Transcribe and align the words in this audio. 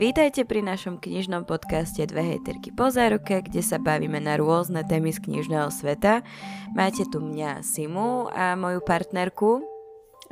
Vítajte 0.00 0.48
pri 0.48 0.64
našom 0.64 0.96
knižnom 0.96 1.44
podcaste 1.44 2.00
Dve 2.08 2.24
hejterky 2.24 2.72
po 2.72 2.88
záruke, 2.88 3.44
kde 3.44 3.60
sa 3.60 3.76
bavíme 3.76 4.16
na 4.16 4.40
rôzne 4.40 4.80
témy 4.80 5.12
z 5.12 5.20
knižného 5.20 5.68
sveta. 5.68 6.24
Máte 6.72 7.04
tu 7.12 7.20
mňa 7.20 7.60
Simu 7.60 8.32
a 8.32 8.56
moju 8.56 8.80
partnerku 8.80 9.60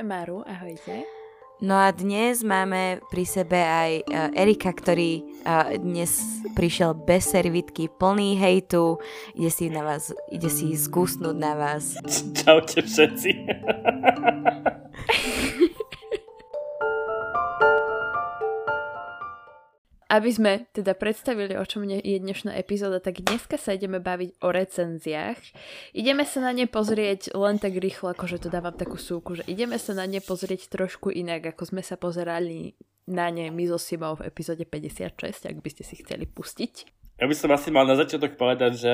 Maru, 0.01 0.41
ahojte. 0.49 1.05
No 1.61 1.77
a 1.77 1.93
dnes 1.93 2.41
máme 2.41 2.97
pri 3.13 3.29
sebe 3.29 3.61
aj 3.61 3.91
uh, 4.09 4.33
Erika, 4.33 4.73
ktorý 4.73 5.21
uh, 5.45 5.77
dnes 5.77 6.17
prišiel 6.57 6.97
bez 6.97 7.29
servitky, 7.29 7.93
plný 7.93 8.41
hejtu, 8.41 8.97
ide 9.37 9.53
si 9.53 9.69
na 9.69 9.85
vás, 9.85 10.09
ide 10.33 10.49
si 10.49 10.73
zkusnúť 10.73 11.37
na 11.37 11.53
vás. 11.53 11.93
Čaute 12.41 12.81
všetci. 12.89 13.31
Aby 20.09 20.29
sme 20.33 20.53
teda 20.73 20.97
predstavili, 20.97 21.53
o 21.53 21.61
čom 21.61 21.85
je 21.85 22.01
dnešná 22.01 22.57
epizóda, 22.57 22.97
tak 22.97 23.21
dneska 23.21 23.61
sa 23.61 23.77
ideme 23.77 24.01
baviť 24.01 24.41
o 24.41 24.49
recenziách. 24.49 25.37
Ideme 25.93 26.25
sa 26.25 26.41
na 26.41 26.49
ne 26.49 26.65
pozrieť 26.65 27.37
len 27.37 27.61
tak 27.61 27.77
rýchlo, 27.77 28.17
akože 28.17 28.41
to 28.41 28.49
dávam 28.49 28.73
takú 28.73 28.97
súku, 28.97 29.37
že 29.37 29.45
ideme 29.45 29.77
sa 29.77 29.93
na 29.93 30.09
ne 30.09 30.17
pozrieť 30.17 30.65
trošku 30.73 31.13
inak, 31.13 31.53
ako 31.53 31.77
sme 31.77 31.85
sa 31.85 31.93
pozerali 31.93 32.73
na 33.05 33.29
ne 33.29 33.53
my 33.53 33.69
so 33.69 33.77
Simou 33.77 34.17
v 34.17 34.33
epizóde 34.33 34.65
56, 34.65 35.45
ak 35.45 35.57
by 35.61 35.69
ste 35.69 35.85
si 35.85 36.01
chceli 36.01 36.25
pustiť. 36.25 36.98
Ja 37.19 37.27
by 37.27 37.35
som 37.35 37.51
asi 37.51 37.67
mal 37.67 37.83
na 37.83 37.99
začiatok 37.99 38.39
povedať, 38.39 38.79
že 38.79 38.93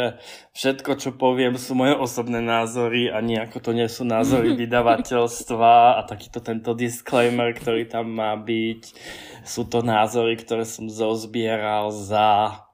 všetko, 0.58 0.98
čo 0.98 1.14
poviem, 1.14 1.62
sú 1.62 1.78
moje 1.78 1.94
osobné 1.94 2.42
názory 2.42 3.06
a 3.14 3.22
nejako 3.22 3.62
to 3.62 3.72
nie 3.78 3.86
sú 3.86 4.02
názory 4.02 4.56
vydavateľstva 4.66 6.02
a 6.02 6.10
takýto 6.10 6.42
tento 6.42 6.74
disclaimer, 6.74 7.54
ktorý 7.54 7.86
tam 7.86 8.18
má 8.18 8.34
byť. 8.34 8.82
Sú 9.46 9.70
to 9.70 9.86
názory, 9.86 10.42
ktoré 10.42 10.66
som 10.66 10.90
zozbieral 10.90 11.94
za... 11.94 12.66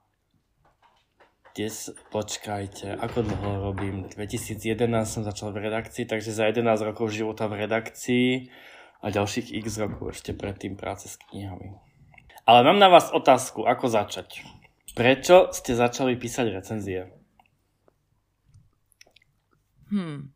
Des... 1.52 1.92
Počkajte, 2.08 2.96
ako 2.96 3.28
dlho 3.28 3.50
robím? 3.68 4.08
2011 4.08 4.88
som 5.04 5.20
začal 5.20 5.52
v 5.52 5.68
redakcii, 5.68 6.08
takže 6.08 6.32
za 6.32 6.48
11 6.48 6.64
rokov 6.80 7.12
života 7.12 7.44
v 7.44 7.68
redakcii 7.68 8.48
a 9.04 9.12
ďalších 9.12 9.52
x 9.60 9.76
rokov 9.76 10.16
ešte 10.16 10.32
predtým 10.32 10.80
práce 10.80 11.12
s 11.12 11.20
knihami. 11.28 11.76
Ale 12.48 12.64
mám 12.64 12.80
na 12.80 12.88
vás 12.88 13.12
otázku, 13.12 13.68
ako 13.68 13.84
začať? 13.92 14.40
Prečo 14.92 15.48
ste 15.56 15.72
začali 15.72 16.20
písať 16.20 16.46
recenzie? 16.52 17.08
Hmm. 19.88 20.32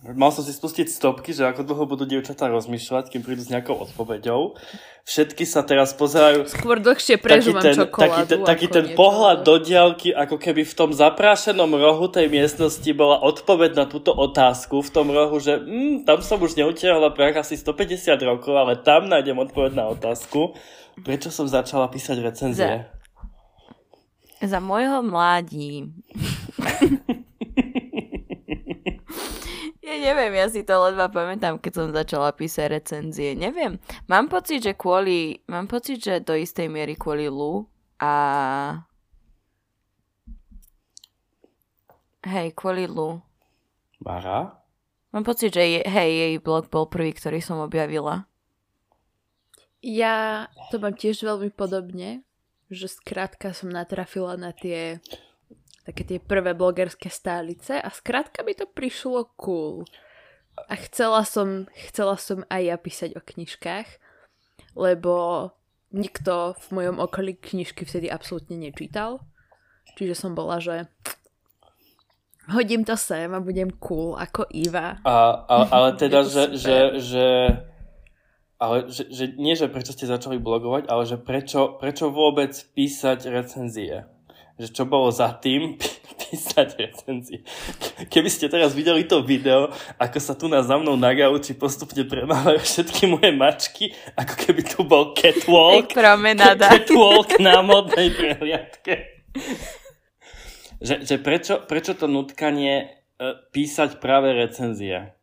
Mal 0.00 0.32
som 0.32 0.40
si 0.40 0.56
spustiť 0.56 0.88
stopky, 0.88 1.36
že 1.36 1.44
ako 1.44 1.60
dlho 1.60 1.84
budú 1.84 2.08
dievčatá 2.08 2.48
rozmýšľať, 2.48 3.12
kým 3.12 3.20
prídu 3.20 3.44
s 3.44 3.52
nejakou 3.52 3.76
odpoveďou. 3.84 4.56
Všetky 5.04 5.44
sa 5.44 5.60
teraz 5.60 5.92
pozerajú... 5.92 6.48
Skôr 6.48 6.80
dlhšie 6.80 7.20
prežúvam 7.20 7.60
taký 7.60 7.68
ten, 7.68 7.76
čokoládu. 7.76 8.08
Taký 8.08 8.24
ten, 8.24 8.40
taký 8.40 8.66
ten 8.72 8.84
niečo, 8.88 8.96
pohľad 8.96 9.38
do 9.44 9.54
diálky, 9.60 10.08
ako 10.16 10.40
keby 10.40 10.64
v 10.64 10.72
tom 10.72 10.96
zaprášenom 10.96 11.68
rohu 11.76 12.08
tej 12.08 12.32
miestnosti 12.32 12.90
bola 12.96 13.20
odpoveď 13.20 13.76
na 13.76 13.84
túto 13.84 14.16
otázku. 14.16 14.80
V 14.80 14.88
tom 14.88 15.12
rohu, 15.12 15.36
že 15.36 15.60
mm, 15.60 16.08
tam 16.08 16.24
som 16.24 16.40
už 16.40 16.56
neutierala 16.56 17.12
prach 17.12 17.44
asi 17.44 17.60
150 17.60 18.16
rokov, 18.24 18.56
ale 18.56 18.80
tam 18.80 19.04
nájdem 19.04 19.36
odpoveď 19.36 19.76
na 19.76 19.84
otázku. 19.92 20.56
Prečo 21.04 21.28
som 21.28 21.44
začala 21.44 21.92
písať 21.92 22.24
recenzie? 22.24 22.88
Za- 22.88 22.99
za 24.40 24.60
môjho 24.60 25.02
mladí. 25.04 25.92
ja 29.84 29.94
neviem, 30.00 30.32
ja 30.32 30.48
si 30.48 30.64
to 30.64 30.80
ledva 30.80 31.12
pamätám, 31.12 31.60
keď 31.60 31.72
som 31.76 31.92
začala 31.92 32.32
písať 32.32 32.72
recenzie. 32.72 33.36
Neviem. 33.36 33.76
Mám 34.08 34.32
pocit, 34.32 34.64
že 34.64 34.72
kvôli... 34.72 35.44
Mám 35.44 35.68
pocit, 35.68 36.00
že 36.00 36.24
do 36.24 36.32
istej 36.32 36.72
miery 36.72 36.96
kvôli 36.96 37.28
Lu 37.28 37.68
a... 38.00 38.80
Hej, 42.24 42.56
kvôli 42.56 42.88
Lu. 42.88 43.20
Mara? 44.00 44.56
Mám 45.12 45.26
pocit, 45.26 45.52
že 45.52 45.66
je, 45.66 45.80
hej, 45.84 46.10
jej 46.16 46.34
blog 46.40 46.72
bol 46.72 46.88
prvý, 46.88 47.12
ktorý 47.12 47.44
som 47.44 47.60
objavila. 47.60 48.24
Ja 49.80 50.48
to 50.68 50.76
mám 50.76 50.92
tiež 50.92 51.24
veľmi 51.24 51.48
podobne 51.52 52.24
že 52.70 52.86
skrátka 52.86 53.50
som 53.50 53.68
natrafila 53.68 54.38
na 54.38 54.54
tie 54.54 55.02
také 55.90 56.06
tie 56.06 56.18
prvé 56.22 56.54
blogerské 56.54 57.10
stálice 57.10 57.74
a 57.80 57.88
skrátka 57.90 58.46
by 58.46 58.52
to 58.54 58.66
prišlo 58.70 59.26
cool. 59.34 59.82
A 60.68 60.76
chcela 60.76 61.24
som, 61.26 61.66
chcela 61.90 62.14
som 62.20 62.46
aj 62.46 62.62
ja 62.62 62.76
písať 62.76 63.10
o 63.16 63.22
knižkách, 63.24 63.88
lebo 64.76 65.50
nikto 65.90 66.54
v 66.54 66.66
mojom 66.70 66.96
okolí 67.02 67.34
knižky 67.34 67.82
vtedy 67.82 68.06
absolútne 68.06 68.54
nečítal. 68.54 69.24
Čiže 69.98 70.14
som 70.14 70.38
bola, 70.38 70.62
že 70.62 70.86
hodím 72.54 72.86
to 72.86 72.94
sem 72.94 73.32
a 73.34 73.42
budem 73.42 73.74
cool 73.82 74.14
ako 74.14 74.46
Iva. 74.54 75.02
A, 75.02 75.16
a, 75.42 75.56
ale 75.74 75.98
teda, 75.98 76.22
že, 76.34 76.54
že, 76.54 76.76
že 77.02 77.26
ale 78.60 78.92
že, 78.92 79.08
že 79.08 79.24
nie, 79.40 79.56
že 79.56 79.72
prečo 79.72 79.96
ste 79.96 80.04
začali 80.04 80.36
blogovať, 80.36 80.92
ale 80.92 81.08
že 81.08 81.16
prečo, 81.16 81.80
prečo 81.80 82.12
vôbec 82.12 82.52
písať 82.76 83.32
recenzie. 83.32 84.04
Že 84.60 84.68
čo 84.76 84.84
bolo 84.84 85.08
za 85.08 85.32
tým 85.32 85.80
písať 86.20 86.68
recenzie. 86.76 87.40
Keby 88.12 88.28
ste 88.28 88.52
teraz 88.52 88.76
videli 88.76 89.08
to 89.08 89.24
video, 89.24 89.72
ako 89.96 90.18
sa 90.20 90.36
tu 90.36 90.52
na 90.52 90.60
za 90.60 90.76
mnou 90.76 90.92
na 91.00 91.16
gauči 91.16 91.56
postupne 91.56 92.04
premávajú 92.04 92.60
všetky 92.60 93.08
moje 93.08 93.32
mačky, 93.32 93.84
ako 94.12 94.34
keby 94.36 94.60
tu 94.68 94.84
bol 94.84 95.16
catwalk. 95.16 95.88
Catwalk 96.76 97.40
na 97.40 97.64
modnej 97.64 98.12
prehliadke. 98.12 99.24
že, 100.84 101.00
že 101.00 101.16
prečo, 101.16 101.64
prečo 101.64 101.96
to 101.96 102.04
nutkanie 102.04 102.76
e, 102.76 102.86
písať 103.56 103.96
práve 104.04 104.36
recenzie? 104.36 105.16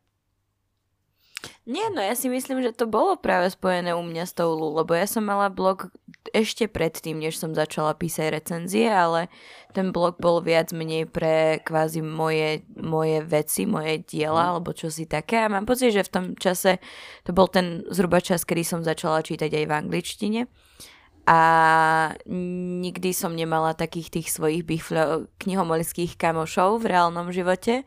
Nie, 1.67 1.91
no 1.91 1.99
ja 1.99 2.15
si 2.15 2.31
myslím, 2.31 2.63
že 2.63 2.71
to 2.71 2.87
bolo 2.87 3.19
práve 3.19 3.51
spojené 3.51 3.91
u 3.91 3.99
mňa 3.99 4.23
s 4.23 4.31
tou 4.31 4.55
Lu, 4.55 4.71
lebo 4.71 4.95
ja 4.95 5.03
som 5.03 5.27
mala 5.27 5.51
blog 5.51 5.91
ešte 6.31 6.63
predtým, 6.71 7.19
než 7.19 7.35
som 7.35 7.51
začala 7.51 7.91
písať 7.91 8.39
recenzie, 8.39 8.87
ale 8.87 9.27
ten 9.75 9.91
blog 9.91 10.15
bol 10.15 10.39
viac 10.39 10.71
menej 10.71 11.11
pre 11.11 11.59
kvázi 11.67 11.99
moje, 11.99 12.63
moje 12.71 13.19
veci, 13.27 13.67
moje 13.67 13.99
diela, 14.07 14.47
mhm. 14.47 14.51
alebo 14.55 14.71
čo 14.71 14.87
si 14.87 15.11
také. 15.11 15.43
A 15.43 15.51
mám 15.51 15.67
pocit, 15.67 15.91
že 15.91 16.07
v 16.07 16.13
tom 16.15 16.25
čase 16.39 16.79
to 17.27 17.35
bol 17.35 17.51
ten 17.51 17.83
zhruba 17.91 18.23
čas, 18.23 18.47
kedy 18.47 18.63
som 18.63 18.79
začala 18.79 19.19
čítať 19.19 19.51
aj 19.51 19.65
v 19.67 19.75
angličtine. 19.75 20.41
A 21.27 21.39
nikdy 22.79 23.11
som 23.11 23.35
nemala 23.35 23.75
takých 23.75 24.07
tých 24.15 24.31
svojich 24.31 24.63
biflo, 24.63 25.27
knihomolických 25.43 26.15
kamošov 26.15 26.79
v 26.79 26.95
reálnom 26.95 27.35
živote. 27.35 27.83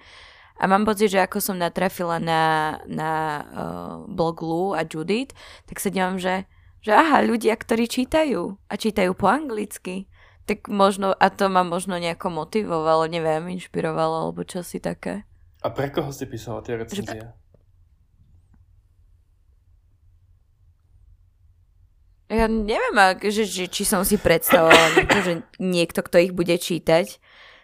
A 0.61 0.69
mám 0.69 0.85
pocit, 0.85 1.09
že 1.09 1.25
ako 1.25 1.41
som 1.41 1.57
natrafila 1.57 2.21
na, 2.21 2.77
na 2.85 3.13
uh, 3.49 3.95
blog 4.05 4.45
Lu 4.45 4.77
a 4.77 4.85
Judith, 4.85 5.33
tak 5.65 5.81
sa 5.81 5.89
dívam, 5.89 6.21
že, 6.21 6.45
že 6.85 6.93
aha, 6.93 7.25
ľudia, 7.25 7.57
ktorí 7.57 7.89
čítajú 7.89 8.61
a 8.69 8.75
čítajú 8.77 9.17
po 9.17 9.25
anglicky, 9.25 10.05
tak 10.45 10.69
možno, 10.69 11.17
a 11.17 11.27
to 11.33 11.49
ma 11.49 11.65
možno 11.65 11.97
nejako 11.97 12.29
motivovalo, 12.29 13.09
neviem, 13.09 13.57
inšpirovalo, 13.57 14.29
alebo 14.29 14.45
čo 14.45 14.61
si 14.61 14.85
také. 14.85 15.25
A 15.65 15.73
pre 15.73 15.89
koho 15.89 16.13
si 16.13 16.29
písala 16.29 16.61
tie 16.61 16.77
recenzie? 16.77 17.25
Že... 17.25 17.41
Ja 22.31 22.47
neviem, 22.47 22.97
že, 23.33 23.49
že, 23.49 23.65
či 23.67 23.89
som 23.89 24.05
si 24.05 24.21
predstavovala 24.21 25.09
že 25.27 25.43
niekto, 25.57 26.05
kto 26.05 26.21
ich 26.21 26.33
bude 26.37 26.53
čítať. 26.53 27.17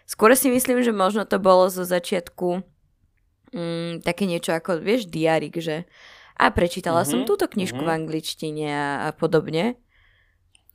Skôr 0.09 0.33
si 0.33 0.49
myslím, 0.49 0.81
že 0.81 0.89
možno 0.89 1.29
to 1.29 1.37
bolo 1.37 1.69
zo 1.69 1.85
začiatku 1.85 2.76
mm, 3.53 4.01
také 4.03 4.25
niečo 4.27 4.53
ako, 4.55 4.79
vieš, 4.81 5.05
diarik, 5.07 5.59
že 5.59 5.85
a 6.37 6.53
prečítala 6.53 7.01
mm-hmm. 7.01 7.11
som 7.11 7.19
mhm, 7.25 7.27
túto 7.27 7.49
knižku 7.49 7.81
mm-hmm. 7.81 7.91
v 7.91 7.97
angličtine 7.97 8.67
a, 8.69 9.09
a 9.09 9.11
podobne. 9.11 9.75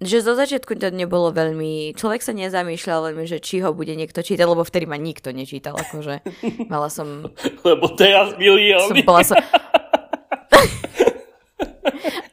Že 0.03 0.27
zo 0.27 0.35
začiatku 0.35 0.75
to 0.83 0.91
nebolo 0.91 1.31
veľmi, 1.31 1.95
človek 1.95 2.27
sa 2.27 2.35
nezamýšľal 2.35 3.15
veľmi, 3.15 3.23
že 3.31 3.39
či 3.39 3.63
ho 3.63 3.71
bude 3.71 3.95
niekto 3.95 4.19
čítať, 4.19 4.43
lebo 4.43 4.67
vtedy 4.67 4.91
ma 4.91 4.99
nikto 4.99 5.31
nečítal, 5.31 5.79
akože 5.79 6.27
mala 6.67 6.91
som... 6.91 7.31
Lebo 7.63 7.87
teraz 7.95 8.35
milióny. 8.35 8.99
Som, 8.99 9.07
bola 9.07 9.23
som... 9.23 9.39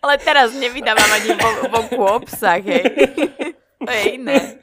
Ale 0.02 0.18
teraz 0.18 0.50
nevydávam 0.58 1.06
ani 1.14 1.38
vonku 1.70 2.02
obsah, 2.02 2.58
hej. 2.58 2.82
to 3.78 3.92
je 3.94 4.04
iné. 4.18 4.58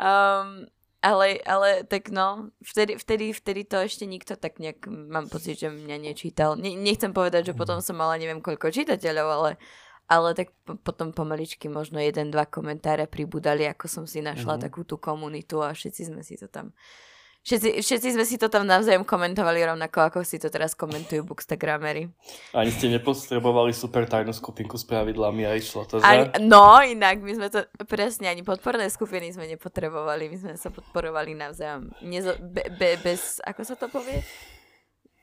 Um, 0.00 0.64
ale, 1.00 1.40
ale 1.48 1.84
tak 1.88 2.12
no, 2.12 2.52
vtedy, 2.60 3.00
vtedy, 3.00 3.32
vtedy 3.32 3.64
to 3.64 3.80
ešte 3.80 4.04
nikto 4.04 4.36
tak 4.36 4.60
nejak, 4.60 4.84
mám 4.86 5.32
pocit, 5.32 5.56
že 5.56 5.72
mňa 5.72 5.96
nečítal. 5.96 6.60
Ne, 6.60 6.76
nechcem 6.76 7.12
povedať, 7.16 7.52
že 7.52 7.56
potom 7.56 7.80
som 7.80 7.96
mala 7.96 8.20
neviem 8.20 8.44
koľko 8.44 8.68
čitateľov, 8.68 9.28
ale, 9.32 9.50
ale 10.12 10.28
tak 10.36 10.52
po, 10.68 10.76
potom 10.76 11.16
pomaličky 11.16 11.72
možno 11.72 11.96
jeden, 11.96 12.28
dva 12.28 12.44
komentáre 12.44 13.08
pribudali, 13.08 13.64
ako 13.64 13.88
som 13.88 14.04
si 14.04 14.20
našla 14.20 14.60
mm-hmm. 14.60 14.64
takú 14.68 14.84
tú 14.84 15.00
komunitu 15.00 15.64
a 15.64 15.72
všetci 15.72 16.12
sme 16.12 16.20
si 16.20 16.36
to 16.36 16.52
tam 16.52 16.76
Všetci, 17.40 17.80
všetci 17.80 18.08
sme 18.20 18.24
si 18.28 18.36
to 18.36 18.52
tam 18.52 18.68
navzájom 18.68 19.08
komentovali 19.08 19.64
rovnako, 19.64 20.12
ako 20.12 20.18
si 20.28 20.36
to 20.36 20.52
teraz 20.52 20.76
komentujú 20.76 21.24
bookstagramery. 21.24 22.12
Ani 22.52 22.68
ste 22.68 22.92
nepotrebovali 22.92 23.72
super 23.72 24.04
tajnú 24.04 24.36
skupinku 24.36 24.76
s 24.76 24.84
pravidlami 24.84 25.48
a 25.48 25.56
išlo 25.56 25.88
to, 25.88 26.04
že? 26.04 26.04
Ani, 26.04 26.28
no, 26.44 26.84
inak 26.84 27.24
my 27.24 27.32
sme 27.32 27.48
to, 27.48 27.64
presne, 27.88 28.28
ani 28.28 28.44
podporné 28.44 28.92
skupiny 28.92 29.32
sme 29.32 29.48
nepotrebovali, 29.56 30.28
my 30.28 30.36
sme 30.36 30.54
sa 30.60 30.68
podporovali 30.68 31.32
navzájom. 31.32 31.96
Nezo, 32.04 32.36
be, 32.44 32.68
be, 32.76 33.00
bez, 33.00 33.40
ako 33.40 33.60
sa 33.64 33.72
to 33.72 33.88
povie? 33.88 34.20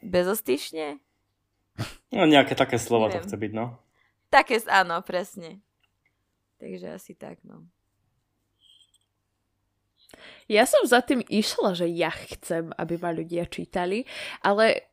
Bezostyšne? 0.01 0.97
No 2.09 2.25
nejaké 2.25 2.57
také 2.57 2.81
slova 2.81 3.13
to 3.13 3.21
chce 3.21 3.37
byť, 3.37 3.51
no. 3.53 3.77
Také, 4.33 4.57
áno, 4.73 5.05
presne. 5.05 5.61
Takže 6.57 6.97
asi 6.97 7.13
tak, 7.13 7.37
no. 7.45 7.69
Ja 10.49 10.67
som 10.67 10.83
za 10.83 11.03
tým 11.03 11.23
išla, 11.25 11.75
že 11.77 11.87
ja 11.89 12.11
chcem, 12.11 12.71
aby 12.75 12.95
ma 12.97 13.11
ľudia 13.13 13.45
čítali, 13.47 14.07
ale 14.41 14.91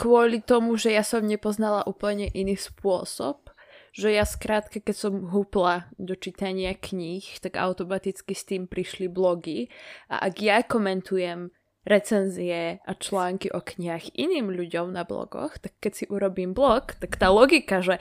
kvôli 0.00 0.40
tomu, 0.40 0.80
že 0.80 0.96
ja 0.96 1.04
som 1.04 1.26
nepoznala 1.26 1.84
úplne 1.84 2.32
iný 2.32 2.56
spôsob, 2.56 3.52
že 3.90 4.14
ja 4.14 4.22
skrátka, 4.22 4.78
keď 4.78 4.96
som 4.96 5.14
húpla 5.34 5.90
do 5.98 6.14
čítania 6.14 6.72
kníh, 6.78 7.26
tak 7.42 7.58
automaticky 7.58 8.32
s 8.32 8.46
tým 8.46 8.70
prišli 8.70 9.10
blogy 9.10 9.66
a 10.06 10.30
ak 10.30 10.34
ja 10.40 10.62
komentujem 10.62 11.50
recenzie 11.90 12.78
a 12.86 12.92
články 12.94 13.50
o 13.50 13.58
knihách 13.58 14.14
iným 14.14 14.54
ľuďom 14.54 14.94
na 14.94 15.02
blogoch, 15.02 15.58
tak 15.58 15.74
keď 15.82 15.92
si 15.92 16.04
urobím 16.06 16.54
blog, 16.54 16.94
tak 17.02 17.18
tá 17.18 17.34
logika, 17.34 17.82
že 17.82 17.98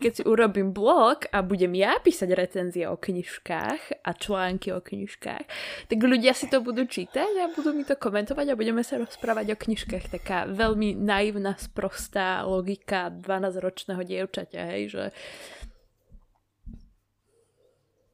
keď 0.00 0.12
si 0.16 0.22
urobím 0.24 0.72
blog 0.72 1.28
a 1.28 1.44
budem 1.44 1.76
ja 1.76 2.00
písať 2.00 2.32
recenzie 2.32 2.88
o 2.88 2.96
knižkách 2.96 4.00
a 4.00 4.10
články 4.16 4.72
o 4.72 4.80
knižkách, 4.80 5.44
tak 5.92 5.98
ľudia 6.00 6.32
si 6.32 6.48
to 6.48 6.64
budú 6.64 6.88
čítať 6.88 7.32
a 7.44 7.52
budú 7.52 7.76
mi 7.76 7.84
to 7.84 7.92
komentovať 8.00 8.46
a 8.48 8.58
budeme 8.58 8.80
sa 8.80 8.96
rozprávať 8.96 9.52
o 9.52 9.60
knižkách. 9.60 10.08
Taká 10.08 10.48
veľmi 10.48 10.96
naivná, 10.96 11.60
sprostá 11.60 12.48
logika 12.48 13.12
12-ročného 13.12 14.00
dievčaťa, 14.00 14.60
hej, 14.72 14.82
že 14.88 15.04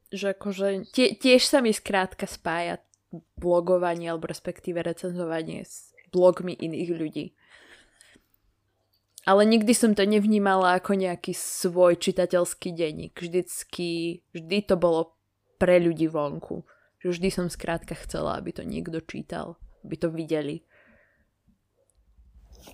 že 0.07 0.39
akože 0.39 0.95
tie, 0.95 1.19
tiež 1.19 1.43
sa 1.43 1.59
mi 1.59 1.75
skrátka 1.75 2.31
spája 2.31 2.79
blogovanie 3.39 4.11
alebo 4.11 4.27
respektíve 4.29 4.83
recenzovanie 4.83 5.65
s 5.65 5.95
blogmi 6.11 6.55
iných 6.55 6.91
ľudí. 6.91 7.27
Ale 9.27 9.43
nikdy 9.43 9.75
som 9.75 9.91
to 9.99 10.07
nevnímala 10.07 10.79
ako 10.79 10.95
nejaký 10.95 11.35
svoj 11.35 11.99
čitateľský 11.99 12.71
denník. 12.71 13.19
Vždycky, 13.19 14.23
vždy 14.31 14.59
to 14.71 14.79
bolo 14.79 15.19
pre 15.59 15.83
ľudí 15.83 16.07
vonku. 16.07 16.63
Vždy 17.03 17.31
som 17.31 17.47
skrátka 17.51 17.95
chcela, 17.95 18.39
aby 18.39 18.55
to 18.55 18.63
niekto 18.67 18.99
čítal, 19.03 19.59
aby 19.83 19.95
to 19.99 20.11
videli. 20.11 20.63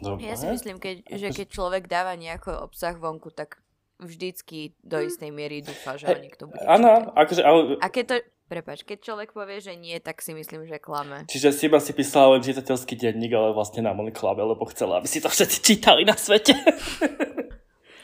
Dobre. 0.01 0.25
Ja 0.25 0.41
si 0.41 0.49
myslím, 0.49 0.81
keď, 0.81 1.05
že 1.05 1.29
keď 1.37 1.47
človek 1.53 1.85
dáva 1.85 2.17
nejaký 2.17 2.53
obsah 2.65 2.97
vonku, 2.97 3.29
tak 3.29 3.61
vždycky 4.01 4.75
do 4.81 4.99
istej 5.05 5.31
miery 5.31 5.61
dúfa, 5.61 6.01
že 6.01 6.09
ho 6.11 6.17
niekto 6.17 6.49
bude 6.49 6.65
Áno, 6.65 7.13
akože... 7.13 7.43
Ale... 7.45 7.61
A 7.79 7.87
keď 7.93 8.05
to, 8.09 8.15
Prepač, 8.53 8.85
keď 8.85 8.99
človek 9.01 9.33
povie, 9.33 9.65
že 9.65 9.73
nie, 9.81 9.97
tak 9.97 10.21
si 10.21 10.37
myslím, 10.37 10.69
že 10.69 10.77
klame. 10.77 11.25
Čiže 11.25 11.57
si 11.57 11.73
iba 11.73 11.81
si 11.81 11.97
písala 11.97 12.37
len 12.37 12.45
čitateľský 12.45 13.01
denník, 13.01 13.33
ale 13.33 13.57
vlastne 13.57 13.81
nám 13.81 14.05
len 14.05 14.13
klame, 14.13 14.45
lebo 14.45 14.69
chcela, 14.69 15.01
aby 15.01 15.09
si 15.09 15.25
to 15.25 15.33
všetci 15.33 15.57
čítali 15.65 16.05
na 16.05 16.13
svete. 16.13 16.53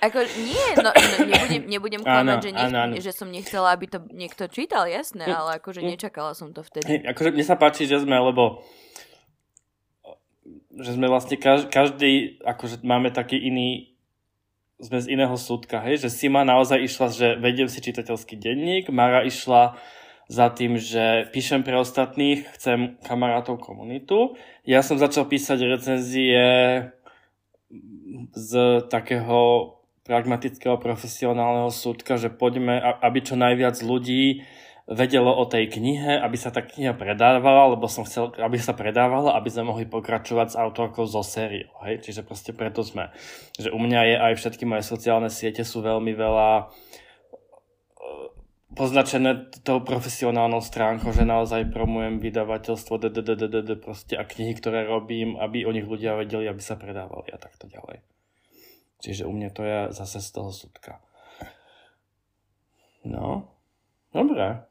Ako, 0.08 0.24
nie, 0.24 0.66
no, 0.80 0.88
no 0.88 1.26
nebudem, 1.26 1.62
nebudem 1.68 2.00
klamať, 2.00 2.38
že, 2.40 2.50
nech, 2.54 2.70
áno, 2.70 2.78
áno. 2.80 2.94
že 2.96 3.12
som 3.12 3.28
nechcela, 3.28 3.76
aby 3.76 3.92
to 3.92 3.98
niekto 4.08 4.48
čítal, 4.48 4.88
jasné, 4.88 5.28
ale 5.28 5.60
akože 5.60 5.84
nečakala 5.84 6.32
som 6.32 6.54
to 6.56 6.64
vtedy. 6.64 7.02
Akože 7.04 7.34
mne 7.34 7.44
sa 7.44 7.58
páči, 7.58 7.84
že 7.84 8.00
sme, 8.00 8.16
lebo 8.16 8.64
že 10.78 10.96
sme 10.96 11.10
vlastne 11.10 11.36
každý, 11.36 11.68
každý 11.68 12.10
akože 12.40 12.86
máme 12.86 13.12
taký 13.12 13.36
iný 13.36 13.98
sme 14.78 15.02
z 15.02 15.10
iného 15.10 15.34
súdka, 15.34 15.82
hej, 15.82 16.06
že 16.06 16.14
Sima 16.14 16.46
naozaj 16.46 16.78
išla, 16.78 17.06
že 17.10 17.28
vediem 17.42 17.66
si 17.66 17.82
čitateľský 17.82 18.38
denník, 18.38 18.94
Mara 18.94 19.26
išla 19.26 19.74
za 20.28 20.52
tým, 20.52 20.76
že 20.76 21.32
píšem 21.32 21.64
pre 21.64 21.80
ostatných, 21.80 22.44
chcem 22.52 23.00
kamarátov 23.00 23.64
komunitu. 23.64 24.36
Ja 24.68 24.84
som 24.84 25.00
začal 25.00 25.24
písať 25.24 25.58
recenzie 25.64 26.44
z 28.36 28.52
takého 28.92 29.72
pragmatického 30.04 30.76
profesionálneho 30.80 31.72
súdka, 31.72 32.20
že 32.20 32.32
poďme, 32.32 32.80
aby 32.80 33.18
čo 33.24 33.36
najviac 33.40 33.80
ľudí 33.80 34.44
vedelo 34.88 35.36
o 35.36 35.44
tej 35.44 35.68
knihe, 35.68 36.16
aby 36.16 36.36
sa 36.40 36.48
tá 36.48 36.64
kniha 36.64 36.96
predávala, 36.96 37.76
lebo 37.76 37.84
som 37.92 38.08
chcel, 38.08 38.32
aby 38.40 38.56
sa 38.56 38.72
predávala, 38.72 39.36
aby 39.36 39.52
sme 39.52 39.68
mohli 39.68 39.84
pokračovať 39.84 40.56
s 40.56 40.56
autorkou 40.56 41.04
zo 41.04 41.20
sériou. 41.20 41.68
Hej? 41.84 42.08
Čiže 42.08 42.24
proste 42.24 42.56
preto 42.56 42.80
sme. 42.80 43.12
Že 43.60 43.76
u 43.76 43.78
mňa 43.84 44.00
je 44.08 44.16
aj 44.16 44.32
všetky 44.40 44.64
moje 44.64 44.88
sociálne 44.88 45.28
siete 45.28 45.60
sú 45.60 45.84
veľmi 45.84 46.16
veľa 46.16 46.72
poznačené 48.76 49.48
tou 49.64 49.80
profesionálnou 49.80 50.60
stránkou, 50.60 51.16
že 51.16 51.24
naozaj 51.24 51.72
promujem 51.72 52.20
vydavateľstvo 52.20 53.00
DDDDD 53.00 53.80
proste 53.80 54.20
a 54.20 54.28
knihy, 54.28 54.52
ktoré 54.60 54.84
robím, 54.84 55.40
aby 55.40 55.64
o 55.64 55.72
nich 55.72 55.88
ľudia 55.88 56.20
vedeli, 56.20 56.44
aby 56.44 56.60
sa 56.60 56.76
predávali 56.76 57.32
a 57.32 57.40
takto 57.40 57.64
ďalej. 57.64 58.04
Čiže 59.00 59.24
u 59.24 59.32
mňa 59.32 59.48
to 59.54 59.62
je 59.64 59.78
zase 59.94 60.20
z 60.20 60.30
toho 60.34 60.50
súdka. 60.52 61.00
No, 63.08 63.56
dobré. 64.12 64.68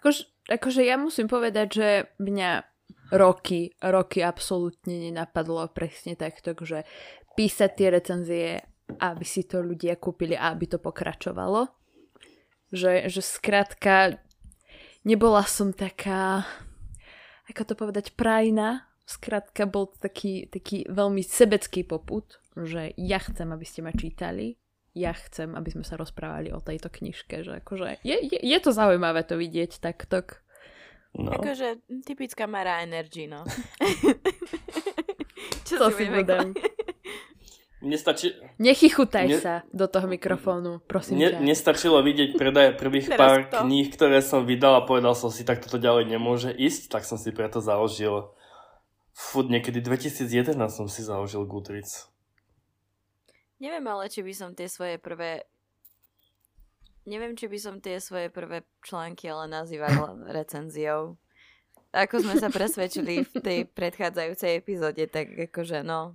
Akože, 0.00 0.30
akože 0.48 0.80
ja 0.86 0.96
musím 0.96 1.28
povedať, 1.28 1.68
že 1.68 1.88
mňa 2.22 2.50
roky, 3.12 3.74
roky 3.84 4.24
absolútne 4.24 4.96
nenapadlo 5.10 5.68
presne 5.74 6.16
takto, 6.16 6.56
že 6.62 6.88
písať 7.36 7.70
tie 7.74 7.88
recenzie, 7.90 8.46
aby 8.96 9.24
si 9.26 9.44
to 9.44 9.60
ľudia 9.60 9.98
kúpili 10.00 10.38
a 10.38 10.54
aby 10.54 10.70
to 10.70 10.78
pokračovalo 10.80 11.79
že, 12.70 13.10
že 13.10 13.20
skrátka 13.22 14.18
nebola 15.02 15.42
som 15.46 15.74
taká, 15.74 16.46
ako 17.50 17.62
to 17.66 17.74
povedať, 17.74 18.06
prajná. 18.14 18.86
Skrátka 19.06 19.66
bol 19.66 19.90
taký, 19.98 20.46
taký 20.46 20.86
veľmi 20.86 21.26
sebecký 21.26 21.82
poput, 21.82 22.38
že 22.54 22.94
ja 22.94 23.18
chcem, 23.18 23.50
aby 23.50 23.66
ste 23.66 23.82
ma 23.82 23.90
čítali, 23.90 24.54
ja 24.94 25.10
chcem, 25.10 25.58
aby 25.58 25.70
sme 25.70 25.82
sa 25.82 25.98
rozprávali 25.98 26.54
o 26.54 26.62
tejto 26.62 26.90
knižke, 26.90 27.42
že 27.42 27.58
akože 27.58 28.06
je, 28.06 28.16
je, 28.22 28.38
je 28.38 28.58
to 28.62 28.70
zaujímavé 28.70 29.26
to 29.26 29.34
vidieť 29.34 29.82
takto. 29.82 30.22
No. 31.10 31.34
Akože 31.34 31.82
typická 32.06 32.46
Mara 32.46 32.86
Energy, 32.86 33.26
no. 33.26 33.42
Čo 35.66 35.74
to 35.78 35.88
si 35.94 36.06
budem. 36.06 36.54
Mne 37.80 37.96
stačí... 37.96 38.36
Nechychutaj 38.60 39.26
mne... 39.26 39.38
sa 39.40 39.54
do 39.72 39.88
toho 39.88 40.04
mikrofónu, 40.04 40.84
prosím 40.84 41.16
mne, 41.16 41.28
ťa. 41.32 41.38
Nestačilo 41.40 42.04
vidieť 42.04 42.36
predaj 42.36 42.76
prvých 42.76 43.08
pár 43.16 43.48
to. 43.48 43.64
kníh, 43.64 43.88
ktoré 43.88 44.20
som 44.20 44.44
vydal 44.44 44.84
a 44.84 44.86
povedal 44.86 45.16
som 45.16 45.32
si, 45.32 45.48
tak 45.48 45.64
toto 45.64 45.80
ďalej 45.80 46.12
nemôže 46.12 46.52
ísť, 46.52 46.92
tak 46.92 47.08
som 47.08 47.16
si 47.16 47.32
preto 47.32 47.64
založil 47.64 48.36
Fud, 49.16 49.48
niekedy 49.48 49.80
2011 49.80 50.56
som 50.68 50.86
si 50.92 51.00
založil 51.00 51.44
Goodreads. 51.48 52.08
Neviem 53.60 53.84
ale, 53.88 54.08
či 54.12 54.24
by 54.24 54.32
som 54.32 54.50
tie 54.52 54.68
svoje 54.68 54.96
prvé 54.96 55.44
neviem, 57.08 57.32
či 57.32 57.48
by 57.48 57.58
som 57.60 57.76
tie 57.80 57.96
svoje 57.96 58.28
prvé 58.28 58.64
články 58.84 59.28
ale 59.28 59.48
nazývala 59.48 60.20
recenziou. 60.36 61.16
Ako 61.90 62.22
sme 62.22 62.38
sa 62.38 62.52
presvedčili 62.54 63.26
v 63.26 63.34
tej 63.42 63.58
predchádzajúcej 63.66 64.62
epizóde, 64.62 65.10
tak 65.10 65.32
akože 65.50 65.82
no, 65.82 66.14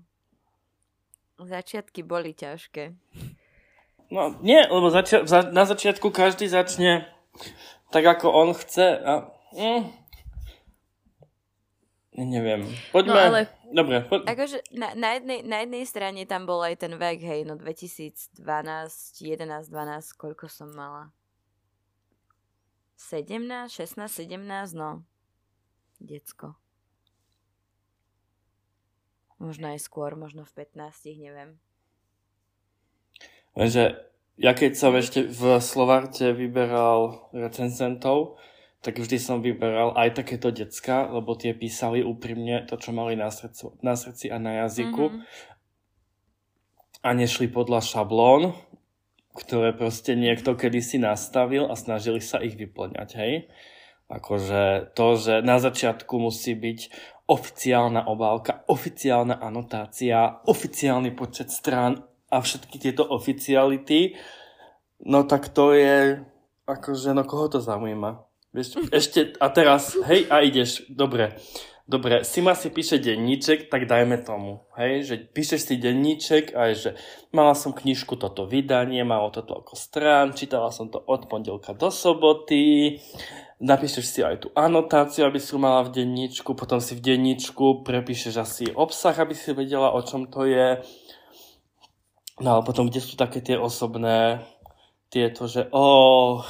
Začiatky 1.36 2.01
boli 2.01 2.32
ťažké. 2.32 2.96
No 4.08 4.38
nie, 4.39 4.62
lebo 4.62 4.88
začia- 4.88 5.25
za- 5.27 5.51
na 5.51 5.65
začiatku 5.68 6.13
každý 6.13 6.48
začne 6.48 7.10
tak, 7.92 8.06
ako 8.06 8.32
on 8.32 8.50
chce 8.56 8.96
a... 9.04 9.27
Mm, 9.51 9.92
neviem. 12.15 12.63
Poďme... 12.96 13.12
No 13.12 13.20
ale... 13.20 13.42
Dobre. 13.75 14.08
Po... 14.08 14.24
Akože 14.24 14.63
na, 14.72 14.96
na, 14.96 15.20
jednej, 15.20 15.44
na 15.44 15.58
jednej 15.65 15.84
strane 15.84 16.24
tam 16.24 16.48
bol 16.48 16.63
aj 16.63 16.80
ten 16.80 16.96
vek, 16.96 17.20
hej, 17.20 17.44
no 17.44 17.60
2012, 17.60 18.39
11, 18.39 19.68
12, 19.68 20.15
koľko 20.15 20.48
som 20.48 20.72
mala? 20.72 21.12
17, 22.96 23.68
16, 23.68 24.32
17, 24.32 24.80
no. 24.80 25.04
Decko. 26.00 26.56
Možno 29.38 29.72
aj 29.75 29.84
skôr, 29.84 30.15
možno 30.15 30.48
v 30.48 30.63
15, 30.63 31.12
neviem. 31.20 31.60
Lenže 33.56 34.06
ja 34.36 34.51
keď 34.51 34.72
som 34.75 34.92
ešte 34.96 35.24
v 35.32 35.63
Slovarte 35.63 36.36
vyberal 36.36 37.32
recenzentov, 37.32 38.36
tak 38.84 39.00
vždy 39.01 39.18
som 39.18 39.42
vyberal 39.42 39.96
aj 39.98 40.22
takéto 40.22 40.51
decka, 40.51 41.10
lebo 41.10 41.34
tie 41.34 41.56
písali 41.58 42.06
úprimne 42.06 42.68
to, 42.70 42.77
čo 42.77 42.94
mali 42.94 43.18
na, 43.18 43.32
srdci, 43.32 43.82
na 43.82 43.98
srdci 43.98 44.30
a 44.30 44.38
na 44.38 44.68
jazyku. 44.68 45.10
Mm-hmm. 45.10 45.24
A 47.01 47.10
nešli 47.15 47.50
podľa 47.50 47.82
šablón, 47.82 48.54
ktoré 49.34 49.74
proste 49.74 50.13
niekto 50.13 50.54
kedysi 50.54 51.01
nastavil 51.01 51.65
a 51.65 51.74
snažili 51.74 52.22
sa 52.22 52.44
ich 52.44 52.54
vyplňať, 52.60 53.10
hej. 53.18 53.34
Akože 54.06 54.94
to, 54.94 55.18
že 55.18 55.42
na 55.42 55.58
začiatku 55.58 56.22
musí 56.22 56.54
byť 56.54 56.80
oficiálna 57.25 58.05
obálka, 58.05 58.63
oficiálna 58.70 59.41
anotácia, 59.41 60.46
oficiálny 60.46 61.12
počet 61.17 61.50
strán 61.50 62.05
a 62.29 62.38
všetky 62.41 62.77
tieto 62.77 63.01
oficiality, 63.05 64.13
no 65.10 65.25
tak 65.25 65.50
to 65.50 65.74
je, 65.74 66.22
akože, 66.70 67.17
no 67.17 67.25
koho 67.25 67.50
to 67.50 67.60
zaujíma? 67.62 68.22
Vieš, 68.53 68.67
ešte, 69.00 69.34
a 69.41 69.48
teraz, 69.50 69.98
hej, 70.05 70.29
a 70.29 70.46
ideš, 70.46 70.86
dobre, 70.86 71.34
dobre, 71.89 72.22
Sima 72.22 72.53
si 72.53 72.70
píše 72.70 73.01
denníček, 73.01 73.74
tak 73.74 73.89
dajme 73.89 74.22
tomu, 74.22 74.70
hej, 74.77 75.10
že 75.10 75.15
píšeš 75.25 75.62
si 75.65 75.75
denníček 75.82 76.53
aj, 76.53 76.72
že 76.77 76.89
mala 77.34 77.58
som 77.58 77.74
knižku 77.74 78.22
toto 78.22 78.46
vydanie, 78.46 79.01
malo 79.01 79.34
to 79.34 79.41
toľko 79.41 79.74
strán, 79.74 80.38
čítala 80.38 80.70
som 80.70 80.94
to 80.94 81.01
od 81.01 81.25
pondelka 81.25 81.74
do 81.74 81.89
soboty, 81.89 83.01
napíšeš 83.60 84.06
si 84.06 84.20
aj 84.20 84.46
tú 84.46 84.48
anotáciu, 84.56 85.28
aby 85.28 85.40
si 85.40 85.56
ju 85.56 85.60
mala 85.60 85.84
v 85.88 86.04
denníčku, 86.04 86.56
potom 86.56 86.84
si 86.84 86.96
v 86.96 87.04
denníčku 87.04 87.88
prepíšeš 87.88 88.36
asi 88.36 88.66
obsah, 88.76 89.16
aby 89.16 89.32
si 89.32 89.56
vedela, 89.56 89.96
o 89.96 90.02
čom 90.04 90.28
to 90.28 90.44
je. 90.44 90.84
No 92.44 92.60
ale 92.60 92.62
potom, 92.68 92.92
kde 92.92 93.00
sú 93.00 93.16
také 93.16 93.40
tie 93.40 93.56
osobné, 93.56 94.44
tieto, 95.08 95.48
že 95.48 95.72
oh, 95.72 96.44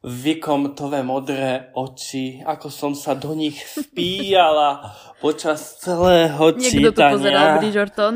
vykomtové 0.00 1.04
modré 1.04 1.74
oči, 1.76 2.40
ako 2.40 2.72
som 2.72 2.92
sa 2.96 3.12
do 3.12 3.34
nich 3.34 3.58
vpíjala 3.76 4.96
počas 5.20 5.76
celého 5.82 6.54
Niekto 6.54 6.62
čítania. 6.62 6.80
Niekto 6.80 6.92
to 6.94 7.12
pozeral, 7.12 7.46
Bridgerton. 7.58 8.14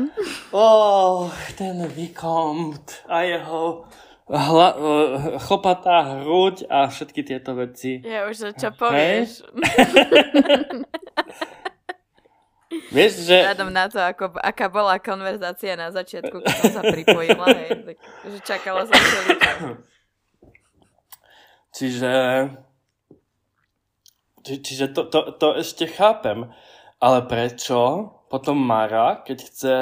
Oh, 0.55 1.29
ten 1.59 1.85
vykomt 1.91 3.05
a 3.05 3.21
jeho 3.21 3.85
hla, 4.33 4.69
uh, 4.73 5.37
chlopatá 5.45 6.01
hruď 6.17 6.65
a 6.65 6.89
všetky 6.89 7.21
tieto 7.21 7.53
veci. 7.53 8.01
Ja 8.01 8.25
už, 8.25 8.35
že 8.35 8.49
čo 8.57 8.73
povieš. 8.73 9.45
Vieš, 12.89 13.29
že... 13.29 13.37
Vzhľadom 13.45 13.69
na 13.69 13.85
to, 13.85 14.01
ako, 14.01 14.33
aká 14.41 14.65
bola 14.65 14.97
konverzácia 14.97 15.77
na 15.77 15.93
začiatku, 15.93 16.41
keď 16.41 16.53
som 16.57 16.81
sa 16.81 16.81
pripojila, 16.81 17.45
hej, 17.53 17.85
tak, 17.85 17.97
že 18.25 18.39
čakala 18.41 18.89
som. 18.89 18.97
Čiže... 21.73 22.11
Či, 24.43 24.53
čiže 24.59 24.85
to, 24.91 25.07
to, 25.07 25.37
to 25.37 25.47
ešte 25.61 25.85
chápem. 25.87 26.49
Ale 26.97 27.25
prečo 27.29 28.09
potom 28.27 28.57
Mara, 28.57 29.21
keď 29.21 29.37
chce 29.39 29.75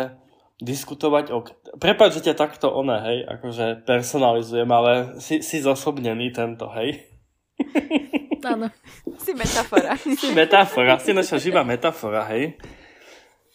diskutovať 0.61 1.25
o... 1.33 1.41
Prepač, 1.81 2.21
že 2.21 2.31
ťa 2.31 2.35
takto 2.37 2.69
one, 2.69 3.01
hej, 3.01 3.17
akože 3.25 3.81
personalizujem, 3.83 4.69
ale 4.69 5.17
si, 5.17 5.41
si 5.41 5.57
zosobnený 5.57 6.29
tento, 6.29 6.69
hej. 6.77 7.01
Áno. 8.45 8.69
Si 9.21 9.33
metafora. 9.33 9.97
Si 9.97 10.29
metafora, 10.33 10.97
si 11.01 11.11
naša 11.13 11.37
živá 11.41 11.65
metafora, 11.65 12.25
hej. 12.29 12.57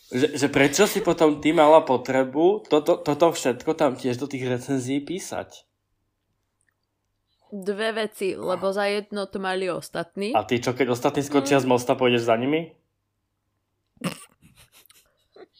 Že, 0.06 0.38
že 0.38 0.46
prečo 0.46 0.86
si 0.86 1.02
potom 1.02 1.42
ty 1.42 1.50
mala 1.50 1.82
potrebu 1.82 2.62
toto, 2.70 3.02
toto 3.02 3.34
všetko 3.34 3.74
tam 3.74 3.98
tiež 3.98 4.22
do 4.22 4.30
tých 4.30 4.46
recenzií 4.46 5.02
písať? 5.02 5.66
Dve 7.50 7.90
veci, 7.94 8.38
lebo 8.38 8.70
za 8.70 8.86
jedno 8.86 9.26
to 9.26 9.42
mali 9.42 9.66
ostatní. 9.66 10.30
A 10.34 10.46
ty 10.46 10.62
čo, 10.62 10.74
keď 10.74 10.94
ostatní 10.94 11.26
skočia 11.26 11.58
z 11.58 11.66
mosta, 11.66 11.98
pôjdeš 11.98 12.30
za 12.30 12.38
nimi? 12.38 12.74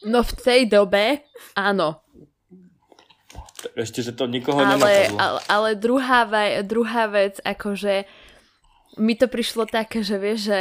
No 0.05 0.21
v 0.21 0.31
tej 0.37 0.61
dobe, 0.69 1.25
áno. 1.57 2.05
Ešte, 3.73 4.05
že 4.05 4.13
to 4.13 4.29
nikoho 4.29 4.61
Ale, 4.61 5.09
ale, 5.17 5.39
ale 5.49 5.69
druhá, 5.73 6.29
druhá 6.61 7.09
vec, 7.09 7.41
akože 7.41 8.05
mi 9.01 9.17
to 9.17 9.25
prišlo 9.25 9.65
také, 9.65 10.05
že 10.05 10.21
vieš, 10.21 10.39
že 10.53 10.59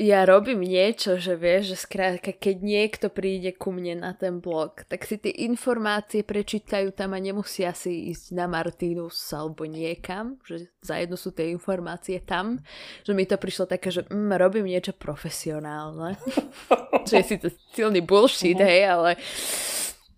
ja 0.00 0.24
robím 0.24 0.64
niečo, 0.64 1.20
že 1.20 1.36
vieš, 1.36 1.76
že 1.76 1.84
skrátka, 1.84 2.32
keď 2.32 2.56
niekto 2.64 3.06
príde 3.12 3.52
ku 3.52 3.68
mne 3.68 4.00
na 4.00 4.16
ten 4.16 4.40
blog, 4.40 4.88
tak 4.88 5.04
si 5.04 5.20
tie 5.20 5.44
informácie 5.44 6.24
prečítajú 6.24 6.96
tam 6.96 7.12
a 7.12 7.20
nemusia 7.20 7.76
si 7.76 8.08
ísť 8.08 8.32
na 8.32 8.48
Martinus 8.48 9.20
alebo 9.36 9.68
niekam, 9.68 10.40
že 10.48 10.72
za 10.80 10.96
jedno 10.96 11.20
sú 11.20 11.36
tie 11.36 11.52
informácie 11.52 12.16
tam, 12.24 12.64
že 13.04 13.12
mi 13.12 13.28
to 13.28 13.36
prišlo 13.36 13.68
také, 13.68 13.92
že 13.92 14.08
mm, 14.08 14.40
robím 14.40 14.72
niečo 14.72 14.96
profesionálne. 14.96 16.16
čo 17.08 17.20
je 17.20 17.24
si 17.28 17.36
to 17.36 17.52
silný 17.76 18.00
bullshit, 18.00 18.56
Mhm. 18.56 18.64
hej, 18.64 18.82
ale 18.88 19.10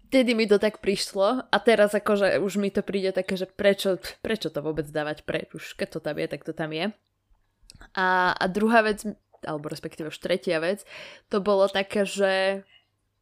vtedy 0.06 0.38
mi 0.38 0.46
to 0.46 0.62
tak 0.62 0.78
prišlo 0.78 1.42
a 1.50 1.56
teraz 1.58 1.90
akože 1.90 2.38
už 2.38 2.54
mi 2.62 2.70
to 2.70 2.86
príde 2.86 3.10
také, 3.10 3.34
že 3.34 3.50
prečo, 3.50 3.98
prečo 4.22 4.46
to 4.46 4.62
vôbec 4.62 4.86
dávať 4.86 5.26
preč, 5.26 5.50
už 5.50 5.74
keď 5.74 5.98
to 5.98 6.00
tam 6.06 6.16
je, 6.22 6.26
tak 6.30 6.46
to 6.46 6.54
tam 6.54 6.70
je. 6.70 6.94
A, 7.98 8.30
a 8.30 8.44
druhá 8.46 8.86
vec, 8.86 9.02
alebo 9.46 9.70
respektíve 9.70 10.10
už 10.10 10.18
tretia 10.22 10.62
vec, 10.62 10.86
to 11.28 11.42
bolo 11.42 11.66
také, 11.66 12.06
že 12.06 12.62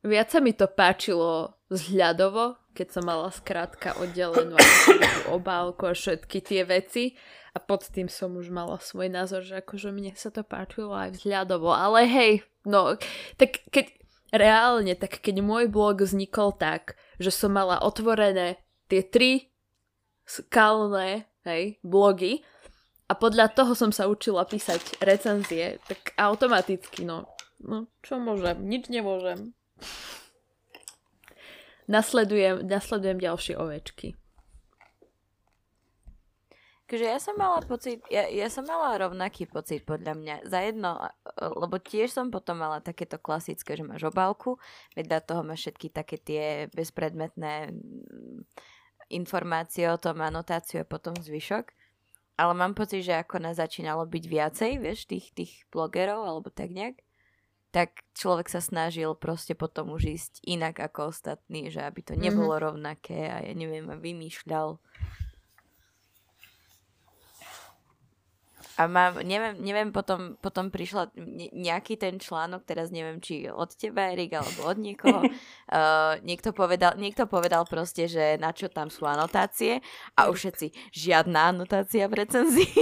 viac 0.04 0.32
sa 0.32 0.40
mi 0.40 0.56
to 0.56 0.68
páčilo 0.68 1.56
vzhľadovo, 1.68 2.58
keď 2.72 2.86
som 2.88 3.04
mala 3.06 3.30
skrátka 3.30 3.94
oddelenú 3.98 4.56
obálku 5.34 5.90
a 5.90 5.94
všetky 5.94 6.38
tie 6.40 6.62
veci. 6.64 7.18
A 7.50 7.58
pod 7.58 7.82
tým 7.82 8.06
som 8.06 8.38
už 8.38 8.46
mala 8.46 8.78
svoj 8.78 9.10
názor, 9.10 9.42
že 9.42 9.58
akože 9.58 9.90
mne 9.90 10.14
sa 10.14 10.30
to 10.30 10.46
páčilo 10.46 10.94
aj 10.94 11.18
vzhľadovo, 11.18 11.74
ale 11.74 12.06
hej, 12.06 12.32
no, 12.62 12.94
tak 13.34 13.66
keď 13.74 13.90
reálne, 14.30 14.94
tak 14.94 15.18
keď 15.18 15.42
môj 15.42 15.66
blog 15.66 16.06
vznikol 16.06 16.54
tak, 16.54 16.94
že 17.18 17.34
som 17.34 17.50
mala 17.50 17.82
otvorené 17.82 18.62
tie 18.86 19.02
tri 19.02 19.50
skalné, 20.30 21.26
hej, 21.42 21.82
blogy 21.82 22.46
a 23.10 23.12
podľa 23.18 23.50
toho 23.50 23.74
som 23.74 23.90
sa 23.90 24.06
učila 24.06 24.46
písať 24.46 25.02
recenzie, 25.02 25.82
tak 25.90 26.14
automaticky, 26.14 27.02
no, 27.02 27.26
no 27.58 27.90
čo 28.06 28.22
môžem, 28.22 28.62
nič 28.62 28.86
nemôžem. 28.86 29.50
Nasledujem, 31.90 32.62
nasledujem 32.62 33.18
ďalšie 33.18 33.58
ovečky. 33.58 34.14
Takže 36.86 37.06
ja 37.06 37.18
som 37.22 37.38
mala 37.38 37.62
pocit, 37.62 38.02
ja, 38.10 38.26
ja 38.26 38.50
som 38.50 38.66
mala 38.66 38.98
rovnaký 38.98 39.46
pocit 39.46 39.86
podľa 39.86 40.14
mňa. 40.14 40.34
Za 40.46 40.58
jedno, 40.66 40.98
lebo 41.38 41.78
tiež 41.78 42.10
som 42.10 42.34
potom 42.34 42.58
mala 42.62 42.82
takéto 42.82 43.14
klasické, 43.14 43.78
že 43.78 43.86
máš 43.86 44.10
obálku, 44.10 44.58
vedľa 44.98 45.18
toho 45.22 45.42
máš 45.46 45.66
všetky 45.66 45.94
také 45.94 46.18
tie 46.18 46.66
bezpredmetné 46.74 47.70
mm, 47.70 48.42
informácie 49.14 49.86
o 49.86 49.98
tom, 50.02 50.18
anotáciu 50.18 50.82
a 50.82 50.90
potom 50.90 51.14
zvyšok. 51.14 51.79
Ale 52.40 52.56
mám 52.56 52.72
pocit, 52.72 53.04
že 53.04 53.20
ako 53.20 53.36
nás 53.36 53.60
začínalo 53.60 54.08
byť 54.08 54.24
viacej, 54.24 54.72
vieš, 54.80 55.04
tých, 55.04 55.28
tých 55.36 55.52
blogerov 55.68 56.24
alebo 56.24 56.48
tak 56.48 56.72
nejak, 56.72 56.96
tak 57.68 58.00
človek 58.16 58.48
sa 58.48 58.64
snažil 58.64 59.12
proste 59.12 59.52
potom 59.52 59.92
už 59.92 60.16
ísť 60.16 60.32
inak 60.48 60.80
ako 60.80 61.12
ostatní, 61.12 61.68
že 61.68 61.84
aby 61.84 62.00
to 62.00 62.16
nebolo 62.16 62.56
mm-hmm. 62.56 62.66
rovnaké 62.66 63.28
a 63.28 63.44
ja 63.44 63.52
neviem, 63.52 63.84
vymýšľal 63.92 64.80
A 68.80 68.88
mám, 68.88 69.20
neviem, 69.20 69.60
neviem 69.60 69.92
potom, 69.92 70.40
potom 70.40 70.72
prišla 70.72 71.12
nejaký 71.52 72.00
ten 72.00 72.16
článok, 72.16 72.64
teraz 72.64 72.88
neviem, 72.88 73.20
či 73.20 73.44
od 73.52 73.76
teba, 73.76 74.08
Erik, 74.08 74.32
alebo 74.32 74.72
od 74.72 74.80
niekoho. 74.80 75.20
uh, 75.20 76.16
niekto, 76.28 76.56
povedal, 76.56 76.96
niekto 76.96 77.28
povedal 77.28 77.68
proste, 77.68 78.08
že 78.08 78.40
na 78.40 78.56
čo 78.56 78.72
tam 78.72 78.88
sú 78.88 79.04
anotácie 79.04 79.84
a 80.16 80.32
už 80.32 80.48
všetci, 80.48 80.96
žiadna 80.96 81.52
anotácia 81.52 82.08
v 82.08 82.24
recenzii. 82.24 82.72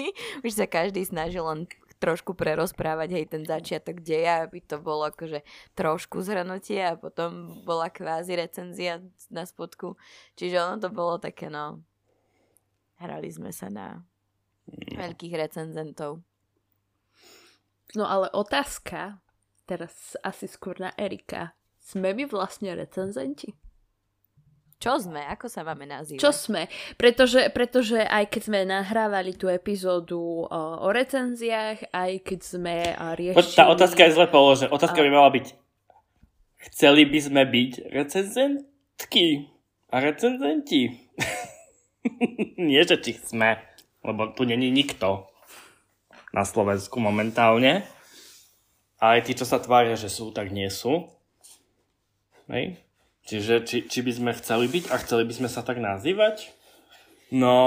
už 0.44 0.52
sa 0.52 0.68
každý 0.68 1.08
snažil 1.08 1.40
len 1.48 1.64
trošku 1.96 2.36
prerozprávať 2.36 3.08
hej 3.16 3.24
ten 3.24 3.48
začiatok 3.48 4.04
deja, 4.04 4.44
aby 4.44 4.60
to 4.60 4.76
bolo 4.76 5.08
akože 5.08 5.40
trošku 5.72 6.20
zhrnutie 6.20 6.84
a 6.84 7.00
potom 7.00 7.64
bola 7.64 7.88
kvázi 7.88 8.36
recenzia 8.36 9.00
na 9.32 9.48
spodku. 9.48 9.96
Čiže 10.36 10.60
ono 10.60 10.76
to 10.76 10.92
bolo 10.92 11.16
také, 11.16 11.48
no, 11.48 11.80
hrali 13.00 13.32
sme 13.32 13.48
sa 13.48 13.72
na 13.72 14.04
veľkých 14.70 15.34
recenzentov. 15.36 16.22
No 17.94 18.04
ale 18.04 18.28
otázka, 18.34 19.22
teraz 19.64 20.18
asi 20.20 20.50
skôr 20.50 20.76
na 20.82 20.90
Erika. 20.98 21.54
Sme 21.78 22.12
my 22.12 22.26
vlastne 22.26 22.74
recenzenti? 22.74 23.54
Čo 24.76 25.00
sme? 25.00 25.24
Ako 25.32 25.48
sa 25.48 25.64
máme 25.64 25.88
nazývať? 25.88 26.20
Čo 26.20 26.36
sme? 26.36 26.68
Pretože, 27.00 27.48
pretože 27.48 27.96
aj 27.96 28.28
keď 28.28 28.42
sme 28.44 28.60
nahrávali 28.68 29.32
tú 29.32 29.48
epizódu 29.48 30.44
o, 30.44 30.60
o 30.84 30.88
recenziách, 30.92 31.88
aj 31.96 32.12
keď 32.20 32.40
sme 32.44 32.74
riešili... 33.16 33.56
Tá 33.56 33.72
otázka 33.72 34.04
je 34.04 34.20
zle 34.20 34.28
položená. 34.28 34.68
Otázka 34.68 35.00
a... 35.00 35.04
by 35.06 35.10
mala 35.10 35.30
byť, 35.32 35.46
chceli 36.68 37.08
by 37.08 37.18
sme 37.24 37.42
byť 37.48 37.72
recenzentky 37.88 39.48
a 39.88 39.96
recenzenti? 40.04 40.92
Nie, 42.68 42.84
že 42.84 43.00
či 43.00 43.16
sme 43.16 43.56
lebo 44.06 44.30
tu 44.30 44.46
není 44.46 44.70
nikto 44.70 45.26
na 46.30 46.46
Slovensku 46.46 47.02
momentálne. 47.02 47.82
A 49.02 49.18
aj 49.18 49.28
tí, 49.28 49.32
čo 49.36 49.44
sa 49.44 49.60
tvária, 49.60 49.98
že 49.98 50.08
sú, 50.08 50.32
tak 50.32 50.54
nie 50.54 50.70
sú. 50.72 51.10
Hej. 52.48 52.80
Čiže 53.26 53.66
či, 53.66 53.82
či 53.90 54.06
by 54.06 54.12
sme 54.14 54.30
chceli 54.38 54.70
byť 54.70 54.94
a 54.94 55.02
chceli 55.02 55.26
by 55.26 55.34
sme 55.34 55.48
sa 55.50 55.66
tak 55.66 55.82
nazývať? 55.82 56.54
No... 57.34 57.58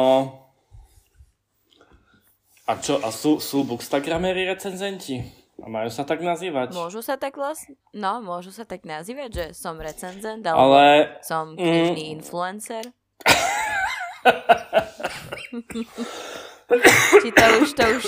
A 2.70 2.78
čo, 2.78 3.02
a 3.02 3.10
sú, 3.10 3.42
sú 3.42 3.66
bookstagramery 3.66 4.46
recenzenti? 4.46 5.26
A 5.60 5.68
majú 5.68 5.92
sa 5.92 6.08
tak 6.08 6.24
nazývať? 6.24 6.72
Môžu 6.72 7.04
sa 7.04 7.20
tak 7.20 7.36
vlastne, 7.36 7.76
no, 7.92 8.24
môžu 8.24 8.56
sa 8.56 8.64
tak 8.64 8.88
nazývať, 8.88 9.30
že 9.34 9.46
som 9.58 9.76
recenzent, 9.76 10.46
alebo 10.46 10.78
Ale 10.78 11.20
som 11.20 11.58
knižný 11.58 12.16
influencer. 12.16 12.94
Či 15.50 17.30
to 17.34 17.46
už, 17.66 17.70
to 17.74 17.86
už 17.98 18.06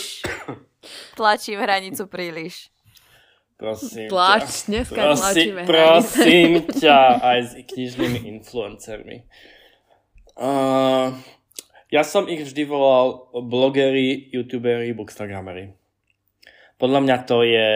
tlačím 1.18 1.58
hranicu 1.58 2.06
príliš. 2.06 2.70
prosím 3.58 4.10
Tlač, 4.10 4.66
ťa. 4.66 4.66
dneska 4.70 5.02
prosím, 5.02 5.22
tlačíme 5.22 5.62
prosím 5.66 6.50
ťa 6.66 7.00
aj 7.22 7.40
s 7.46 7.52
knižnými 7.66 8.20
influencermi. 8.38 9.18
Uh, 10.38 11.14
ja 11.94 12.02
som 12.02 12.26
ich 12.26 12.42
vždy 12.42 12.66
volal 12.66 13.30
blogery, 13.46 14.34
youtuberi, 14.34 14.94
bookstagramery. 14.98 15.78
Podľa 16.82 17.00
mňa 17.06 17.18
to 17.30 17.46
je, 17.46 17.74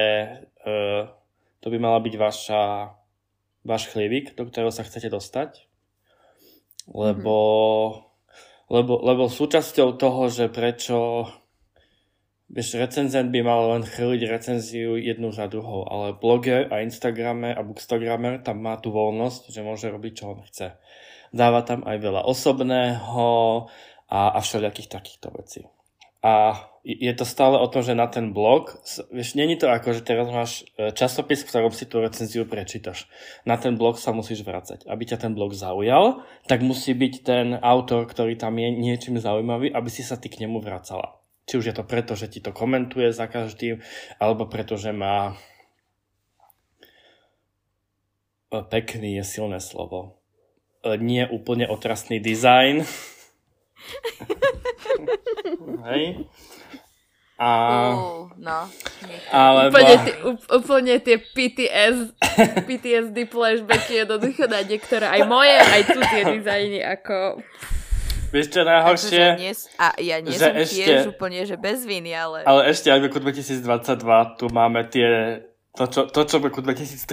uh, 0.66 1.02
to 1.62 1.68
by 1.70 1.78
mala 1.78 2.02
byť 2.02 2.16
vaša, 2.18 2.62
váš 3.62 3.90
chliebik, 3.94 4.34
do 4.34 4.50
ktorého 4.50 4.74
sa 4.74 4.82
chcete 4.82 5.14
dostať. 5.14 5.70
Lebo, 6.90 7.34
lebo, 8.70 9.02
lebo 9.02 9.30
súčasťou 9.30 9.98
toho, 9.98 10.30
že 10.30 10.50
prečo 10.50 11.30
Vieš, 12.46 12.78
recenzent 12.78 13.34
by 13.34 13.42
mal 13.42 13.74
len 13.74 13.82
chrliť 13.82 14.22
recenziu 14.30 15.02
jednu 15.02 15.34
za 15.34 15.50
druhou, 15.50 15.82
ale 15.90 16.14
bloger 16.14 16.70
a 16.70 16.86
Instagramer 16.86 17.58
a 17.58 17.66
bookstagramer 17.66 18.38
tam 18.46 18.62
má 18.62 18.78
tú 18.78 18.94
voľnosť, 18.94 19.50
že 19.50 19.66
môže 19.66 19.90
robiť, 19.90 20.14
čo 20.14 20.26
on 20.30 20.46
chce. 20.46 20.78
Dáva 21.34 21.66
tam 21.66 21.82
aj 21.82 21.98
veľa 21.98 22.22
osobného 22.30 23.26
a, 24.14 24.20
a 24.38 24.40
všelijakých 24.46 24.94
takýchto 24.94 25.34
vecí. 25.34 25.66
A 26.26 26.58
je 26.82 27.14
to 27.14 27.22
stále 27.22 27.62
o 27.62 27.70
tom, 27.70 27.86
že 27.86 27.94
na 27.94 28.10
ten 28.10 28.34
blog, 28.34 28.82
vieš, 29.14 29.38
není 29.38 29.58
to 29.62 29.70
ako, 29.70 29.94
že 29.94 30.02
teraz 30.02 30.26
máš 30.34 30.66
e, 30.78 30.90
časopis, 30.90 31.46
v 31.46 31.50
ktorom 31.54 31.74
si 31.74 31.86
tú 31.86 32.02
recenziu 32.02 32.50
prečítaš. 32.50 33.06
Na 33.46 33.62
ten 33.62 33.78
blog 33.78 34.02
sa 34.02 34.10
musíš 34.10 34.42
vrácať. 34.42 34.90
Aby 34.90 35.06
ťa 35.06 35.22
ten 35.22 35.38
blog 35.38 35.54
zaujal, 35.54 36.26
tak 36.50 36.66
musí 36.66 36.98
byť 36.98 37.14
ten 37.22 37.54
autor, 37.62 38.10
ktorý 38.10 38.34
tam 38.38 38.58
je 38.58 38.74
niečím 38.74 39.22
zaujímavý, 39.22 39.70
aby 39.70 39.90
si 39.94 40.02
sa 40.02 40.18
ty 40.18 40.34
k 40.34 40.42
nemu 40.42 40.66
vracala. 40.66 41.22
Či 41.46 41.62
už 41.62 41.66
je 41.70 41.76
to 41.78 41.86
preto, 41.86 42.18
že 42.18 42.26
ti 42.26 42.42
to 42.42 42.50
komentuje 42.50 43.14
za 43.14 43.30
každým, 43.30 43.86
alebo 44.18 44.50
preto, 44.50 44.82
že 44.82 44.90
má 44.90 45.38
E, 48.56 48.64
pekný 48.64 49.20
je 49.22 49.24
silné 49.24 49.60
slovo. 49.60 50.22
E, 50.84 50.98
Nie 50.98 51.28
úplne 51.28 51.68
otrasný 51.68 52.22
dizajn. 52.22 52.86
Hej. 55.86 56.26
A, 57.36 57.52
Uh, 57.92 58.32
no. 58.40 58.64
alebo, 59.28 59.76
Úplne, 59.76 59.96
tie, 60.08 60.16
úplne 60.56 60.94
tie 61.04 61.18
PTS, 61.20 62.16
PTSD 62.64 63.28
flashbacky 63.28 64.08
jednoducho 64.08 64.48
na 64.48 64.64
niektoré, 64.64 65.04
aj 65.04 65.22
moje, 65.28 65.52
aj 65.60 65.82
tu 65.84 66.00
tie 66.00 66.24
dizajny, 66.32 66.80
ako... 66.80 67.44
vieš 68.32 68.56
čo 68.56 68.64
Akože 68.64 68.72
najhoršie? 68.72 69.24
nie, 69.36 69.52
a 69.76 69.88
ja 70.00 70.18
nie 70.24 70.32
že 70.32 70.48
som 70.48 70.56
ešte- 70.56 70.80
tiež 70.80 71.02
úplne, 71.12 71.44
že 71.44 71.60
bez 71.60 71.84
viny, 71.84 72.16
ale... 72.16 72.48
Ale 72.48 72.72
ešte 72.72 72.88
aj 72.88 73.04
v 73.04 73.06
roku 73.12 73.20
2022 73.20 74.40
tu 74.40 74.46
máme 74.56 74.88
tie, 74.88 75.44
to 75.76 75.92
čo, 75.92 76.08
to, 76.08 76.24
čo 76.24 76.40
v 76.40 76.48
roku 76.48 76.64
2013 76.64 77.04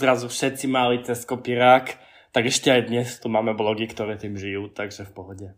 zrazu 0.00 0.32
všetci 0.32 0.72
mali 0.72 1.04
cez 1.04 1.28
kopírák, 1.28 2.00
tak 2.32 2.48
ešte 2.48 2.72
aj 2.72 2.88
dnes 2.88 3.12
tu 3.20 3.28
máme 3.28 3.52
blogy, 3.52 3.92
ktoré 3.92 4.16
tým 4.16 4.40
žijú, 4.40 4.72
takže 4.72 5.04
v 5.04 5.12
pohode. 5.12 5.48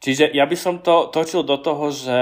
Čiže 0.00 0.32
ja 0.32 0.48
by 0.48 0.56
som 0.56 0.80
to 0.80 1.12
točil 1.12 1.44
do 1.44 1.60
toho, 1.60 1.92
že 1.92 2.18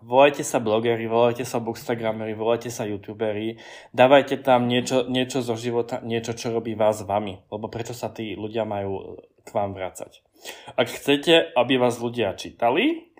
volajte 0.00 0.40
sa 0.40 0.56
blogeri, 0.56 1.04
volajte 1.04 1.44
sa 1.44 1.60
bookstagrameri, 1.60 2.32
volajte 2.32 2.72
sa 2.72 2.88
youtuberi, 2.88 3.60
dávajte 3.92 4.40
tam 4.40 4.64
niečo, 4.64 5.04
niečo 5.04 5.44
zo 5.44 5.54
života, 5.60 6.00
niečo, 6.00 6.32
čo 6.32 6.48
robí 6.48 6.72
vás 6.72 7.04
vami, 7.04 7.44
lebo 7.52 7.68
prečo 7.68 7.92
sa 7.92 8.08
tí 8.08 8.32
ľudia 8.32 8.64
majú 8.64 9.20
k 9.44 9.48
vám 9.52 9.76
vrácať. 9.76 10.24
Ak 10.72 10.88
chcete, 10.88 11.52
aby 11.52 11.76
vás 11.76 12.00
ľudia 12.00 12.32
čítali, 12.32 13.12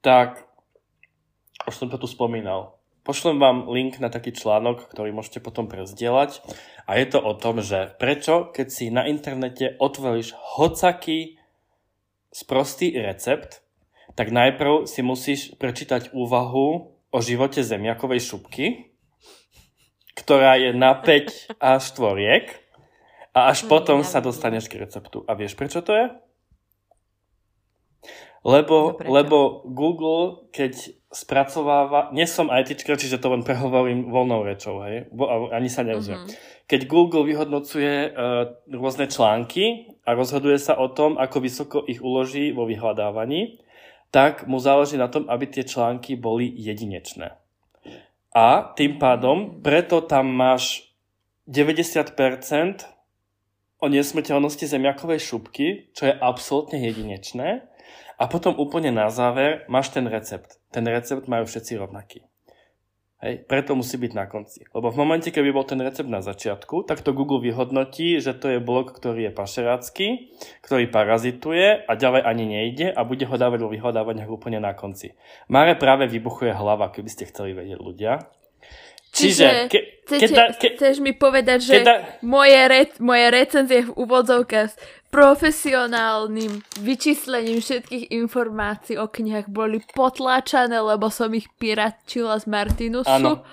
tak 0.00 0.48
už 1.68 1.74
som 1.76 1.88
to 1.92 2.00
tu 2.00 2.08
spomínal. 2.08 2.80
Pošlem 3.02 3.42
vám 3.42 3.66
link 3.66 3.98
na 3.98 4.08
taký 4.08 4.30
článok, 4.30 4.86
ktorý 4.88 5.10
môžete 5.10 5.42
potom 5.42 5.66
prezdieľať. 5.66 6.38
A 6.86 6.98
je 6.98 7.06
to 7.10 7.18
o 7.18 7.34
tom, 7.34 7.58
že 7.58 7.98
prečo, 7.98 8.50
keď 8.54 8.66
si 8.70 8.94
na 8.94 9.06
internete 9.10 9.74
otvoríš 9.78 10.34
hocaký 10.38 11.41
sprostý 12.32 12.96
recept, 12.96 13.60
tak 14.16 14.32
najprv 14.32 14.88
si 14.88 15.00
musíš 15.04 15.52
prečítať 15.60 16.16
úvahu 16.16 16.92
o 17.12 17.18
živote 17.20 17.60
zemiakovej 17.60 18.20
šupky, 18.24 18.92
ktorá 20.16 20.56
je 20.56 20.72
na 20.72 20.96
5 20.96 21.60
a 21.60 21.76
štvoriek 21.76 22.48
a 23.32 23.48
až 23.48 23.64
Mm, 23.64 23.68
potom 23.68 23.98
sa 24.04 24.20
dostaneš 24.20 24.68
k 24.68 24.80
receptu. 24.80 25.24
A 25.24 25.32
vieš, 25.32 25.56
prečo 25.56 25.80
to 25.80 25.92
je? 25.92 26.06
Lebo, 28.42 28.76
No 28.92 28.98
prečo? 28.98 29.12
lebo 29.12 29.38
Google, 29.70 30.50
keď 30.50 30.98
spracováva, 31.14 32.10
nie 32.10 32.26
som 32.26 32.50
ITčka, 32.50 32.98
čiže 32.98 33.22
to 33.22 33.30
len 33.30 33.46
prehovorím 33.46 34.10
voľnou 34.10 34.42
rečou, 34.42 34.82
hej, 34.82 35.06
Bo, 35.14 35.48
ani 35.52 35.68
sa 35.70 35.84
neuzriem. 35.86 36.26
Mhm. 36.26 36.32
Keď 36.66 36.80
Google 36.88 37.28
vyhodnocuje 37.28 38.10
uh, 38.10 38.48
rôzne 38.72 39.04
články 39.06 39.91
a 40.02 40.14
rozhoduje 40.14 40.58
sa 40.58 40.74
o 40.78 40.90
tom, 40.90 41.14
ako 41.18 41.36
vysoko 41.38 41.78
ich 41.86 42.02
uloží 42.02 42.50
vo 42.50 42.66
vyhľadávaní, 42.66 43.62
tak 44.12 44.44
mu 44.50 44.60
záleží 44.60 45.00
na 45.00 45.08
tom, 45.08 45.24
aby 45.30 45.48
tie 45.48 45.64
články 45.64 46.20
boli 46.20 46.50
jedinečné. 46.52 47.38
A 48.32 48.72
tým 48.76 48.96
pádom, 48.96 49.60
preto 49.60 50.00
tam 50.04 50.32
máš 50.32 50.92
90% 51.48 52.16
o 53.82 53.86
nesmrteľnosti 53.90 54.64
zemiakovej 54.64 55.20
šupky, 55.20 55.66
čo 55.92 56.08
je 56.08 56.14
absolútne 56.14 56.80
jedinečné. 56.80 57.66
A 58.16 58.24
potom 58.30 58.54
úplne 58.54 58.94
na 58.94 59.10
záver 59.10 59.66
máš 59.66 59.90
ten 59.90 60.06
recept. 60.06 60.62
Ten 60.70 60.86
recept 60.86 61.26
majú 61.26 61.44
všetci 61.44 61.76
rovnaký. 61.76 62.22
Hej, 63.22 63.46
preto 63.46 63.78
musí 63.78 64.02
byť 64.02 64.12
na 64.18 64.26
konci. 64.26 64.66
Lebo 64.74 64.90
v 64.90 64.98
momente, 64.98 65.30
keby 65.30 65.54
bol 65.54 65.62
ten 65.62 65.78
recept 65.78 66.10
na 66.10 66.18
začiatku, 66.26 66.82
tak 66.82 67.06
to 67.06 67.14
Google 67.14 67.38
vyhodnotí, 67.38 68.18
že 68.18 68.34
to 68.34 68.50
je 68.50 68.58
blok, 68.58 68.98
ktorý 68.98 69.30
je 69.30 69.32
pašerácky, 69.32 70.06
ktorý 70.66 70.90
parazituje 70.90 71.86
a 71.86 71.92
ďalej 71.94 72.22
ani 72.26 72.44
nejde 72.50 72.90
a 72.90 73.06
bude 73.06 73.22
ho 73.22 73.36
dávať 73.38 73.62
vo 73.62 73.70
vyhľadávaniach 73.70 74.26
úplne 74.26 74.58
na 74.58 74.74
konci. 74.74 75.14
Mare 75.46 75.78
práve 75.78 76.10
vybuchuje 76.10 76.50
hlava, 76.50 76.90
keby 76.90 77.10
ste 77.14 77.30
chceli 77.30 77.54
vedieť 77.54 77.78
ľudia. 77.78 78.26
Čiže, 79.12 79.68
ke, 79.70 80.02
Chcete, 80.02 80.34
da, 80.34 80.44
ke, 80.56 80.74
chceš 80.74 80.98
mi 80.98 81.14
povedať, 81.14 81.58
že 81.62 81.84
da, 81.84 82.02
moje, 82.26 82.58
re, 82.58 82.90
moje 82.98 83.26
recenzie 83.30 83.86
v 83.86 83.94
úvodzovkách 83.94 84.72
profesionálnym 85.12 86.64
vyčíslením 86.80 87.60
všetkých 87.60 88.16
informácií 88.16 88.96
o 88.96 89.12
knihách 89.12 89.52
boli 89.52 89.84
potláčané, 89.92 90.80
lebo 90.80 91.12
som 91.12 91.28
ich 91.36 91.52
piratčila 91.60 92.40
z 92.40 92.48
Martinusu. 92.48 93.12
Áno. 93.12 93.44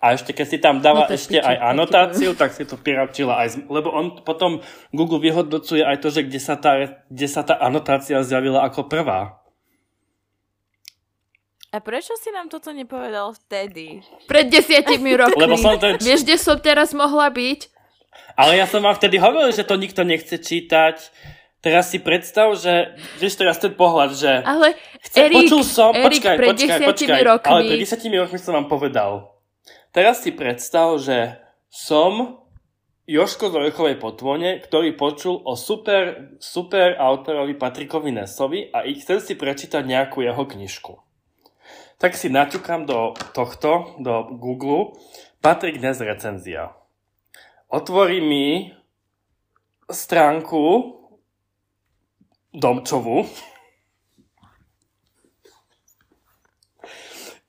A 0.00 0.16
ešte 0.16 0.32
keď 0.32 0.46
si 0.48 0.56
tam 0.56 0.80
dáva 0.80 1.04
No 1.04 1.12
ešte 1.12 1.36
piči, 1.36 1.44
aj 1.44 1.56
anotáciu, 1.76 2.32
tak 2.32 2.56
si 2.56 2.64
to 2.64 2.80
piračila 2.80 3.44
aj, 3.44 3.48
z, 3.52 3.56
lebo 3.68 3.92
on 3.92 4.24
potom 4.24 4.64
Google 4.96 5.20
vyhodnocuje 5.20 5.84
aj 5.84 6.00
to, 6.00 6.08
že 6.08 6.24
kde 6.24 6.40
sa 6.40 6.56
tá, 6.56 7.04
kde 7.12 7.28
sa 7.28 7.44
tá 7.44 7.60
anotácia 7.60 8.16
zjavila 8.24 8.64
ako 8.64 8.88
prvá. 8.88 9.44
A 11.70 11.78
prečo 11.84 12.16
si 12.16 12.32
nám 12.32 12.48
toto 12.48 12.72
nepovedal 12.72 13.36
vtedy? 13.44 14.00
Pred 14.24 14.48
desiatimi 14.48 15.14
rokmi. 15.20 15.36
Lebo 15.36 15.60
som 15.60 15.76
ten... 15.76 16.00
Vieš, 16.00 16.24
kde 16.24 16.36
som 16.40 16.56
teraz 16.56 16.96
mohla 16.96 17.28
byť? 17.28 17.79
Ale 18.34 18.56
ja 18.56 18.66
som 18.66 18.80
vám 18.80 18.96
vtedy 18.96 19.20
hovoril, 19.20 19.52
že 19.52 19.68
to 19.68 19.76
nikto 19.76 20.02
nechce 20.02 20.40
čítať. 20.40 20.96
Teraz 21.60 21.92
si 21.92 22.00
predstav, 22.00 22.56
že, 22.56 22.96
vieš 23.20 23.36
teraz 23.36 23.60
ten 23.60 23.76
pohľad, 23.76 24.16
že 24.16 24.32
Ale 24.40 24.80
chce, 25.04 25.28
Erik, 25.28 25.44
počul 25.44 25.60
som, 25.60 25.92
Erik, 25.92 26.24
počkaj, 26.24 26.36
pred 26.40 26.48
počkaj, 26.56 26.78
počkaj, 26.88 27.20
rokmi... 27.20 27.50
ale 27.52 27.60
pred 27.68 27.80
desiatimi 27.84 28.16
rokmi 28.16 28.38
som 28.40 28.56
vám 28.56 28.68
povedal. 28.72 29.36
Teraz 29.92 30.24
si 30.24 30.32
predstav, 30.32 30.96
že 30.96 31.36
som 31.68 32.40
Joško 33.04 33.52
z 33.52 33.54
Orechovej 33.60 33.96
potvone, 34.00 34.62
ktorý 34.62 34.96
počul 34.96 35.36
o 35.44 35.52
super, 35.52 36.32
super 36.40 36.96
autorovi 36.96 37.58
Patrikovi 37.58 38.08
Nesovi 38.08 38.72
a 38.72 38.86
ich 38.86 39.04
chcem 39.04 39.20
si 39.20 39.34
prečítať 39.36 39.84
nejakú 39.84 40.24
jeho 40.24 40.46
knižku. 40.46 40.96
Tak 42.00 42.16
si 42.16 42.32
naťukám 42.32 42.88
do 42.88 43.12
tohto, 43.36 44.00
do 44.00 44.32
Google, 44.40 44.96
Patrik 45.44 45.76
Nes 45.82 46.00
recenzia. 46.00 46.79
Otvorí 47.70 48.18
mi 48.18 48.74
stránku 49.86 50.90
Domčovu, 52.50 53.30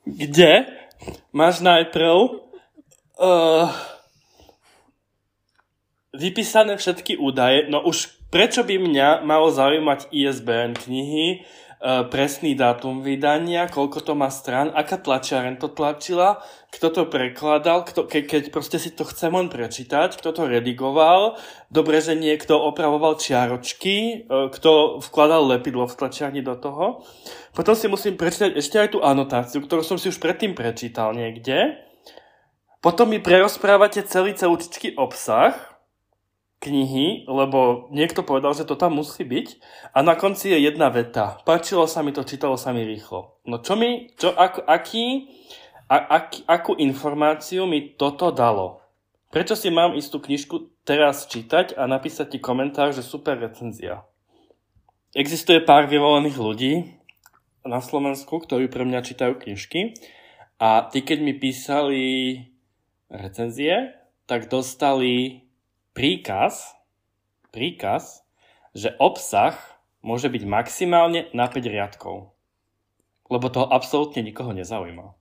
kde 0.06 0.70
máš 1.34 1.66
najprv 1.66 2.38
uh, 3.18 3.66
vypísané 6.14 6.78
všetky 6.78 7.18
údaje. 7.18 7.66
No 7.74 7.82
už 7.82 8.14
prečo 8.30 8.62
by 8.62 8.78
mňa 8.78 9.26
malo 9.26 9.50
zaujímať 9.50 10.14
ISBN 10.14 10.78
knihy, 10.78 11.50
presný 11.82 12.54
dátum 12.54 13.02
vydania, 13.02 13.66
koľko 13.66 14.06
to 14.06 14.14
má 14.14 14.30
stran, 14.30 14.70
aká 14.70 15.02
tlačiareň 15.02 15.58
to 15.58 15.74
tlačila, 15.74 16.38
kto 16.70 16.88
to 16.94 17.02
prekladal, 17.10 17.82
kto, 17.82 18.06
ke, 18.06 18.22
keď 18.22 18.54
proste 18.54 18.78
si 18.78 18.94
to 18.94 19.02
chce 19.02 19.34
on 19.34 19.50
prečítať, 19.50 20.14
kto 20.14 20.30
to 20.30 20.44
redigoval, 20.46 21.42
dobre, 21.74 21.98
že 21.98 22.14
niekto 22.14 22.54
opravoval 22.54 23.18
čiaročky, 23.18 23.98
e, 23.98 24.46
kto 24.54 25.02
vkladal 25.02 25.58
lepidlo 25.58 25.90
v 25.90 25.98
tlačiarni 25.98 26.46
do 26.46 26.54
toho. 26.54 27.02
Potom 27.58 27.74
si 27.74 27.90
musím 27.90 28.14
prečítať 28.14 28.54
ešte 28.54 28.78
aj 28.78 28.90
tú 28.94 29.00
anotáciu, 29.02 29.66
ktorú 29.66 29.82
som 29.82 29.98
si 29.98 30.14
už 30.14 30.22
predtým 30.22 30.54
prečítal 30.54 31.18
niekde. 31.18 31.82
Potom 32.78 33.10
mi 33.10 33.18
prerozprávate 33.18 34.06
celý 34.06 34.38
celúčičký 34.38 35.02
obsah, 35.02 35.71
knihy, 36.62 37.26
lebo 37.26 37.90
niekto 37.90 38.22
povedal, 38.22 38.54
že 38.54 38.70
to 38.70 38.78
tam 38.78 39.02
musí 39.02 39.26
byť 39.26 39.58
a 39.98 40.06
na 40.06 40.14
konci 40.14 40.54
je 40.54 40.70
jedna 40.70 40.94
veta. 40.94 41.42
Páčilo 41.42 41.90
sa 41.90 42.06
mi 42.06 42.14
to, 42.14 42.22
čítalo 42.22 42.54
sa 42.54 42.70
mi 42.70 42.86
rýchlo. 42.86 43.42
No 43.50 43.58
čo 43.58 43.74
mi, 43.74 44.14
čo, 44.14 44.30
ak, 44.30 44.70
aký, 44.70 45.26
a, 45.90 45.98
ak, 46.22 46.46
akú 46.46 46.78
informáciu 46.78 47.66
mi 47.66 47.98
toto 47.98 48.30
dalo? 48.30 48.86
Prečo 49.34 49.58
si 49.58 49.74
mám 49.74 49.98
istú 49.98 50.22
knižku 50.22 50.86
teraz 50.86 51.26
čítať 51.26 51.74
a 51.74 51.90
napísať 51.90 52.38
ti 52.38 52.40
komentár, 52.40 52.94
že 52.94 53.02
super 53.02 53.42
recenzia? 53.42 54.06
Existuje 55.18 55.66
pár 55.66 55.90
vyvolených 55.90 56.38
ľudí 56.38 56.74
na 57.66 57.82
Slovensku, 57.82 58.38
ktorí 58.38 58.70
pre 58.70 58.86
mňa 58.86 59.02
čítajú 59.02 59.34
knižky 59.42 59.98
a 60.62 60.86
tí, 60.94 61.02
keď 61.02 61.18
mi 61.26 61.34
písali 61.34 62.04
recenzie, 63.10 63.98
tak 64.30 64.46
dostali 64.46 65.44
príkaz, 66.02 66.74
príkaz, 67.54 68.26
že 68.74 68.90
obsah 68.98 69.54
môže 70.02 70.34
byť 70.34 70.50
maximálne 70.50 71.30
na 71.30 71.46
5 71.46 71.62
riadkov. 71.62 72.34
Lebo 73.30 73.46
to 73.54 73.62
absolútne 73.70 74.26
nikoho 74.26 74.50
nezaujíma. 74.50 75.14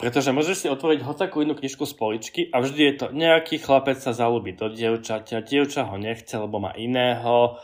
Pretože 0.00 0.32
môžeš 0.32 0.56
si 0.64 0.72
otvoriť 0.72 1.04
hocakú 1.04 1.44
inú 1.44 1.52
knižku 1.52 1.84
z 1.84 1.92
poličky 1.92 2.40
a 2.56 2.64
vždy 2.64 2.82
je 2.88 2.94
to 3.04 3.06
nejaký 3.12 3.60
chlapec 3.60 4.00
sa 4.00 4.16
zalúbi 4.16 4.56
do 4.56 4.72
dievčaťa, 4.72 5.44
dievča 5.44 5.92
ho 5.92 6.00
nechce, 6.00 6.32
lebo 6.40 6.56
má 6.56 6.72
iného 6.72 7.60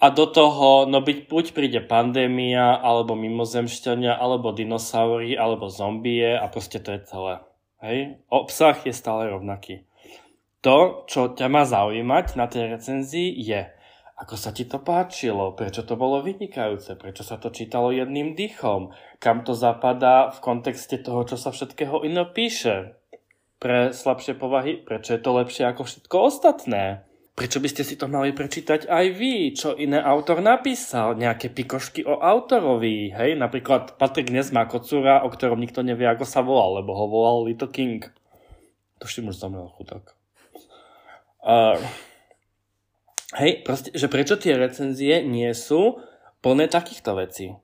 a 0.00 0.06
do 0.08 0.24
toho, 0.24 0.88
no 0.88 1.04
byť, 1.04 1.28
buď 1.28 1.44
príde 1.52 1.84
pandémia, 1.84 2.80
alebo 2.80 3.12
mimozemšťania, 3.12 4.16
alebo 4.16 4.56
dinosaury, 4.56 5.36
alebo 5.36 5.68
zombie 5.68 6.24
a 6.24 6.48
proste 6.48 6.80
to 6.80 6.96
je 6.96 7.04
celé. 7.04 7.44
Hej? 7.84 8.24
Obsah 8.32 8.80
je 8.80 8.96
stále 8.96 9.28
rovnaký 9.28 9.84
to, 10.60 11.08
čo 11.08 11.32
ťa 11.32 11.48
má 11.48 11.64
zaujímať 11.64 12.36
na 12.36 12.46
tej 12.46 12.76
recenzii 12.76 13.32
je, 13.32 13.68
ako 14.20 14.36
sa 14.36 14.52
ti 14.52 14.68
to 14.68 14.76
páčilo, 14.76 15.56
prečo 15.56 15.80
to 15.80 15.96
bolo 15.96 16.20
vynikajúce, 16.20 16.92
prečo 17.00 17.24
sa 17.24 17.40
to 17.40 17.48
čítalo 17.48 17.88
jedným 17.88 18.36
dýchom, 18.36 18.92
kam 19.16 19.40
to 19.48 19.56
zapadá 19.56 20.28
v 20.28 20.38
kontexte 20.44 21.00
toho, 21.00 21.24
čo 21.24 21.40
sa 21.40 21.48
všetkého 21.48 22.04
iné 22.04 22.28
píše. 22.28 23.00
Pre 23.60 23.92
slabšie 23.92 24.36
povahy, 24.36 24.76
prečo 24.76 25.16
je 25.16 25.20
to 25.24 25.36
lepšie 25.36 25.64
ako 25.68 25.88
všetko 25.88 26.16
ostatné. 26.20 27.08
Prečo 27.32 27.56
by 27.56 27.68
ste 27.72 27.84
si 27.88 27.96
to 27.96 28.04
mali 28.12 28.36
prečítať 28.36 28.84
aj 28.84 29.06
vy? 29.16 29.56
Čo 29.56 29.72
iné 29.80 29.96
autor 29.96 30.44
napísal? 30.44 31.16
Nejaké 31.16 31.48
pikošky 31.48 32.04
o 32.04 32.20
autorovi? 32.20 33.08
Hej, 33.16 33.40
napríklad 33.40 33.96
Patrik 33.96 34.28
dnes 34.28 34.52
má 34.52 34.68
kocúra, 34.68 35.24
o 35.24 35.32
ktorom 35.32 35.56
nikto 35.56 35.80
nevie, 35.80 36.04
ako 36.04 36.28
sa 36.28 36.44
volal, 36.44 36.84
lebo 36.84 36.92
ho 36.92 37.08
volal 37.08 37.48
Little 37.48 37.72
King. 37.72 38.04
To 39.00 39.08
už 39.08 39.32
zomrel 39.32 39.72
chudák. 39.72 40.19
Uh, 41.40 41.80
hej, 43.40 43.64
proste, 43.64 43.88
že 43.96 44.12
prečo 44.12 44.36
tie 44.36 44.56
recenzie 44.60 45.24
nie 45.24 45.48
sú 45.56 46.00
plné 46.44 46.68
takýchto 46.68 47.16
vecí. 47.16 47.56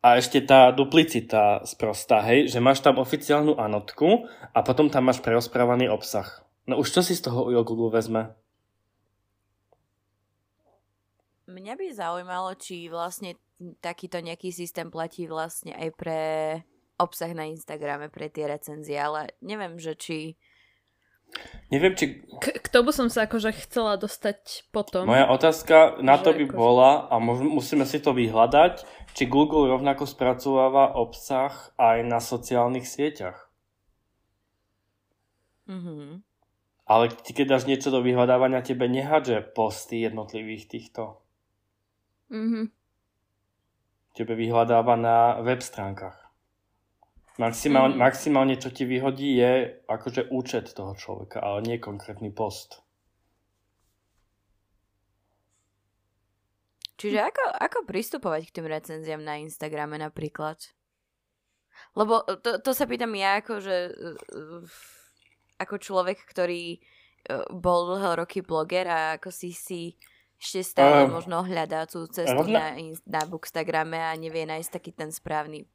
A 0.00 0.16
ešte 0.16 0.40
tá 0.40 0.72
duplicita 0.72 1.60
sprostá, 1.68 2.24
hej, 2.24 2.48
že 2.48 2.58
máš 2.58 2.80
tam 2.80 2.96
oficiálnu 2.96 3.60
anotku 3.60 4.26
a 4.56 4.58
potom 4.64 4.88
tam 4.88 5.12
máš 5.12 5.20
prerozprávaný 5.20 5.92
obsah. 5.92 6.42
No 6.64 6.80
už 6.80 6.88
čo 6.88 7.00
si 7.04 7.12
z 7.12 7.28
toho 7.28 7.44
ujo 7.44 7.60
Google 7.62 7.92
vezme? 7.92 8.32
Mňa 11.50 11.74
by 11.76 11.86
zaujímalo, 11.92 12.54
či 12.56 12.88
vlastne 12.88 13.36
takýto 13.84 14.22
nejaký 14.24 14.54
systém 14.54 14.88
platí 14.88 15.28
vlastne 15.28 15.76
aj 15.76 15.88
pre 15.98 16.20
obsah 16.96 17.32
na 17.36 17.50
Instagrame, 17.50 18.08
pre 18.08 18.32
tie 18.32 18.48
recenzie, 18.48 18.96
ale 18.96 19.36
neviem, 19.44 19.76
že 19.76 19.98
či 19.98 20.40
Neviem, 21.70 21.94
či... 21.94 22.26
K, 22.42 22.58
k 22.58 22.66
tomu 22.66 22.90
som 22.90 23.06
sa 23.06 23.30
akože 23.30 23.54
chcela 23.62 23.94
dostať 23.94 24.66
potom. 24.74 25.06
Moja 25.06 25.30
otázka 25.30 26.02
na 26.02 26.18
to 26.18 26.34
by 26.34 26.50
akože... 26.50 26.58
bola, 26.58 27.06
a 27.06 27.22
musíme 27.22 27.86
si 27.86 28.02
to 28.02 28.10
vyhľadať, 28.10 28.82
či 29.14 29.30
Google 29.30 29.70
rovnako 29.70 30.06
spracováva 30.06 30.98
obsah 30.98 31.54
aj 31.78 32.02
na 32.02 32.18
sociálnych 32.18 32.86
sieťach. 32.86 33.50
Mm-hmm. 35.70 36.26
Ale 36.90 37.04
ty, 37.22 37.30
keď 37.30 37.46
dáš 37.54 37.70
niečo 37.70 37.94
do 37.94 38.02
vyhľadávania, 38.02 38.66
tebe 38.66 38.90
nehádže 38.90 39.54
posty 39.54 40.02
jednotlivých 40.02 40.66
týchto. 40.66 41.22
Mm-hmm. 42.34 42.66
Tebe 44.18 44.34
vyhľadáva 44.34 44.98
na 44.98 45.38
web 45.38 45.62
stránkach. 45.62 46.19
Maximálne, 47.40 47.96
mm. 47.96 48.00
maximálne, 48.04 48.54
čo 48.60 48.68
ti 48.68 48.84
vyhodí, 48.84 49.40
je 49.40 49.80
akože 49.88 50.28
účet 50.28 50.76
toho 50.76 50.92
človeka, 50.92 51.40
ale 51.40 51.64
nie 51.64 51.80
konkrétny 51.80 52.28
post. 52.28 52.84
Čiže 57.00 57.16
ako, 57.24 57.44
ako 57.56 57.78
pristupovať 57.88 58.44
k 58.44 58.54
tým 58.60 58.66
recenziám 58.68 59.24
na 59.24 59.40
Instagrame 59.40 59.96
napríklad? 59.96 60.60
Lebo 61.96 62.20
to, 62.44 62.60
to 62.60 62.70
sa 62.76 62.84
pýtam 62.84 63.16
ja 63.16 63.40
ako, 63.40 63.64
že 63.64 63.88
ako 65.56 65.80
človek, 65.80 66.20
ktorý 66.28 66.76
e, 66.76 66.78
bol 67.56 67.96
dlhé 67.96 68.20
roky 68.20 68.44
bloger 68.44 68.84
a 68.84 69.16
ako 69.16 69.32
si 69.32 69.56
si 69.56 69.96
ešte 70.36 70.76
stále 70.76 71.04
uh, 71.04 71.12
možno 71.12 71.40
hľadá 71.44 71.84
tú 71.84 72.04
cestu 72.08 72.36
rovna... 72.36 72.76
na, 72.76 72.96
na 73.04 73.22
Bookstagrame 73.28 73.96
a 74.00 74.12
nevie 74.16 74.44
nájsť 74.48 74.72
taký 74.72 74.92
ten 74.92 75.08
správny 75.12 75.68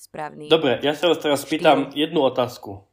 správny. 0.00 0.48
Dobre, 0.48 0.80
ja 0.80 0.96
sa 0.96 1.12
vás 1.12 1.20
teraz 1.20 1.44
pýtam 1.44 1.92
jednu 1.92 2.24
otázku, 2.24 2.88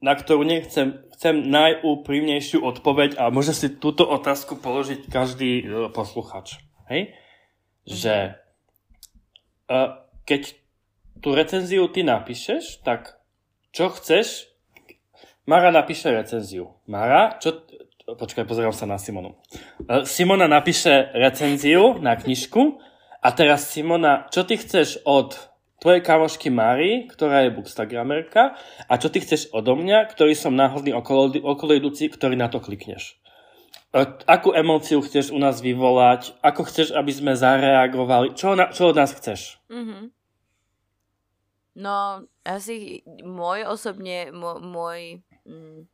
na 0.00 0.16
ktorú 0.16 0.48
nechcem, 0.48 1.04
chcem 1.12 1.44
najúprimnejšiu 1.52 2.64
odpoveď 2.64 3.20
a 3.20 3.28
môže 3.28 3.52
si 3.52 3.68
túto 3.68 4.08
otázku 4.08 4.56
položiť 4.56 5.12
každý 5.12 5.50
uh, 5.60 5.92
posluchač. 5.92 6.56
Hej? 6.88 7.12
Že 7.84 8.40
uh, 9.68 10.00
keď 10.24 10.56
tú 11.20 11.36
recenziu 11.36 11.84
ty 11.92 12.00
napíšeš, 12.00 12.80
tak 12.80 13.20
čo 13.68 13.92
chceš? 13.92 14.48
Mara 15.44 15.68
napíše 15.68 16.08
recenziu. 16.08 16.80
Mara, 16.88 17.36
čo... 17.36 17.60
Počkaj, 18.02 18.48
pozerám 18.48 18.74
sa 18.74 18.88
na 18.88 18.96
Simonu. 18.96 19.36
Uh, 19.84 20.02
Simona 20.08 20.48
napíše 20.48 21.12
recenziu 21.12 22.00
na 22.00 22.16
knižku 22.16 22.80
a 23.20 23.28
teraz 23.36 23.68
Simona, 23.68 24.26
čo 24.32 24.42
ty 24.48 24.56
chceš 24.58 25.04
od 25.06 25.51
tvojej 25.82 25.98
kamošky 26.06 26.46
Mary, 26.46 27.10
ktorá 27.10 27.42
je 27.42 27.50
bookstagramerka 27.58 28.54
a 28.86 28.94
čo 29.02 29.10
ty 29.10 29.18
chceš 29.18 29.50
odo 29.50 29.74
mňa, 29.74 30.06
ktorý 30.14 30.38
som 30.38 30.54
náhodný 30.54 30.94
okolo, 30.94 31.34
okolo 31.42 31.74
idúci, 31.74 32.06
ktorý 32.06 32.38
na 32.38 32.46
to 32.46 32.62
klikneš. 32.62 33.18
E, 33.90 34.06
akú 34.30 34.54
emóciu 34.54 35.02
chceš 35.02 35.34
u 35.34 35.42
nás 35.42 35.58
vyvolať, 35.58 36.38
ako 36.38 36.70
chceš, 36.70 36.94
aby 36.94 37.10
sme 37.10 37.34
zareagovali, 37.34 38.38
čo, 38.38 38.54
na, 38.54 38.70
čo 38.70 38.94
od 38.94 38.96
nás 38.96 39.10
chceš? 39.10 39.58
Mm-hmm. 39.66 40.02
No, 41.82 42.22
asi 42.46 43.02
môj 43.26 43.66
osobne, 43.66 44.30
môj, 44.30 44.62
môj 44.62 45.00
mm, 45.42 45.90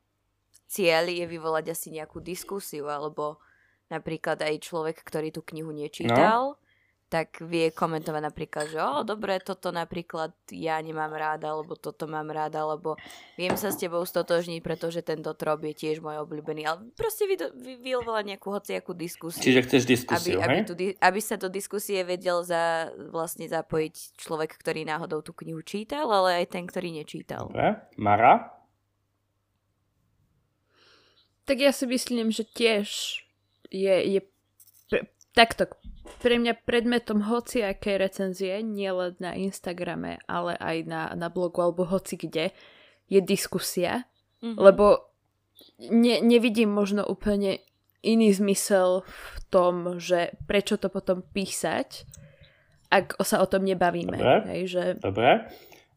cieľ 0.69 1.09
je 1.09 1.25
vyvolať 1.25 1.73
asi 1.73 1.97
nejakú 1.97 2.21
diskusiu, 2.21 2.93
alebo 2.93 3.41
napríklad 3.89 4.37
aj 4.45 4.69
človek, 4.69 5.01
ktorý 5.01 5.33
tú 5.33 5.41
knihu 5.49 5.73
nečítal, 5.73 6.61
no 6.61 6.68
tak 7.09 7.41
vie 7.41 7.73
komentovať 7.73 8.23
napríklad, 8.23 8.65
že 8.69 8.79
o, 8.85 9.01
dobre, 9.01 9.41
toto 9.41 9.73
napríklad 9.73 10.37
ja 10.53 10.77
nemám 10.77 11.09
ráda, 11.09 11.57
alebo 11.57 11.73
toto 11.73 12.05
mám 12.05 12.29
ráda, 12.29 12.61
alebo 12.61 13.01
viem 13.41 13.57
sa 13.57 13.73
s 13.73 13.81
tebou 13.81 14.05
stotožniť, 14.05 14.61
pretože 14.61 15.01
tento 15.01 15.33
trop 15.33 15.57
je 15.65 15.73
tiež 15.73 16.05
môj 16.05 16.21
obľúbený. 16.29 16.69
Ale 16.69 16.85
proste 16.93 17.25
vy, 17.25 17.41
vy, 17.57 17.73
vyvolať 17.81 18.25
nejakú 18.37 18.49
hociakú 18.53 18.93
diskusiu. 18.93 19.41
Čiže 19.41 19.65
chceš 19.65 19.83
diskusiu, 19.89 20.37
aby, 20.45 20.45
aby, 20.45 20.59
tu, 20.69 20.73
aby 21.01 21.21
sa 21.25 21.41
do 21.41 21.49
diskusie 21.49 22.05
vedel 22.05 22.45
za, 22.45 22.93
vlastne 23.09 23.49
zapojiť 23.49 24.21
človek, 24.21 24.61
ktorý 24.61 24.85
náhodou 24.85 25.25
tú 25.25 25.33
knihu 25.33 25.65
čítal, 25.65 26.13
ale 26.13 26.45
aj 26.45 26.53
ten, 26.53 26.69
ktorý 26.69 26.93
nečítal. 26.93 27.49
Dobre. 27.49 27.89
Mara? 27.97 28.53
Tak 31.49 31.57
ja 31.57 31.73
si 31.73 31.89
myslím, 31.89 32.29
že 32.29 32.45
tiež 32.45 32.89
je, 33.73 33.97
je 34.05 34.21
takto 35.39 35.71
pre 36.19 36.41
mňa 36.41 36.65
predmetom 36.65 37.29
hociakej 37.29 37.97
recenzie, 38.01 38.65
nielen 38.65 39.15
na 39.21 39.37
Instagrame, 39.37 40.19
ale 40.27 40.57
aj 40.57 40.77
na, 40.89 41.03
na 41.15 41.29
blogu 41.29 41.61
alebo 41.61 41.85
hoci 41.85 42.17
kde, 42.17 42.51
je 43.09 43.21
diskusia, 43.25 44.05
mm-hmm. 44.45 44.57
lebo 44.61 45.09
ne, 45.89 46.21
nevidím 46.21 46.69
možno 46.69 47.05
úplne 47.05 47.65
iný 48.05 48.31
zmysel 48.37 49.03
v 49.05 49.37
tom, 49.49 49.99
že 49.99 50.37
prečo 50.45 50.77
to 50.77 50.93
potom 50.93 51.25
písať, 51.25 52.05
ak 52.89 53.21
sa 53.21 53.41
o 53.43 53.47
tom 53.49 53.65
nebavíme. 53.69 54.17
Dobre. 54.17 54.37
Hej, 54.49 54.63
že... 54.69 54.85
Dobre. 55.01 55.49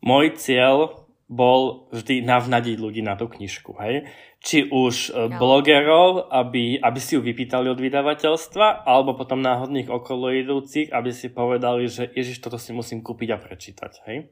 Môj 0.01 0.33
cieľ 0.35 1.07
bol 1.31 1.87
vždy 1.95 2.27
navnadiť 2.27 2.75
ľudí 2.75 2.99
na 2.99 3.15
tú 3.15 3.31
knižku, 3.31 3.71
hej? 3.79 4.03
Či 4.43 4.67
už 4.67 4.95
e, 5.15 5.31
blogerov, 5.31 6.27
aby, 6.27 6.75
aby 6.75 6.99
si 6.99 7.15
ju 7.15 7.23
vypýtali 7.23 7.71
od 7.71 7.79
vydavateľstva, 7.79 8.83
alebo 8.83 9.15
potom 9.15 9.39
náhodných 9.39 9.87
okolo 9.87 10.35
idúcich, 10.35 10.91
aby 10.91 11.15
si 11.15 11.31
povedali, 11.31 11.87
že 11.87 12.11
ježiš, 12.11 12.43
toto 12.43 12.59
si 12.59 12.75
musím 12.75 12.99
kúpiť 12.99 13.29
a 13.31 13.37
prečítať, 13.39 13.91
hej? 14.11 14.27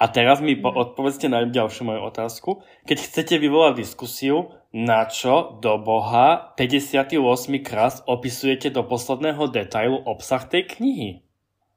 A 0.00 0.08
teraz 0.08 0.40
mi 0.40 0.56
po- 0.56 0.72
odpovedzte 0.72 1.28
na 1.28 1.44
ďalšiu 1.44 1.84
moju 1.84 2.00
otázku. 2.08 2.50
Keď 2.88 2.98
chcete 3.04 3.34
vyvolať 3.36 3.84
diskusiu, 3.84 4.56
na 4.72 5.04
čo 5.04 5.60
do 5.60 5.76
Boha 5.76 6.56
58 6.56 7.20
krát 7.60 8.00
opisujete 8.08 8.72
do 8.72 8.80
posledného 8.88 9.52
detailu 9.52 10.00
obsah 10.08 10.40
tej 10.48 10.64
knihy? 10.64 11.29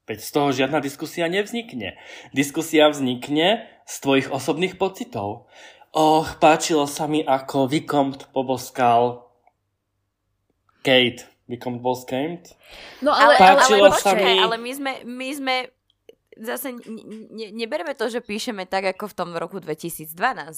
Veď 0.04 0.20
z 0.20 0.30
toho 0.36 0.50
žiadna 0.52 0.84
diskusia 0.84 1.32
nevznikne. 1.32 1.96
Diskusia 2.36 2.92
vznikne 2.92 3.64
z 3.88 3.96
tvojich 4.04 4.28
osobných 4.28 4.76
pocitov. 4.76 5.48
Och, 5.94 6.42
páčilo 6.42 6.90
sa 6.90 7.06
mi, 7.08 7.22
ako 7.24 7.70
Vicomte 7.70 8.28
poboskal 8.34 9.30
Kate. 10.84 11.24
Vicomte 11.48 11.80
bol 11.80 11.96
s 11.96 12.04
Kate? 12.04 12.58
No 13.00 13.14
Ale, 13.14 13.38
ale, 13.38 13.40
ale, 13.40 13.40
Páčilo 13.40 13.86
ale, 13.88 14.00
sa 14.00 14.12
počkaj, 14.12 14.26
mi- 14.26 14.42
ale 14.42 14.56
my 14.58 14.72
sme, 14.74 14.92
my 15.06 15.30
sme 15.32 15.56
zase 16.34 16.74
ne, 16.74 17.04
ne, 17.30 17.48
nebereme 17.54 17.94
to, 17.94 18.10
že 18.10 18.26
píšeme 18.26 18.66
tak, 18.66 18.90
ako 18.98 19.06
v 19.06 19.16
tom 19.16 19.30
roku 19.38 19.62
2012, 19.62 20.10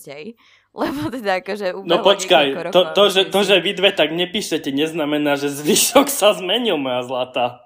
hej? 0.07 0.39
Lebo 0.71 1.11
teda 1.11 1.43
akože 1.43 1.75
No 1.83 1.99
počkaj, 1.99 2.71
to, 2.71 2.81
to, 2.95 3.03
že, 3.11 3.21
to, 3.27 3.39
že 3.43 3.59
vy 3.59 3.75
dve 3.75 3.91
tak 3.91 4.15
nepíšete, 4.15 4.71
neznamená, 4.71 5.35
že 5.35 5.51
zvyšok 5.51 6.07
sa 6.07 6.31
zmenil, 6.31 6.79
moja 6.79 7.03
zlata. 7.03 7.64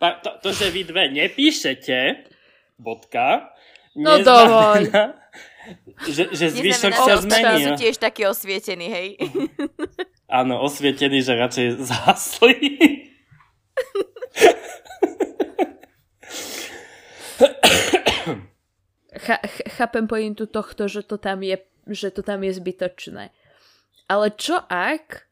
To, 0.00 0.30
to, 0.38 0.48
že 0.52 0.68
vy 0.68 0.84
dve 0.84 1.08
nepíšete, 1.08 2.28
bodka, 2.76 3.48
No 3.94 4.18
dovoľ. 4.18 4.90
že, 6.04 6.28
že 6.28 6.46
zvyšok 6.50 6.92
sa 6.92 7.14
zmenil. 7.16 7.72
sú 7.72 7.78
tiež 7.78 7.96
takí 7.96 8.26
osvietení, 8.26 8.90
hej? 8.90 9.08
Áno, 10.26 10.58
osvietení, 10.60 11.22
že 11.22 11.32
radšej 11.32 11.66
zhasli. 11.80 12.58
Ch- 19.14 19.44
chápem 19.70 20.04
pointu 20.04 20.46
tohto, 20.46 20.84
že 20.84 21.00
to 21.00 21.16
tam 21.16 21.40
je, 21.40 21.56
že 21.86 22.10
to 22.10 22.20
tam 22.20 22.42
je 22.42 22.52
zbytočné. 22.52 23.30
Ale 24.08 24.32
čo 24.36 24.60
ak 24.68 25.24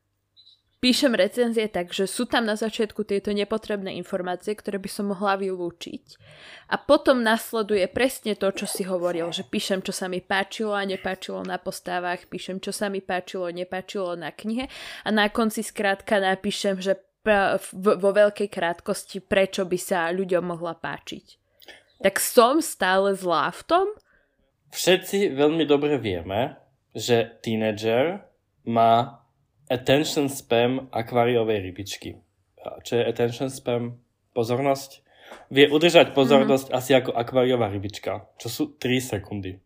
píšem 0.82 1.14
recenzie 1.14 1.70
tak, 1.70 1.94
že 1.94 2.11
sú 2.11 2.26
tam 2.26 2.42
na 2.42 2.58
začiatku 2.58 3.06
tieto 3.06 3.30
nepotrebné 3.30 3.94
informácie, 3.94 4.58
ktoré 4.58 4.82
by 4.82 4.90
som 4.90 5.14
mohla 5.14 5.38
vylúčiť. 5.38 6.18
A 6.74 6.76
potom 6.76 7.22
nasleduje 7.22 7.87
presne 7.87 8.35
to, 8.35 8.50
čo 8.50 8.66
si 8.66 8.82
hovoril, 8.82 9.30
že 9.30 9.46
píšem, 9.46 9.78
čo 9.78 9.94
sa 9.94 10.11
mi 10.11 10.18
páčilo 10.18 10.74
a 10.74 10.82
nepáčilo 10.82 11.46
na 11.46 11.62
postávach, 11.62 12.26
píšem, 12.26 12.58
čo 12.58 12.74
sa 12.74 12.90
mi 12.90 12.98
páčilo 12.98 13.46
a 13.46 13.54
nepáčilo 13.54 14.18
na 14.18 14.35
knihe 14.35 14.66
a 15.06 15.08
na 15.14 15.30
konci 15.30 15.62
skrátka 15.62 16.18
napíšem, 16.18 16.82
že 16.82 16.98
vo 17.78 18.11
veľkej 18.11 18.50
krátkosti, 18.50 19.22
prečo 19.22 19.62
by 19.62 19.78
sa 19.78 20.11
ľuďom 20.11 20.42
mohla 20.42 20.74
páčiť. 20.74 21.38
Tak 22.02 22.18
som 22.18 22.58
stále 22.58 23.14
zlá 23.14 23.54
v 23.54 23.62
tom? 23.62 23.87
Všetci 24.74 25.30
veľmi 25.30 25.62
dobre 25.62 26.02
vieme, 26.02 26.58
že 26.90 27.38
tínedžer 27.38 28.31
má 28.68 29.22
attention 29.70 30.29
spam 30.29 30.88
akváriovej 30.92 31.59
rybičky. 31.70 32.20
Čo 32.87 33.01
je 33.01 33.03
attention 33.03 33.51
spam? 33.51 33.98
Pozornosť? 34.33 35.03
Vie 35.53 35.68
udržať 35.68 36.12
pozornosť 36.12 36.72
mm-hmm. 36.72 36.79
asi 36.79 36.90
ako 36.96 37.11
akváriová 37.12 37.68
rybička, 37.72 38.29
čo 38.37 38.48
sú 38.48 38.62
3 38.77 39.16
sekundy. 39.16 39.61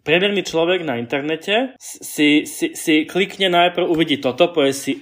Priemerný 0.00 0.40
človek 0.44 0.80
na 0.80 0.96
internete 0.96 1.76
si, 1.76 2.48
si, 2.48 2.72
si 2.72 3.04
klikne 3.04 3.52
najprv, 3.52 3.84
uvidí 3.84 4.16
toto, 4.16 4.48
povie 4.48 4.72
si 4.72 4.92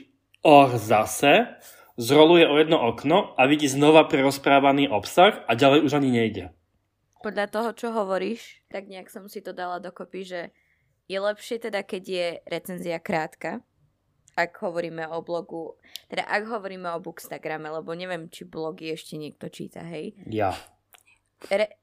or 0.43 0.75
zase, 0.75 1.55
zroluje 1.99 2.47
o 2.47 2.55
jedno 2.59 2.79
okno 2.83 3.35
a 3.38 3.47
vidí 3.47 3.71
znova 3.71 4.07
prerozprávaný 4.11 4.91
obsah 4.91 5.47
a 5.47 5.55
ďalej 5.55 5.87
už 5.87 5.93
ani 5.99 6.11
nejde. 6.11 6.45
Podľa 7.19 7.47
toho, 7.51 7.71
čo 7.75 7.88
hovoríš, 7.91 8.62
tak 8.71 8.87
nejak 8.87 9.11
som 9.11 9.27
si 9.27 9.43
to 9.43 9.51
dala 9.51 9.83
dokopy, 9.83 10.23
že 10.23 10.41
je 11.09 11.18
lepšie 11.18 11.57
teda, 11.59 11.81
keď 11.83 12.03
je 12.05 12.27
recenzia 12.44 13.01
krátka, 13.01 13.64
ak 14.38 14.55
hovoríme 14.62 15.09
o 15.11 15.18
blogu, 15.25 15.75
teda 16.07 16.23
ak 16.29 16.47
hovoríme 16.47 16.87
o 16.94 17.03
Bookstagrame, 17.03 17.66
lebo 17.73 17.90
neviem, 17.97 18.31
či 18.31 18.47
blogy 18.47 18.94
ešte 18.94 19.18
niekto 19.18 19.51
číta, 19.51 19.83
hej. 19.83 20.14
Ja. 20.31 20.55
Re- 21.51 21.75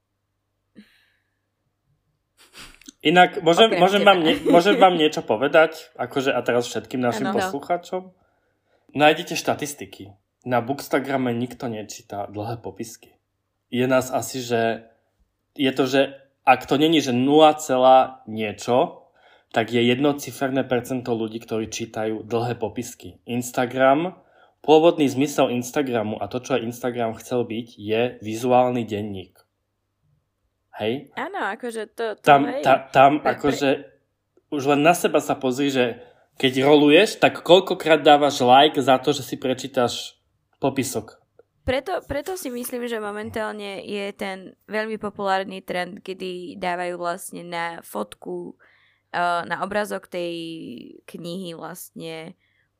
Inak, 3.04 3.38
môžem, 3.44 3.70
Okrem 3.70 3.80
môžem, 3.82 4.02
vám 4.02 4.18
nie, 4.24 4.34
môžem 4.48 4.74
vám 4.80 4.96
niečo 4.98 5.22
povedať? 5.22 5.94
Akože 5.94 6.32
a 6.34 6.40
teraz 6.42 6.66
všetkým 6.66 6.98
našim 6.98 7.30
Áno. 7.30 7.38
poslucháčom? 7.38 8.10
Nájdete 8.96 9.36
štatistiky. 9.36 10.16
Na 10.42 10.58
Bookstagrame 10.58 11.30
nikto 11.36 11.70
nečíta 11.70 12.26
dlhé 12.26 12.58
popisky. 12.58 13.14
Je 13.70 13.86
nás 13.86 14.10
asi, 14.10 14.42
že 14.42 14.90
je 15.54 15.70
to, 15.70 15.86
že 15.86 16.18
ak 16.46 16.66
to 16.66 16.78
není, 16.78 16.98
že 17.02 17.14
0, 17.14 17.54
niečo, 18.26 19.05
tak 19.54 19.72
je 19.72 19.82
jednociferné 19.82 20.66
percento 20.66 21.14
ľudí, 21.14 21.40
ktorí 21.42 21.70
čítajú 21.70 22.26
dlhé 22.26 22.58
popisky. 22.58 23.22
Instagram, 23.24 24.18
pôvodný 24.60 25.06
zmysel 25.06 25.54
Instagramu 25.54 26.18
a 26.18 26.26
to, 26.26 26.42
čo 26.42 26.58
aj 26.58 26.66
Instagram 26.66 27.14
chcel 27.22 27.46
byť, 27.46 27.66
je 27.78 28.00
vizuálny 28.20 28.82
denník. 28.82 29.38
Hej? 30.76 31.08
Áno, 31.16 31.40
akože 31.56 31.82
to, 31.96 32.20
to 32.20 32.26
tam, 32.26 32.44
hej. 32.50 32.60
ta, 32.60 32.84
tam 32.92 33.22
Pre- 33.22 33.24
pre- 33.24 33.32
akože 33.38 33.70
už 34.52 34.62
len 34.76 34.84
na 34.84 34.92
seba 34.92 35.24
sa 35.24 35.38
pozri, 35.38 35.72
že 35.72 36.04
keď 36.36 36.68
roluješ, 36.68 37.16
tak 37.16 37.40
koľkokrát 37.40 38.04
dávaš 38.04 38.44
like 38.44 38.76
za 38.76 39.00
to, 39.00 39.16
že 39.16 39.24
si 39.24 39.40
prečítaš 39.40 40.20
popisok. 40.60 41.16
Preto, 41.64 41.98
preto 42.04 42.36
si 42.36 42.52
myslím, 42.52 42.86
že 42.86 43.02
momentálne 43.02 43.82
je 43.82 44.12
ten 44.14 44.54
veľmi 44.68 45.00
populárny 45.00 45.64
trend, 45.64 46.04
kedy 46.04 46.60
dávajú 46.60 46.94
vlastne 47.00 47.42
na 47.42 47.80
fotku, 47.82 48.54
uh, 48.54 48.75
na 49.14 49.56
obrazok 49.62 50.10
tej 50.10 50.34
knihy 51.08 51.54
vlastne 51.56 52.36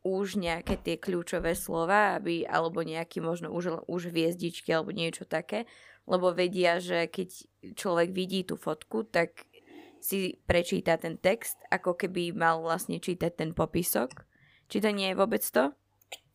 už 0.07 0.39
nejaké 0.39 0.79
tie 0.79 0.97
kľúčové 1.03 1.59
slova, 1.59 2.15
aby, 2.19 2.47
alebo 2.47 2.87
nejaký 2.87 3.19
možno 3.19 3.51
už, 3.51 3.83
už 3.91 4.15
hviezdičky 4.15 4.71
alebo 4.71 4.95
niečo 4.95 5.27
také, 5.27 5.67
lebo 6.07 6.31
vedia, 6.31 6.79
že 6.79 7.11
keď 7.11 7.29
človek 7.75 8.15
vidí 8.15 8.47
tú 8.47 8.55
fotku, 8.55 9.03
tak 9.03 9.51
si 9.99 10.39
prečíta 10.47 10.95
ten 10.95 11.19
text, 11.19 11.59
ako 11.67 11.99
keby 11.99 12.31
mal 12.31 12.62
vlastne 12.62 13.03
čítať 13.03 13.33
ten 13.35 13.51
popisok. 13.51 14.23
Či 14.71 14.79
to 14.79 14.95
nie 14.95 15.11
je 15.11 15.19
vôbec 15.19 15.43
to? 15.43 15.75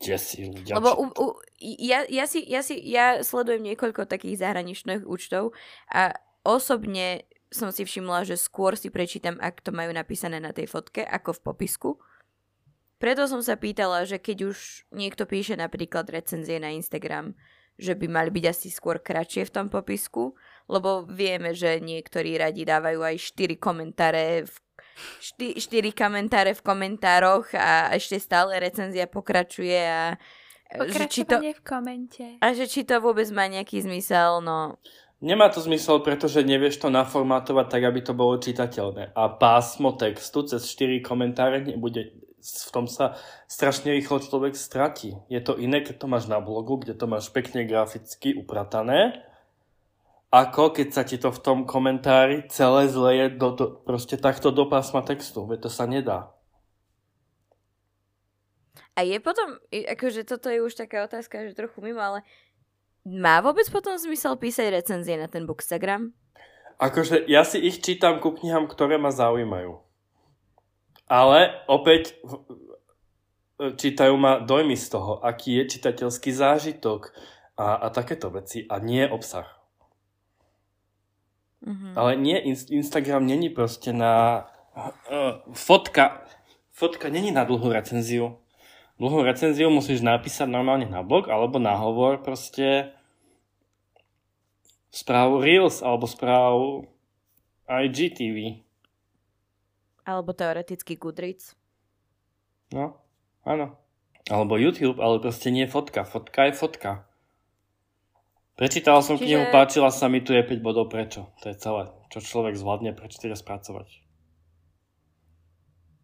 Kde 0.04 0.18
si 0.20 0.44
ľudia? 0.52 0.76
Lebo 0.76 0.92
u, 1.00 1.06
u, 1.16 1.26
ja, 1.62 2.04
ja, 2.12 2.28
si, 2.28 2.44
ja, 2.44 2.60
si, 2.60 2.76
ja 2.84 3.24
sledujem 3.24 3.64
niekoľko 3.64 4.12
takých 4.12 4.44
zahraničných 4.44 5.08
účtov 5.08 5.56
a 5.88 6.12
osobne 6.44 7.24
som 7.52 7.70
si 7.70 7.84
všimla, 7.84 8.24
že 8.24 8.40
skôr 8.40 8.80
si 8.80 8.88
prečítam, 8.88 9.36
ak 9.44 9.60
to 9.60 9.76
majú 9.76 9.92
napísané 9.92 10.40
na 10.40 10.56
tej 10.56 10.72
fotke, 10.72 11.04
ako 11.04 11.36
v 11.36 11.44
popisku. 11.44 11.90
Preto 12.98 13.28
som 13.28 13.44
sa 13.44 13.60
pýtala, 13.60 14.08
že 14.08 14.18
keď 14.18 14.56
už 14.56 14.88
niekto 14.96 15.28
píše 15.28 15.60
napríklad 15.60 16.08
recenzie 16.08 16.58
na 16.64 16.72
Instagram, 16.72 17.36
že 17.76 17.98
by 17.98 18.08
mali 18.08 18.30
byť 18.30 18.46
asi 18.46 18.70
skôr 18.70 19.02
kratšie 19.02 19.50
v 19.50 19.54
tom 19.54 19.68
popisku, 19.68 20.38
lebo 20.70 21.04
vieme, 21.10 21.52
že 21.52 21.82
niektorí 21.82 22.38
radi 22.38 22.64
dávajú 22.64 23.02
aj 23.02 23.16
4 23.36 23.58
komentáre 23.58 24.46
v 24.46 24.54
4, 25.40 25.58
4 25.58 25.92
komentáre 25.98 26.52
v 26.54 26.62
komentároch 26.62 27.58
a 27.58 27.90
ešte 27.98 28.22
stále 28.22 28.62
recenzia 28.62 29.10
pokračuje 29.10 29.82
a 29.82 30.16
že 30.72 31.04
či 31.12 31.28
to, 31.28 31.42
v 31.42 31.64
komente. 31.66 32.40
a 32.40 32.48
že 32.56 32.64
či 32.64 32.88
to 32.88 33.04
vôbec 33.04 33.28
má 33.36 33.44
nejaký 33.50 33.84
zmysel, 33.84 34.40
no 34.40 34.80
Nemá 35.22 35.54
to 35.54 35.62
zmysel, 35.62 36.02
pretože 36.02 36.42
nevieš 36.42 36.82
to 36.82 36.90
naformátovať 36.90 37.66
tak, 37.70 37.84
aby 37.86 38.02
to 38.02 38.18
bolo 38.18 38.42
čitateľné. 38.42 39.14
A 39.14 39.30
pásmo 39.30 39.94
textu 39.94 40.42
cez 40.42 40.66
4 40.66 40.98
komentáre 41.06 41.62
nebude. 41.62 42.18
V 42.42 42.70
tom 42.74 42.90
sa 42.90 43.14
strašne 43.46 43.94
rýchlo 43.94 44.18
človek 44.18 44.58
stratí. 44.58 45.14
Je 45.30 45.38
to 45.46 45.62
iné, 45.62 45.86
keď 45.86 46.02
to 46.02 46.08
máš 46.10 46.26
na 46.26 46.42
blogu, 46.42 46.82
kde 46.82 46.98
to 46.98 47.06
máš 47.06 47.30
pekne 47.30 47.70
graficky 47.70 48.34
upratané, 48.34 49.22
ako 50.34 50.74
keď 50.74 50.88
sa 50.90 51.06
ti 51.06 51.22
to 51.22 51.30
v 51.30 51.44
tom 51.44 51.70
komentári 51.70 52.50
celé 52.50 52.90
zleje 52.90 53.38
do, 53.38 53.54
do, 53.54 53.66
proste 53.78 54.18
takto 54.18 54.50
do 54.50 54.66
pásma 54.66 55.06
textu. 55.06 55.46
Veď 55.46 55.68
to 55.68 55.70
sa 55.70 55.86
nedá. 55.86 56.34
A 58.98 59.06
je 59.06 59.22
potom, 59.22 59.62
akože 59.70 60.26
toto 60.26 60.50
je 60.50 60.66
už 60.66 60.74
taká 60.76 61.06
otázka, 61.06 61.46
že 61.46 61.54
trochu 61.54 61.78
mimo, 61.86 62.02
ale 62.02 62.26
má 63.06 63.42
vôbec 63.42 63.66
potom 63.70 63.98
zmysel 63.98 64.38
písať 64.38 64.70
recenzie 64.70 65.18
na 65.18 65.26
ten 65.26 65.46
Bookstagram? 65.50 66.14
Akože 66.82 67.30
ja 67.30 67.46
si 67.46 67.62
ich 67.62 67.82
čítam 67.82 68.18
ku 68.18 68.34
knihám, 68.34 68.66
ktoré 68.66 68.98
ma 68.98 69.14
zaujímajú. 69.14 69.82
Ale 71.06 71.62
opäť 71.70 72.18
čítajú 73.62 74.18
ma 74.18 74.42
dojmy 74.42 74.74
z 74.74 74.88
toho, 74.90 75.22
aký 75.22 75.62
je 75.62 75.78
čitateľský 75.78 76.34
zážitok 76.34 77.14
a, 77.54 77.86
a 77.86 77.88
takéto 77.94 78.34
veci 78.34 78.66
a 78.66 78.82
nie 78.82 79.06
obsah. 79.06 79.46
Mm-hmm. 81.62 81.94
Ale 81.94 82.12
nie, 82.18 82.38
Instagram 82.74 83.30
není 83.30 83.54
proste 83.54 83.94
na 83.94 84.48
uh, 84.74 85.46
fotka, 85.54 86.26
fotka 86.74 87.14
není 87.14 87.30
na 87.30 87.46
dlhú 87.46 87.70
recenziu. 87.70 88.42
Dlhú 89.02 89.26
recenziu 89.26 89.74
musíš 89.74 90.06
napísať 90.06 90.46
normálne 90.46 90.86
na 90.86 91.02
blog 91.02 91.26
alebo 91.26 91.58
na 91.58 91.74
hovor 91.74 92.22
proste 92.22 92.94
správu 94.94 95.42
Reels 95.42 95.82
alebo 95.82 96.06
správu 96.06 96.86
IGTV. 97.66 98.62
Alebo 100.06 100.38
teoreticky 100.38 101.02
Goodreads. 101.02 101.58
No, 102.70 103.02
áno. 103.42 103.74
Alebo 104.30 104.62
YouTube, 104.62 105.02
ale 105.02 105.18
proste 105.18 105.50
nie 105.50 105.66
fotka. 105.66 106.06
Fotka 106.06 106.46
je 106.46 106.54
fotka. 106.54 107.10
Prečítal 108.54 109.02
som 109.02 109.18
Čiže... 109.18 109.26
knihu, 109.26 109.44
páčila 109.50 109.90
sa 109.90 110.14
mi, 110.14 110.22
tu 110.22 110.38
je 110.38 110.46
5 110.46 110.62
bodov, 110.62 110.94
prečo? 110.94 111.26
To 111.42 111.50
je 111.50 111.58
celé, 111.58 111.90
čo 112.14 112.22
človek 112.22 112.54
zvládne 112.54 112.94
prečítať 112.94 113.34
a 113.34 113.38
spracovať. 113.40 114.11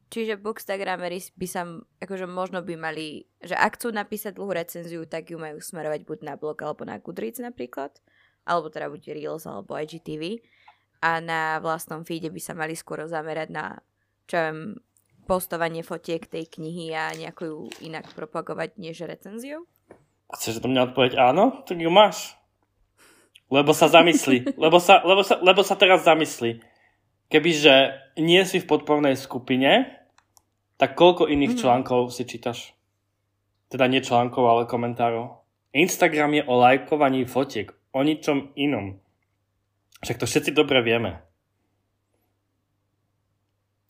Čiže 0.07 0.39
bookstagrameri 0.39 1.19
by 1.35 1.47
sa, 1.47 1.67
akože 1.99 2.31
možno 2.31 2.63
by 2.63 2.79
mali, 2.79 3.27
že 3.43 3.59
ak 3.59 3.75
chcú 3.75 3.91
napísať 3.91 4.39
dlhú 4.39 4.55
recenziu, 4.55 5.03
tak 5.03 5.35
ju 5.35 5.35
majú 5.35 5.59
smerovať 5.59 6.07
buď 6.07 6.19
na 6.23 6.33
blog 6.39 6.55
alebo 6.63 6.87
na 6.87 6.95
Goodreads 6.95 7.43
napríklad, 7.43 7.91
alebo 8.47 8.71
teda 8.71 8.87
buď 8.87 9.11
Reels 9.11 9.43
alebo 9.43 9.75
IGTV 9.75 10.39
a 11.03 11.19
na 11.19 11.59
vlastnom 11.59 12.07
feede 12.07 12.31
by 12.31 12.41
sa 12.41 12.55
mali 12.55 12.73
skôr 12.73 13.03
zamerať 13.05 13.51
na, 13.51 13.83
čo 14.25 14.35
viem, 14.39 14.59
postovanie 15.27 15.83
fotiek 15.83 16.23
tej 16.23 16.47
knihy 16.47 16.95
a 16.95 17.11
nejako 17.11 17.43
ju 17.43 17.57
inak 17.83 18.07
propagovať, 18.15 18.79
než 18.79 19.03
recenziu? 19.03 19.67
Chceš 20.31 20.63
do 20.63 20.71
mňa 20.71 20.91
odpovedať 20.91 21.19
áno? 21.19 21.67
Tak 21.67 21.75
ju 21.75 21.91
máš. 21.91 22.39
Lebo 23.51 23.75
sa 23.75 23.91
zamyslí. 23.91 24.55
lebo, 24.63 24.79
sa, 24.79 25.03
lebo, 25.03 25.23
sa, 25.23 25.39
lebo 25.43 25.61
sa 25.63 25.75
teraz 25.75 26.07
zamyslí. 26.07 26.63
Kebyže 27.27 27.75
nie 28.23 28.41
si 28.47 28.63
v 28.63 28.69
podpornej 28.71 29.19
skupine, 29.19 29.99
tak 30.79 30.95
koľko 30.95 31.27
iných 31.27 31.57
mm-hmm. 31.57 31.61
článkov 31.61 32.15
si 32.15 32.23
čítaš? 32.23 32.71
Teda 33.67 33.89
nie 33.91 33.99
článkov, 33.99 34.47
ale 34.47 34.69
komentárov. 34.69 35.43
Instagram 35.75 36.39
je 36.39 36.43
o 36.47 36.55
lajkovaní 36.55 37.27
fotiek, 37.27 37.75
o 37.91 37.99
ničom 37.99 38.55
inom. 38.55 39.03
Však 40.05 40.23
to 40.23 40.25
všetci 40.29 40.55
dobre 40.55 40.79
vieme. 40.79 41.19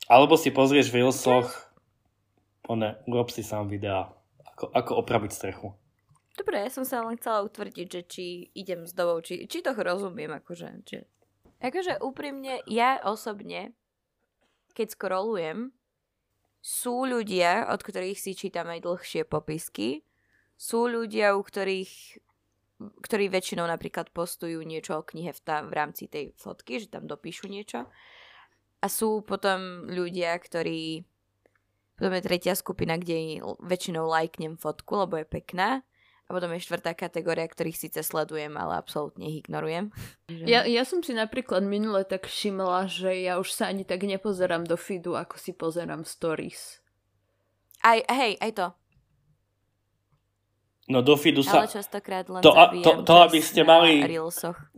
Alebo 0.07 0.39
si 0.39 0.49
pozrieš 0.49 0.89
v 0.89 1.03
Reelsoch, 1.03 1.51
one, 2.65 2.95
urob 3.05 3.29
si 3.29 3.43
sám 3.43 3.67
videá, 3.67 4.09
ako, 4.55 4.71
ako 4.71 4.91
opraviť 5.03 5.31
strechu. 5.35 5.75
Dobre, 6.37 6.63
ja 6.63 6.69
som 6.71 6.87
sa 6.87 7.03
len 7.03 7.19
chcela 7.19 7.43
utvrdiť, 7.43 7.87
že 7.91 8.01
či 8.07 8.25
idem 8.55 8.87
s 8.87 8.95
dobou, 8.95 9.19
či, 9.19 9.45
či 9.45 9.59
to 9.59 9.75
rozumiem, 9.75 10.31
akože. 10.31 10.69
Či... 10.87 10.95
Akože 11.57 11.97
úprimne, 12.01 12.61
ja 12.69 13.01
osobne, 13.01 13.73
keď 14.77 14.93
scrollujem, 14.93 15.73
sú 16.61 17.07
ľudia, 17.07 17.71
od 17.71 17.81
ktorých 17.81 18.19
si 18.19 18.37
čítam 18.37 18.69
aj 18.69 18.83
dlhšie 18.83 19.23
popisky, 19.25 20.05
sú 20.57 20.89
ľudia, 20.89 21.37
u 21.37 21.41
ktorých 21.41 22.21
ktorí 22.77 23.33
väčšinou 23.33 23.65
napríklad 23.65 24.13
postujú 24.13 24.61
niečo 24.61 25.01
o 25.01 25.03
knihe 25.05 25.33
v, 25.33 25.39
tá, 25.41 25.65
v 25.65 25.73
rámci 25.73 26.05
tej 26.05 26.37
fotky, 26.37 26.77
že 26.77 26.93
tam 26.93 27.09
dopíšu 27.09 27.49
niečo. 27.49 27.89
A 28.77 28.85
sú 28.85 29.25
potom 29.25 29.89
ľudia, 29.89 30.37
ktorí... 30.37 31.01
Potom 31.97 32.13
je 32.13 32.21
tretia 32.21 32.53
skupina, 32.53 32.93
kde 32.93 33.41
väčšinou 33.65 34.05
lajknem 34.05 34.61
fotku, 34.61 35.01
lebo 35.01 35.17
je 35.17 35.25
pekná. 35.25 35.81
A 36.27 36.35
potom 36.35 36.51
je 36.51 36.59
štvrtá 36.59 36.91
kategória, 36.91 37.47
ktorých 37.47 37.87
síce 37.87 38.03
sledujem, 38.03 38.59
ale 38.59 38.75
absolútne 38.75 39.31
ich 39.31 39.47
ignorujem. 39.47 39.91
Ja, 40.47 40.67
ja 40.67 40.83
som 40.83 40.99
si 40.99 41.15
napríklad 41.15 41.63
minule 41.63 42.03
tak 42.03 42.27
všimla, 42.27 42.91
že 42.91 43.15
ja 43.23 43.39
už 43.39 43.47
sa 43.51 43.71
ani 43.71 43.87
tak 43.87 44.03
nepozerám 44.03 44.67
do 44.67 44.75
feedu, 44.75 45.15
ako 45.15 45.39
si 45.39 45.55
pozerám 45.55 46.03
stories. 46.03 46.83
Aj, 47.79 48.03
hej, 48.11 48.35
aj 48.43 48.51
to. 48.51 48.67
No 50.87 51.03
do 51.03 51.19
feedu 51.19 51.43
sa... 51.43 51.63
Ale 51.63 51.67
častokrát 51.67 52.31
len 52.31 52.39
to, 52.39 52.55
to, 52.79 52.91
to, 53.03 53.13
aby 53.27 53.43
ste 53.43 53.67
mali... 53.67 53.99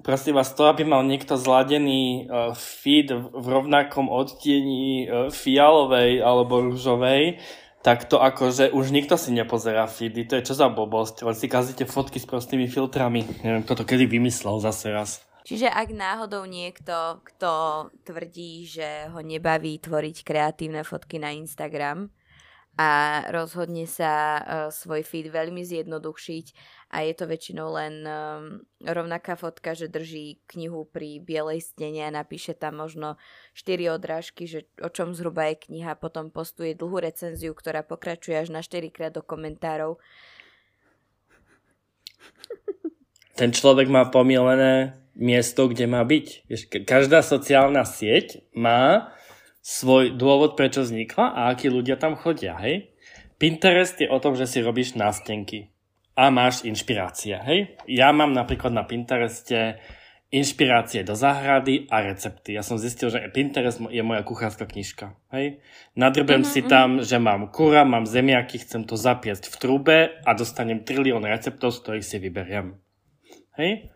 Prosím 0.01 0.41
vás, 0.41 0.49
to 0.57 0.65
aby 0.65 0.81
mal 0.81 1.05
niekto 1.05 1.37
zladený 1.37 2.25
uh, 2.25 2.57
feed 2.57 3.13
v 3.13 3.45
rovnakom 3.45 4.09
odtieni 4.09 5.05
uh, 5.05 5.29
fialovej 5.29 6.25
alebo 6.25 6.65
rúžovej, 6.65 7.37
tak 7.79 8.11
to 8.11 8.19
akože 8.19 8.75
už 8.75 8.91
nikto 8.91 9.15
si 9.15 9.31
nepozerá 9.31 9.87
feedy, 9.87 10.27
to 10.27 10.35
je 10.35 10.51
čo 10.51 10.55
za 10.55 10.67
blbosť, 10.67 11.23
len 11.23 11.35
si 11.35 11.47
kazíte 11.47 11.87
fotky 11.87 12.19
s 12.19 12.27
prostými 12.27 12.67
filtrami. 12.67 13.23
Neviem, 13.43 13.63
kto 13.63 13.79
to 13.79 13.83
kedy 13.87 14.05
vymyslel 14.05 14.59
zase 14.59 14.91
raz. 14.91 15.23
Čiže 15.47 15.71
ak 15.71 15.89
náhodou 15.95 16.43
niekto, 16.45 17.23
kto 17.25 17.51
tvrdí, 18.05 18.67
že 18.67 19.09
ho 19.09 19.23
nebaví 19.23 19.79
tvoriť 19.79 20.21
kreatívne 20.21 20.83
fotky 20.83 21.17
na 21.17 21.33
Instagram, 21.33 22.11
a 22.79 23.27
rozhodne 23.35 23.83
sa 23.83 24.39
uh, 24.39 24.43
svoj 24.71 25.03
feed 25.03 25.27
veľmi 25.27 25.67
zjednodušiť 25.67 26.45
a 26.89 27.05
je 27.05 27.13
to 27.13 27.29
väčšinou 27.29 27.69
len 27.77 28.01
um, 28.01 28.65
rovnaká 28.81 29.37
fotka, 29.37 29.77
že 29.77 29.93
drží 29.93 30.41
knihu 30.49 30.89
pri 30.89 31.21
bielej 31.21 31.61
stene 31.61 32.01
a 32.01 32.09
napíše 32.09 32.57
tam 32.57 32.81
možno 32.81 33.21
4 33.53 33.93
odrážky, 33.93 34.49
že 34.49 34.65
o 34.81 34.89
čom 34.89 35.13
zhruba 35.13 35.53
je 35.53 35.69
kniha, 35.69 35.93
potom 36.01 36.33
postuje 36.33 36.73
dlhú 36.73 36.97
recenziu, 36.97 37.53
ktorá 37.53 37.85
pokračuje 37.85 38.41
až 38.41 38.49
na 38.49 38.65
4 38.65 38.89
krát 38.89 39.13
do 39.13 39.21
komentárov. 39.21 40.01
Ten 43.37 43.53
človek 43.53 43.85
má 43.87 44.09
pomielené 44.09 44.97
miesto, 45.13 45.69
kde 45.69 45.85
má 45.85 46.01
byť. 46.01 46.49
Každá 46.89 47.21
sociálna 47.21 47.85
sieť 47.85 48.41
má 48.51 49.13
svoj 49.61 50.17
dôvod, 50.17 50.57
prečo 50.57 50.81
vznikla 50.81 51.37
a 51.37 51.41
akí 51.53 51.69
ľudia 51.69 52.01
tam 52.01 52.17
chodia, 52.17 52.57
hej? 52.57 52.89
Pinterest 53.37 53.95
je 54.01 54.09
o 54.09 54.17
tom, 54.19 54.33
že 54.33 54.49
si 54.49 54.59
robíš 54.59 54.97
nástenky 54.99 55.71
a 56.19 56.27
máš 56.27 56.67
inšpirácie, 56.67 57.39
hej? 57.47 57.79
Ja 57.87 58.11
mám 58.11 58.35
napríklad 58.35 58.75
na 58.75 58.83
Pintereste 58.83 59.79
inšpirácie 60.29 61.07
do 61.07 61.15
záhrady 61.15 61.87
a 61.87 62.03
recepty. 62.03 62.59
Ja 62.59 62.61
som 62.61 62.75
zistil, 62.75 63.07
že 63.07 63.23
Pinterest 63.31 63.79
je 63.87 64.03
moja 64.03 64.21
kuchárska 64.27 64.67
knižka. 64.67 65.15
Hej? 65.31 65.63
Nadrbem 65.95 66.43
mm-hmm. 66.43 66.51
si 66.51 66.61
mhm. 66.61 66.69
tam, 66.69 66.89
že 66.99 67.17
mám 67.23 67.47
kura, 67.55 67.87
mám 67.87 68.03
zemiaky, 68.03 68.59
chcem 68.59 68.83
to 68.83 68.99
zapiesť 68.99 69.47
v 69.47 69.55
trúbe 69.55 69.97
a 70.27 70.31
dostanem 70.35 70.83
trilión 70.83 71.23
receptov, 71.23 71.71
z 71.71 71.81
ktorých 71.87 72.05
si 72.05 72.17
vyberiem. 72.19 72.75
Hej? 73.55 73.87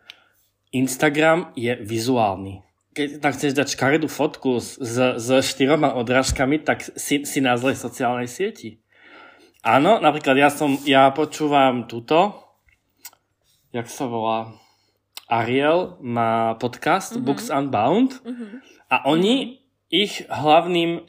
Instagram 0.71 1.51
je 1.59 1.75
vizuálny 1.75 2.63
keď 2.93 3.25
tam 3.25 3.33
chceš 3.33 3.57
dať 3.57 3.67
škaredú 3.73 4.05
fotku 4.05 4.61
s, 4.61 4.77
s, 4.77 5.17
s 5.17 5.27
štyroma 5.49 5.97
odrážkami, 5.97 6.61
tak 6.61 6.85
si, 6.85 7.25
si 7.25 7.41
na 7.41 7.57
zlej 7.57 7.73
sociálnej 7.73 8.29
sieti. 8.29 8.82
Áno, 9.63 9.95
napríklad 10.03 10.35
ja 10.35 10.51
som, 10.51 10.75
ja 10.83 11.07
počúvam 11.15 11.87
túto, 11.87 12.35
jak 13.71 13.87
sa 13.87 14.11
volá, 14.11 14.51
Ariel 15.31 15.95
má 16.03 16.59
podcast 16.59 17.15
mm-hmm. 17.15 17.23
Books 17.23 17.47
Unbound 17.47 18.11
mm-hmm. 18.27 18.59
a 18.91 18.95
oni, 19.07 19.35
mm-hmm. 19.39 19.55
ich 19.87 20.27
hlavným, 20.27 21.07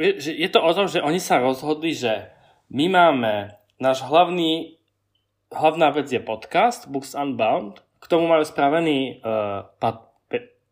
že 0.00 0.32
je 0.32 0.48
to 0.48 0.64
o 0.64 0.72
tom, 0.72 0.88
že 0.88 1.04
oni 1.04 1.20
sa 1.20 1.44
rozhodli, 1.44 1.92
že 1.92 2.32
my 2.72 2.88
máme, 2.88 3.60
náš 3.76 4.00
hlavný, 4.00 4.80
hlavná 5.52 5.92
vec 5.92 6.08
je 6.08 6.24
podcast 6.24 6.88
Books 6.88 7.12
Unbound, 7.12 7.84
k 8.00 8.04
tomu 8.08 8.32
majú 8.32 8.48
spravený 8.48 9.20
uh, 9.20 9.68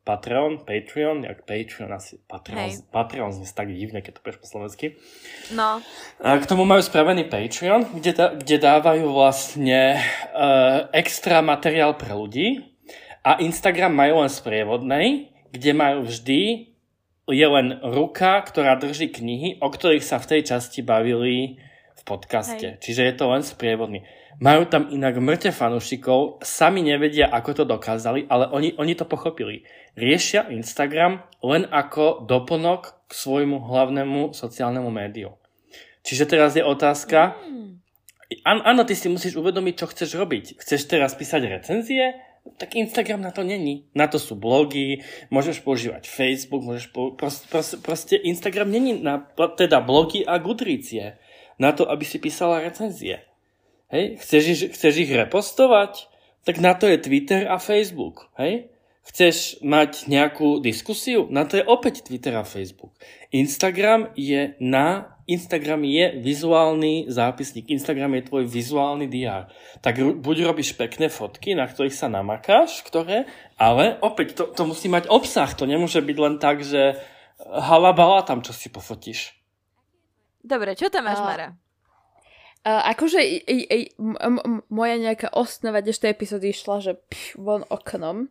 Patreon, 0.07 0.63
Patreon, 0.63 1.27
jak 1.27 1.43
Patreon 1.43 1.91
asi, 1.91 2.23
Patreon, 2.31 2.63
Hej. 2.63 2.87
Patreon 2.95 3.35
znie 3.35 3.51
tak 3.51 3.75
divne, 3.75 3.99
keď 3.99 4.15
to 4.15 4.23
povieš 4.23 4.39
po 4.39 4.47
slovensky. 4.47 4.87
No. 5.51 5.83
A 6.23 6.39
k 6.39 6.47
tomu 6.47 6.63
majú 6.63 6.79
spravený 6.79 7.27
Patreon, 7.27 7.91
kde, 7.99 8.15
da, 8.15 8.27
kde 8.39 8.57
dávajú 8.63 9.03
vlastne 9.11 9.99
uh, 10.31 10.87
extra 10.95 11.43
materiál 11.43 11.99
pre 11.99 12.15
ľudí 12.15 12.71
a 13.27 13.43
Instagram 13.43 13.99
majú 13.99 14.23
len 14.23 14.31
sprievodnej, 14.31 15.35
kde 15.51 15.71
majú 15.75 16.07
vždy 16.07 16.71
je 17.27 17.47
len 17.51 17.83
ruka, 17.83 18.39
ktorá 18.47 18.79
drží 18.79 19.11
knihy, 19.11 19.59
o 19.59 19.67
ktorých 19.67 20.07
sa 20.07 20.23
v 20.23 20.39
tej 20.39 20.55
časti 20.55 20.87
bavili 20.87 21.59
v 21.99 22.03
podcaste. 22.07 22.79
Hej. 22.79 22.81
Čiže 22.87 23.03
je 23.03 23.15
to 23.19 23.27
len 23.27 23.43
sprievodný. 23.43 24.07
Majú 24.37 24.69
tam 24.69 24.93
inak 24.93 25.17
mŕte 25.17 25.49
fanúšikov, 25.49 26.45
sami 26.45 26.85
nevedia, 26.85 27.33
ako 27.33 27.63
to 27.63 27.65
dokázali, 27.65 28.29
ale 28.29 28.53
oni, 28.53 28.77
oni 28.77 28.93
to 28.93 29.09
pochopili. 29.09 29.65
Riešia 29.97 30.53
Instagram 30.53 31.25
len 31.41 31.65
ako 31.73 32.29
doplnok 32.29 33.09
k 33.09 33.13
svojmu 33.17 33.65
hlavnému 33.65 34.37
sociálnemu 34.37 34.91
médiu. 34.93 35.41
Čiže 36.05 36.29
teraz 36.29 36.53
je 36.53 36.61
otázka, 36.61 37.35
mm. 37.49 37.71
áno, 38.45 38.85
ty 38.85 38.93
si 38.93 39.09
musíš 39.09 39.41
uvedomiť, 39.41 39.75
čo 39.75 39.87
chceš 39.89 40.21
robiť. 40.21 40.61
Chceš 40.61 40.85
teraz 40.85 41.17
písať 41.17 41.43
recenzie 41.49 42.27
tak 42.55 42.79
Instagram 42.79 43.21
na 43.21 43.31
to 43.35 43.43
není. 43.43 43.91
Na 43.95 44.07
to 44.07 44.23
sú 44.23 44.39
blogy, 44.39 45.03
môžeš 45.35 45.67
používať 45.67 46.07
Facebook, 46.07 46.63
môžeš 46.63 46.95
pou... 46.95 47.19
proste, 47.19 47.51
proste, 47.51 47.77
proste 47.83 48.15
Instagram 48.15 48.71
není 48.71 49.03
na 49.03 49.27
teda 49.59 49.83
blogy 49.83 50.23
a 50.23 50.39
Goodreads 50.39 50.95
na 51.59 51.75
to, 51.75 51.91
aby 51.91 52.07
si 52.07 52.23
písala 52.23 52.63
recenzie. 52.63 53.27
Hej? 53.93 54.19
Chceš, 54.19 54.43
ich, 54.47 54.63
chceš 54.75 54.95
ich 55.07 55.11
repostovať? 55.13 56.11
Tak 56.47 56.63
na 56.63 56.75
to 56.75 56.87
je 56.87 56.99
Twitter 56.99 57.47
a 57.47 57.59
Facebook. 57.59 58.31
Hej? 58.39 58.71
Chceš 59.07 59.63
mať 59.63 60.11
nejakú 60.11 60.59
diskusiu? 60.59 61.31
Na 61.31 61.47
to 61.47 61.59
je 61.59 61.65
opäť 61.67 62.03
Twitter 62.03 62.35
a 62.35 62.43
Facebook. 62.43 62.91
Instagram 63.31 64.11
je 64.19 64.59
na... 64.59 65.15
Instagram 65.27 65.83
je 65.83 66.23
vizuálny 66.23 67.11
zápisník. 67.11 67.67
Instagram 67.71 68.19
je 68.19 68.27
tvoj 68.31 68.45
vizuálny 68.47 69.11
diár. 69.11 69.51
Tak 69.83 70.23
buď 70.23 70.37
robíš 70.47 70.79
pekné 70.79 71.11
fotky, 71.11 71.55
na 71.59 71.67
ktorých 71.67 71.95
sa 71.95 72.07
namakáš, 72.07 72.87
ktoré, 72.87 73.27
ale 73.59 73.99
opäť 74.07 74.39
to, 74.39 74.45
to 74.55 74.63
musí 74.71 74.87
mať 74.87 75.11
obsah. 75.11 75.51
To 75.59 75.67
nemôže 75.67 75.99
byť 75.99 76.19
len 76.19 76.39
tak, 76.39 76.63
že 76.63 76.99
halabala 77.43 78.23
tam, 78.23 78.39
čo 78.43 78.55
si 78.55 78.71
pofotíš. 78.71 79.35
Dobre, 80.47 80.79
čo 80.79 80.87
tam 80.87 81.11
máš, 81.11 81.19
Mara? 81.19 81.59
Uh, 82.67 82.83
akože 82.83 83.23
i, 83.23 83.39
i, 83.47 83.81
m- 83.95 84.59
moja 84.75 84.99
nejaká 84.99 85.31
osnova 85.31 85.87
dnešnej 85.87 86.11
epizódy 86.11 86.51
išla, 86.51 86.83
že 86.83 86.93
pš, 86.99 87.39
von 87.39 87.63
oknom, 87.71 88.27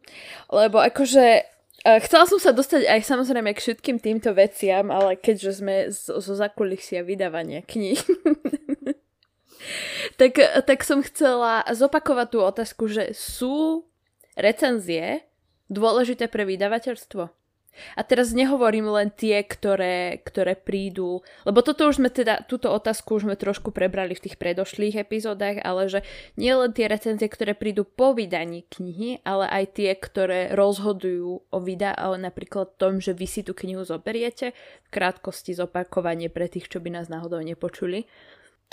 lebo 0.51 0.83
akože 0.83 1.47
uh, 1.87 1.99
chcela 2.03 2.27
som 2.27 2.43
sa 2.43 2.51
dostať 2.51 2.83
aj 2.83 2.99
samozrejme 3.07 3.55
k 3.55 3.63
všetkým 3.63 4.03
týmto 4.03 4.35
veciam, 4.35 4.91
ale 4.91 5.15
keďže 5.15 5.51
sme 5.55 5.87
zo, 5.87 6.19
zo 6.19 6.35
zakulisia 6.35 7.07
vydávania 7.07 7.63
kníh, 7.63 7.95
tak, 10.19 10.35
tak 10.67 10.83
som 10.83 10.99
chcela 10.99 11.63
zopakovať 11.71 12.27
tú 12.27 12.39
otázku, 12.43 12.91
že 12.91 13.15
sú 13.15 13.87
recenzie 14.35 15.23
dôležité 15.71 16.27
pre 16.27 16.43
vydavateľstvo? 16.43 17.44
A 17.95 18.01
teraz 18.01 18.31
nehovorím 18.31 18.89
len 18.91 19.11
tie, 19.11 19.43
ktoré, 19.43 20.19
ktoré 20.23 20.55
prídu, 20.55 21.21
lebo 21.43 21.59
toto 21.61 21.87
už 21.87 22.01
sme 22.01 22.09
teda, 22.09 22.43
túto 22.47 22.71
otázku 22.71 23.19
už 23.19 23.27
sme 23.27 23.35
trošku 23.35 23.71
prebrali 23.75 24.15
v 24.15 24.23
tých 24.29 24.39
predošlých 24.39 25.03
epizódach, 25.03 25.61
ale 25.61 25.87
že 25.91 25.99
nie 26.39 26.51
len 26.51 26.71
tie 26.71 26.89
recenzie, 26.89 27.27
ktoré 27.27 27.53
prídu 27.53 27.83
po 27.83 28.15
vydaní 28.15 28.65
knihy, 28.67 29.21
ale 29.27 29.47
aj 29.51 29.79
tie, 29.79 29.91
ktoré 29.95 30.51
rozhodujú 30.55 31.47
o 31.51 31.57
vydá, 31.59 31.93
ale 31.95 32.19
napríklad 32.19 32.79
tom, 32.79 33.03
že 33.03 33.11
vy 33.15 33.27
si 33.27 33.41
tú 33.45 33.51
knihu 33.53 33.83
zoberiete, 33.83 34.55
v 34.85 34.89
krátkosti 34.89 35.55
zopakovanie 35.55 36.31
pre 36.31 36.47
tých, 36.51 36.67
čo 36.71 36.79
by 36.81 36.89
nás 36.91 37.07
náhodou 37.11 37.39
nepočuli. 37.43 38.07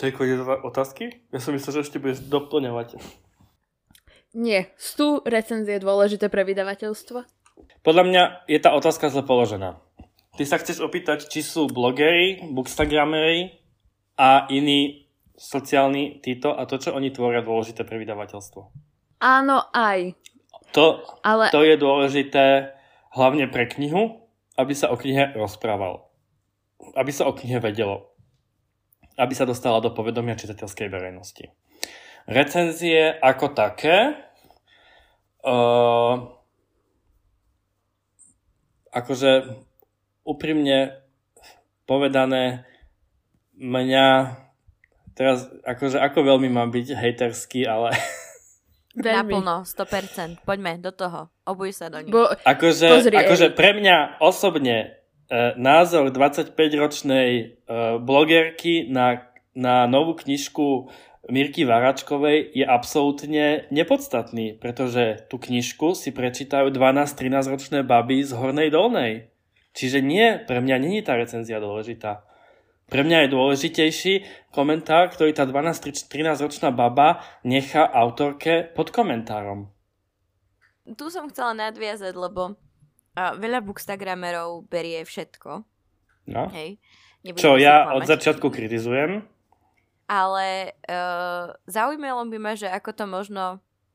To 0.00 0.09
je 0.09 0.12
koniec 0.16 0.40
otázky? 0.40 1.20
Ja 1.30 1.38
som 1.38 1.53
myslel, 1.53 1.80
že 1.80 1.84
ešte 1.84 2.00
budeš 2.00 2.24
doplňovať. 2.24 2.96
Nie, 4.32 4.72
sú 4.80 5.20
recenzie 5.28 5.76
dôležité 5.76 6.32
pre 6.32 6.48
vydavateľstvo? 6.48 7.41
Podľa 7.82 8.05
mňa 8.07 8.22
je 8.46 8.59
tá 8.62 8.70
otázka 8.74 9.11
zle 9.11 9.26
položená. 9.26 9.82
Ty 10.38 10.44
sa 10.48 10.57
chceš 10.57 10.80
opýtať, 10.80 11.28
či 11.28 11.44
sú 11.44 11.68
blogery, 11.68 12.40
bookstagramery 12.55 13.59
a 14.16 14.48
iní 14.48 15.11
sociálni 15.36 16.22
títo 16.22 16.55
a 16.57 16.64
to, 16.64 16.78
čo 16.78 16.94
oni 16.94 17.11
tvoria 17.11 17.42
dôležité 17.44 17.82
pre 17.82 18.00
vydavateľstvo. 18.00 18.61
Áno, 19.20 19.59
aj. 19.74 20.16
To, 20.72 21.05
Ale... 21.20 21.53
to 21.53 21.61
je 21.66 21.76
dôležité 21.76 22.72
hlavne 23.12 23.44
pre 23.53 23.68
knihu, 23.76 24.24
aby 24.57 24.72
sa 24.72 24.88
o 24.88 24.96
knihe 24.96 25.36
rozprával. 25.36 26.09
Aby 26.96 27.12
sa 27.12 27.28
o 27.28 27.36
knihe 27.36 27.61
vedelo. 27.61 28.14
Aby 29.20 29.36
sa 29.36 29.44
dostala 29.44 29.84
do 29.84 29.92
povedomia 29.92 30.38
čitateľskej 30.38 30.88
verejnosti. 30.88 31.53
Recenzie 32.24 33.12
ako 33.20 33.53
také 33.53 34.16
uh, 35.44 36.40
akože 38.93 39.59
úprimne 40.22 41.03
povedané, 41.88 42.68
mňa 43.59 44.36
teraz, 45.16 45.49
akože 45.64 45.99
ako 45.99 46.18
veľmi 46.22 46.49
mám 46.53 46.70
byť 46.70 46.86
hejterský, 46.95 47.66
ale... 47.66 47.97
Naplno, 48.93 49.64
100%. 49.64 50.45
Poďme 50.45 50.76
do 50.76 50.93
toho. 50.93 51.32
Obuj 51.49 51.72
sa 51.72 51.88
do 51.88 52.05
nich. 52.05 52.12
Bo, 52.12 52.28
akože, 52.28 52.86
pozri, 52.93 53.16
akože 53.16 53.57
pre 53.57 53.72
mňa 53.72 54.20
osobne 54.20 55.01
e, 55.32 55.57
názor 55.57 56.12
25-ročnej 56.12 57.30
e, 57.32 57.45
blogerky 58.05 58.93
na, 58.93 59.32
na 59.57 59.88
novú 59.88 60.12
knižku 60.20 60.93
Mirky 61.30 61.62
Varačkovej 61.62 62.50
je 62.50 62.66
absolútne 62.66 63.70
nepodstatný, 63.70 64.58
pretože 64.58 65.22
tú 65.30 65.38
knižku 65.38 65.94
si 65.94 66.10
prečítajú 66.10 66.74
12-13 66.74 67.46
ročné 67.46 67.78
baby 67.86 68.26
z 68.26 68.34
Hornej 68.34 68.74
Dolnej. 68.74 69.30
Čiže 69.70 70.02
nie, 70.02 70.42
pre 70.42 70.58
mňa 70.58 70.76
není 70.82 70.98
tá 71.06 71.14
recenzia 71.14 71.62
dôležitá. 71.62 72.26
Pre 72.90 73.06
mňa 73.06 73.24
je 73.24 73.28
dôležitejší 73.32 74.14
komentár, 74.50 75.14
ktorý 75.14 75.30
tá 75.32 75.46
12-13 75.46 76.10
ročná 76.42 76.74
baba 76.74 77.22
nechá 77.46 77.86
autorke 77.86 78.66
pod 78.74 78.90
komentárom. 78.90 79.70
Tu 80.98 81.06
som 81.08 81.30
chcela 81.30 81.54
nadviazať, 81.54 82.12
lebo 82.18 82.58
a 83.12 83.36
veľa 83.36 83.60
bookstagramerov 83.60 84.66
berie 84.72 85.04
všetko. 85.04 85.50
No. 86.32 86.48
Hej. 86.56 86.80
Čo 87.36 87.54
ja 87.60 87.94
od 87.94 88.02
začiatku 88.08 88.50
kritizujem 88.50 89.22
ale 90.07 90.76
uh, 90.88 91.55
zaujímalo 91.66 92.26
by 92.28 92.38
ma, 92.38 92.53
že 92.59 92.68
ako 92.68 92.90
to 92.92 93.05
možno 93.07 93.44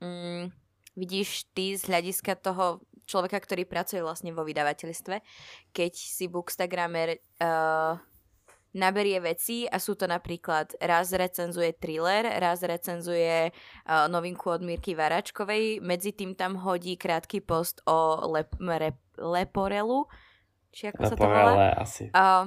um, 0.01 0.49
vidíš 0.97 1.45
ty 1.53 1.77
z 1.77 1.85
hľadiska 1.85 2.39
toho 2.41 2.81
človeka, 3.07 3.39
ktorý 3.39 3.63
pracuje 3.63 4.03
vlastne 4.03 4.35
vo 4.35 4.43
vydavateľstve, 4.43 5.15
keď 5.71 5.93
si 5.95 6.25
bookstagramer 6.27 7.23
uh, 7.39 7.95
naberie 8.75 9.17
veci 9.23 9.63
a 9.65 9.79
sú 9.79 9.95
to 9.95 10.05
napríklad 10.05 10.75
raz 10.83 11.15
recenzuje 11.15 11.79
thriller, 11.79 12.27
raz 12.37 12.61
recenzuje 12.61 13.49
uh, 13.49 14.05
novinku 14.11 14.51
od 14.51 14.61
Mirky 14.61 14.93
Varačkovej, 14.93 15.79
medzi 15.79 16.11
tým 16.11 16.35
tam 16.35 16.59
hodí 16.59 16.99
krátky 16.99 17.39
post 17.41 17.79
o 17.87 18.27
lep, 18.27 18.51
rep, 18.59 18.99
Leporelu, 19.17 20.05
či 20.69 20.91
ako 20.91 21.01
Leporele, 21.01 21.09
sa 21.09 21.15
to 21.15 21.25
volá? 21.25 21.53
asi. 21.79 22.03
Uh, 22.11 22.45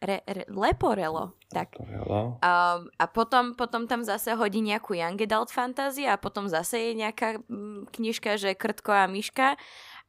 re, 0.00 0.20
re, 0.26 0.44
Leporelo. 0.48 1.36
Tak. 1.48 1.76
Leporelo. 1.80 2.38
Um, 2.40 2.90
a 2.98 3.04
potom, 3.08 3.56
potom 3.56 3.88
tam 3.88 4.04
zase 4.04 4.36
hodí 4.36 4.60
nejakú 4.60 4.96
Young 4.96 5.20
Adult 5.20 5.50
fantasy 5.52 6.04
a 6.04 6.20
potom 6.20 6.48
zase 6.48 6.90
je 6.90 6.92
nejaká 7.00 7.40
mm, 7.46 7.92
knižka, 7.92 8.36
že 8.36 8.58
Krtko 8.58 8.92
a 8.92 9.06
Myška 9.08 9.56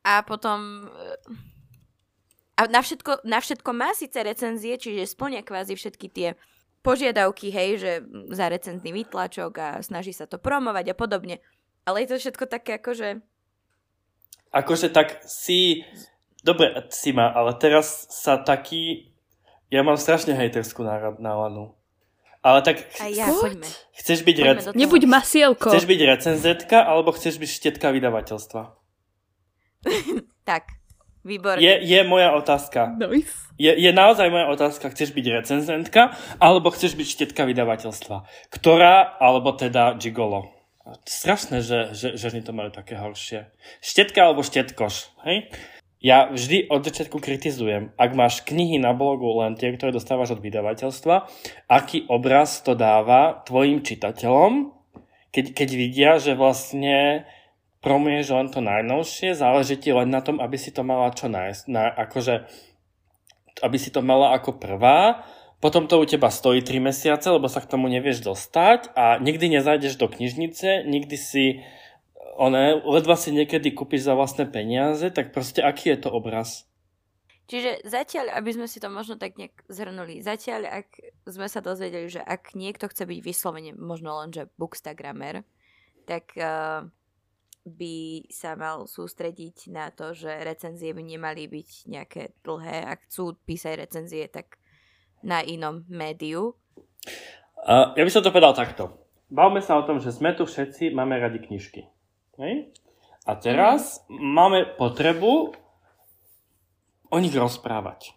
a 0.03 0.13
potom... 0.23 0.89
A 2.57 2.65
na 2.73 2.81
všetko, 2.81 3.21
na 3.21 3.38
všetko 3.38 3.69
má 3.69 3.93
síce 3.93 4.17
recenzie, 4.17 4.81
čiže 4.81 5.13
splňa 5.13 5.45
kvázi 5.45 5.77
všetky 5.77 6.09
tie 6.09 6.33
požiadavky, 6.81 7.53
hej, 7.53 7.69
že 7.77 7.91
za 8.33 8.49
recenzný 8.49 8.95
výtlačok 8.95 9.51
a 9.59 9.67
snaží 9.85 10.09
sa 10.09 10.25
to 10.25 10.41
promovať 10.41 10.89
a 10.89 10.95
podobne. 10.97 11.35
Ale 11.85 12.01
je 12.03 12.15
to 12.15 12.17
všetko 12.17 12.45
také 12.49 12.81
akože... 12.81 13.21
Akože 14.55 14.88
tak 14.89 15.21
si... 15.27 15.85
Dobre, 16.41 16.88
si 16.89 17.11
ma, 17.11 17.29
ale 17.29 17.59
teraz 17.59 18.07
sa 18.07 18.39
taký 18.39 19.11
ja 19.68 19.82
mám 19.84 19.99
strašne 19.99 20.34
hejterskú 20.36 20.84
náladu. 21.20 21.76
Ale 22.45 22.63
tak... 22.63 22.88
A 23.03 23.11
ja, 23.11 23.28
poďme. 23.28 23.68
Chceš 23.97 24.24
byť... 24.24 24.38
Rec... 24.39 24.57
Nebuď 24.72 25.03
masielko. 25.09 25.68
Chceš 25.68 25.84
byť 25.89 25.99
recenzetka, 26.07 26.80
alebo 26.80 27.11
chceš 27.11 27.41
byť 27.41 27.49
štetka 27.49 27.91
vydavateľstva? 27.91 28.61
tak, 30.49 30.80
výborne. 31.28 31.59
Je, 31.59 31.74
je 31.84 31.99
moja 32.07 32.32
otázka. 32.38 32.95
Nice. 32.95 33.51
Je, 33.59 33.74
je 33.74 33.91
naozaj 33.91 34.32
moja 34.32 34.47
otázka, 34.53 34.93
chceš 34.93 35.11
byť 35.11 35.26
recenzentka, 35.43 36.15
alebo 36.39 36.72
chceš 36.72 36.95
byť 36.95 37.07
štetka 37.09 37.43
vydavateľstva? 37.49 38.24
Ktorá, 38.53 39.18
alebo 39.20 39.51
teda 39.51 39.97
gigolo? 39.99 40.53
Strašné, 41.03 41.59
že, 41.59 41.91
že, 41.91 42.15
že 42.15 42.32
to 42.39 42.55
majú 42.55 42.72
také 42.72 42.95
horšie. 42.95 43.51
Štetka 43.84 44.24
alebo 44.24 44.39
štetkoš, 44.39 45.11
hej? 45.28 45.51
Ja 45.98 46.30
vždy 46.30 46.70
od 46.70 46.86
začiatku 46.86 47.18
kritizujem, 47.18 47.89
ak 47.98 48.12
máš 48.14 48.45
knihy 48.45 48.78
na 48.78 48.93
blogu 48.93 49.26
len 49.41 49.58
tie, 49.58 49.74
ktoré 49.74 49.89
dostávaš 49.89 50.38
od 50.38 50.43
vydavateľstva, 50.45 51.16
aký 51.66 52.06
obraz 52.06 52.62
to 52.62 52.78
dáva 52.78 53.41
tvojim 53.50 53.82
čitateľom, 53.82 54.78
keď, 55.34 55.45
keď 55.58 55.70
vidia, 55.74 56.12
že 56.22 56.38
vlastne 56.38 57.26
promuješ 57.82 58.28
len 58.30 58.48
to 58.54 58.62
najnovšie, 58.62 59.38
záleží 59.38 59.78
ti 59.78 59.89
len 59.89 60.10
na 60.10 60.22
tom, 60.22 60.38
aby 60.38 60.58
si 60.58 60.70
to 60.70 60.86
mala 60.86 61.10
čo 61.14 61.30
nájsť, 61.30 61.64
na, 61.70 61.89
akože, 61.89 62.45
aby 63.66 63.78
si 63.82 63.89
to 63.89 64.06
mala 64.06 64.38
ako 64.38 64.58
prvá, 64.58 65.26
potom 65.58 65.89
to 65.89 65.98
u 65.98 66.06
teba 66.06 66.30
stojí 66.30 66.62
3 66.62 66.78
mesiace, 66.78 67.34
lebo 67.34 67.50
sa 67.50 67.66
k 67.66 67.70
tomu 67.74 67.89
nevieš 67.89 68.22
dostať 68.22 68.93
a 68.93 69.18
nikdy 69.18 69.58
nezajdeš 69.58 69.98
do 69.98 70.06
knižnice, 70.06 70.86
nikdy 70.86 71.18
si 71.18 71.66
one, 72.38 72.79
ledva 72.85 73.17
si 73.17 73.33
niekedy 73.33 73.73
kúpiš 73.73 74.05
za 74.05 74.13
vlastné 74.13 74.45
peniaze, 74.47 75.09
tak 75.09 75.33
proste 75.33 75.65
aký 75.65 75.97
je 75.97 76.05
to 76.05 76.09
obraz? 76.13 76.69
Čiže 77.47 77.88
zatiaľ, 77.88 78.35
aby 78.35 78.51
sme 78.53 78.67
si 78.67 78.77
to 78.83 78.91
možno 78.91 79.15
tak 79.15 79.39
nejak 79.39 79.63
zhrnuli, 79.71 80.19
zatiaľ, 80.19 80.67
ak 80.83 80.88
sme 81.25 81.47
sa 81.47 81.63
dozvedeli, 81.63 82.11
že 82.11 82.19
ak 82.19 82.53
niekto 82.59 82.91
chce 82.91 83.07
byť 83.07 83.19
vyslovene 83.23 83.71
možno 83.71 84.19
len, 84.19 84.35
že 84.35 84.51
bookstagramer, 84.59 85.47
tak 86.03 86.35
uh, 86.35 86.83
by 87.63 88.27
sa 88.27 88.59
mal 88.59 88.83
sústrediť 88.83 89.71
na 89.71 89.95
to, 89.95 90.11
že 90.11 90.27
recenzie 90.43 90.91
by 90.91 91.03
nemali 91.03 91.47
byť 91.47 91.69
nejaké 91.88 92.35
dlhé. 92.43 92.83
Ak 92.83 93.07
chcú 93.07 93.39
písať 93.47 93.79
recenzie, 93.79 94.27
tak 94.27 94.59
na 95.23 95.39
inom 95.39 95.88
médiu. 95.88 96.55
Uh, 97.63 97.95
ja 97.95 98.03
by 98.03 98.11
som 98.11 98.23
to 98.23 98.35
povedal 98.35 98.51
takto. 98.51 98.91
Bavme 99.31 99.63
sa 99.63 99.79
o 99.79 99.83
tom, 99.88 100.03
že 100.03 100.11
sme 100.11 100.35
tu 100.35 100.43
všetci, 100.43 100.91
máme 100.91 101.15
radi 101.15 101.39
knižky. 101.43 101.97
Hej? 102.38 102.71
A 103.27 103.35
teraz 103.35 104.05
máme 104.07 104.65
potrebu 104.77 105.51
o 107.11 107.17
nich 107.19 107.35
rozprávať. 107.35 108.15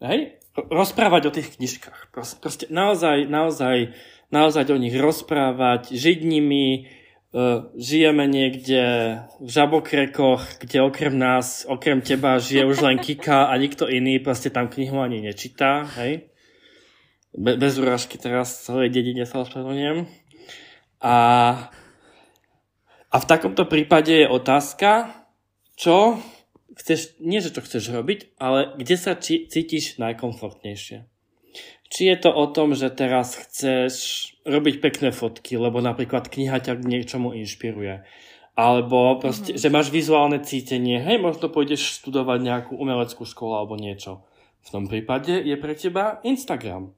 Hej? 0.00 0.38
Rozprávať 0.54 1.22
o 1.28 1.34
tých 1.34 1.56
knižkách. 1.58 2.14
Proste, 2.14 2.36
proste 2.38 2.64
naozaj, 2.70 3.26
naozaj, 3.26 3.96
naozaj 4.30 4.64
o 4.70 4.78
nich 4.78 4.94
rozprávať, 4.94 5.90
žiť 5.94 6.18
nimi, 6.22 6.86
Uh, 7.30 7.70
žijeme 7.78 8.26
niekde 8.26 8.82
v 9.38 9.46
žabokrekoch, 9.46 10.58
kde 10.66 10.82
okrem 10.82 11.14
nás, 11.14 11.62
okrem 11.62 12.02
teba 12.02 12.42
žije 12.42 12.66
už 12.66 12.82
len 12.82 12.98
Kika 12.98 13.46
a 13.46 13.54
nikto 13.54 13.86
iný 13.86 14.18
proste 14.18 14.50
tam 14.50 14.66
knihu 14.66 14.98
ani 14.98 15.22
nečítá, 15.22 15.86
hej? 15.94 16.26
Be- 17.30 17.54
bez 17.54 17.78
urážky 17.78 18.18
teraz 18.18 18.66
celej 18.66 18.90
dedine 18.90 19.30
sa 19.30 19.46
ospravedlňujem. 19.46 20.10
A, 21.06 21.14
a 23.10 23.16
v 23.18 23.28
takomto 23.28 23.66
prípade 23.66 24.24
je 24.24 24.26
otázka, 24.30 25.10
čo 25.74 26.22
chceš, 26.78 27.18
nie 27.20 27.42
že 27.42 27.50
čo 27.50 27.60
chceš 27.60 27.90
robiť, 27.90 28.38
ale 28.38 28.72
kde 28.78 28.96
sa 28.96 29.18
či, 29.18 29.50
cítiš 29.50 29.98
najkomfortnejšie. 29.98 31.04
Či 31.90 32.02
je 32.06 32.16
to 32.22 32.30
o 32.30 32.46
tom, 32.46 32.78
že 32.78 32.86
teraz 32.94 33.34
chceš 33.34 33.94
robiť 34.46 34.78
pekné 34.78 35.10
fotky, 35.10 35.58
lebo 35.58 35.82
napríklad 35.82 36.30
kniha 36.30 36.62
ťa 36.62 36.78
k 36.78 36.86
niečomu 36.86 37.34
inšpiruje. 37.34 38.06
Alebo 38.54 39.18
proste, 39.18 39.54
mm-hmm. 39.54 39.62
že 39.62 39.74
máš 39.74 39.88
vizuálne 39.90 40.38
cítenie, 40.38 41.02
hej, 41.02 41.18
možno 41.18 41.50
pôjdeš 41.50 41.98
študovať 41.98 42.38
nejakú 42.46 42.72
umeleckú 42.78 43.26
školu 43.26 43.58
alebo 43.58 43.74
niečo. 43.74 44.22
V 44.60 44.68
tom 44.70 44.84
prípade 44.86 45.40
je 45.42 45.56
pre 45.58 45.74
teba 45.74 46.22
Instagram. 46.22 46.94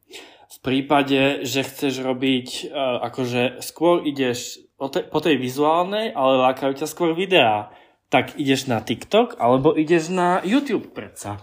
V 0.52 0.58
prípade, 0.60 1.46
že 1.48 1.64
chceš 1.64 2.04
robiť, 2.04 2.68
uh, 2.68 3.00
akože 3.08 3.64
skôr 3.64 4.04
ideš 4.04 4.60
te, 4.88 5.04
po 5.04 5.20
tej 5.22 5.38
vizuálnej, 5.38 6.14
ale 6.16 6.42
lákajú 6.50 6.82
ťa 6.82 6.88
skôr 6.88 7.12
videá, 7.12 7.74
tak 8.12 8.36
ideš 8.36 8.68
na 8.68 8.82
TikTok 8.82 9.40
alebo 9.40 9.76
ideš 9.76 10.12
na 10.12 10.42
YouTube 10.44 10.90
predsa. 10.92 11.40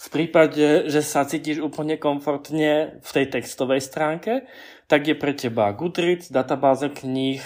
V 0.00 0.08
prípade, 0.08 0.88
že 0.88 1.04
sa 1.04 1.28
cítiš 1.28 1.60
úplne 1.60 2.00
komfortne 2.00 3.00
v 3.04 3.10
tej 3.12 3.36
textovej 3.36 3.84
stránke, 3.84 4.48
tak 4.88 5.04
je 5.04 5.12
pre 5.12 5.36
teba 5.36 5.68
Goodreads, 5.76 6.32
databáza 6.32 6.88
kníh 6.88 7.44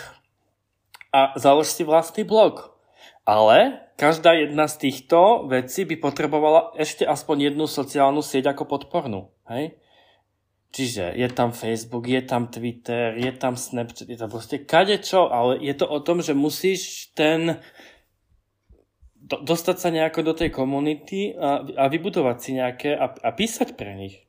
a 1.10 1.34
založ 1.34 1.74
si 1.74 1.82
vlastný 1.82 2.22
blog. 2.22 2.74
Ale 3.26 3.82
každá 3.98 4.38
jedna 4.38 4.70
z 4.70 4.86
týchto 4.86 5.50
vecí 5.50 5.82
by 5.82 5.98
potrebovala 5.98 6.74
ešte 6.78 7.02
aspoň 7.02 7.50
jednu 7.50 7.66
sociálnu 7.66 8.22
sieť 8.22 8.54
ako 8.54 8.70
podpornú. 8.70 9.34
Hej? 9.50 9.78
Čiže 10.74 11.14
je 11.14 11.28
tam 11.30 11.54
Facebook, 11.54 12.10
je 12.10 12.18
tam 12.18 12.50
Twitter, 12.50 13.14
je 13.14 13.30
tam 13.30 13.54
Snapchat, 13.54 14.10
je 14.10 14.18
tam 14.18 14.26
proste 14.26 14.58
kadečo, 14.58 15.30
ale 15.30 15.62
je 15.62 15.70
to 15.70 15.86
o 15.86 16.02
tom, 16.02 16.18
že 16.18 16.34
musíš 16.34 17.14
ten 17.14 17.62
do, 19.14 19.38
dostať 19.38 19.76
sa 19.78 19.88
nejako 19.94 20.20
do 20.26 20.34
tej 20.34 20.50
komunity 20.50 21.30
a, 21.30 21.62
a 21.62 21.84
vybudovať 21.86 22.36
si 22.42 22.50
nejaké 22.58 22.90
a, 22.90 23.06
a 23.06 23.30
písať 23.30 23.78
pre 23.78 23.94
nich. 23.94 24.26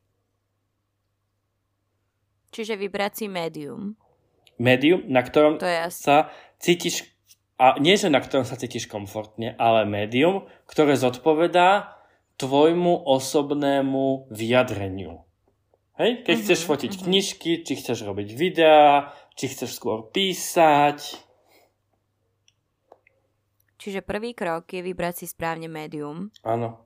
Čiže 2.54 2.78
vybrať 2.78 3.12
si 3.12 3.26
médium. 3.26 3.98
Médium, 4.62 5.02
na 5.10 5.26
ktorom 5.26 5.58
to 5.58 5.66
je 5.66 5.90
sa 5.90 6.30
cítiš, 6.62 7.10
a 7.58 7.74
nie 7.82 7.98
že 7.98 8.06
na 8.06 8.22
ktorom 8.22 8.46
sa 8.46 8.54
cítiš 8.54 8.86
komfortne, 8.86 9.58
ale 9.58 9.82
médium, 9.82 10.46
ktoré 10.70 10.94
zodpovedá 10.94 11.98
tvojmu 12.38 13.02
osobnému 13.02 14.30
vyjadreniu. 14.30 15.25
Hej? 15.96 16.22
Keď 16.22 16.34
mm-hmm, 16.36 16.44
chceš 16.44 16.60
fotiť 16.68 16.92
mm-hmm. 16.92 17.06
knižky, 17.08 17.50
či 17.64 17.72
chceš 17.80 18.04
robiť 18.04 18.28
videá, 18.36 19.12
či 19.32 19.48
chceš 19.48 19.76
skôr 19.76 20.08
písať, 20.12 21.26
Čiže 23.86 24.02
prvý 24.02 24.34
krok 24.34 24.66
je 24.74 24.82
vybrať 24.82 25.22
si 25.22 25.26
správne 25.30 25.70
médium. 25.70 26.34
Áno. 26.42 26.82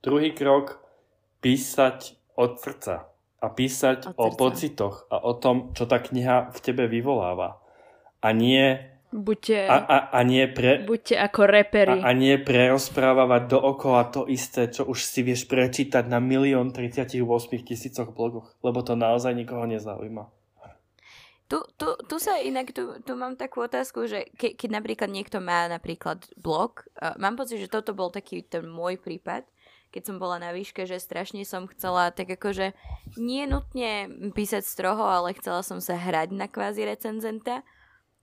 Druhý 0.00 0.32
krok 0.32 0.80
písať 1.44 2.16
od 2.32 2.56
srdca. 2.56 3.12
A 3.44 3.46
písať 3.52 4.16
od 4.16 4.16
o 4.16 4.24
srdca. 4.32 4.40
pocitoch 4.40 4.96
a 5.12 5.20
o 5.20 5.36
tom, 5.36 5.76
čo 5.76 5.84
tá 5.84 6.00
kniha 6.00 6.48
v 6.48 6.58
tebe 6.64 6.88
vyvoláva. 6.88 7.60
A 8.24 8.32
nie 8.32 8.72
Buďte, 9.10 9.66
a, 9.66 9.78
a, 9.82 9.98
a 10.14 10.20
nie 10.22 10.46
pre, 10.46 10.86
buďte 10.86 11.18
ako 11.18 11.50
repery. 11.50 11.98
A, 11.98 12.10
a 12.10 12.10
nie 12.14 12.38
prerozprávať 12.38 13.50
dookola 13.50 14.06
to 14.06 14.30
isté, 14.30 14.70
čo 14.70 14.86
už 14.86 15.02
si 15.02 15.26
vieš 15.26 15.50
prečítať 15.50 16.06
na 16.06 16.22
milión 16.22 16.70
38 16.70 17.18
tisícoch 17.66 18.14
blogoch, 18.14 18.54
lebo 18.62 18.86
to 18.86 18.94
naozaj 18.94 19.34
nikoho 19.34 19.66
nezaujíma. 19.66 20.30
Tu, 21.50 21.58
tu, 21.74 21.98
tu 22.06 22.16
sa 22.22 22.38
inak, 22.38 22.70
tu, 22.70 23.02
tu 23.02 23.18
mám 23.18 23.34
takú 23.34 23.66
otázku, 23.66 24.06
že 24.06 24.30
ke, 24.38 24.54
keď 24.54 24.78
napríklad 24.78 25.10
niekto 25.10 25.42
má 25.42 25.66
napríklad 25.66 26.30
blog, 26.38 26.86
uh, 27.02 27.18
mám 27.18 27.34
pocit, 27.34 27.58
že 27.58 27.66
toto 27.66 27.90
bol 27.90 28.14
taký 28.14 28.46
ten 28.46 28.62
môj 28.62 29.02
prípad, 29.02 29.42
keď 29.90 30.02
som 30.06 30.22
bola 30.22 30.38
na 30.38 30.54
výške, 30.54 30.86
že 30.86 31.02
strašne 31.02 31.42
som 31.42 31.66
chcela 31.66 32.14
tak 32.14 32.30
akože 32.30 32.70
nie 33.18 33.50
nutne 33.50 34.06
písať 34.30 34.62
stroho, 34.62 35.02
ale 35.02 35.34
chcela 35.34 35.66
som 35.66 35.82
sa 35.82 35.98
hrať 35.98 36.30
na 36.30 36.46
kvázi 36.46 36.86
recenzenta, 36.86 37.66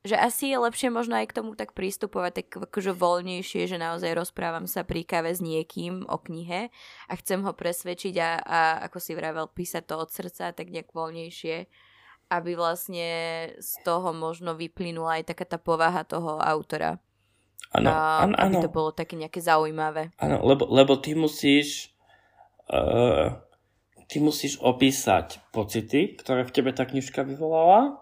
že 0.07 0.17
asi 0.17 0.49
je 0.49 0.57
lepšie 0.57 0.89
možno 0.89 1.19
aj 1.19 1.29
k 1.29 1.37
tomu 1.37 1.53
tak 1.53 1.75
prístupovať 1.75 2.31
tak 2.43 2.47
akože 2.71 2.95
voľnejšie, 2.95 3.67
že 3.67 3.77
naozaj 3.77 4.15
rozprávam 4.15 4.65
sa 4.65 4.87
pri 4.87 5.03
káve 5.03 5.35
s 5.35 5.43
niekým 5.43 6.07
o 6.07 6.17
knihe 6.17 6.71
a 7.05 7.13
chcem 7.19 7.43
ho 7.43 7.51
presvedčiť 7.51 8.15
a, 8.17 8.29
a 8.39 8.59
ako 8.87 8.97
si 9.03 9.13
vravel, 9.13 9.51
písať 9.51 9.83
to 9.83 9.95
od 9.99 10.09
srdca 10.09 10.55
tak 10.55 10.71
nejak 10.71 10.95
voľnejšie 10.95 11.67
aby 12.27 12.59
vlastne 12.59 13.07
z 13.55 13.71
toho 13.87 14.11
možno 14.11 14.51
vyplynula 14.51 15.23
aj 15.23 15.31
taká 15.31 15.47
tá 15.47 15.55
povaha 15.55 16.03
toho 16.03 16.35
autora. 16.43 16.99
Ano, 17.71 17.87
ano, 17.91 18.35
aby 18.35 18.63
to 18.63 18.71
bolo 18.71 18.91
také 18.91 19.15
nejaké 19.15 19.43
zaujímavé. 19.43 20.11
Áno, 20.19 20.43
lebo, 20.43 20.67
lebo 20.67 20.99
ty 20.99 21.15
musíš 21.15 21.91
uh, 22.67 23.31
ty 24.07 24.23
musíš 24.23 24.59
opísať 24.63 25.43
pocity, 25.51 26.15
ktoré 26.15 26.47
v 26.47 26.55
tebe 26.55 26.71
tá 26.71 26.87
knižka 26.87 27.27
vyvolala. 27.27 27.99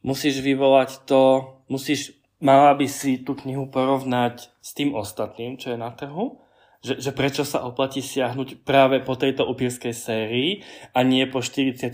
Musíš 0.00 0.40
vyvolať 0.40 1.04
to, 1.04 1.54
musíš, 1.68 2.16
mala 2.40 2.72
by 2.72 2.88
si 2.88 3.20
tú 3.20 3.36
knihu 3.36 3.68
porovnať 3.68 4.48
s 4.60 4.70
tým 4.72 4.96
ostatným, 4.96 5.60
čo 5.60 5.72
je 5.72 5.78
na 5.78 5.92
trhu 5.92 6.40
že, 6.80 6.96
že 6.96 7.10
prečo 7.12 7.44
sa 7.44 7.60
oplatí 7.68 8.00
siahnuť 8.00 8.64
práve 8.64 9.04
po 9.04 9.12
tejto 9.12 9.44
upírskej 9.44 9.92
sérii 9.92 10.64
a 10.96 11.04
nie 11.04 11.28
po 11.28 11.44
48 11.44 11.92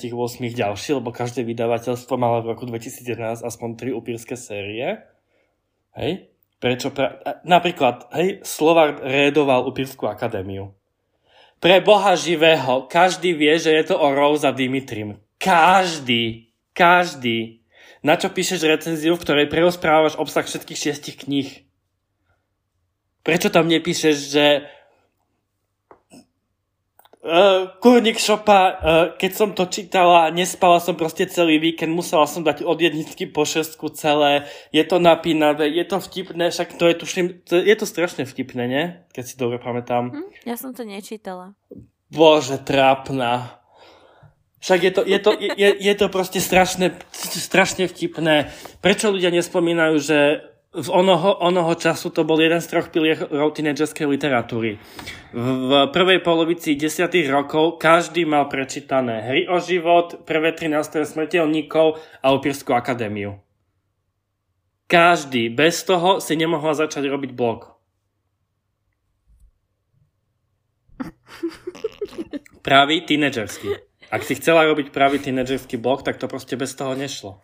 ďalší, 0.54 0.90
lebo 0.94 1.10
každé 1.10 1.42
vydavateľstvo 1.42 2.14
malo 2.14 2.46
v 2.46 2.54
roku 2.54 2.64
2011 2.70 3.42
aspoň 3.42 3.68
3 3.74 3.98
upírske 3.98 4.38
série. 4.38 5.02
Hej? 5.98 6.30
Prečo? 6.62 6.94
Pra... 6.94 7.18
Napríklad, 7.42 8.06
hej, 8.14 8.46
Slovak 8.46 9.02
rédoval 9.02 9.66
upírskú 9.66 10.06
akadémiu. 10.06 10.70
Pre 11.58 11.76
Boha 11.82 12.14
živého, 12.14 12.86
každý 12.86 13.34
vie, 13.34 13.58
že 13.58 13.74
je 13.74 13.90
to 13.90 13.96
o 13.98 14.14
Rose 14.14 14.46
a 14.46 14.54
Dimitrim. 14.54 15.18
Každý. 15.42 16.54
Každý. 16.70 17.65
Na 18.06 18.14
čo 18.14 18.30
píšeš 18.30 18.62
recenziu, 18.62 19.18
v 19.18 19.22
ktorej 19.26 19.50
prerozprávaš 19.50 20.14
obsah 20.14 20.46
všetkých 20.46 20.78
šiestich 20.78 21.26
kníh? 21.26 21.66
Prečo 23.26 23.50
tam 23.50 23.66
nepíšeš, 23.66 24.16
že 24.30 24.46
Uh, 27.26 27.74
kurník 27.82 28.22
šopa, 28.22 28.60
uh, 28.62 28.74
keď 29.18 29.30
som 29.34 29.50
to 29.50 29.66
čítala, 29.66 30.30
nespala 30.30 30.78
som 30.78 30.94
proste 30.94 31.26
celý 31.26 31.58
víkend, 31.58 31.90
musela 31.90 32.22
som 32.22 32.46
dať 32.46 32.62
od 32.62 32.78
jedničky 32.78 33.26
po 33.26 33.42
šestku 33.42 33.90
celé, 33.98 34.46
je 34.70 34.86
to 34.86 35.02
napínavé, 35.02 35.66
je 35.74 35.82
to 35.90 35.98
vtipné, 35.98 36.54
však 36.54 36.78
to 36.78 36.86
je 36.86 36.94
tuším, 36.94 37.26
to, 37.42 37.58
je 37.58 37.74
to 37.74 37.82
strašne 37.82 38.22
vtipné, 38.30 38.70
nie? 38.70 38.84
Keď 39.10 39.24
si 39.26 39.34
dobre 39.34 39.58
pamätám. 39.58 40.14
Hm, 40.14 40.30
ja 40.46 40.54
som 40.54 40.70
to 40.70 40.86
nečítala. 40.86 41.58
Bože, 42.14 42.62
trápna. 42.62 43.58
Však 44.56 44.80
je 44.82 44.92
to, 44.92 45.02
je 45.04 45.18
to, 45.20 45.30
je, 45.36 45.70
je 45.78 45.94
to 45.94 46.06
proste 46.08 46.40
strašne, 46.40 46.96
strašne 47.12 47.86
vtipné. 47.86 48.50
Prečo 48.80 49.12
ľudia 49.12 49.28
nespomínajú, 49.28 49.96
že 50.00 50.18
v 50.76 50.88
onoho, 50.92 51.32
onoho 51.40 51.72
času 51.72 52.12
to 52.12 52.28
bol 52.28 52.36
jeden 52.36 52.60
z 52.60 52.68
troch 52.68 52.92
pilierov 52.92 53.56
tínedžerskej 53.56 54.04
literatúry. 54.04 54.76
V 55.32 55.70
prvej 55.88 56.20
polovici 56.20 56.76
desiatých 56.76 57.32
rokov 57.32 57.80
každý 57.80 58.28
mal 58.28 58.44
prečítané 58.52 59.24
Hry 59.24 59.48
o 59.48 59.56
život, 59.56 60.28
prvé 60.28 60.52
tri 60.52 60.68
nástroje 60.68 61.08
smrteľníkov 61.08 61.96
a 62.20 62.26
Opírskú 62.36 62.76
akadémiu. 62.76 63.40
Každý. 64.86 65.48
Bez 65.48 65.82
toho 65.82 66.20
si 66.20 66.36
nemohla 66.36 66.76
začať 66.76 67.08
robiť 67.08 67.32
blog. 67.32 67.72
Pravý 72.66 73.00
tínedžerský. 73.02 73.85
Ak 74.16 74.24
si 74.24 74.32
chcela 74.40 74.64
robiť 74.64 74.88
pravý 74.96 75.20
tínedžerský 75.20 75.76
blog, 75.76 76.00
tak 76.00 76.16
to 76.16 76.24
proste 76.24 76.56
bez 76.56 76.72
toho 76.72 76.96
nešlo. 76.96 77.36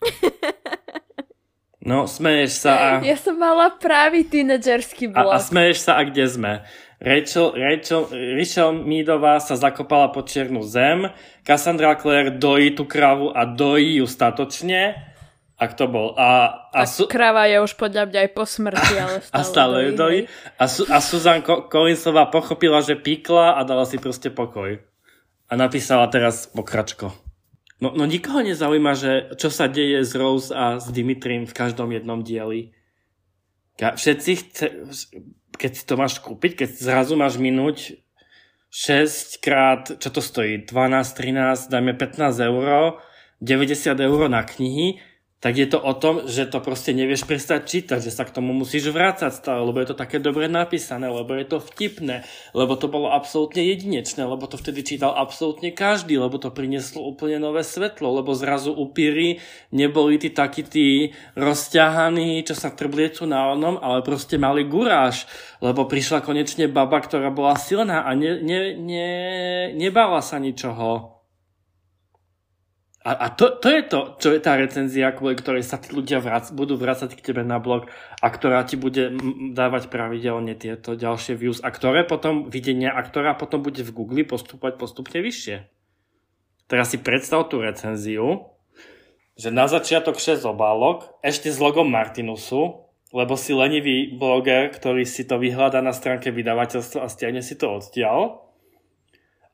No, 1.82 2.06
smeješ 2.06 2.62
sa 2.62 2.72
a... 2.78 2.88
Ja 3.02 3.18
som 3.18 3.34
mala 3.34 3.74
právý 3.74 4.22
tínedžerský 4.22 5.10
A, 5.10 5.26
blog. 5.26 5.34
a 5.34 5.42
smeješ 5.42 5.82
sa 5.82 5.98
a 5.98 6.06
kde 6.06 6.30
sme? 6.30 6.52
Rachel, 7.02 7.58
Rachel, 7.58 8.06
Rachel 8.38 8.70
Meadová 8.86 9.42
sa 9.42 9.58
zakopala 9.58 10.14
pod 10.14 10.30
čiernu 10.30 10.62
zem, 10.62 11.10
Cassandra 11.42 11.98
Clare 11.98 12.38
dojí 12.38 12.78
tú 12.78 12.86
kravu 12.86 13.34
a 13.34 13.42
dojí 13.42 13.98
ju 13.98 14.06
statočne. 14.06 15.10
A 15.62 15.70
kto 15.70 15.86
bol? 15.86 16.18
A, 16.18 16.50
a, 16.74 16.82
su, 16.90 17.06
krava 17.06 17.46
je 17.46 17.62
už 17.62 17.78
podľa 17.78 18.10
mňa 18.10 18.18
aj 18.26 18.30
po 18.34 18.42
smrti, 18.42 18.94
ale 18.98 19.22
stále, 19.22 19.36
a 19.38 19.40
stále 19.46 19.76
ju 19.86 19.92
dojí. 19.94 20.20
A, 20.58 20.64
su, 20.66 20.82
a 20.90 20.98
Susan 20.98 21.38
Co- 21.46 21.70
Collinsová 21.70 22.26
pochopila, 22.34 22.82
že 22.82 22.98
pikla 22.98 23.54
a 23.54 23.62
dala 23.62 23.86
si 23.86 24.02
proste 24.02 24.34
pokoj. 24.34 24.82
A 25.46 25.52
napísala 25.54 26.10
teraz 26.10 26.50
pokračko. 26.50 27.14
No, 27.78 27.94
no 27.94 28.10
nikoho 28.10 28.42
nezaujíma, 28.42 28.92
že 28.98 29.12
čo 29.38 29.54
sa 29.54 29.70
deje 29.70 30.02
s 30.02 30.18
Rose 30.18 30.50
a 30.50 30.82
s 30.82 30.90
Dimitrim 30.90 31.46
v 31.46 31.54
každom 31.54 31.94
jednom 31.94 32.26
dieli. 32.26 32.74
Všetci 33.78 34.30
chce, 34.34 34.66
keď 35.54 35.70
si 35.78 35.82
to 35.86 35.94
máš 35.94 36.18
kúpiť, 36.18 36.66
keď 36.66 36.68
zrazu 36.74 37.14
máš 37.14 37.38
minúť 37.38 38.02
6 38.74 39.38
krát, 39.38 39.94
čo 40.00 40.10
to 40.10 40.18
stojí, 40.18 40.66
12, 40.66 40.74
13, 40.74 41.70
dajme 41.70 41.92
15 41.94 42.50
eur, 42.50 42.98
90 43.38 43.98
eur 43.98 44.20
na 44.26 44.42
knihy, 44.42 45.02
tak 45.42 45.58
je 45.58 45.66
to 45.66 45.82
o 45.82 45.90
tom, 45.98 46.22
že 46.30 46.46
to 46.46 46.62
proste 46.62 46.94
nevieš 46.94 47.26
prestať 47.26 47.66
čítať, 47.66 47.98
že 47.98 48.14
sa 48.14 48.22
k 48.22 48.38
tomu 48.38 48.54
musíš 48.54 48.94
vrácať 48.94 49.34
stále, 49.34 49.66
lebo 49.66 49.82
je 49.82 49.90
to 49.90 49.98
také 49.98 50.22
dobre 50.22 50.46
napísané, 50.46 51.10
lebo 51.10 51.34
je 51.34 51.42
to 51.42 51.58
vtipné, 51.58 52.22
lebo 52.54 52.78
to 52.78 52.86
bolo 52.86 53.10
absolútne 53.10 53.58
jedinečné, 53.58 54.22
lebo 54.22 54.46
to 54.46 54.54
vtedy 54.54 54.86
čítal 54.86 55.18
absolútne 55.18 55.74
každý, 55.74 56.14
lebo 56.14 56.38
to 56.38 56.54
prinieslo 56.54 57.02
úplne 57.02 57.42
nové 57.42 57.66
svetlo, 57.66 58.22
lebo 58.22 58.38
zrazu 58.38 58.70
upíry 58.70 59.42
neboli 59.74 60.22
tí 60.22 60.30
takí 60.30 60.62
tí 60.62 61.10
rozťahaní, 61.34 62.46
čo 62.46 62.54
sa 62.54 62.70
trbliecú 62.70 63.26
na 63.26 63.50
onom, 63.50 63.82
ale 63.82 64.06
proste 64.06 64.38
mali 64.38 64.62
guráž, 64.62 65.26
lebo 65.58 65.90
prišla 65.90 66.22
konečne 66.22 66.70
baba, 66.70 67.02
ktorá 67.02 67.34
bola 67.34 67.58
silná 67.58 68.06
a 68.06 68.14
ne, 68.14 68.38
ne, 68.38 68.78
ne, 68.78 69.10
nebala 69.74 70.22
sa 70.22 70.38
ničoho. 70.38 71.11
A, 73.02 73.26
a 73.26 73.26
to, 73.34 73.50
to 73.58 73.66
je 73.66 73.82
to, 73.82 74.00
čo 74.22 74.28
je 74.30 74.38
tá 74.38 74.54
recenzia, 74.54 75.10
kvôli 75.10 75.34
ktorej 75.34 75.66
sa 75.66 75.74
tí 75.74 75.90
ľudia 75.90 76.22
vrac, 76.22 76.54
budú 76.54 76.78
vracať 76.78 77.18
k 77.18 77.24
tebe 77.34 77.42
na 77.42 77.58
blog 77.58 77.90
a 78.22 78.26
ktorá 78.30 78.62
ti 78.62 78.78
bude 78.78 79.10
dávať 79.58 79.90
pravidelne 79.90 80.54
tieto 80.54 80.94
ďalšie 80.94 81.34
views 81.34 81.58
a 81.66 81.74
ktoré 81.74 82.06
potom 82.06 82.46
videnia 82.46 82.94
a 82.94 83.02
ktorá 83.02 83.34
potom 83.34 83.58
bude 83.58 83.82
v 83.82 83.90
Google 83.90 84.22
postupovať 84.22 84.78
postupne 84.78 85.18
vyššie. 85.18 85.66
Teraz 86.70 86.94
si 86.94 87.02
predstav 87.02 87.50
tú 87.50 87.58
recenziu, 87.58 88.54
že 89.34 89.50
na 89.50 89.66
začiatok 89.66 90.22
6 90.22 90.46
obálok, 90.46 91.18
ešte 91.26 91.50
s 91.50 91.58
logom 91.58 91.90
Martinusu, 91.90 92.86
lebo 93.10 93.34
si 93.34 93.50
lenivý 93.50 94.14
bloger, 94.14 94.70
ktorý 94.70 95.02
si 95.02 95.26
to 95.26 95.42
vyhľadá 95.42 95.82
na 95.82 95.90
stránke 95.90 96.30
vydavateľstva 96.30 97.02
a 97.02 97.10
stiahne 97.10 97.42
si 97.42 97.58
to 97.58 97.66
odtiaľ. 97.66 98.46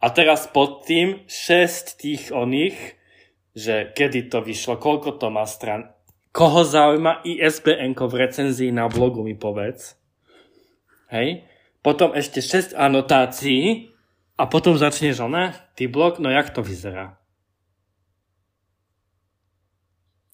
A 0.04 0.12
teraz 0.12 0.46
pod 0.46 0.84
tým 0.84 1.24
6 1.26 1.96
tých 1.96 2.28
oných 2.28 2.97
že 3.58 3.90
kedy 3.90 4.30
to 4.30 4.38
vyšlo, 4.38 4.78
koľko 4.78 5.18
to 5.18 5.34
má 5.34 5.42
stran. 5.42 5.90
Koho 6.30 6.62
zaujíma 6.62 7.26
ISBN 7.26 7.98
v 7.98 8.14
recenzii 8.14 8.70
na 8.70 8.86
blogu 8.86 9.26
mi 9.26 9.34
povedz. 9.34 9.98
Hej. 11.10 11.42
Potom 11.82 12.14
ešte 12.14 12.38
6 12.38 12.78
anotácií 12.78 13.90
a 14.38 14.46
potom 14.46 14.78
začneš 14.78 15.18
ona, 15.18 15.50
ty 15.74 15.90
blog, 15.90 16.22
no 16.22 16.30
jak 16.30 16.54
to 16.54 16.62
vyzerá? 16.62 17.18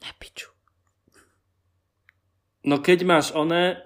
Na 0.04 0.10
piču. 0.20 0.52
No 2.68 2.84
keď 2.84 3.08
máš 3.08 3.32
one 3.32 3.80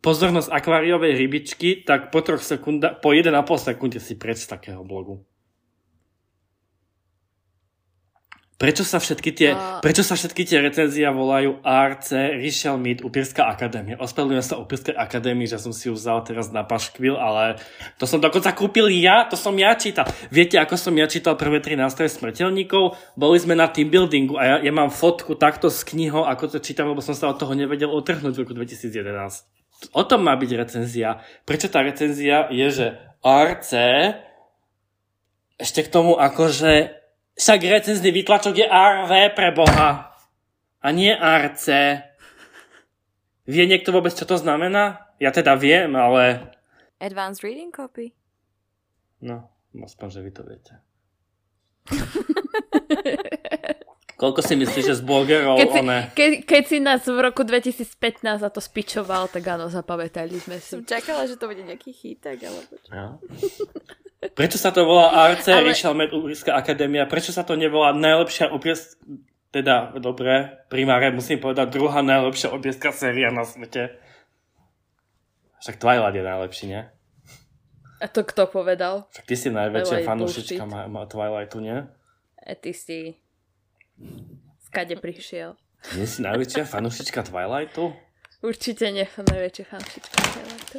pozornosť 0.00 0.48
akváriovej 0.48 1.18
rybičky, 1.18 1.84
tak 1.84 2.08
po 2.14 2.22
troch 2.22 2.40
sekunda, 2.40 2.96
po 2.96 3.12
1,5 3.12 3.36
sekunde 3.58 3.98
si 4.00 4.16
preč 4.16 4.48
takého 4.48 4.80
blogu. 4.80 5.20
Prečo 8.56 8.88
sa 8.88 8.96
všetky 8.96 9.30
tie, 9.36 9.52
A- 9.52 9.84
prečo 9.84 10.00
sa 10.00 10.16
všetky 10.16 10.48
tie 10.48 10.64
recenzia 10.64 11.12
volajú 11.12 11.60
ARC, 11.60 12.08
Richel 12.40 12.80
Mead, 12.80 13.04
Upierská 13.04 13.52
akadémia? 13.52 14.00
Ospravedlňujem 14.00 14.46
sa 14.48 14.56
Upierskej 14.56 14.96
akadémii, 14.96 15.44
že 15.44 15.60
som 15.60 15.76
si 15.76 15.92
ju 15.92 15.94
vzal 15.96 16.24
teraz 16.24 16.48
na 16.48 16.64
paškvil, 16.64 17.20
ale 17.20 17.60
to 18.00 18.08
som 18.08 18.16
dokonca 18.16 18.56
kúpil 18.56 18.88
ja, 18.88 19.28
to 19.28 19.36
som 19.36 19.52
ja 19.60 19.76
čítal. 19.76 20.08
Viete, 20.32 20.56
ako 20.56 20.72
som 20.80 20.96
ja 20.96 21.04
čítal 21.04 21.36
prvé 21.36 21.60
tri 21.60 21.76
nástroje 21.76 22.16
smrteľníkov? 22.16 22.96
Boli 23.12 23.36
sme 23.36 23.52
na 23.52 23.68
team 23.68 23.92
buildingu 23.92 24.40
a 24.40 24.56
ja, 24.56 24.56
ja 24.64 24.72
mám 24.72 24.88
fotku 24.88 25.36
takto 25.36 25.68
s 25.68 25.84
knihou, 25.84 26.24
ako 26.24 26.56
to 26.56 26.58
čítam, 26.64 26.88
lebo 26.88 27.04
som 27.04 27.12
sa 27.12 27.28
od 27.28 27.36
toho 27.36 27.52
nevedel 27.52 27.92
otrhnúť 27.92 28.32
v 28.32 28.40
roku 28.40 28.56
2011. 28.56 29.92
O 29.92 30.00
tom 30.08 30.24
má 30.24 30.32
byť 30.32 30.50
recenzia. 30.56 31.20
Prečo 31.44 31.68
tá 31.68 31.84
recenzia 31.84 32.48
je, 32.48 32.66
že 32.72 32.86
ARC 33.20 33.68
ešte 35.60 35.84
k 35.84 35.92
tomu 35.92 36.16
akože 36.16 37.04
však 37.36 37.60
recenzný 37.68 38.10
výtlačok 38.10 38.54
je 38.56 38.66
RV 38.66 39.12
pre 39.36 39.52
Boha. 39.52 40.16
A 40.80 40.86
nie 40.90 41.12
RC. 41.12 41.66
Vie 43.46 43.64
niekto 43.68 43.92
vôbec, 43.92 44.16
čo 44.16 44.26
to 44.26 44.40
znamená? 44.40 45.12
Ja 45.22 45.30
teda 45.30 45.54
viem, 45.54 45.94
ale... 45.94 46.52
Advanced 46.98 47.44
reading 47.44 47.70
copy. 47.70 48.16
No, 49.20 49.52
aspoň, 49.76 50.08
že 50.10 50.20
vy 50.24 50.30
to 50.32 50.42
viete. 50.44 50.74
Koľko 54.16 54.40
si 54.40 54.56
myslíš, 54.56 54.84
že 54.88 54.96
z 54.96 55.04
blogerov 55.04 55.60
Keď 55.60 55.68
si, 55.68 55.80
one... 55.84 55.98
ke, 56.16 56.26
keď 56.40 56.62
si 56.64 56.80
nás 56.80 57.04
v 57.04 57.20
roku 57.20 57.44
2015 57.44 58.40
za 58.40 58.48
to 58.48 58.64
spičoval, 58.64 59.28
tak 59.28 59.44
áno, 59.44 59.68
zapamätali 59.68 60.40
sme 60.40 60.56
si. 60.56 60.72
Som 60.72 60.88
čakala, 60.88 61.28
že 61.28 61.36
to 61.36 61.44
bude 61.44 61.60
nejaký 61.60 61.92
chyták, 61.92 62.40
čo. 62.40 62.64
Ja. 62.88 63.20
Prečo 64.16 64.56
sa 64.56 64.72
to 64.72 64.88
volá 64.88 65.12
ARC, 65.12 65.44
Ale- 65.52 65.76
Med 65.92 66.10
Uberská 66.12 66.56
akadémia? 66.56 67.04
Prečo 67.04 67.36
sa 67.36 67.44
to 67.44 67.54
nevolá 67.56 67.92
najlepšia 67.92 68.48
opies... 68.52 68.96
Teda, 69.46 69.88
dobre, 69.96 70.52
primáre 70.68 71.08
musím 71.08 71.40
povedať, 71.40 71.72
druhá 71.72 72.04
najlepšia 72.04 72.52
obieska 72.52 72.92
séria 72.92 73.32
na 73.32 73.40
svete. 73.40 73.96
Však 75.64 75.80
Twilight 75.80 76.12
je 76.12 76.24
najlepší, 76.24 76.64
nie? 76.68 76.82
A 77.96 78.04
to 78.04 78.20
kto 78.20 78.44
povedal? 78.52 79.08
Však 79.16 79.24
ty 79.24 79.36
si 79.38 79.48
najväčšia 79.48 80.04
fanúšička 80.04 80.62
ma, 80.68 80.84
ma 80.92 81.08
Twilightu, 81.08 81.64
nie? 81.64 81.88
E, 82.36 82.52
ty 82.52 82.76
si... 82.76 83.16
Skade 84.68 85.00
prišiel? 85.00 85.56
Nie 85.96 86.04
si 86.04 86.20
najväčšia 86.20 86.68
fanúšička 86.68 87.24
Twilightu? 87.24 87.96
Určite 88.44 88.92
nie 88.92 89.08
som 89.08 89.24
najväčšia 89.24 89.64
fančička 89.64 90.16
Twilightu. 90.20 90.78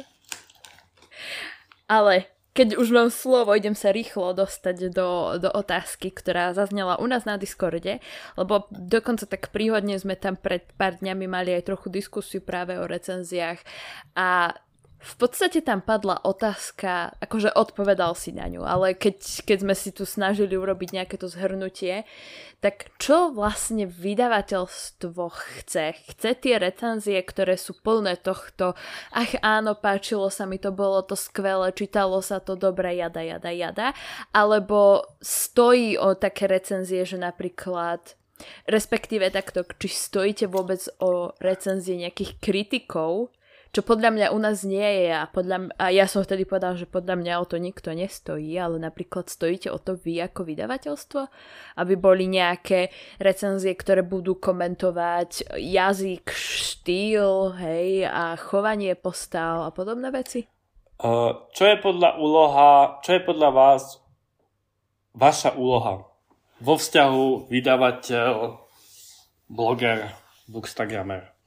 Ale 1.90 2.30
keď 2.58 2.74
už 2.74 2.90
mám 2.90 3.06
slovo, 3.06 3.54
idem 3.54 3.78
sa 3.78 3.94
rýchlo 3.94 4.34
dostať 4.34 4.90
do, 4.90 5.38
do 5.38 5.46
otázky, 5.46 6.10
ktorá 6.10 6.50
zaznela 6.58 6.98
u 6.98 7.06
nás 7.06 7.22
na 7.22 7.38
Discorde, 7.38 8.02
lebo 8.34 8.66
dokonca 8.74 9.30
tak 9.30 9.54
príhodne 9.54 9.94
sme 9.94 10.18
tam 10.18 10.34
pred 10.34 10.66
pár 10.74 10.98
dňami 10.98 11.30
mali 11.30 11.54
aj 11.54 11.70
trochu 11.70 11.86
diskusiu 11.86 12.42
práve 12.42 12.74
o 12.74 12.90
recenziách 12.90 13.62
a 14.18 14.58
v 14.98 15.14
podstate 15.14 15.62
tam 15.62 15.78
padla 15.78 16.18
otázka, 16.26 17.14
akože 17.22 17.54
odpovedal 17.54 18.18
si 18.18 18.34
na 18.34 18.50
ňu, 18.50 18.66
ale 18.66 18.98
keď, 18.98 19.46
keď 19.46 19.58
sme 19.62 19.74
si 19.78 19.94
tu 19.94 20.02
snažili 20.02 20.58
urobiť 20.58 20.90
nejaké 20.90 21.14
to 21.14 21.30
zhrnutie, 21.30 22.02
tak 22.58 22.90
čo 22.98 23.30
vlastne 23.30 23.86
vydavateľstvo 23.86 25.24
chce? 25.30 25.94
Chce 25.94 26.30
tie 26.42 26.58
recenzie, 26.58 27.22
ktoré 27.22 27.54
sú 27.54 27.78
plné 27.78 28.18
tohto, 28.18 28.74
ach 29.14 29.32
áno, 29.38 29.78
páčilo 29.78 30.34
sa 30.34 30.50
mi 30.50 30.58
to, 30.58 30.74
bolo 30.74 31.06
to 31.06 31.14
skvelé, 31.14 31.70
čítalo 31.70 32.18
sa 32.18 32.42
to 32.42 32.58
dobre, 32.58 32.98
jada, 32.98 33.22
jada, 33.22 33.54
jada, 33.54 33.88
alebo 34.34 35.06
stojí 35.22 35.94
o 35.94 36.18
také 36.18 36.50
recenzie, 36.50 37.06
že 37.06 37.22
napríklad 37.22 38.18
respektíve 38.70 39.30
takto, 39.34 39.66
či 39.78 39.90
stojíte 39.90 40.46
vôbec 40.46 40.78
o 41.02 41.34
recenzie 41.42 41.98
nejakých 41.98 42.38
kritikov, 42.38 43.34
čo 43.68 43.84
podľa 43.84 44.10
mňa 44.16 44.26
u 44.32 44.38
nás 44.40 44.64
nie 44.64 45.04
je 45.04 45.12
a, 45.12 45.28
podľa, 45.28 45.68
a 45.76 45.92
ja 45.92 46.08
som 46.08 46.24
vtedy 46.24 46.48
povedal, 46.48 46.74
že 46.74 46.88
podľa 46.88 47.20
mňa 47.20 47.32
o 47.36 47.44
to 47.44 47.60
nikto 47.60 47.92
nestojí, 47.92 48.56
ale 48.56 48.80
napríklad 48.80 49.28
stojíte 49.28 49.68
o 49.68 49.76
to 49.76 50.00
vy 50.00 50.24
ako 50.24 50.48
vydavateľstvo, 50.48 51.20
aby 51.76 51.94
boli 52.00 52.32
nejaké 52.32 52.88
recenzie, 53.20 53.76
ktoré 53.76 54.00
budú 54.00 54.40
komentovať 54.40 55.60
jazyk, 55.60 56.32
štýl, 56.32 57.52
hej, 57.60 58.08
a 58.08 58.40
chovanie 58.40 58.96
postav 58.96 59.68
a 59.68 59.70
podobné 59.70 60.08
veci. 60.08 60.48
Čo 61.52 61.62
je 61.62 61.76
podľa 61.78 62.18
úloha, 62.18 62.98
čo 63.06 63.14
je 63.14 63.22
podľa 63.22 63.50
vás 63.54 64.02
vaša 65.14 65.54
úloha 65.54 66.08
vo 66.58 66.74
vzťahu 66.74 67.46
vydavateľ, 67.46 68.58
bloger, 69.46 70.10
bookstagramer? 70.50 71.37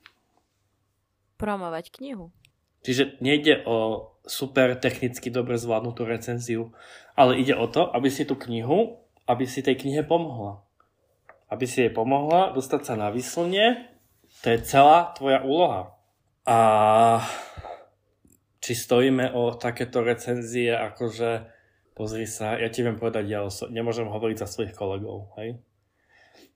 Promovať 1.41 1.89
knihu. 1.97 2.29
Čiže 2.85 3.17
nejde 3.17 3.65
o 3.65 4.09
super 4.25 4.77
technicky 4.77 5.33
dobre 5.33 5.57
zvládnutú 5.57 6.05
recenziu, 6.05 6.73
ale 7.17 7.41
ide 7.41 7.57
o 7.57 7.65
to, 7.65 7.89
aby 7.89 8.09
si 8.13 8.25
tú 8.25 8.37
knihu, 8.37 9.01
aby 9.25 9.49
si 9.49 9.65
tej 9.65 9.77
knihe 9.81 10.05
pomohla. 10.05 10.61
Aby 11.49 11.65
si 11.65 11.85
jej 11.85 11.91
pomohla 11.93 12.53
dostať 12.53 12.81
sa 12.85 12.93
na 12.95 13.09
výslne 13.09 13.89
To 14.41 14.47
je 14.47 14.59
celá 14.63 15.11
tvoja 15.17 15.43
úloha. 15.43 15.93
A 16.47 16.57
či 18.61 18.73
stojíme 18.73 19.33
o 19.33 19.53
takéto 19.57 20.01
recenzie, 20.01 20.73
akože 20.73 21.45
pozri 21.93 22.25
sa, 22.25 22.57
ja 22.57 22.69
ti 22.69 22.81
viem 22.81 22.97
povedať, 22.97 23.25
ja 23.29 23.45
oso- 23.45 23.69
nemôžem 23.69 24.09
hovoriť 24.09 24.37
za 24.41 24.47
svojich 24.49 24.73
kolegov, 24.73 25.33
hej? 25.37 25.61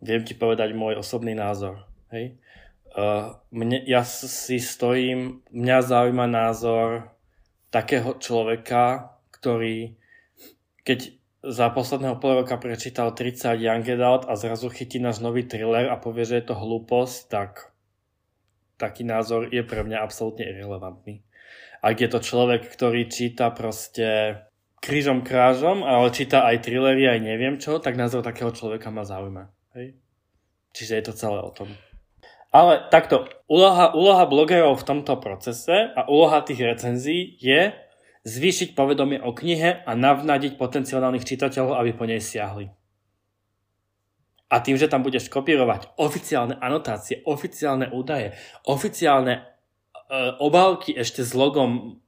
Viem 0.02 0.26
ti 0.26 0.34
povedať 0.34 0.74
môj 0.74 1.02
osobný 1.02 1.38
názor, 1.38 1.86
hej? 2.10 2.38
Uh, 2.96 3.36
mne, 3.52 3.84
ja 3.84 4.08
si 4.08 4.56
stojím, 4.56 5.44
mňa 5.52 5.78
zaujíma 5.84 6.32
názor 6.32 7.12
takého 7.68 8.16
človeka, 8.16 9.20
ktorý 9.36 10.00
keď 10.86 11.00
za 11.46 11.70
posledného 11.74 12.22
pol 12.22 12.46
roka 12.46 12.58
prečítal 12.62 13.14
30 13.14 13.58
Young 13.58 13.86
Adult 13.86 14.30
a 14.30 14.38
zrazu 14.38 14.70
chytí 14.70 15.02
náš 15.02 15.20
nový 15.20 15.46
thriller 15.46 15.90
a 15.90 15.98
povie, 15.98 16.26
že 16.26 16.42
je 16.42 16.46
to 16.50 16.56
hlúposť, 16.58 17.18
tak 17.30 17.74
taký 18.78 19.06
názor 19.06 19.50
je 19.50 19.62
pre 19.66 19.82
mňa 19.82 20.02
absolútne 20.02 20.46
irrelevantný. 20.46 21.26
Ak 21.86 22.02
je 22.02 22.10
to 22.10 22.22
človek, 22.22 22.66
ktorý 22.66 23.10
číta 23.10 23.54
proste 23.54 24.42
krížom 24.82 25.22
krážom, 25.22 25.86
ale 25.86 26.14
číta 26.14 26.46
aj 26.50 26.66
thrillery, 26.66 27.06
aj 27.10 27.20
neviem 27.22 27.56
čo, 27.62 27.78
tak 27.78 27.98
názor 27.98 28.26
takého 28.26 28.50
človeka 28.50 28.90
ma 28.90 29.06
zaujíma. 29.06 29.50
Hej? 29.78 29.98
Čiže 30.74 30.94
je 30.98 31.04
to 31.06 31.14
celé 31.14 31.40
o 31.46 31.54
tom. 31.54 31.70
Ale 32.56 32.88
takto, 32.88 33.28
úloha, 33.52 33.92
úloha 33.92 34.24
blogerov 34.24 34.80
v 34.80 34.88
tomto 34.88 35.20
procese 35.20 35.92
a 35.92 36.08
úloha 36.08 36.40
tých 36.40 36.64
recenzií 36.64 37.36
je 37.36 37.76
zvýšiť 38.24 38.80
povedomie 38.80 39.20
o 39.20 39.36
knihe 39.36 39.84
a 39.84 39.92
navnadiť 39.92 40.56
potenciálnych 40.56 41.28
čitateľov, 41.28 41.76
aby 41.76 41.92
po 41.92 42.08
nej 42.08 42.24
siahli. 42.24 42.72
A 44.48 44.64
tým, 44.64 44.80
že 44.80 44.88
tam 44.88 45.04
budeš 45.04 45.28
kopírovať 45.28 46.00
oficiálne 46.00 46.56
anotácie, 46.56 47.28
oficiálne 47.28 47.92
údaje, 47.92 48.32
oficiálne 48.64 49.36
e, 49.36 49.42
obálky 50.40 50.96
ešte 50.96 51.28
s 51.28 51.36
logom 51.36 52.00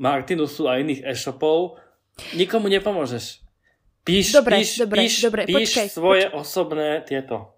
Martinusu 0.00 0.72
a 0.72 0.80
iných 0.80 1.04
e-shopov, 1.04 1.76
nikomu 2.32 2.72
nepomôžeš. 2.72 3.44
Píš, 4.08 4.40
dobre, 4.40 4.62
píš, 4.62 4.80
dobre, 4.80 4.98
píš, 5.04 5.14
dobre, 5.20 5.42
píš 5.44 5.68
počkaj, 5.68 5.86
svoje 5.92 6.24
počkaj. 6.32 6.40
osobné 6.40 6.88
tieto. 7.04 7.55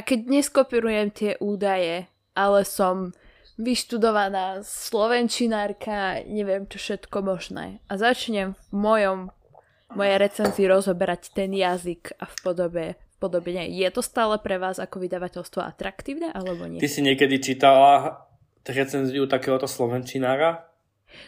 A 0.00 0.06
keď 0.06 0.32
neskopírujem 0.32 1.12
tie 1.12 1.36
údaje, 1.44 2.08
ale 2.32 2.64
som 2.64 3.12
vyštudovaná 3.60 4.64
slovenčinárka, 4.64 6.24
neviem 6.24 6.64
čo 6.64 6.80
všetko 6.80 7.20
možné. 7.20 7.84
A 7.84 8.00
začnem 8.00 8.56
v 8.56 8.68
mojom, 8.72 9.28
mojej 9.92 10.16
recenzii 10.16 10.64
rozoberať 10.64 11.36
ten 11.36 11.52
jazyk 11.52 12.16
a 12.16 12.24
v 12.24 12.36
podobe, 13.20 13.48
nie. 13.52 13.76
Je 13.76 13.92
to 13.92 14.00
stále 14.00 14.40
pre 14.40 14.56
vás 14.56 14.80
ako 14.80 15.04
vydavateľstvo 15.04 15.60
atraktívne, 15.60 16.32
alebo 16.32 16.64
nie? 16.64 16.80
Ty 16.80 16.88
si 16.88 17.04
niekedy 17.04 17.36
čítala 17.36 18.24
recenziu 18.64 19.28
takéhoto 19.28 19.68
slovenčinára? 19.68 20.64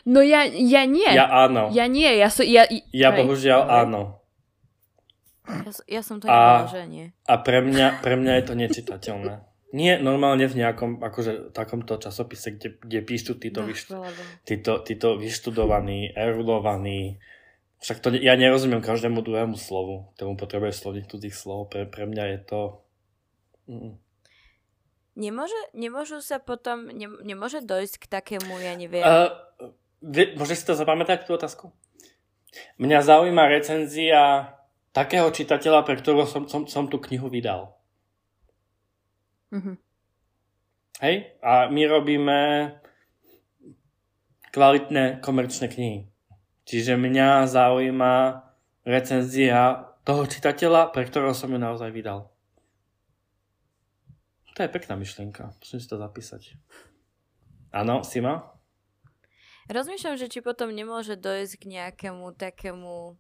No 0.08 0.24
ja, 0.24 0.48
ja 0.48 0.88
nie. 0.88 1.12
Ja 1.12 1.28
áno. 1.28 1.68
Ja 1.76 1.84
nie, 1.92 2.08
ja 2.08 2.32
som... 2.32 2.48
Ja, 2.48 2.64
Ja 2.88 3.12
hej, 3.12 3.20
bohužiaľ 3.20 3.68
áno. 3.68 4.21
Ja, 5.42 5.70
ja 5.98 6.02
som 6.06 6.22
to 6.22 6.30
A- 6.30 6.70
že 6.70 6.86
nie. 6.86 7.10
A 7.26 7.34
pre 7.42 7.58
mňa, 7.62 7.98
pre 7.98 8.14
mňa 8.14 8.32
je 8.38 8.44
to 8.46 8.54
nečitateľné. 8.54 9.34
Nie 9.72 9.96
normálne 9.96 10.44
v 10.46 10.60
nejakom 10.60 11.00
akože, 11.00 11.50
takomto 11.56 11.96
časopise, 11.96 12.54
kde, 12.54 12.76
kde 12.78 13.00
píšu 13.00 13.40
títo, 13.40 13.64
No, 13.64 13.72
vyšt, 13.72 13.88
chvála 13.88 14.12
Bohu. 14.12 14.32
títo, 14.44 14.72
títo 14.84 15.16
vyštudovaní, 15.16 16.12
erudovaní. 16.12 17.16
Však 17.80 17.98
to, 17.98 18.14
ja 18.14 18.36
nerozumiem 18.36 18.84
každému 18.84 19.24
druhému 19.24 19.56
slovu. 19.58 20.12
Tomu 20.20 20.36
potrebuje 20.36 20.76
slovník 20.76 21.08
cudzích 21.08 21.34
slov. 21.34 21.72
Pre, 21.72 21.88
pre 21.88 22.04
mňa 22.06 22.24
je 22.36 22.38
to... 22.46 22.60
Mm. 23.66 23.96
Nemôže, 25.12 25.60
nemôžu 25.74 26.20
sa 26.24 26.38
potom, 26.38 26.88
ne, 26.88 27.08
nemôže 27.24 27.60
dojsť 27.64 27.94
k 28.00 28.04
takému, 28.08 28.52
ja 28.62 28.72
neviem, 28.76 29.04
Uh, 29.04 29.28
vie, 30.00 30.32
môžeš 30.40 30.56
si 30.62 30.66
to 30.68 30.74
zapamätať, 30.76 31.28
tú 31.28 31.36
otázku? 31.36 31.68
Mňa 32.80 33.04
zaujíma 33.04 33.44
recenzia 33.48 34.52
takého 34.92 35.28
čitateľa, 35.32 35.84
pre 35.88 35.96
ktorého 35.98 36.28
som, 36.28 36.44
som, 36.46 36.68
som 36.68 36.84
tú 36.86 37.00
knihu 37.00 37.32
vydal. 37.32 37.72
Mhm. 39.52 39.76
Hej? 41.02 41.34
A 41.42 41.66
my 41.68 41.82
robíme 41.88 42.38
kvalitné 44.52 45.18
komerčné 45.24 45.66
knihy. 45.66 46.06
Čiže 46.62 46.94
mňa 46.94 47.50
zaujíma 47.50 48.14
recenzia 48.86 49.90
toho 50.06 50.28
čitateľa, 50.28 50.94
pre 50.94 51.08
ktorého 51.08 51.34
som 51.34 51.50
ju 51.50 51.58
naozaj 51.58 51.90
vydal. 51.90 52.30
To 54.52 54.58
je 54.62 54.68
pekná 54.68 54.94
myšlienka. 55.00 55.56
Musím 55.58 55.80
si 55.80 55.88
to 55.88 55.96
zapísať. 55.96 56.60
Áno, 57.72 58.04
Sima? 58.04 58.52
Rozmýšľam, 59.72 60.20
že 60.20 60.28
či 60.28 60.44
potom 60.44 60.68
nemôže 60.68 61.16
dojsť 61.16 61.54
k 61.56 61.64
nejakému 61.80 62.36
takému... 62.36 63.16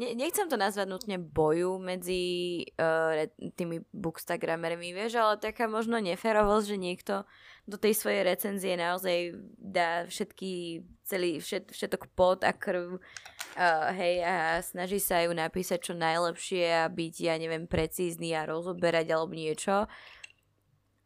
Ne, 0.00 0.16
nechcem 0.16 0.48
to 0.48 0.56
nazvať 0.56 0.88
nutne 0.88 1.20
boju 1.20 1.76
medzi 1.76 2.64
uh, 2.80 3.28
tými 3.52 3.84
bookstagramermi, 3.92 4.96
vieš, 4.96 5.20
ale 5.20 5.36
taká 5.36 5.68
možno 5.68 6.00
neférovosť, 6.00 6.64
že 6.64 6.76
niekto 6.80 7.14
do 7.68 7.76
tej 7.76 8.00
svojej 8.00 8.24
recenzie 8.24 8.80
naozaj 8.80 9.36
dá 9.60 10.08
všetky, 10.08 10.80
celý, 11.04 11.44
všet, 11.44 11.76
všetok 11.76 12.16
pot 12.16 12.40
a 12.48 12.56
krv 12.56 12.96
uh, 12.96 13.92
hej, 13.92 14.24
a 14.24 14.64
snaží 14.64 15.04
sa 15.04 15.20
ju 15.20 15.36
napísať 15.36 15.92
čo 15.92 15.92
najlepšie 15.92 16.80
a 16.80 16.88
byť, 16.88 17.14
ja 17.20 17.36
neviem, 17.36 17.68
precízny 17.68 18.32
a 18.32 18.48
rozoberať 18.48 19.04
alebo 19.12 19.36
niečo. 19.36 19.84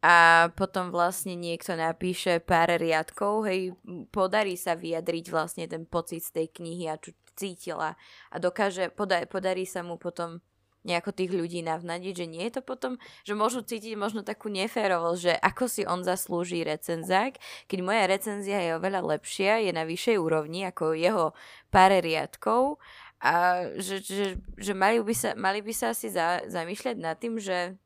A 0.07 0.47
potom 0.55 0.95
vlastne 0.95 1.35
niekto 1.35 1.75
napíše 1.75 2.39
pár 2.39 2.71
riadkov, 2.79 3.43
hej, 3.51 3.75
podarí 4.15 4.55
sa 4.55 4.79
vyjadriť 4.79 5.35
vlastne 5.35 5.67
ten 5.67 5.83
pocit 5.83 6.23
z 6.23 6.31
tej 6.31 6.47
knihy 6.63 6.87
a 6.93 7.01
čo 7.01 7.11
cítila 7.37 7.99
a 8.31 8.37
dokáže, 8.39 8.91
poda- 8.95 9.27
podarí 9.27 9.67
sa 9.67 9.83
mu 9.83 9.99
potom 10.01 10.41
nejako 10.85 11.17
tých 11.17 11.33
ľudí 11.33 11.65
navnadiť, 11.65 12.13
že 12.13 12.27
nie 12.29 12.45
je 12.45 12.61
to 12.61 12.63
potom, 12.63 13.01
že 13.25 13.33
môžu 13.33 13.65
cítiť 13.65 13.97
možno 13.97 14.21
takú 14.21 14.53
neférovosť, 14.53 15.21
že 15.21 15.33
ako 15.33 15.65
si 15.65 15.83
on 15.89 16.05
zaslúži 16.05 16.61
recenzák, 16.61 17.41
keď 17.65 17.79
moja 17.81 18.05
recenzia 18.05 18.61
je 18.61 18.77
oveľa 18.77 19.17
lepšia, 19.17 19.65
je 19.65 19.73
na 19.73 19.89
vyššej 19.89 20.17
úrovni 20.21 20.69
ako 20.69 20.93
jeho 20.93 21.33
pár 21.73 21.97
riadkov 22.05 22.77
a 23.25 23.65
že, 23.81 24.05
že, 24.05 24.37
že 24.61 24.73
mali, 24.77 25.01
by 25.01 25.15
sa, 25.17 25.33
mali 25.33 25.65
by 25.65 25.73
sa 25.73 25.97
asi 25.97 26.13
za, 26.13 26.45
zamýšľať 26.53 26.97
nad 27.01 27.17
tým, 27.17 27.41
že, 27.41 27.81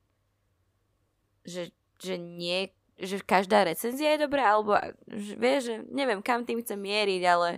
že 1.47 1.71
že 1.99 2.15
nie, 2.17 2.71
že 2.99 3.19
každá 3.23 3.67
recenzia 3.67 4.15
je 4.15 4.25
dobrá, 4.27 4.55
alebo 4.55 4.79
že, 5.07 5.35
vieš, 5.35 5.61
že 5.71 5.77
neviem, 5.91 6.23
kam 6.23 6.47
tým 6.47 6.63
chcem 6.63 6.79
mieriť, 6.79 7.23
ale 7.27 7.49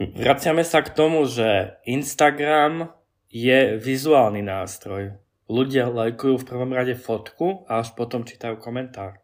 Vraciame 0.00 0.64
sa 0.64 0.80
k 0.80 0.96
tomu, 0.96 1.28
že 1.28 1.76
Instagram 1.84 2.88
je 3.28 3.76
vizuálny 3.76 4.40
nástroj. 4.40 5.20
Ľudia 5.44 5.92
lajkujú 5.92 6.40
v 6.40 6.48
prvom 6.48 6.72
rade 6.72 6.96
fotku 6.96 7.68
a 7.68 7.84
až 7.84 7.92
potom 7.92 8.24
čítajú 8.24 8.56
komentár. 8.56 9.20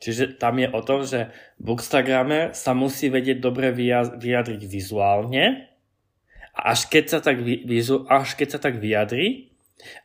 Čiže 0.00 0.40
tam 0.40 0.56
je 0.56 0.72
o 0.72 0.80
tom, 0.80 1.04
že 1.04 1.36
Bookstagramer 1.60 2.56
sa 2.56 2.72
musí 2.72 3.12
vedieť 3.12 3.44
dobre 3.44 3.76
vyja- 3.76 4.16
vyjadriť 4.16 4.62
vizuálne 4.64 5.68
a 6.56 6.72
až 6.72 6.88
keď 6.88 7.04
sa 7.04 7.18
tak, 7.20 7.44
vizu- 7.44 8.08
až 8.08 8.40
keď 8.40 8.56
sa 8.56 8.60
tak 8.64 8.80
vyjadri, 8.80 9.52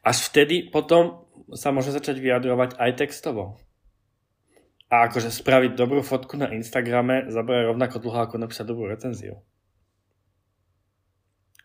až 0.03 0.27
vtedy 0.27 0.67
potom 0.67 1.23
sa 1.55 1.71
môže 1.71 1.95
začať 1.95 2.19
vyjadrovať 2.19 2.75
aj 2.75 2.91
textovo. 2.99 3.55
A 4.91 5.07
akože 5.07 5.31
spraviť 5.31 5.71
dobrú 5.79 6.03
fotku 6.03 6.35
na 6.35 6.51
Instagrame 6.51 7.31
zabere 7.31 7.63
rovnako 7.69 8.03
dlho 8.03 8.27
ako 8.27 8.35
napísať 8.43 8.65
dobrú 8.67 8.91
recenziu. 8.91 9.39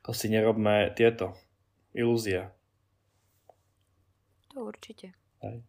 To 0.05 0.13
si 0.13 0.29
nerobme 0.29 0.93
tieto 0.93 1.33
ilúzie. 1.97 2.53
to 4.53 4.63
určite. 4.63 5.17
Hej. 5.41 5.65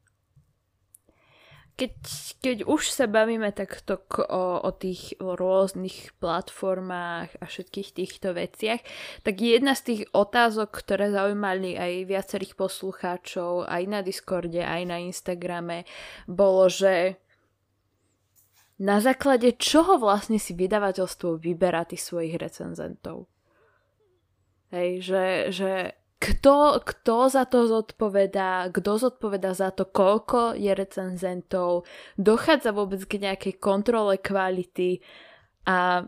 Keď, 1.75 1.91
keď 2.39 2.57
už 2.71 2.88
sa 2.88 3.03
bavíme 3.03 3.51
takto 3.51 3.99
k, 4.07 4.23
o, 4.23 4.63
o 4.63 4.71
tých 4.71 5.19
rôznych 5.19 6.15
platformách 6.23 7.36
a 7.36 7.43
všetkých 7.43 7.89
týchto 7.91 8.31
veciach, 8.31 8.79
tak 9.27 9.36
jedna 9.43 9.75
z 9.75 9.81
tých 9.83 10.01
otázok, 10.15 10.71
ktoré 10.71 11.11
zaujímali 11.11 11.75
aj 11.75 12.07
viacerých 12.07 12.55
poslucháčov, 12.55 13.67
aj 13.67 13.83
na 13.91 13.99
Discorde, 13.99 14.63
aj 14.63 14.81
na 14.88 15.03
Instagrame, 15.03 15.83
bolo, 16.31 16.71
že 16.71 17.19
na 18.79 19.03
základe 19.03 19.59
čoho 19.59 19.99
vlastne 19.99 20.39
si 20.39 20.55
vydavateľstvo 20.55 21.43
vyberá 21.43 21.83
tých 21.83 22.07
svojich 22.07 22.39
recenzentov? 22.39 23.27
Hej, 24.76 25.07
že, 25.07 25.26
že 25.55 25.71
kto, 26.19 26.84
kto 26.84 27.32
za 27.32 27.47
to 27.47 27.63
zodpovedá, 27.63 28.67
kto 28.76 28.99
zodpovedá 28.99 29.55
za 29.55 29.71
to, 29.71 29.88
koľko 29.88 30.51
je 30.59 30.76
recenzentov, 30.76 31.88
dochádza 32.19 32.76
vôbec 32.76 32.99
k 33.07 33.23
nejakej 33.23 33.55
kontrole 33.55 34.19
kvality 34.19 34.99
a 35.63 36.03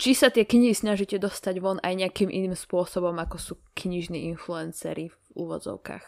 či 0.00 0.16
sa 0.16 0.32
tie 0.32 0.48
knihy 0.48 0.72
snažíte 0.72 1.20
dostať 1.20 1.60
von 1.60 1.78
aj 1.84 1.92
nejakým 1.92 2.32
iným 2.32 2.56
spôsobom, 2.56 3.14
ako 3.20 3.36
sú 3.36 3.54
knižní 3.76 4.26
influencery 4.32 5.12
v 5.12 5.16
úvodzovkách. 5.36 6.02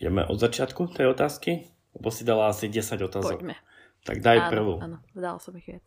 Ideme 0.00 0.24
od 0.26 0.40
začiatku 0.40 0.90
tej 0.96 1.12
otázky? 1.12 1.68
Lebo 1.92 2.08
si 2.08 2.22
dala 2.24 2.48
asi 2.48 2.72
10 2.72 3.04
otázok. 3.04 3.42
Poďme. 3.42 3.56
Tak 4.06 4.22
daj 4.22 4.38
áno, 4.38 4.50
prvú. 4.54 4.72
Áno, 4.80 4.96
dala 5.12 5.36
som 5.42 5.52
ich 5.58 5.66
viac. 5.66 5.84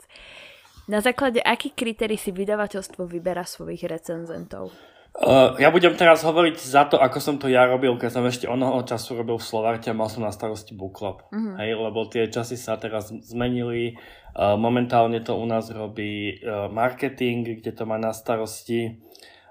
Na 0.89 0.99
základe 1.01 1.41
akých 1.41 1.77
kritérií 1.77 2.17
si 2.17 2.33
vydavateľstvo 2.33 3.05
vyberá 3.05 3.45
svojich 3.45 3.85
recenzentov? 3.85 4.73
Uh, 5.11 5.59
ja 5.59 5.67
budem 5.67 5.91
teraz 5.99 6.23
hovoriť 6.23 6.55
za 6.55 6.87
to, 6.87 6.95
ako 6.95 7.19
som 7.19 7.35
to 7.35 7.51
ja 7.51 7.67
robil, 7.67 7.99
keď 7.99 8.09
som 8.15 8.23
ešte 8.23 8.47
onoho 8.47 8.79
času 8.87 9.19
robil 9.19 9.35
v 9.35 9.43
Slovarte 9.43 9.91
a 9.91 9.97
mal 9.97 10.07
som 10.07 10.23
na 10.23 10.31
starosti 10.31 10.71
book 10.71 10.95
club. 10.95 11.27
Mm-hmm. 11.35 11.55
Hej, 11.59 11.71
lebo 11.75 11.99
tie 12.07 12.31
časy 12.31 12.55
sa 12.55 12.79
teraz 12.79 13.11
zmenili. 13.11 13.99
Uh, 14.31 14.55
momentálne 14.55 15.19
to 15.19 15.35
u 15.35 15.43
nás 15.43 15.67
robí 15.67 16.39
uh, 16.39 16.71
marketing, 16.71 17.59
kde 17.59 17.75
to 17.75 17.83
má 17.83 17.99
na 17.99 18.15
starosti 18.15 19.03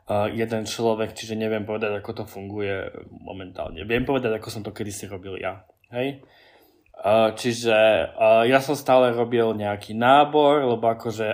uh, 0.08 0.32
jeden 0.32 0.64
človek, 0.64 1.12
čiže 1.12 1.36
neviem 1.36 1.68
povedať, 1.68 1.92
ako 1.92 2.24
to 2.24 2.24
funguje 2.24 2.88
momentálne. 3.20 3.84
Viem 3.84 4.08
povedať, 4.08 4.40
ako 4.40 4.48
som 4.48 4.64
to 4.64 4.72
kedysi 4.72 5.12
robil 5.12 5.36
ja. 5.36 5.68
Hej? 5.92 6.24
Čiže 7.36 7.76
ja 8.44 8.58
som 8.60 8.76
stále 8.76 9.16
robil 9.16 9.56
nejaký 9.56 9.96
nábor, 9.96 10.68
lebo 10.68 10.84
akože 10.84 11.32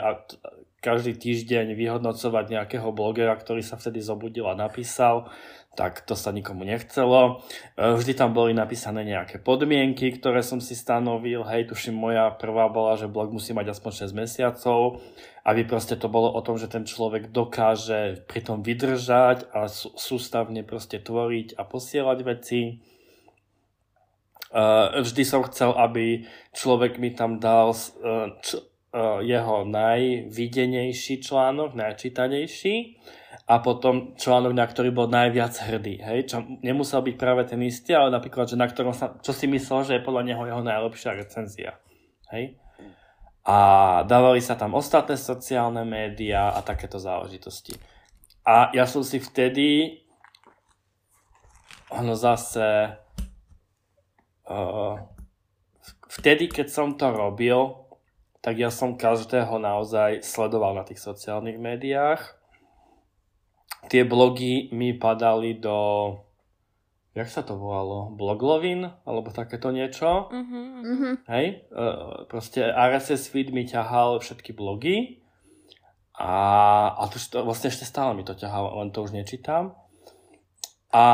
každý 0.87 1.19
týždeň 1.19 1.75
vyhodnocovať 1.75 2.45
nejakého 2.55 2.95
blogera, 2.95 3.35
ktorý 3.35 3.67
sa 3.67 3.75
vtedy 3.75 3.99
zobudil 3.99 4.47
a 4.47 4.55
napísal, 4.55 5.27
tak 5.77 6.07
to 6.09 6.17
sa 6.17 6.33
nikomu 6.33 6.65
nechcelo. 6.65 7.45
E, 7.77 7.93
vždy 8.01 8.17
tam 8.17 8.33
boli 8.33 8.57
napísané 8.57 9.05
nejaké 9.05 9.43
podmienky, 9.45 10.09
ktoré 10.17 10.41
som 10.41 10.63
si 10.63 10.73
stanovil. 10.73 11.45
Hej, 11.45 11.69
tuším, 11.69 11.93
moja 11.93 12.33
prvá 12.33 12.73
bola, 12.73 12.97
že 12.97 13.13
blog 13.13 13.29
musí 13.29 13.53
mať 13.53 13.77
aspoň 13.77 14.09
6 14.09 14.17
mesiacov, 14.17 15.05
aby 15.45 15.69
proste 15.69 16.01
to 16.01 16.09
bolo 16.09 16.33
o 16.33 16.41
tom, 16.41 16.57
že 16.57 16.73
ten 16.73 16.89
človek 16.89 17.29
dokáže 17.29 18.25
pri 18.25 18.41
tom 18.41 18.65
vydržať 18.65 19.53
a 19.53 19.69
sústavne 19.69 20.65
proste 20.65 20.97
tvoriť 20.97 21.61
a 21.61 21.63
posielať 21.69 22.19
veci. 22.25 22.81
E, 24.53 24.65
vždy 25.03 25.23
som 25.27 25.43
chcel, 25.47 25.75
aby 25.75 26.27
človek 26.55 26.99
mi 27.03 27.15
tam 27.15 27.43
dal 27.43 27.75
e, 27.75 27.81
jeho 29.23 29.69
najvidenejší 29.69 31.21
článok, 31.21 31.77
najčítanejší 31.77 32.75
a 33.47 33.61
potom 33.61 34.17
článok, 34.17 34.53
na 34.57 34.67
ktorý 34.67 34.91
bol 34.91 35.07
najviac 35.07 35.55
hrdý. 35.69 36.03
Hej? 36.03 36.33
Čo 36.33 36.37
nemusel 36.65 37.05
byť 37.05 37.17
práve 37.21 37.45
ten 37.45 37.61
istý, 37.63 37.93
ale 37.95 38.11
napríklad, 38.11 38.49
že 38.49 38.57
na 38.59 38.67
ktorom 38.67 38.97
sa, 38.97 39.15
čo 39.21 39.31
si 39.31 39.47
myslel, 39.47 39.85
že 39.85 39.93
je 40.01 40.07
podľa 40.07 40.23
neho 40.27 40.43
jeho 40.49 40.63
najlepšia 40.65 41.13
recenzia. 41.15 41.79
Hej? 42.33 42.59
A 43.47 43.57
dávali 44.03 44.43
sa 44.43 44.59
tam 44.59 44.75
ostatné 44.75 45.15
sociálne 45.15 45.87
médiá 45.87 46.51
a 46.51 46.65
takéto 46.67 46.99
záležitosti. 46.99 47.79
A 48.43 48.75
ja 48.75 48.83
som 48.91 49.07
si 49.07 49.23
vtedy 49.23 50.03
ono 51.95 52.19
zase 52.19 52.99
vtedy, 56.11 56.47
keď 56.47 56.67
som 56.71 56.95
to 56.95 57.11
robil, 57.11 57.87
tak 58.41 58.63
ja 58.63 58.71
som 58.71 58.95
každého 58.95 59.59
naozaj 59.59 60.23
sledoval 60.23 60.79
na 60.79 60.87
tých 60.87 61.03
sociálnych 61.03 61.59
médiách. 61.59 62.23
Tie 63.91 64.07
blogy 64.07 64.71
mi 64.71 64.95
padali 64.95 65.59
do, 65.59 66.15
jak 67.15 67.27
sa 67.27 67.43
to 67.43 67.59
volalo, 67.59 68.15
bloglovin, 68.15 68.87
alebo 69.03 69.35
takéto 69.35 69.75
niečo. 69.75 70.31
Uh-huh, 70.31 71.19
Hej, 71.27 71.67
uh, 71.75 72.27
proste 72.31 72.63
RSS 72.67 73.31
feed 73.35 73.51
mi 73.51 73.67
ťahal 73.67 74.23
všetky 74.23 74.55
blogy 74.55 75.27
a, 76.17 76.33
a 76.97 77.03
to, 77.13 77.19
to 77.19 77.45
vlastne 77.45 77.69
ešte 77.69 77.85
stále 77.85 78.17
mi 78.17 78.23
to 78.23 78.33
ťahalo, 78.33 78.81
len 78.81 78.89
to 78.95 79.05
už 79.05 79.13
nečítam. 79.13 79.77
A 80.95 81.07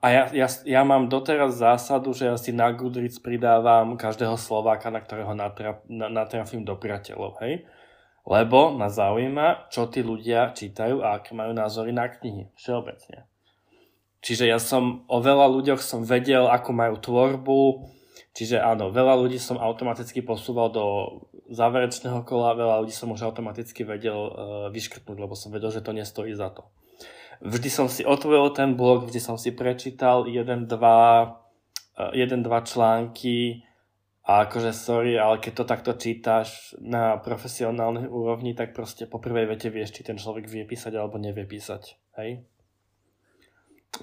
a 0.00 0.06
ja, 0.08 0.24
ja, 0.32 0.48
ja 0.64 0.80
mám 0.80 1.12
doteraz 1.12 1.60
zásadu, 1.60 2.16
že 2.16 2.24
ja 2.24 2.36
si 2.40 2.56
na 2.56 2.72
Goodreads 2.72 3.20
pridávam 3.20 4.00
každého 4.00 4.40
Slováka, 4.40 4.88
na 4.88 5.04
ktorého 5.04 5.36
natraf, 5.36 5.84
na, 5.92 6.08
natrafím 6.08 6.64
do 6.64 6.72
priateľov, 6.72 7.36
hej? 7.44 7.68
Lebo 8.24 8.72
ma 8.72 8.88
zaujíma, 8.88 9.68
čo 9.68 9.92
tí 9.92 10.00
ľudia 10.00 10.56
čítajú 10.56 11.04
a 11.04 11.20
aké 11.20 11.36
majú 11.36 11.52
názory 11.52 11.92
na 11.92 12.08
knihy, 12.08 12.48
všeobecne. 12.56 13.28
Čiže 14.24 14.48
ja 14.48 14.56
som 14.56 15.04
o 15.04 15.20
veľa 15.20 15.48
ľuďoch 15.52 15.84
som 15.84 16.04
vedel, 16.04 16.48
ako 16.48 16.70
majú 16.72 16.94
tvorbu, 17.00 17.60
čiže 18.32 18.56
áno, 18.56 18.88
veľa 18.92 19.20
ľudí 19.20 19.36
som 19.36 19.60
automaticky 19.60 20.24
posúval 20.24 20.72
do 20.72 20.84
záverečného 21.52 22.24
kola, 22.24 22.56
veľa 22.56 22.84
ľudí 22.84 22.92
som 22.92 23.12
už 23.12 23.20
automaticky 23.24 23.84
vedel 23.84 24.16
uh, 24.16 24.32
vyškrtnúť, 24.72 25.16
lebo 25.20 25.36
som 25.36 25.52
vedel, 25.52 25.68
že 25.68 25.84
to 25.84 25.92
nestojí 25.92 26.32
za 26.32 26.48
to. 26.52 26.68
Vždy 27.40 27.68
som 27.72 27.88
si 27.88 28.04
otvoril 28.04 28.52
ten 28.52 28.76
blog, 28.76 29.08
vždy 29.08 29.20
som 29.20 29.40
si 29.40 29.56
prečítal 29.56 30.28
jeden, 30.28 30.68
dva, 30.68 31.40
eh, 31.96 32.12
jeden, 32.20 32.44
dva 32.44 32.60
články 32.60 33.64
a 34.28 34.44
akože 34.44 34.76
sorry, 34.76 35.16
ale 35.16 35.40
keď 35.40 35.52
to 35.56 35.64
takto 35.64 35.92
čítaš 35.96 36.76
na 36.76 37.16
profesionálnej 37.16 38.06
úrovni, 38.12 38.52
tak 38.52 38.76
proste 38.76 39.08
po 39.08 39.16
prvej 39.16 39.48
vete 39.48 39.72
vieš, 39.72 39.96
či 39.96 40.04
ten 40.04 40.20
človek 40.20 40.44
vie 40.44 40.68
písať 40.68 40.92
alebo 41.00 41.16
nevie 41.16 41.48
písať. 41.48 41.96
Hej? 42.20 42.44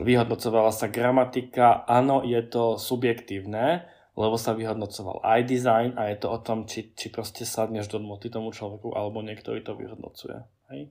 Vyhodnocovala 0.02 0.74
sa 0.74 0.90
gramatika, 0.90 1.86
áno, 1.86 2.26
je 2.26 2.42
to 2.42 2.82
subjektívne, 2.82 3.86
lebo 4.18 4.36
sa 4.36 4.58
vyhodnocoval 4.58 5.22
aj 5.22 5.46
design 5.46 5.94
a 5.94 6.10
je 6.10 6.18
to 6.18 6.28
o 6.34 6.42
tom, 6.42 6.66
či, 6.66 6.90
či 6.98 7.14
proste 7.14 7.46
sadneš 7.46 7.86
do 7.86 8.02
moty 8.02 8.34
tomu 8.34 8.50
človeku 8.50 8.98
alebo 8.98 9.22
niektorý 9.22 9.62
to 9.62 9.78
vyhodnocuje. 9.78 10.42
Hej? 10.74 10.90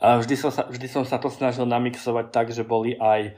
A 0.00 0.20
vždy 0.20 0.34
som 0.36 0.50
sa, 0.52 0.68
vždy 0.68 0.86
som 0.90 1.04
sa 1.06 1.16
to 1.16 1.32
snažil 1.32 1.64
namixovať 1.64 2.26
tak, 2.30 2.46
že 2.52 2.66
boli 2.66 2.96
aj 2.98 3.34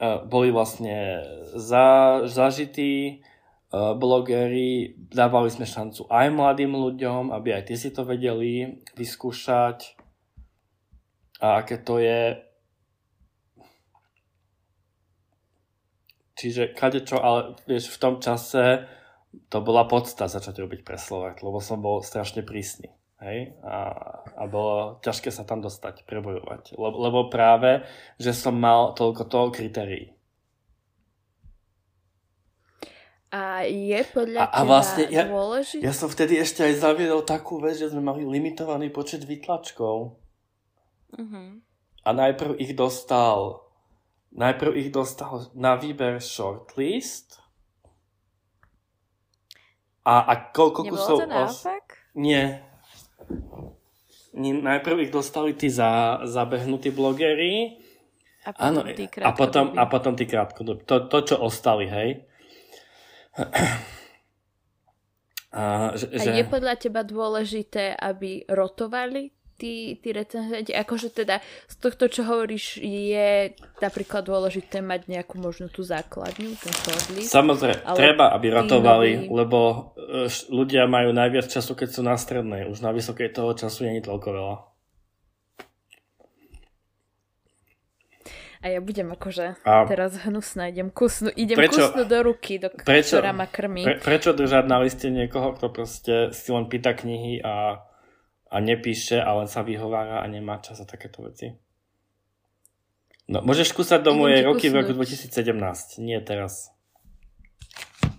uh, 0.00 0.22
boli 0.26 0.52
vlastne 0.52 1.22
za, 1.54 2.20
zažití 2.28 3.24
uh, 3.72 3.96
blogery, 3.96 4.98
dávali 4.98 5.48
sme 5.48 5.64
šancu 5.64 6.04
aj 6.10 6.26
mladým 6.32 6.72
ľuďom, 6.74 7.32
aby 7.32 7.56
aj 7.56 7.72
tí 7.72 7.74
si 7.78 7.88
to 7.94 8.04
vedeli 8.04 8.84
vyskúšať 8.98 9.96
a 11.40 11.60
aké 11.60 11.80
to 11.80 12.00
je. 12.00 12.40
Čiže 16.34 16.74
kadečo, 16.74 17.22
ale 17.22 17.54
vieš, 17.64 17.94
v 17.94 18.00
tom 18.02 18.14
čase 18.18 18.90
to 19.50 19.58
bola 19.62 19.86
podsta 19.86 20.26
začať 20.26 20.62
robiť 20.62 20.80
pre 20.82 20.98
Slovak, 20.98 21.42
lebo 21.42 21.62
som 21.62 21.78
bol 21.78 22.02
strašne 22.02 22.42
prísny. 22.42 22.90
Hej? 23.22 23.54
A, 23.62 23.76
a 24.34 24.42
bolo 24.50 24.98
ťažké 25.04 25.30
sa 25.30 25.46
tam 25.46 25.62
dostať, 25.62 26.02
prebojovať. 26.08 26.74
Lebo, 26.74 26.96
lebo 26.98 27.20
práve, 27.30 27.86
že 28.18 28.34
som 28.34 28.56
mal 28.56 28.96
toľko 28.96 29.22
toho 29.30 29.46
kritérií. 29.54 30.14
A 33.34 33.66
je 33.66 33.98
podľa 34.14 34.46
a, 34.46 34.62
a 34.62 34.66
vlastne 34.66 35.10
ja, 35.10 35.26
dôležité? 35.26 35.82
Ja 35.82 35.90
som 35.90 36.06
vtedy 36.06 36.38
ešte 36.38 36.62
aj 36.62 36.78
zaviedol 36.78 37.26
takú 37.26 37.58
vec, 37.58 37.74
že 37.74 37.90
sme 37.90 37.98
mali 37.98 38.22
limitovaný 38.22 38.94
počet 38.94 39.26
vytlačkov. 39.26 40.14
Uh-huh. 41.18 41.48
A 42.06 42.08
najprv 42.14 42.54
ich 42.62 42.78
dostal 42.78 43.64
najprv 44.34 44.74
ich 44.76 44.90
dostal 44.90 45.50
na 45.54 45.78
výber 45.78 46.18
shortlist. 46.18 47.38
A, 50.04 50.20
a 50.28 50.52
koľko 50.52 50.84
Nebolo 50.84 51.00
kusov... 51.00 51.16
to 51.24 51.26
naopak? 51.26 51.84
Nie, 52.14 52.60
najprv 54.34 55.06
ich 55.06 55.12
dostali 55.14 55.54
tí 55.54 55.70
za, 55.70 56.22
zabehnutí 56.26 56.90
blogery. 56.90 57.78
A 58.44 58.52
potom 58.52 58.64
Áno, 58.66 58.80
tí 58.92 59.04
a 59.08 59.30
potom, 59.32 59.66
a 59.72 59.84
potom 59.88 60.12
tí 60.12 60.28
krátkodobí. 60.28 60.84
To, 60.84 61.08
to, 61.08 61.18
čo 61.24 61.36
ostali, 61.40 61.88
hej. 61.88 62.10
A, 65.54 65.94
že, 65.94 66.10
a 66.10 66.34
je 66.34 66.50
podľa 66.50 66.74
teba 66.74 67.06
dôležité, 67.06 67.94
aby 67.94 68.42
rotovali 68.50 69.30
tí, 69.64 69.96
tí 69.96 70.12
recenzenti, 70.12 70.76
akože 70.76 71.08
teda 71.08 71.40
z 71.64 71.74
tohto, 71.80 72.04
čo 72.12 72.28
hovoríš, 72.28 72.84
je 72.84 73.56
napríklad 73.80 74.28
dôležité 74.28 74.84
mať 74.84 75.08
nejakú 75.08 75.40
možno 75.40 75.72
tú 75.72 75.80
základňu, 75.80 76.52
ten 76.60 76.74
shortlist. 76.84 77.32
Samozrejme, 77.32 77.80
treba, 77.96 78.36
aby 78.36 78.46
rotovali, 78.52 79.10
noví... 79.24 79.32
lebo 79.32 79.58
uh, 79.96 80.28
ľudia 80.52 80.84
majú 80.84 81.16
najviac 81.16 81.48
času, 81.48 81.72
keď 81.72 81.88
sú 81.88 82.00
na 82.04 82.20
strednej. 82.20 82.68
Už 82.68 82.84
na 82.84 82.92
vysokej 82.92 83.32
toho 83.32 83.56
času 83.56 83.88
je 83.88 84.04
toľko 84.04 84.28
veľa. 84.28 84.56
A 88.64 88.72
ja 88.72 88.80
budem 88.80 89.12
akože 89.12 89.60
a... 89.60 89.84
teraz 89.84 90.24
hnusná, 90.24 90.72
idem 90.72 90.88
kusnú, 90.88 91.28
idem 91.36 91.56
prečo, 91.56 91.84
kusnú 91.84 92.08
do 92.08 92.18
ruky, 92.24 92.56
do, 92.56 92.72
prečo, 92.72 93.20
ktorá 93.20 93.36
ma 93.36 93.44
krmí. 93.44 93.84
Pre, 93.84 94.00
prečo 94.00 94.32
držať 94.32 94.64
na 94.64 94.80
liste 94.80 95.12
niekoho, 95.12 95.52
kto 95.52 95.68
proste 95.68 96.14
si 96.32 96.48
len 96.48 96.64
pýta 96.64 96.96
knihy 96.96 97.44
a 97.44 97.84
a 98.50 98.56
nepíše 98.60 99.20
a 99.20 99.30
len 99.40 99.48
sa 99.48 99.64
vyhovára 99.64 100.20
a 100.20 100.26
nemá 100.28 100.60
čas 100.60 100.80
a 100.80 100.86
takéto 100.86 101.24
veci. 101.24 101.54
No, 103.24 103.40
môžeš 103.40 103.72
skúsať 103.72 104.04
do 104.04 104.12
mojej 104.12 104.44
roky 104.44 104.68
v 104.68 104.84
roku 104.84 104.92
2017, 104.92 106.00
nie 106.04 106.20
teraz. 106.20 106.68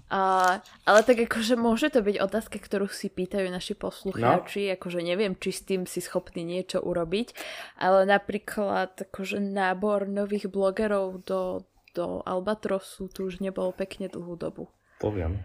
A, 0.09 0.61
ale 0.85 0.99
tak 1.01 1.21
akože 1.29 1.57
môže 1.57 1.93
to 1.93 2.01
byť 2.01 2.17
otázka, 2.21 2.57
ktorú 2.57 2.89
si 2.89 3.09
pýtajú 3.09 3.49
naši 3.49 3.77
poslucháči, 3.77 4.69
no. 4.69 4.73
akože 4.77 5.05
neviem, 5.05 5.37
či 5.37 5.49
s 5.53 5.61
tým 5.65 5.85
si 5.85 6.01
schopný 6.01 6.41
niečo 6.41 6.81
urobiť, 6.81 7.37
ale 7.77 8.09
napríklad 8.09 8.97
akože 8.97 9.37
nábor 9.41 10.09
nových 10.09 10.49
blogerov 10.49 11.21
do 11.25 11.65
do 11.95 12.19
Albatrosu, 12.27 13.07
tu 13.07 13.31
už 13.31 13.39
nebol 13.39 13.71
pekne 13.71 14.11
dlhú 14.11 14.35
dobu. 14.35 14.67
Poviem. 14.99 15.39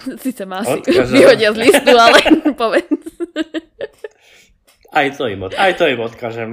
Sice 0.24 0.42
ma 0.44 0.62
asi 0.62 0.80
Odkažem. 0.80 1.14
vyhodia 1.14 1.50
z 1.52 1.58
listu, 1.58 1.92
ale 1.92 2.18
povedz. 2.62 3.00
Aj 4.88 5.06
to 5.12 5.28
im, 5.28 5.40
od, 5.44 5.52
aj 5.52 5.72
to 5.76 5.84
im 5.84 6.00
odkažem. 6.00 6.50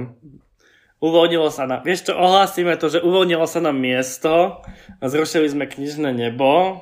Uvoľnilo 0.96 1.48
sa 1.52 1.68
nám, 1.68 1.84
vieš 1.84 2.08
čo, 2.08 2.12
ohlásime 2.16 2.72
to, 2.76 2.88
že 2.88 3.04
uvoľnilo 3.04 3.44
sa 3.44 3.60
nám 3.60 3.76
miesto 3.76 4.60
a 4.96 5.04
zrušili 5.04 5.48
sme 5.48 5.68
knižné 5.68 6.12
nebo. 6.12 6.80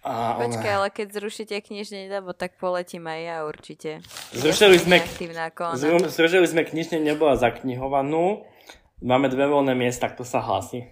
A 0.00 0.40
Počkaj, 0.40 0.72
ale 0.80 0.88
keď 0.88 1.12
zrušíte 1.12 1.60
knižne 1.60 2.08
nebo, 2.08 2.32
tak 2.32 2.56
poletím 2.56 3.04
aj 3.04 3.20
ja 3.20 3.36
určite. 3.44 3.90
Zrušili 4.32 4.80
sme-. 4.80 5.04
Zru- 5.76 6.08
Zrušili 6.08 6.46
sme 6.48 6.64
knižné 6.64 6.98
nebo 6.98 7.28
a 7.28 7.36
zaknihovanú. 7.36 8.48
Máme 9.04 9.28
dve 9.28 9.44
voľné 9.44 9.76
miesta, 9.76 10.08
kto 10.08 10.24
sa 10.24 10.40
hlási. 10.40 10.88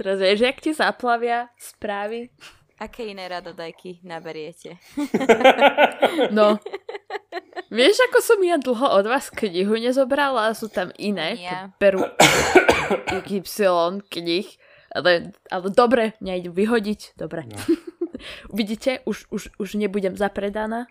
Teraz 0.00 0.16
vieš, 0.16 0.48
jak 0.48 0.56
ti 0.64 0.72
zaplavia 0.72 1.52
správy? 1.60 2.32
Aké 2.80 3.12
iné 3.12 3.28
radodajky 3.28 4.00
naberiete? 4.00 4.80
No. 6.32 6.56
Vieš, 7.68 7.96
ako 8.08 8.18
som 8.24 8.40
ja 8.40 8.56
dlho 8.56 8.88
od 8.96 9.04
vás 9.04 9.28
knihu 9.28 9.76
nezobrala 9.76 10.48
a 10.48 10.56
sú 10.56 10.72
tam 10.72 10.88
iné. 10.96 11.36
Ja. 11.36 11.68
Peru 11.76 12.00
XY 13.12 14.00
knih. 14.16 14.48
Ale, 14.90 15.36
ale 15.52 15.66
dobre, 15.68 16.16
nejdu 16.24 16.56
vyhodiť. 16.56 17.20
Dobre. 17.20 17.44
No. 17.44 17.60
Vidíte, 18.56 19.04
už, 19.04 19.28
už, 19.28 19.52
už 19.60 19.76
nebudem 19.76 20.16
zapredaná. 20.16 20.88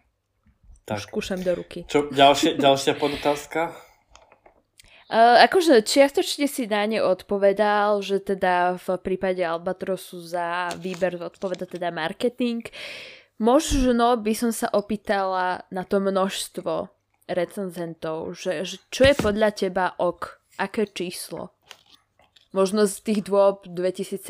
Tak. 0.86 1.01
Už 1.01 1.05
kúšam 1.10 1.41
do 1.41 1.57
ruky. 1.57 1.89
Čo, 1.89 2.14
ďalšie, 2.14 2.62
ďalšia 2.62 2.93
podotázka? 2.95 3.88
Uh, 5.10 5.41
akože 5.41 5.82
čiastočne 5.89 6.45
si 6.45 6.70
na 6.70 6.86
ne 6.86 7.01
odpovedal, 7.01 7.97
že 8.05 8.22
teda 8.22 8.78
v 8.78 8.88
prípade 9.01 9.41
Albatrosu 9.41 10.22
za 10.22 10.70
výber 10.78 11.18
odpoveda 11.18 11.66
teda 11.66 11.89
marketing. 11.89 12.62
Možno 13.41 14.22
by 14.22 14.34
som 14.38 14.53
sa 14.53 14.70
opýtala 14.70 15.66
na 15.74 15.82
to 15.82 15.97
množstvo 15.97 16.93
recenzentov, 17.26 18.38
že, 18.38 18.62
že 18.62 18.78
čo 18.93 19.10
je 19.10 19.16
podľa 19.18 19.49
teba 19.57 19.97
ok? 19.97 20.38
Aké 20.62 20.86
číslo? 20.86 21.57
Možno 22.53 22.86
z 22.86 23.01
tých 23.01 23.26
dôb 23.26 23.66
2017? 23.66 24.22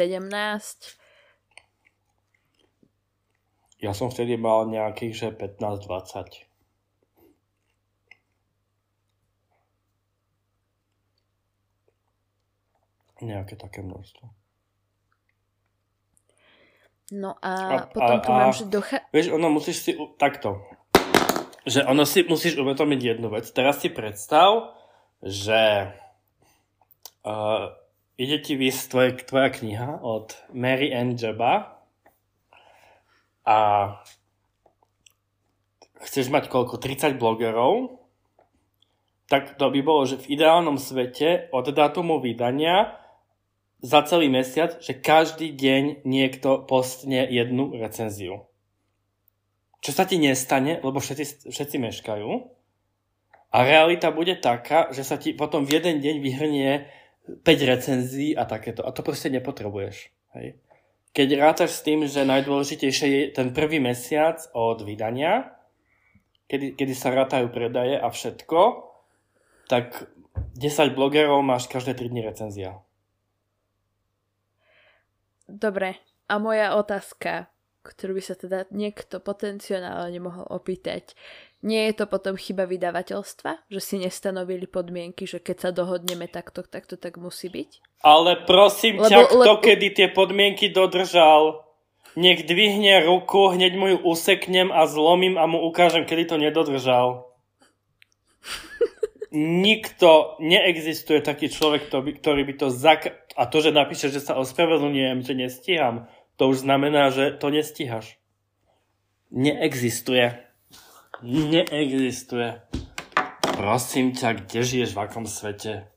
Ja 3.80 3.92
som 3.92 4.12
vtedy 4.12 4.40
mal 4.40 4.68
nejakých, 4.68 5.14
že 5.16 5.28
15-20. 5.36 6.49
Nejaké 13.20 13.56
také 13.56 13.84
množstvo. 13.84 14.32
No 17.12 17.34
a, 17.42 17.84
A- 17.84 17.88
potom 17.90 18.18
a- 18.18 18.24
tu 18.24 18.30
mám, 18.30 18.50
a- 18.50 18.56
že 18.56 18.66
docha- 18.66 19.04
Vieš, 19.10 19.34
ono 19.34 19.50
musíš 19.50 19.78
si... 19.82 19.92
Takto. 20.16 20.62
Že 21.66 21.86
ono 21.86 22.06
si 22.06 22.24
musíš 22.24 22.56
uvedomiť 22.56 23.00
jednu 23.02 23.28
vec. 23.30 23.50
Teraz 23.50 23.82
si 23.82 23.90
predstav, 23.90 24.74
že 25.20 25.92
uh, 27.26 27.76
ide 28.16 28.38
ti 28.40 28.54
vysť 28.56 28.82
tvoje, 28.88 29.10
tvoja 29.26 29.50
kniha 29.52 30.00
od 30.00 30.38
Mary 30.54 30.94
Ann 30.96 31.18
Jabba 31.18 31.82
a 33.44 33.58
chceš 36.06 36.30
mať 36.30 36.48
koľko? 36.48 36.78
30 36.80 37.18
blogerov? 37.20 38.00
Tak 39.30 39.58
to 39.62 39.70
by 39.70 39.82
bolo, 39.82 40.06
že 40.06 40.22
v 40.26 40.40
ideálnom 40.40 40.78
svete 40.82 41.50
od 41.54 41.70
dátumu 41.70 42.18
vydania 42.18 42.98
za 43.80 44.04
celý 44.04 44.28
mesiac, 44.28 44.76
že 44.84 44.96
každý 44.96 45.56
deň 45.56 46.04
niekto 46.04 46.64
postne 46.68 47.24
jednu 47.28 47.72
recenziu. 47.80 48.48
Čo 49.80 49.92
sa 49.96 50.04
ti 50.04 50.20
nestane, 50.20 50.84
lebo 50.84 51.00
všetci, 51.00 51.48
všetci 51.48 51.78
meškajú. 51.80 52.30
A 53.50 53.58
realita 53.64 54.12
bude 54.12 54.36
taká, 54.36 54.92
že 54.92 55.08
sa 55.08 55.16
ti 55.16 55.32
potom 55.32 55.64
v 55.64 55.80
jeden 55.80 56.04
deň 56.04 56.16
vyhrnie 56.20 56.72
5 57.42 57.72
recenzií 57.72 58.36
a 58.36 58.44
takéto. 58.44 58.84
A 58.84 58.92
to 58.92 59.00
proste 59.00 59.32
nepotrebuješ. 59.32 60.12
Hej. 60.36 60.60
Keď 61.16 61.28
rátaš 61.40 61.80
s 61.80 61.86
tým, 61.86 62.06
že 62.06 62.28
najdôležitejšie 62.28 63.08
je 63.08 63.22
ten 63.34 63.50
prvý 63.56 63.82
mesiac 63.82 64.38
od 64.54 64.86
vydania, 64.86 65.56
kedy, 66.52 66.78
kedy 66.78 66.94
sa 66.94 67.16
rátajú 67.16 67.50
predaje 67.50 67.98
a 67.98 68.12
všetko, 68.12 68.92
tak 69.72 70.12
10 70.60 70.94
blogerov 70.94 71.42
máš 71.42 71.66
každé 71.72 71.98
3 71.98 72.12
dni 72.14 72.22
recenzia. 72.28 72.84
Dobre, 75.50 75.97
a 76.30 76.38
moja 76.38 76.78
otázka, 76.78 77.50
ktorú 77.82 78.22
by 78.22 78.24
sa 78.24 78.36
teda 78.38 78.70
niekto 78.70 79.18
potenciálne 79.18 80.22
mohol 80.22 80.45
opýtať. 80.45 81.18
Nie 81.66 81.91
je 81.91 82.04
to 82.04 82.06
potom 82.08 82.39
chyba 82.39 82.64
vydavateľstva, 82.70 83.68
že 83.68 83.82
si 83.84 83.95
nestanovili 84.00 84.64
podmienky, 84.64 85.28
že 85.28 85.43
keď 85.43 85.58
sa 85.58 85.70
dohodneme 85.76 86.30
takto, 86.32 86.64
takto, 86.64 86.95
tak 86.95 87.20
musí 87.20 87.52
byť? 87.52 88.00
Ale 88.06 88.45
prosím 88.47 89.04
Lebo- 89.04 89.10
ťa, 89.10 89.20
kto 89.28 89.54
lebo- 89.58 89.64
kedy 89.66 89.88
tie 89.91 90.08
podmienky 90.08 90.72
dodržal? 90.72 91.68
Nech 92.16 92.47
dvihne 92.47 93.06
ruku, 93.06 93.54
hneď 93.54 93.74
mu 93.78 93.86
ju 93.95 93.97
useknem 94.02 94.74
a 94.74 94.88
zlomím 94.89 95.38
a 95.38 95.45
mu 95.45 95.62
ukážem, 95.62 96.08
kedy 96.10 96.26
to 96.26 96.36
nedodržal. 96.41 97.30
Nikto, 99.36 100.39
neexistuje 100.41 101.22
taký 101.22 101.54
človek, 101.54 101.91
ktorý 101.91 102.41
by 102.50 102.54
to 102.58 102.68
zak... 102.74 103.29
A 103.40 103.48
to, 103.48 103.64
že 103.64 103.72
napíše, 103.72 104.12
že 104.12 104.20
sa 104.20 104.36
ospravedlňujem, 104.36 105.24
že 105.24 105.32
nestíham, 105.32 106.12
to 106.36 106.52
už 106.52 106.68
znamená, 106.68 107.08
že 107.08 107.32
to 107.32 107.48
nestíhaš. 107.48 108.20
Neexistuje. 109.32 110.44
Neexistuje. 111.24 112.60
Prosím 113.56 114.12
ťa, 114.12 114.44
kde 114.44 114.60
žiješ, 114.60 114.92
v 114.92 115.00
akom 115.00 115.24
svete? 115.24 115.88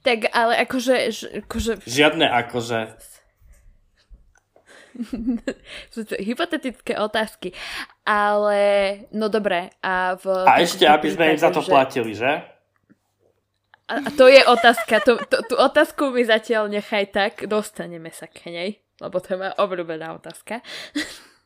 Tak 0.00 0.32
ale 0.32 0.56
akože, 0.64 0.94
že- 1.12 1.30
akože 1.44 1.84
Žiadne 1.84 2.26
akože. 2.28 2.80
hypotetické 6.20 6.96
otázky. 6.96 7.52
Ale, 8.02 8.58
no 9.12 9.28
dobre. 9.28 9.68
A, 9.84 10.16
v 10.16 10.24
A 10.48 10.64
ešte, 10.64 10.88
aby 10.88 11.12
sme 11.12 11.36
im 11.36 11.40
za 11.40 11.52
to 11.52 11.60
že- 11.60 11.68
platili, 11.68 12.16
že? 12.16 12.55
A, 13.86 14.10
to 14.18 14.26
je 14.26 14.42
otázka. 14.42 14.98
To, 15.06 15.18
to, 15.30 15.36
tú 15.46 15.54
otázku 15.54 16.10
mi 16.10 16.26
zatiaľ 16.26 16.66
nechaj 16.66 17.04
tak. 17.14 17.32
Dostaneme 17.46 18.10
sa 18.10 18.26
k 18.26 18.50
nej. 18.50 18.70
Lebo 18.98 19.20
to 19.20 19.36
je 19.36 19.40
moja 19.40 19.54
obľúbená 19.60 20.16
otázka. 20.16 20.60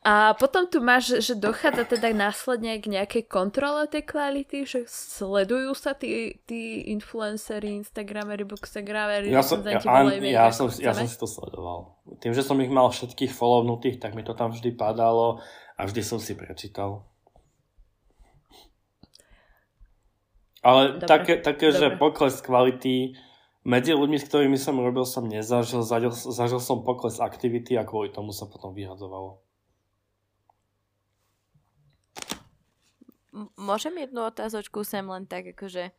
A 0.00 0.32
potom 0.34 0.64
tu 0.66 0.80
máš, 0.80 1.20
že 1.20 1.36
dochádza 1.36 1.84
teda 1.84 2.10
následne 2.16 2.80
k 2.80 2.88
nejakej 2.88 3.28
kontrole 3.28 3.84
tej 3.86 4.08
kvality, 4.08 4.64
že 4.64 4.88
sledujú 4.88 5.76
sa 5.76 5.92
tí, 5.92 6.40
tí 6.48 6.88
influenceri, 6.88 7.76
instagramery, 7.78 8.48
bookstagramery, 8.48 9.28
Ja 9.28 9.44
som, 9.44 9.60
ja, 9.60 9.78
volejme 9.78 10.32
ja, 10.32 10.48
som, 10.50 10.72
ja 10.72 10.96
som 10.96 11.06
si 11.06 11.20
to 11.20 11.28
sledoval. 11.28 12.00
Tým, 12.18 12.32
že 12.32 12.42
som 12.42 12.56
ich 12.64 12.72
mal 12.72 12.88
všetkých 12.88 13.30
follownutých, 13.30 14.00
tak 14.00 14.16
mi 14.16 14.24
to 14.24 14.32
tam 14.32 14.56
vždy 14.56 14.72
padalo 14.72 15.44
a 15.76 15.80
vždy 15.84 16.00
som 16.00 16.18
si 16.18 16.32
prečítal. 16.32 17.04
Ale 20.60 21.00
Dobre, 21.00 21.08
také, 21.08 21.32
také 21.40 21.72
že 21.72 21.88
dobre. 21.88 21.96
pokles 21.96 22.44
kvality 22.44 23.16
medzi 23.64 23.96
ľuďmi, 23.96 24.16
s 24.20 24.28
ktorými 24.28 24.56
som 24.60 24.76
robil, 24.76 25.08
som 25.08 25.24
nezažil. 25.24 25.80
Zažil, 25.80 26.12
zažil 26.12 26.60
som 26.60 26.84
pokles 26.84 27.16
aktivity 27.16 27.80
a 27.80 27.84
kvôli 27.84 28.12
tomu 28.12 28.32
sa 28.32 28.44
potom 28.44 28.76
vyhadzovalo. 28.76 29.40
Môžem 33.56 33.94
jednu 34.04 34.26
otázočku 34.26 34.82
sem 34.84 35.06
len 35.06 35.24
tak, 35.24 35.54
akože... 35.54 35.94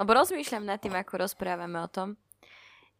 Lebo 0.00 0.10
rozmýšľam 0.16 0.64
nad 0.64 0.80
tým, 0.80 0.96
ako 0.96 1.28
rozprávame 1.28 1.76
o 1.76 1.88
tom. 1.92 2.16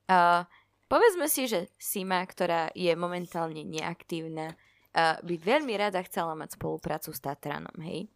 Uh, 0.04 0.44
povedzme 0.84 1.32
si, 1.32 1.48
že 1.48 1.72
Sima, 1.80 2.20
ktorá 2.22 2.68
je 2.76 2.92
momentálne 2.92 3.64
neaktívna, 3.64 4.52
uh, 4.52 5.16
by 5.24 5.34
veľmi 5.40 5.72
rada 5.80 6.02
chcela 6.04 6.36
mať 6.36 6.61
spoluprácu 6.61 7.14
s 7.14 7.24
Tatranom, 7.24 7.72
hej? 7.80 8.11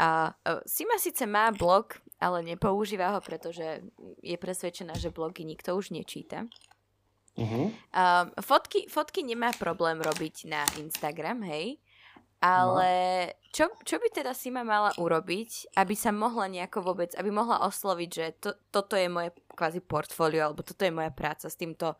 A 0.00 0.32
uh, 0.32 0.62
Sima 0.64 0.96
síce 0.96 1.28
má 1.28 1.52
blog, 1.52 2.00
ale 2.18 2.42
nepoužíva 2.42 3.14
ho, 3.14 3.20
pretože 3.22 3.82
je 4.22 4.36
presvedčená, 4.36 4.98
že 4.98 5.14
blogy 5.14 5.46
nikto 5.46 5.74
už 5.78 5.94
nečíta. 5.94 6.50
Uh-huh. 7.38 7.70
Um, 7.94 8.26
fotky, 8.42 8.90
fotky 8.90 9.22
nemá 9.22 9.54
problém 9.54 10.02
robiť 10.02 10.50
na 10.50 10.66
Instagram, 10.82 11.46
hej? 11.46 11.78
Ale 12.38 12.90
čo, 13.50 13.66
čo 13.82 13.98
by 13.98 14.14
teda 14.14 14.30
Sima 14.30 14.62
mala 14.62 14.94
urobiť, 14.94 15.74
aby 15.74 15.94
sa 15.98 16.14
mohla 16.14 16.46
nejako 16.46 16.86
vôbec, 16.86 17.10
aby 17.18 17.34
mohla 17.34 17.66
osloviť, 17.66 18.10
že 18.10 18.26
to, 18.38 18.50
toto 18.70 18.94
je 18.94 19.10
moje 19.10 19.34
kvázi 19.58 19.82
portfólio, 19.82 20.46
alebo 20.46 20.62
toto 20.62 20.86
je 20.86 20.94
moja 20.94 21.10
práca 21.10 21.50
s 21.50 21.58
týmto, 21.58 21.98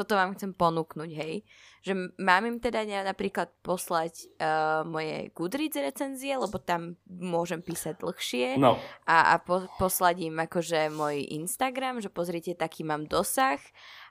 toto 0.00 0.16
vám 0.16 0.32
chcem 0.32 0.56
ponúknuť, 0.56 1.10
hej. 1.12 1.44
Že 1.84 2.16
mám 2.16 2.48
im 2.48 2.56
teda 2.56 2.88
napríklad 3.04 3.52
poslať 3.60 4.32
uh, 4.40 4.80
moje 4.88 5.28
Goodreads 5.36 5.76
recenzie, 5.76 6.32
lebo 6.40 6.56
tam 6.56 6.96
môžem 7.04 7.60
písať 7.60 8.00
dlhšie. 8.00 8.56
No. 8.56 8.80
A, 9.04 9.36
a 9.36 9.44
po, 9.44 9.68
poslať 9.76 10.32
im 10.32 10.40
akože 10.40 10.88
môj 10.88 11.28
Instagram, 11.36 12.00
že 12.00 12.08
pozrite, 12.08 12.56
taký 12.56 12.80
mám 12.80 13.04
dosah. 13.04 13.60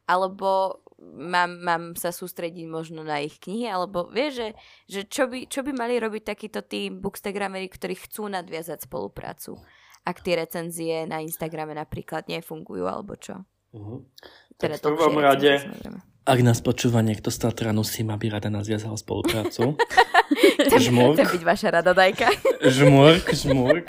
Alebo 0.05 0.81
mám, 1.01 1.61
mám 1.61 1.83
sa 1.97 2.13
sústrediť 2.13 2.65
možno 2.65 3.05
na 3.05 3.21
ich 3.21 3.37
knihy, 3.41 3.69
alebo 3.69 4.09
vieš, 4.09 4.41
že, 4.41 4.49
že 4.89 5.01
čo, 5.05 5.29
by, 5.29 5.45
čo 5.45 5.61
by 5.61 5.73
mali 5.73 6.01
robiť 6.01 6.33
takíto 6.33 6.65
tí 6.65 6.89
bookstagramery, 6.89 7.69
ktorí 7.69 7.97
chcú 7.97 8.29
nadviazať 8.29 8.85
spoluprácu 8.89 9.57
ak 10.09 10.25
tie 10.25 10.41
recenzie 10.41 11.05
na 11.05 11.21
Instagrame 11.21 11.77
napríklad 11.77 12.25
nefungujú, 12.25 12.89
alebo 12.89 13.13
čo. 13.19 13.45
Uh-huh. 13.73 14.01
Teda 14.57 14.75
tak 14.75 14.91
v 14.91 14.97
prvom 14.97 15.21
rade, 15.21 15.61
ak 16.29 16.39
nás 16.45 16.61
počúva 16.61 17.01
niekto 17.01 17.33
z 17.33 17.41
Tatranu, 17.41 17.81
si 17.81 18.05
ma 18.05 18.13
by 18.13 18.37
rada 18.37 18.53
nazviazal 18.53 18.93
spoluprácu. 18.97 19.73
žmurk. 20.85 21.17
Chce 21.17 21.25
byť 21.25 21.43
vaša 21.45 21.69
radodajka. 21.81 22.27
žmurk, 22.77 23.25
žmurk. 23.33 23.87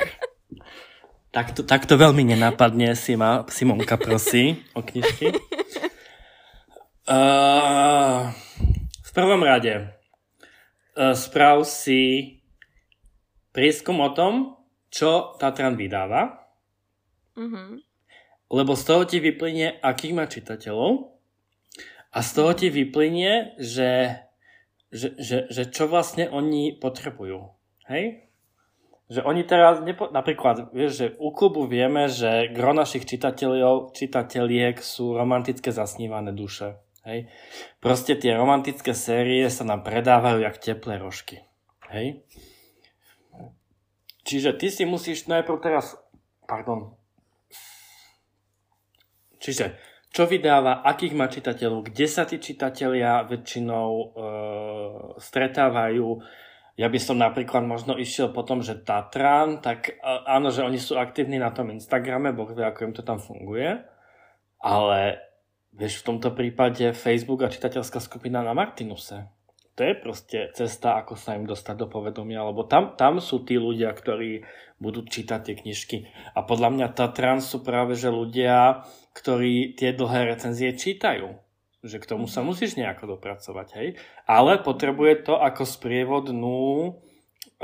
Takto, 1.30 1.62
takto 1.62 1.94
veľmi 1.94 2.26
nenápadne 2.34 2.98
si 2.98 3.14
ma 3.14 3.46
Simonka 3.46 3.94
prosí 4.00 4.66
o 4.74 4.82
knižky. 4.82 5.36
Uh, 7.06 8.30
v 9.04 9.10
prvom 9.14 9.42
rade 9.42 9.90
uh, 10.98 11.14
sprav 11.14 11.62
si 11.66 12.38
prieskum 13.54 13.98
o 14.02 14.10
tom, 14.10 14.58
čo 14.90 15.38
Tatran 15.38 15.78
vydáva. 15.78 16.50
Mm-hmm. 17.38 17.89
Lebo 18.50 18.74
z 18.74 18.82
toho 18.82 19.02
ti 19.06 19.22
vyplynie, 19.22 19.78
akých 19.78 20.14
má 20.14 20.26
čitateľov. 20.26 21.14
A 22.10 22.18
z 22.18 22.30
toho 22.34 22.50
ti 22.58 22.66
vyplynie, 22.66 23.54
že, 23.62 24.18
že, 24.90 25.14
že, 25.14 25.46
že 25.46 25.62
čo 25.70 25.86
vlastne 25.86 26.26
oni 26.26 26.74
potrebujú. 26.74 27.54
Hej? 27.86 28.26
Že 29.06 29.22
oni 29.22 29.42
teraz, 29.46 29.78
nepo... 29.86 30.10
napríklad, 30.10 30.74
vieš, 30.74 30.92
že 30.98 31.06
u 31.22 31.30
klubu 31.30 31.70
vieme, 31.70 32.10
že 32.10 32.50
gro 32.50 32.74
našich 32.74 33.06
čitateľov, 33.06 33.94
čitateľiek 33.94 34.82
sú 34.82 35.14
romantické 35.14 35.70
zasnívané 35.70 36.34
duše. 36.34 36.82
Hej? 37.06 37.30
Proste 37.78 38.18
tie 38.18 38.34
romantické 38.34 38.90
série 38.98 39.46
sa 39.46 39.62
nám 39.62 39.86
predávajú 39.86 40.42
jak 40.42 40.58
teplé 40.58 40.98
rožky. 40.98 41.46
Hej? 41.94 42.26
Čiže 44.26 44.58
ty 44.58 44.74
si 44.74 44.82
musíš 44.82 45.30
najprv 45.30 45.58
teraz... 45.62 45.94
Pardon. 46.50 46.98
Čiže 49.40 49.80
čo 50.10 50.26
vydáva, 50.26 50.82
akých 50.82 51.14
má 51.14 51.30
čitateľov, 51.30 51.86
kde 51.88 52.06
sa 52.10 52.26
tí 52.26 52.42
čitatelia 52.42 53.22
väčšinou 53.24 53.90
e, 53.90 54.06
stretávajú. 55.22 56.08
Ja 56.74 56.90
by 56.90 56.98
som 56.98 57.22
napríklad 57.22 57.62
možno 57.62 57.94
išiel 57.94 58.34
po 58.34 58.42
tom, 58.42 58.58
že 58.58 58.82
Tatran, 58.82 59.62
tak 59.62 59.94
e, 59.94 60.02
áno, 60.26 60.50
že 60.50 60.66
oni 60.66 60.82
sú 60.82 60.98
aktívni 60.98 61.38
na 61.38 61.54
tom 61.54 61.70
Instagrame, 61.70 62.34
boh 62.34 62.50
vie, 62.50 62.66
ako 62.66 62.90
im 62.90 62.94
to 62.94 63.06
tam 63.06 63.22
funguje, 63.22 63.86
ale 64.58 65.00
vieš, 65.70 66.02
v 66.02 66.06
tomto 66.10 66.34
prípade 66.34 66.90
Facebook 66.90 67.46
a 67.46 67.52
čitateľská 67.52 68.02
skupina 68.02 68.42
na 68.42 68.50
Martinuse 68.50 69.39
to 69.80 69.88
je 69.88 69.96
proste 69.96 70.38
cesta, 70.52 71.00
ako 71.00 71.16
sa 71.16 71.40
im 71.40 71.48
dostať 71.48 71.72
do 71.80 71.88
povedomia, 71.88 72.44
lebo 72.44 72.68
tam, 72.68 73.00
tam 73.00 73.16
sú 73.16 73.40
tí 73.48 73.56
ľudia, 73.56 73.88
ktorí 73.96 74.44
budú 74.76 75.08
čítať 75.08 75.40
tie 75.40 75.54
knižky. 75.56 76.04
A 76.36 76.44
podľa 76.44 76.68
mňa 76.76 76.86
Tatran 76.92 77.40
sú 77.40 77.64
práve 77.64 77.96
že 77.96 78.12
ľudia, 78.12 78.84
ktorí 79.16 79.72
tie 79.72 79.96
dlhé 79.96 80.36
recenzie 80.36 80.76
čítajú. 80.76 81.32
Že 81.80 81.96
k 81.96 82.08
tomu 82.12 82.28
sa 82.28 82.44
musíš 82.44 82.76
nejako 82.76 83.16
dopracovať, 83.16 83.68
hej. 83.80 83.88
Ale 84.28 84.60
potrebuje 84.60 85.24
to 85.24 85.40
ako 85.40 85.64
sprievodnú 85.64 87.00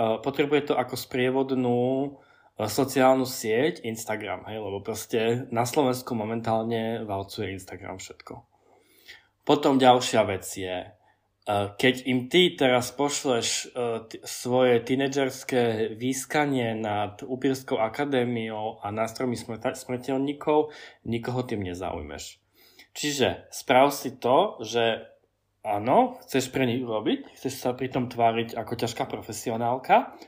uh, 0.01 0.17
potrebuje 0.25 0.73
to 0.73 0.75
ako 0.77 0.97
sprievodnú 0.97 1.81
uh, 2.17 2.65
sociálnu 2.65 3.29
sieť 3.29 3.85
Instagram, 3.85 4.49
hej, 4.49 4.57
lebo 4.57 4.81
proste 4.81 5.45
na 5.53 5.69
Slovensku 5.69 6.17
momentálne 6.17 7.05
valcuje 7.05 7.61
Instagram 7.61 8.01
všetko. 8.01 8.41
Potom 9.45 9.77
ďalšia 9.77 10.25
vec 10.25 10.49
je, 10.49 10.97
keď 11.79 11.95
im 12.11 12.27
ty 12.27 12.59
teraz 12.59 12.91
pošleš 12.91 13.71
t- 14.11 14.19
svoje 14.27 14.83
tínedžerské 14.83 15.95
výskanie 15.95 16.75
nad 16.75 17.23
Upírskou 17.23 17.79
akadémiou 17.79 18.83
a 18.83 18.91
nástrojmi 18.91 19.39
smrteľníkov, 19.79 20.75
nikoho 21.07 21.41
tým 21.47 21.63
nezaujmeš. 21.63 22.43
Čiže 22.99 23.47
sprav 23.55 23.95
si 23.95 24.19
to, 24.19 24.59
že 24.67 25.07
áno, 25.63 26.19
chceš 26.27 26.51
pre 26.51 26.67
nich 26.67 26.83
urobiť, 26.83 27.39
chceš 27.39 27.63
sa 27.63 27.71
pritom 27.79 28.11
tváriť 28.11 28.59
ako 28.59 28.73
ťažká 28.75 29.07
profesionálka, 29.07 30.19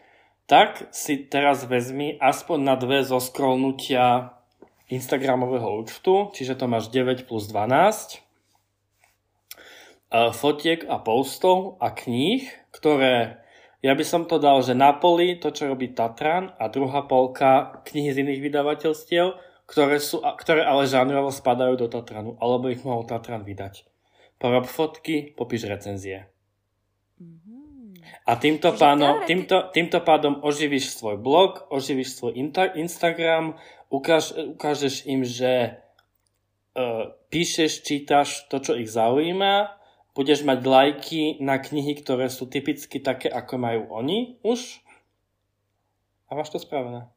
tak 0.47 0.87
si 0.95 1.27
teraz 1.27 1.66
vezmi 1.66 2.14
aspoň 2.23 2.59
na 2.62 2.75
dve 2.79 3.03
zo 3.03 3.19
scrollnutia 3.19 4.39
Instagramového 4.89 5.85
účtu, 5.85 6.33
čiže 6.33 6.57
to 6.57 6.64
máš 6.71 6.89
9 6.89 7.29
plus 7.29 7.51
12, 7.51 8.28
fotiek 10.11 10.89
a 10.89 10.97
postov 11.05 11.77
a 11.85 11.93
kníh, 11.93 12.49
ktoré, 12.73 13.45
ja 13.85 13.93
by 13.93 14.05
som 14.05 14.25
to 14.25 14.41
dal, 14.41 14.65
že 14.65 14.73
na 14.73 14.97
poli 14.97 15.37
to, 15.37 15.53
čo 15.53 15.69
robí 15.69 15.93
Tatran 15.93 16.57
a 16.57 16.73
druhá 16.73 17.05
polka 17.05 17.85
knihy 17.85 18.17
z 18.17 18.25
iných 18.25 18.41
vydavateľstiev, 18.41 19.37
ktoré, 19.69 20.01
sú, 20.01 20.25
ktoré 20.25 20.65
ale 20.65 20.89
žánrovo 20.89 21.29
spadajú 21.29 21.77
do 21.77 21.93
Tatranu, 21.93 22.41
alebo 22.41 22.73
ich 22.73 22.81
mohol 22.81 23.05
Tatran 23.05 23.45
vydať. 23.45 23.85
Porob 24.41 24.65
fotky, 24.65 25.37
popíš 25.37 25.69
recenzie. 25.69 26.33
A 28.25 28.41
týmto, 28.41 28.73
páno, 28.73 29.29
týmto, 29.29 29.69
týmto 29.77 30.01
pádom 30.01 30.41
oživíš 30.41 30.97
svoj 30.97 31.21
blog, 31.21 31.69
oživíš 31.69 32.17
svoj 32.17 32.41
Instagram, 32.81 33.61
ukáž, 33.93 34.33
ukážeš 34.57 35.05
im, 35.05 35.21
že 35.21 35.77
uh, 36.73 37.13
píšeš, 37.29 37.85
čítaš 37.85 38.49
to, 38.49 38.65
čo 38.65 38.73
ich 38.73 38.89
zaujíma 38.89 39.78
budeš 40.13 40.45
mať 40.45 40.59
lajky 40.65 41.23
na 41.41 41.59
knihy, 41.59 41.99
ktoré 41.99 42.29
sú 42.29 42.49
typicky 42.51 42.99
také, 42.99 43.29
ako 43.31 43.55
majú 43.59 43.83
oni 43.93 44.41
už 44.45 44.83
a 46.29 46.37
máš 46.37 46.53
to 46.53 46.61
spravené. 46.61 47.09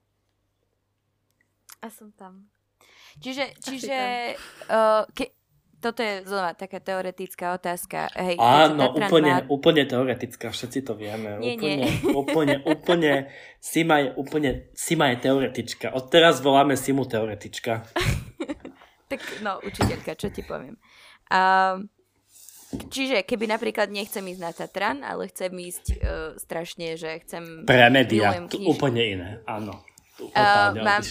A 1.81 1.87
som 1.89 2.13
tam. 2.13 2.47
Čiže, 3.19 3.57
čiže 3.59 3.97
uh, 4.71 5.03
ke, 5.11 5.35
toto 5.81 6.05
je 6.05 6.21
znova 6.23 6.53
taká 6.53 6.77
teoretická 6.77 7.57
otázka. 7.57 8.07
Hej, 8.13 8.37
Áno, 8.37 8.93
úplne, 8.93 9.31
má... 9.33 9.49
úplne 9.49 9.83
teoretická, 9.89 10.53
všetci 10.53 10.79
to 10.85 10.93
vieme. 10.93 11.41
Nie, 11.41 11.57
úplne, 11.57 11.75
nie. 11.75 11.91
úplne, 12.13 12.55
úplne, 12.63 13.11
Sima 13.57 14.05
je 14.05 14.07
úplne, 14.13 14.49
Sima 14.77 15.09
je 15.11 15.17
teoretička. 15.25 15.91
Odteraz 15.91 16.39
voláme 16.39 16.77
Simu 16.77 17.09
teoretička. 17.09 17.83
tak 19.11 19.19
no, 19.41 19.57
učiteľka, 19.65 20.15
čo 20.15 20.29
ti 20.29 20.45
poviem. 20.45 20.77
Um, 21.33 21.89
Čiže 22.71 23.27
keby 23.27 23.51
napríklad 23.51 23.91
nechcem 23.91 24.23
ísť 24.23 24.41
na 24.41 24.51
Tatran, 24.55 25.03
ale 25.03 25.27
chcem 25.27 25.51
ísť 25.51 25.85
uh, 25.91 25.95
strašne, 26.39 26.95
že 26.95 27.19
chcem... 27.27 27.67
Pre 27.67 27.87
médiá, 27.91 28.31
to 28.47 28.63
úplne 28.63 29.03
iné, 29.03 29.29
áno. 29.43 29.83
Uh, 30.19 30.71
mám, 30.87 31.03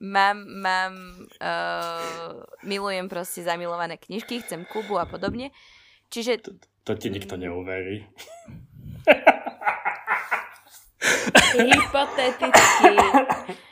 mám, 0.00 0.38
mám 0.44 0.94
uh, 1.40 2.40
milujem 2.64 3.12
proste 3.12 3.44
zamilované 3.44 4.00
knižky, 4.00 4.40
chcem 4.40 4.64
Kubu 4.64 4.96
a 4.96 5.04
podobne. 5.04 5.52
Čiže... 6.08 6.40
To, 6.48 6.50
to 6.84 6.92
ti 6.96 7.12
nikto 7.12 7.36
neuverí. 7.36 8.08
Hypoteticky. 11.60 12.94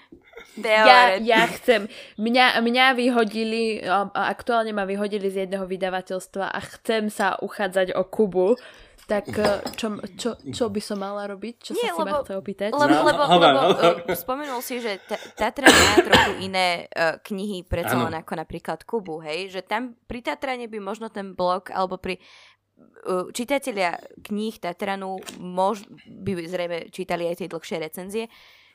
Ja, 0.56 1.20
ja 1.20 1.46
chcem. 1.46 1.86
Mňa, 2.18 2.58
mňa 2.64 2.86
vyhodili, 2.98 3.84
aktuálne 4.14 4.74
ma 4.74 4.88
vyhodili 4.88 5.30
z 5.30 5.46
jedného 5.46 5.68
vydavateľstva 5.68 6.50
a 6.50 6.58
chcem 6.58 7.12
sa 7.12 7.38
uchádzať 7.38 7.94
o 7.94 8.02
Kubu. 8.08 8.58
Tak 9.08 9.24
e, 9.32 9.64
čo, 9.72 9.96
čo, 10.20 10.30
čo 10.52 10.64
by 10.68 10.80
som 10.84 11.00
mala 11.00 11.24
robiť? 11.24 11.54
Čo 11.64 11.72
Nie, 11.72 11.96
sa 11.96 11.96
si 11.96 12.00
lebo, 12.04 12.12
ma 12.12 12.20
chce 12.28 12.34
opýtať? 12.36 12.70
Lebo, 12.76 12.92
no, 12.92 13.08
lebo, 13.08 13.22
lebo, 13.24 13.46
lebo 13.48 13.60
uh, 14.04 14.12
spomenul 14.12 14.60
si, 14.60 14.84
že 14.84 15.00
Tatra 15.32 15.64
má 15.64 15.96
trochu 16.04 16.44
iné 16.44 16.92
uh, 16.92 17.16
knihy 17.24 17.64
predsa 17.64 17.96
len 17.96 18.12
ako 18.12 18.36
napríklad 18.36 18.84
Kubu, 18.84 19.24
hej? 19.24 19.48
Že 19.48 19.60
tam 19.64 19.82
pri 20.04 20.20
Tatrane 20.20 20.68
by 20.68 20.76
možno 20.84 21.08
ten 21.08 21.32
blog, 21.32 21.72
alebo 21.72 21.96
pri 21.96 22.20
uh, 23.08 23.32
čitatelia 23.32 23.96
kníh 24.20 24.60
Tatranu 24.60 25.16
mož, 25.40 25.88
by 26.04 26.44
zrejme 26.44 26.78
čítali 26.92 27.32
aj 27.32 27.40
tie 27.40 27.48
dlhšie 27.48 27.76
recenzie, 27.80 28.28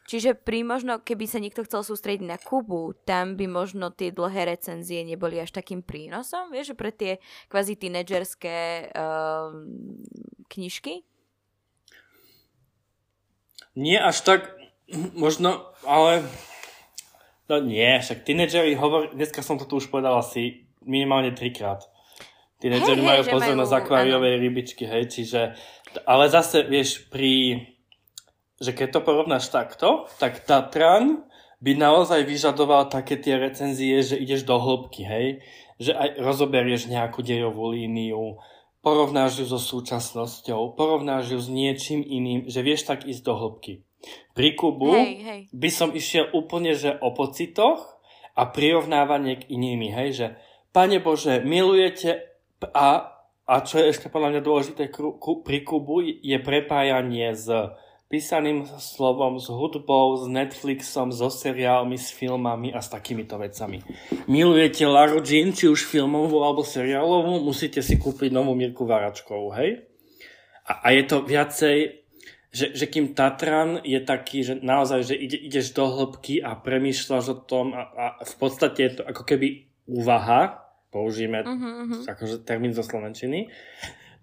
Čiže 0.04 0.36
pri 0.36 0.68
možno, 0.68 1.00
keby 1.00 1.26
sa 1.32 1.40
niekto 1.40 1.64
chcel 1.64 1.80
sústrediť 1.80 2.28
na 2.28 2.36
Kubu, 2.36 2.92
tam 3.08 3.40
by 3.40 3.48
možno 3.48 3.88
tie 3.88 4.12
dlhé 4.12 4.52
recenzie 4.52 5.00
neboli 5.08 5.40
až 5.40 5.56
takým 5.56 5.80
prínosom, 5.80 6.52
vieš, 6.52 6.76
pre 6.76 6.92
tie 6.92 7.24
kvazi 7.48 7.80
tínedžerské 7.80 8.92
uh, 8.92 9.56
knižky? 10.52 11.08
Nie 13.80 14.04
až 14.04 14.22
tak, 14.28 14.52
možno, 15.16 15.72
ale 15.88 16.28
no 17.48 17.64
nie, 17.64 17.98
však 18.04 18.28
tínedžeri 18.28 18.76
hovor, 18.76 19.16
dneska 19.16 19.40
som 19.40 19.56
to 19.56 19.66
tu 19.66 19.80
už 19.80 19.88
povedal 19.88 20.20
asi 20.20 20.68
minimálne 20.84 21.32
trikrát. 21.32 21.88
Tínedžeri 22.60 23.02
hej, 23.02 23.08
majú 23.08 23.22
že 23.24 23.32
pozornosť 23.32 23.72
majú- 23.72 23.84
rybičky, 24.40 24.84
hej, 24.84 25.04
čiže... 25.12 25.56
Ale 26.04 26.28
zase, 26.28 26.68
vieš, 26.68 27.08
pri... 27.08 27.66
Že 28.64 28.72
keď 28.72 28.88
to 28.96 29.00
porovnáš 29.04 29.52
takto, 29.52 30.08
tak 30.16 30.48
Tatran 30.48 31.28
by 31.60 31.72
naozaj 31.76 32.24
vyžadoval 32.24 32.88
také 32.88 33.20
tie 33.20 33.36
recenzie, 33.36 34.00
že 34.00 34.16
ideš 34.16 34.48
do 34.48 34.56
hĺbky, 34.56 35.04
hej? 35.04 35.28
Že 35.80 35.92
aj 35.96 36.10
rozoberieš 36.24 36.88
nejakú 36.88 37.20
dejovú 37.20 37.76
líniu, 37.76 38.40
porovnáš 38.84 39.44
ju 39.44 39.46
so 39.48 39.60
súčasnosťou, 39.60 40.76
porovnáš 40.76 41.32
ju 41.32 41.40
s 41.40 41.48
niečím 41.48 42.04
iným, 42.04 42.52
že 42.52 42.60
vieš 42.60 42.84
tak 42.84 43.08
ísť 43.08 43.24
do 43.24 43.34
hĺbky. 43.40 43.74
Pri 44.36 44.50
Kubu 44.60 44.92
Hej, 44.92 45.14
hej. 45.24 45.42
by 45.56 45.70
som 45.72 45.96
išiel 45.96 46.28
úplne, 46.36 46.76
že 46.76 46.92
o 47.00 47.16
pocitoch 47.16 47.96
a 48.36 48.44
prirovnávanie 48.52 49.40
k 49.40 49.48
inými, 49.56 49.88
hej, 49.96 50.10
že 50.12 50.28
Pane 50.76 51.00
Bože, 51.00 51.40
milujete 51.40 52.28
a, 52.76 53.16
a 53.48 53.56
čo 53.64 53.80
je 53.80 53.94
ešte 53.94 54.12
podľa 54.12 54.36
mňa 54.36 54.42
dôležité 54.42 54.84
pri 55.46 55.60
Kubu, 55.64 56.04
je 56.04 56.38
prepájanie 56.44 57.32
s 57.32 57.48
písaným 58.14 58.70
slovom, 58.78 59.42
s 59.42 59.50
hudbou, 59.50 60.14
s 60.22 60.30
Netflixom, 60.30 61.10
so 61.10 61.34
seriálmi, 61.34 61.98
s 61.98 62.14
filmami 62.14 62.70
a 62.70 62.78
s 62.78 62.94
takýmito 62.94 63.42
vecami. 63.42 63.82
Milujete 64.30 64.86
Laru 64.86 65.26
Jean, 65.26 65.50
či 65.50 65.66
už 65.66 65.82
filmovú 65.90 66.46
alebo 66.46 66.62
seriálovú, 66.62 67.42
musíte 67.42 67.82
si 67.82 67.98
kúpiť 67.98 68.30
novú 68.30 68.54
Mirku 68.54 68.86
Varačkovú, 68.86 69.58
hej? 69.58 69.90
A, 70.70 70.86
a 70.86 70.88
je 70.94 71.04
to 71.10 71.26
viacej, 71.26 72.06
že, 72.54 72.78
že 72.78 72.86
kým 72.86 73.18
Tatran 73.18 73.82
je 73.82 73.98
taký, 73.98 74.46
že 74.46 74.62
naozaj, 74.62 75.10
že 75.10 75.16
ide, 75.18 75.50
ideš 75.50 75.74
do 75.74 75.90
hĺbky 75.90 76.38
a 76.38 76.54
premýšľaš 76.54 77.26
o 77.34 77.38
tom 77.42 77.74
a, 77.74 77.90
a 77.98 78.06
v 78.22 78.36
podstate 78.38 78.80
je 78.86 78.92
to 79.02 79.04
ako 79.10 79.26
keby 79.26 79.74
úvaha, 79.90 80.62
použijeme 80.94 81.42
Mhm, 81.42 81.70
mhm. 81.82 81.98
akože 82.06 82.46
termín 82.46 82.78
zo 82.78 82.86
Slovenčiny, 82.86 83.50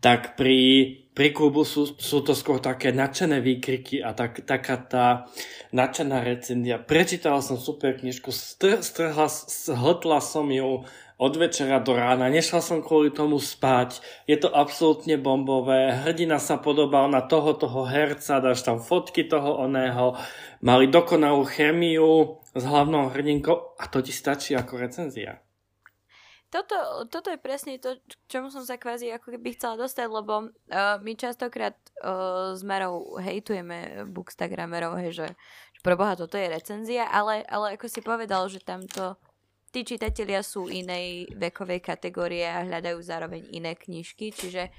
tak 0.01 0.37
pri, 0.37 0.59
pri 1.13 1.29
klubu 1.37 1.65
sú, 1.69 1.93
sú 2.01 2.25
to 2.25 2.33
skôr 2.33 2.61
také 2.61 2.93
nadšené 2.93 3.45
výkriky 3.45 4.01
a 4.01 4.17
tak, 4.17 4.49
taká 4.49 4.77
tá 4.81 5.07
nadšená 5.77 6.25
recenzia. 6.25 6.81
Prečítal 6.81 7.45
som 7.45 7.61
super 7.61 7.97
knižku, 8.01 8.33
str, 8.33 8.81
strhla, 8.81 9.29
zhltla 9.29 10.19
som 10.25 10.49
ju 10.49 10.89
od 11.21 11.37
večera 11.37 11.85
do 11.85 11.93
rána, 11.93 12.33
nešla 12.33 12.65
som 12.65 12.81
kvôli 12.81 13.13
tomu 13.13 13.37
spať, 13.37 14.01
je 14.25 14.41
to 14.41 14.49
absolútne 14.49 15.21
bombové, 15.21 15.93
hrdina 15.93 16.41
sa 16.41 16.57
podobal 16.57 17.13
na 17.13 17.21
toho, 17.21 17.53
toho 17.53 17.85
herca, 17.85 18.41
dáš 18.41 18.65
tam 18.65 18.81
fotky 18.81 19.29
toho 19.29 19.61
oného, 19.69 20.17
mali 20.65 20.89
dokonalú 20.89 21.45
chemiu 21.45 22.41
s 22.57 22.63
hlavnou 22.65 23.13
hrdinkou. 23.13 23.77
A 23.77 23.85
to 23.93 24.01
ti 24.01 24.17
stačí 24.17 24.57
ako 24.57 24.81
recenzia. 24.81 25.45
Toto, 26.51 27.07
toto 27.07 27.31
je 27.31 27.39
presne 27.39 27.79
to, 27.79 27.95
k 28.03 28.13
čomu 28.27 28.51
som 28.51 28.67
sa 28.67 28.75
kvázi 28.75 29.15
ako 29.15 29.39
keby 29.39 29.55
chcela 29.55 29.79
dostať, 29.79 30.07
lebo 30.11 30.51
uh, 30.51 30.99
my 30.99 31.15
častokrát 31.15 31.79
uh, 32.03 32.59
s 32.59 32.67
Merou 32.67 33.15
hejtujeme 33.23 34.03
bookstagramerov, 34.11 34.99
hej, 34.99 35.11
že, 35.15 35.29
že 35.79 35.81
pre 35.87 35.95
Boha 35.95 36.19
toto 36.19 36.35
je 36.35 36.51
recenzia, 36.51 37.07
ale, 37.07 37.47
ale 37.47 37.79
ako 37.79 37.87
si 37.87 38.03
povedal, 38.03 38.51
že 38.51 38.59
tamto 38.67 39.15
tí 39.71 39.87
čitatelia 39.87 40.43
sú 40.43 40.67
inej 40.67 41.31
vekovej 41.39 41.79
kategórie 41.87 42.43
a 42.43 42.67
hľadajú 42.67 42.99
zároveň 42.99 43.47
iné 43.55 43.79
knižky, 43.79 44.35
čiže 44.35 44.75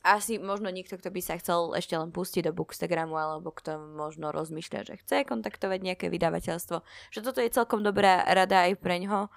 asi 0.00 0.40
možno 0.40 0.72
niekto, 0.72 0.96
kto 0.96 1.12
by 1.12 1.20
sa 1.20 1.36
chcel 1.36 1.76
ešte 1.76 1.92
len 1.92 2.08
pustiť 2.08 2.48
do 2.48 2.56
Bookstagramu, 2.56 3.20
alebo 3.20 3.52
kto 3.52 3.76
možno 3.76 4.32
rozmýšľa, 4.32 4.88
že 4.88 4.94
chce 5.04 5.28
kontaktovať 5.28 5.78
nejaké 5.84 6.06
vydavateľstvo, 6.08 6.76
že 7.12 7.20
toto 7.20 7.44
je 7.44 7.52
celkom 7.52 7.84
dobrá 7.84 8.24
rada 8.24 8.64
aj 8.64 8.80
pre 8.80 8.96
ňoho, 9.04 9.28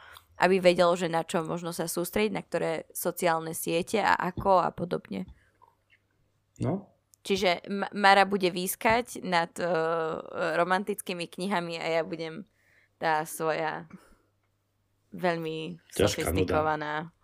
aby 0.44 0.60
vedel, 0.60 0.92
že 1.00 1.08
na 1.08 1.24
čo 1.24 1.48
možno 1.48 1.72
sa 1.72 1.88
sústrediť, 1.88 2.36
na 2.36 2.44
ktoré 2.44 2.84
sociálne 2.92 3.56
siete 3.56 4.04
a 4.04 4.14
ako 4.14 4.60
a 4.60 4.70
podobne. 4.76 5.24
No, 6.60 6.94
Čiže 7.24 7.64
Ma- 7.72 7.88
Mara 7.96 8.28
bude 8.28 8.52
výskať 8.52 9.24
nad 9.24 9.48
uh, 9.64 10.20
romantickými 10.60 11.32
knihami 11.32 11.80
a 11.80 11.88
ja 12.00 12.02
budem 12.04 12.44
tá 13.00 13.24
svoja 13.24 13.88
veľmi 15.16 15.80
Ťažká 15.96 16.28
sofistikovaná. 16.28 17.16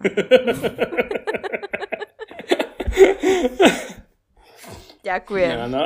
Ďakujem. 5.04 5.56
Áno. 5.68 5.84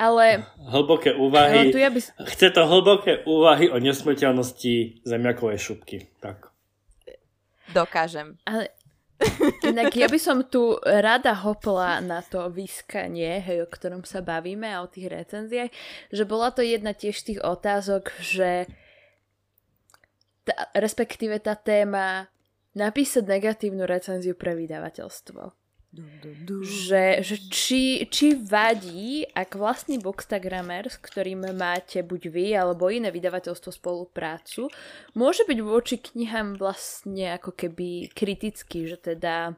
Ale 0.00 0.48
Hlboké 0.56 1.12
no, 1.12 1.28
úvahy. 1.28 1.68
tu 1.68 1.78
ja 1.78 1.92
by... 1.92 2.00
Chce 2.32 2.48
to 2.50 2.64
hlboké 2.64 3.24
úvahy 3.28 3.68
o 3.68 3.76
nesmrteľnosti 3.76 5.04
zemiakovej 5.04 5.58
šupky. 5.60 6.08
Tak. 6.18 6.48
Dokážem. 7.76 8.40
Ale 8.48 8.72
inak 9.62 9.94
ja 9.94 10.08
by 10.08 10.18
som 10.18 10.42
tu 10.48 10.76
rada 10.82 11.36
hopla 11.44 12.02
na 12.02 12.24
to 12.24 12.50
vyskanie, 12.50 13.38
hej, 13.38 13.64
o 13.64 13.68
ktorom 13.68 14.02
sa 14.02 14.24
bavíme 14.24 14.66
a 14.66 14.82
o 14.82 14.90
tých 14.90 15.12
recenziách, 15.12 15.70
že 16.10 16.24
bola 16.26 16.50
to 16.50 16.64
jedna 16.64 16.96
tiež 16.96 17.14
z 17.18 17.26
tých 17.34 17.40
otázok, 17.44 18.10
že 18.18 18.66
tá, 20.42 20.72
respektíve 20.74 21.38
tá 21.38 21.54
téma 21.54 22.26
napísať 22.74 23.28
negatívnu 23.28 23.86
recenziu 23.86 24.34
pre 24.34 24.58
vydavateľstvo. 24.58 25.61
Že, 26.64 27.20
že 27.20 27.36
či, 27.52 28.08
či 28.08 28.32
vadí, 28.32 29.28
ak 29.28 29.60
vlastný 29.60 30.00
bookstagrammer, 30.00 30.88
s 30.88 30.96
ktorým 30.96 31.52
máte 31.52 32.00
buď 32.00 32.22
vy 32.32 32.46
alebo 32.56 32.88
iné 32.88 33.12
vydavateľstvo 33.12 33.68
spoluprácu, 33.76 34.72
môže 35.12 35.44
byť 35.44 35.58
voči 35.60 36.00
knihám 36.00 36.56
vlastne 36.56 37.36
ako 37.36 37.52
keby 37.52 38.08
kritický, 38.16 38.88
že 38.88 38.96
teda 38.96 39.52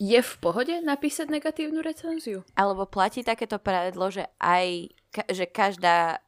je 0.00 0.16
v 0.24 0.34
pohode 0.40 0.72
napísať 0.80 1.28
negatívnu 1.28 1.84
recenziu? 1.84 2.40
Alebo 2.56 2.88
platí 2.88 3.20
takéto 3.20 3.60
pravidlo, 3.60 4.08
že 4.08 4.24
aj 4.40 4.88
ka- 5.12 5.28
že 5.28 5.44
každá 5.44 6.24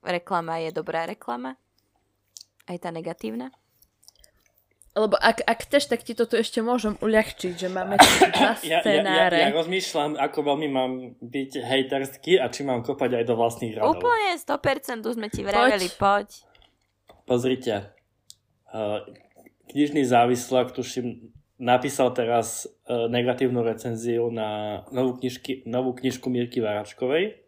reklama 0.00 0.64
je 0.64 0.72
dobrá 0.72 1.04
reklama? 1.04 1.60
Aj 2.64 2.76
tá 2.80 2.88
negatívna? 2.88 3.52
Lebo 4.90 5.14
ak, 5.14 5.46
ak 5.46 5.70
chceš, 5.70 5.86
tak 5.86 6.02
ti 6.02 6.18
toto 6.18 6.34
ešte 6.34 6.58
môžem 6.66 6.98
uľahčiť, 6.98 7.54
že 7.54 7.68
máme 7.70 7.94
tu 7.94 8.10
dva 8.34 8.58
Ja, 8.58 8.58
ja, 8.58 8.78
ja, 8.78 8.80
scenáre. 8.82 9.38
ja 9.38 9.54
rozmýšľam, 9.54 10.18
ako 10.18 10.38
veľmi 10.42 10.66
mám 10.66 10.92
byť 11.22 11.50
hejterský 11.62 12.42
a 12.42 12.50
či 12.50 12.66
mám 12.66 12.82
kopať 12.82 13.22
aj 13.22 13.24
do 13.30 13.34
vlastných 13.38 13.78
radov. 13.78 14.02
Úplne 14.02 14.34
100% 14.34 15.06
už 15.06 15.14
sme 15.14 15.30
ti 15.30 15.46
vraveli, 15.46 15.86
poď. 15.94 16.42
Pozrite. 17.22 17.94
Uh, 18.74 19.06
knižný 19.70 20.02
závislák, 20.02 20.74
tuším, 20.74 21.30
napísal 21.62 22.10
teraz 22.10 22.66
uh, 22.66 23.06
negatívnu 23.06 23.62
recenziu 23.62 24.26
na 24.34 24.82
novú, 24.90 25.22
knižky, 25.22 25.62
novú 25.70 25.94
knižku 25.94 26.26
Mirky 26.26 26.58
Varačkovej, 26.58 27.38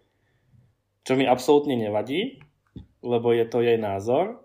čo 1.03 1.19
mi 1.19 1.27
absolútne 1.27 1.75
nevadí, 1.75 2.39
lebo 3.03 3.35
je 3.35 3.43
to 3.51 3.67
jej 3.67 3.75
názor. 3.83 4.42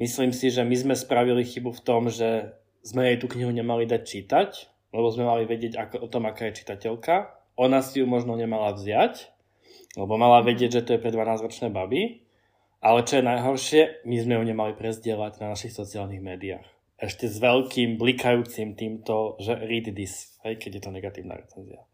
Myslím 0.00 0.32
si, 0.32 0.48
že 0.48 0.64
my 0.64 0.72
sme 0.72 0.94
spravili 0.96 1.44
chybu 1.44 1.70
v 1.72 1.84
tom, 1.84 2.08
že 2.08 2.56
sme 2.82 3.12
jej 3.12 3.16
tú 3.20 3.28
knihu 3.30 3.52
nemali 3.52 3.84
dať 3.86 4.02
čítať, 4.02 4.50
lebo 4.92 5.08
sme 5.12 5.28
mali 5.28 5.44
vedieť 5.46 5.78
ako, 5.78 5.96
o 6.04 6.08
tom, 6.08 6.26
aká 6.26 6.50
je 6.50 6.64
čitateľka. 6.64 7.32
Ona 7.60 7.84
si 7.84 8.00
ju 8.00 8.06
možno 8.08 8.34
nemala 8.34 8.72
vziať, 8.72 9.28
lebo 9.96 10.16
mala 10.16 10.40
vedieť, 10.40 10.80
že 10.80 10.84
to 10.84 10.90
je 10.96 11.02
pre 11.02 11.12
12-ročné 11.12 11.68
baby. 11.68 12.24
Ale 12.82 13.06
čo 13.06 13.22
je 13.22 13.28
najhoršie, 13.30 13.82
my 14.08 14.16
sme 14.18 14.34
ju 14.40 14.42
nemali 14.42 14.72
prezdieľať 14.74 15.38
na 15.38 15.54
našich 15.54 15.70
sociálnych 15.70 16.18
médiách. 16.18 16.66
Ešte 16.98 17.30
s 17.30 17.38
veľkým 17.38 17.94
blikajúcim 17.94 18.74
týmto, 18.74 19.38
že 19.38 19.54
read 19.54 19.94
this, 19.94 20.38
hej, 20.42 20.58
keď 20.58 20.70
je 20.78 20.82
to 20.82 20.90
negatívna 20.90 21.38
recenzia. 21.38 21.86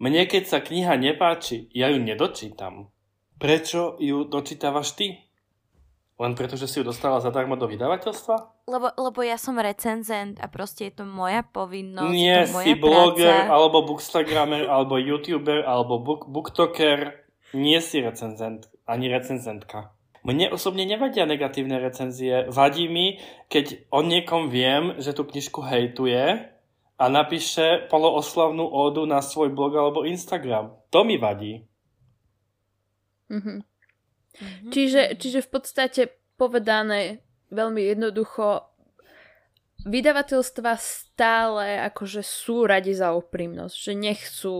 Mne 0.00 0.24
keď 0.24 0.48
sa 0.48 0.58
kniha 0.64 0.96
nepáči, 0.96 1.68
ja 1.76 1.92
ju 1.92 2.00
nedočítam. 2.00 2.88
Prečo 3.36 4.00
ju 4.00 4.24
dočítavaš 4.24 4.96
ty? 4.96 5.29
Len 6.20 6.36
preto, 6.36 6.52
že 6.52 6.68
si 6.68 6.76
ju 6.76 6.84
dostala 6.84 7.16
zadarmo 7.16 7.56
do 7.56 7.64
vydavateľstva? 7.64 8.68
Lebo, 8.68 8.92
lebo 8.92 9.20
ja 9.24 9.40
som 9.40 9.56
recenzent 9.56 10.36
a 10.36 10.52
proste 10.52 10.92
je 10.92 11.00
to 11.00 11.04
moja 11.08 11.40
povinnosť, 11.40 12.12
Nie 12.12 12.44
to 12.44 12.60
moja 12.60 12.66
si 12.68 12.72
bloger, 12.76 13.36
práca. 13.48 13.56
alebo 13.56 13.78
bookstagrammer, 13.88 14.68
alebo 14.68 15.00
youtuber, 15.00 15.64
alebo 15.64 15.96
book, 15.96 16.28
booktoker. 16.28 17.24
Nie 17.56 17.80
si 17.80 18.04
recenzent, 18.04 18.68
ani 18.84 19.08
recenzentka. 19.08 19.96
Mne 20.20 20.52
osobne 20.52 20.84
nevadia 20.84 21.24
negatívne 21.24 21.80
recenzie. 21.80 22.44
Vadí 22.52 22.84
mi, 22.92 23.16
keď 23.48 23.88
o 23.88 24.04
niekom 24.04 24.52
viem, 24.52 25.00
že 25.00 25.16
tú 25.16 25.24
knižku 25.24 25.64
hejtuje 25.64 26.52
a 27.00 27.04
napíše 27.08 27.88
polooslavnú 27.88 28.68
ódu 28.68 29.08
na 29.08 29.24
svoj 29.24 29.48
blog 29.48 29.72
alebo 29.72 30.04
Instagram. 30.04 30.76
To 30.92 31.00
mi 31.00 31.16
vadí. 31.16 31.64
Mhm. 33.32 33.69
Mhm. 34.38 34.70
Čiže, 34.70 35.02
čiže 35.18 35.40
v 35.42 35.50
podstate 35.50 36.02
povedané 36.36 37.18
veľmi 37.50 37.82
jednoducho, 37.82 38.62
vydavateľstva 39.82 40.76
stále 40.76 41.80
akože 41.88 42.20
sú 42.20 42.68
radi 42.68 42.92
za 42.92 43.10
úprimnosť, 43.12 43.74
že 43.74 43.92
nechcú 43.96 44.56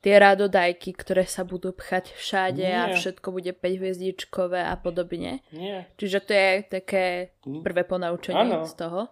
tie 0.00 0.20
radodajky, 0.20 0.92
ktoré 0.92 1.24
sa 1.24 1.48
budú 1.48 1.72
pchať 1.72 2.12
všade 2.12 2.60
a 2.60 2.92
Nie. 2.92 2.96
všetko 2.96 3.28
bude 3.32 3.56
5 3.56 3.80
hviezdičkové 3.80 4.60
a 4.60 4.76
podobne. 4.76 5.40
Nie. 5.48 5.88
Čiže 5.96 6.18
to 6.20 6.32
je 6.32 6.48
také 6.68 7.04
Hm. 7.48 7.64
prvé 7.64 7.88
ponaučenie 7.88 8.52
Áno. 8.52 8.68
z 8.68 8.74
toho. 8.76 9.08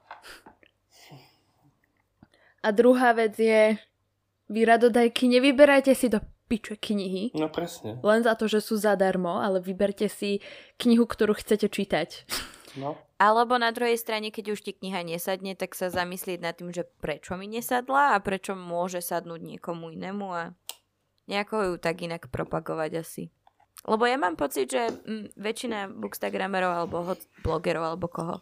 A 2.62 2.68
druhá 2.70 3.10
vec 3.12 3.34
je, 3.34 3.74
vy 4.46 4.60
radodajky, 4.62 5.26
nevyberajte 5.26 5.96
si 5.96 6.06
do 6.06 6.22
piče 6.48 6.76
knihy. 6.76 7.34
No 7.34 7.48
presne. 7.48 7.98
Len 8.02 8.20
za 8.22 8.34
to, 8.34 8.46
že 8.50 8.62
sú 8.62 8.78
zadarmo, 8.78 9.42
ale 9.42 9.62
vyberte 9.62 10.06
si 10.06 10.42
knihu, 10.80 11.06
ktorú 11.06 11.36
chcete 11.38 11.68
čítať. 11.68 12.08
No. 12.76 12.96
Alebo 13.20 13.60
na 13.60 13.68
druhej 13.68 14.00
strane, 14.00 14.32
keď 14.32 14.56
už 14.56 14.64
ti 14.64 14.72
kniha 14.72 15.04
nesadne, 15.04 15.52
tak 15.52 15.76
sa 15.76 15.92
zamyslieť 15.92 16.40
nad 16.40 16.56
tým, 16.56 16.72
že 16.72 16.88
prečo 17.04 17.36
mi 17.36 17.46
nesadla 17.46 18.16
a 18.16 18.22
prečo 18.24 18.56
môže 18.56 19.04
sadnúť 19.04 19.40
niekomu 19.44 19.92
inému 19.92 20.26
a 20.32 20.56
nejako 21.28 21.54
ju 21.68 21.74
tak 21.78 22.02
inak 22.02 22.32
propagovať 22.32 22.90
asi. 22.98 23.24
Lebo 23.82 24.06
ja 24.06 24.14
mám 24.14 24.38
pocit, 24.38 24.70
že 24.70 24.88
m, 25.04 25.26
väčšina 25.34 25.90
bookstagramerov 25.90 26.72
alebo 26.72 27.14
blogerov 27.42 27.94
alebo 27.94 28.06
koho, 28.06 28.36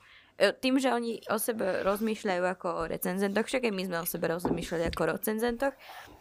tým, 0.60 0.80
že 0.80 0.88
oni 0.88 1.20
o 1.28 1.36
sebe 1.36 1.84
rozmýšľajú 1.84 2.42
ako 2.48 2.68
o 2.68 2.82
recenzentoch, 2.88 3.44
však 3.44 3.68
aj 3.68 3.74
my 3.76 3.82
sme 3.84 3.98
o 4.00 4.06
sebe 4.08 4.26
rozmýšľali 4.32 4.84
ako 4.88 5.00
o 5.04 5.10
recenzentoch, 5.20 5.74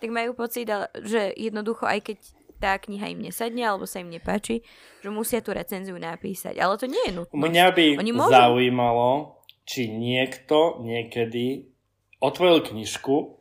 tak 0.03 0.09
majú 0.11 0.35
pocit, 0.35 0.67
že 0.99 1.31
jednoducho 1.39 1.87
aj 1.87 1.99
keď 2.03 2.17
tá 2.59 2.75
kniha 2.75 3.15
im 3.15 3.23
nesadne 3.23 3.63
alebo 3.63 3.87
sa 3.87 4.03
im 4.03 4.11
nepáči, 4.11 4.67
že 4.99 5.09
musia 5.09 5.39
tú 5.39 5.55
recenziu 5.55 5.95
napísať. 5.95 6.59
Ale 6.59 6.75
to 6.75 6.91
nie 6.91 6.99
je 7.07 7.15
nutné. 7.15 7.31
Mňa 7.31 7.65
by 7.71 7.85
Oni 8.03 8.11
môžu... 8.11 8.35
zaujímalo, 8.35 9.39
či 9.63 9.87
niekto 9.87 10.83
niekedy 10.83 11.71
otvoril 12.19 12.59
knižku, 12.59 13.39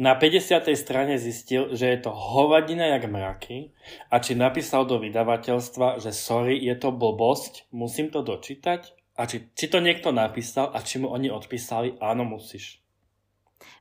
na 0.00 0.16
50. 0.16 0.64
strane 0.80 1.20
zistil, 1.20 1.76
že 1.76 1.84
je 1.92 1.98
to 2.00 2.08
hovadina 2.08 2.88
jak 2.96 3.04
mraky 3.04 3.76
a 4.08 4.16
či 4.16 4.32
napísal 4.32 4.88
do 4.88 4.96
vydavateľstva, 4.96 6.00
že 6.00 6.16
sorry, 6.16 6.56
je 6.56 6.72
to 6.72 6.88
blbosť, 6.88 7.68
musím 7.68 8.08
to 8.08 8.24
dočítať 8.24 8.96
a 9.20 9.28
či, 9.28 9.52
či 9.52 9.68
to 9.68 9.84
niekto 9.84 10.16
napísal 10.16 10.72
a 10.72 10.80
či 10.80 10.96
mu 10.96 11.12
oni 11.12 11.28
odpísali, 11.28 12.00
áno, 12.00 12.24
musíš. 12.24 12.80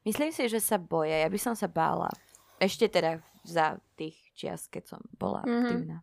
Myslím 0.03 0.35
si, 0.35 0.51
že 0.51 0.59
sa 0.59 0.75
boja. 0.75 1.15
Ja 1.15 1.31
by 1.31 1.39
som 1.39 1.55
sa 1.55 1.71
bála. 1.71 2.11
Ešte 2.59 2.91
teda 2.91 3.23
za 3.47 3.79
tých 3.95 4.19
čias, 4.35 4.67
keď 4.67 4.83
som 4.95 4.99
bola 5.15 5.47
mm-hmm. 5.47 5.55
aktívna. 5.63 5.97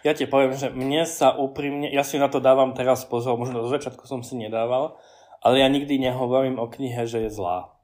Ja 0.00 0.16
ti 0.16 0.24
poviem, 0.24 0.56
že 0.56 0.72
mne 0.72 1.04
sa 1.04 1.36
úprimne, 1.36 1.92
ja 1.92 2.00
si 2.00 2.16
na 2.16 2.32
to 2.32 2.40
dávam 2.40 2.72
teraz 2.72 3.04
pozor, 3.04 3.36
možno 3.36 3.66
do 3.66 3.68
začiatku 3.68 4.08
som 4.08 4.24
si 4.24 4.38
nedával, 4.38 4.96
ale 5.44 5.60
ja 5.60 5.68
nikdy 5.68 6.00
nehovorím 6.00 6.56
o 6.56 6.70
knihe, 6.70 7.04
že 7.04 7.28
je 7.28 7.30
zlá. 7.34 7.76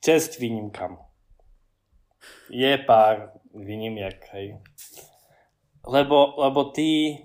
Čest 0.00 0.40
výnimkam. 0.40 1.02
Je 2.48 2.78
pár 2.80 3.36
výnimiek, 3.52 4.22
hej. 4.32 4.56
Lebo, 5.82 6.38
lebo 6.38 6.70
ty, 6.70 7.18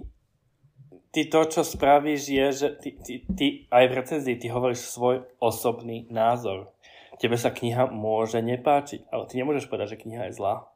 ty 1.17 1.25
to, 1.25 1.49
čo 1.49 1.65
spravíš, 1.65 2.29
je, 2.29 2.47
že 2.53 2.67
ty, 2.77 2.89
ty, 2.93 3.13
ty 3.33 3.45
aj 3.73 3.89
v 3.89 3.97
recenzii 3.97 4.37
ty 4.37 4.53
hovoríš 4.53 4.85
svoj 4.85 5.25
osobný 5.41 6.05
názor. 6.13 6.69
Tebe 7.17 7.33
sa 7.41 7.49
kniha 7.49 7.89
môže 7.89 8.37
nepáčiť, 8.37 9.09
ale 9.09 9.25
ty 9.25 9.41
nemôžeš 9.41 9.65
povedať, 9.65 9.97
že 9.97 10.01
kniha 10.05 10.29
je 10.29 10.37
zlá. 10.37 10.69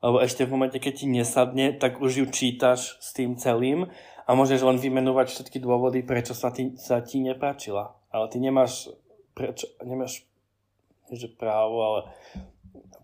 Lebo 0.00 0.24
ešte 0.24 0.48
v 0.48 0.56
momente, 0.56 0.80
keď 0.80 1.04
ti 1.04 1.06
nesadne, 1.12 1.76
tak 1.76 2.00
už 2.00 2.24
ju 2.24 2.26
čítaš 2.32 2.96
s 2.96 3.12
tým 3.12 3.36
celým 3.36 3.92
a 4.24 4.30
môžeš 4.32 4.64
len 4.64 4.80
vymenovať 4.80 5.28
všetky 5.28 5.60
dôvody, 5.60 6.00
prečo 6.00 6.32
sa 6.32 6.48
ti, 6.48 6.80
sa 6.80 7.04
ti 7.04 7.20
nepáčila. 7.20 7.92
Ale 8.08 8.32
ty 8.32 8.40
nemáš, 8.40 8.88
prečo, 9.36 9.68
nemáš 9.84 10.24
že 11.12 11.28
právo, 11.28 11.84
ale 11.84 12.00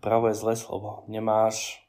právo 0.01 0.33
je 0.33 0.41
zlé 0.41 0.57
slovo. 0.57 1.05
Nemáš... 1.05 1.84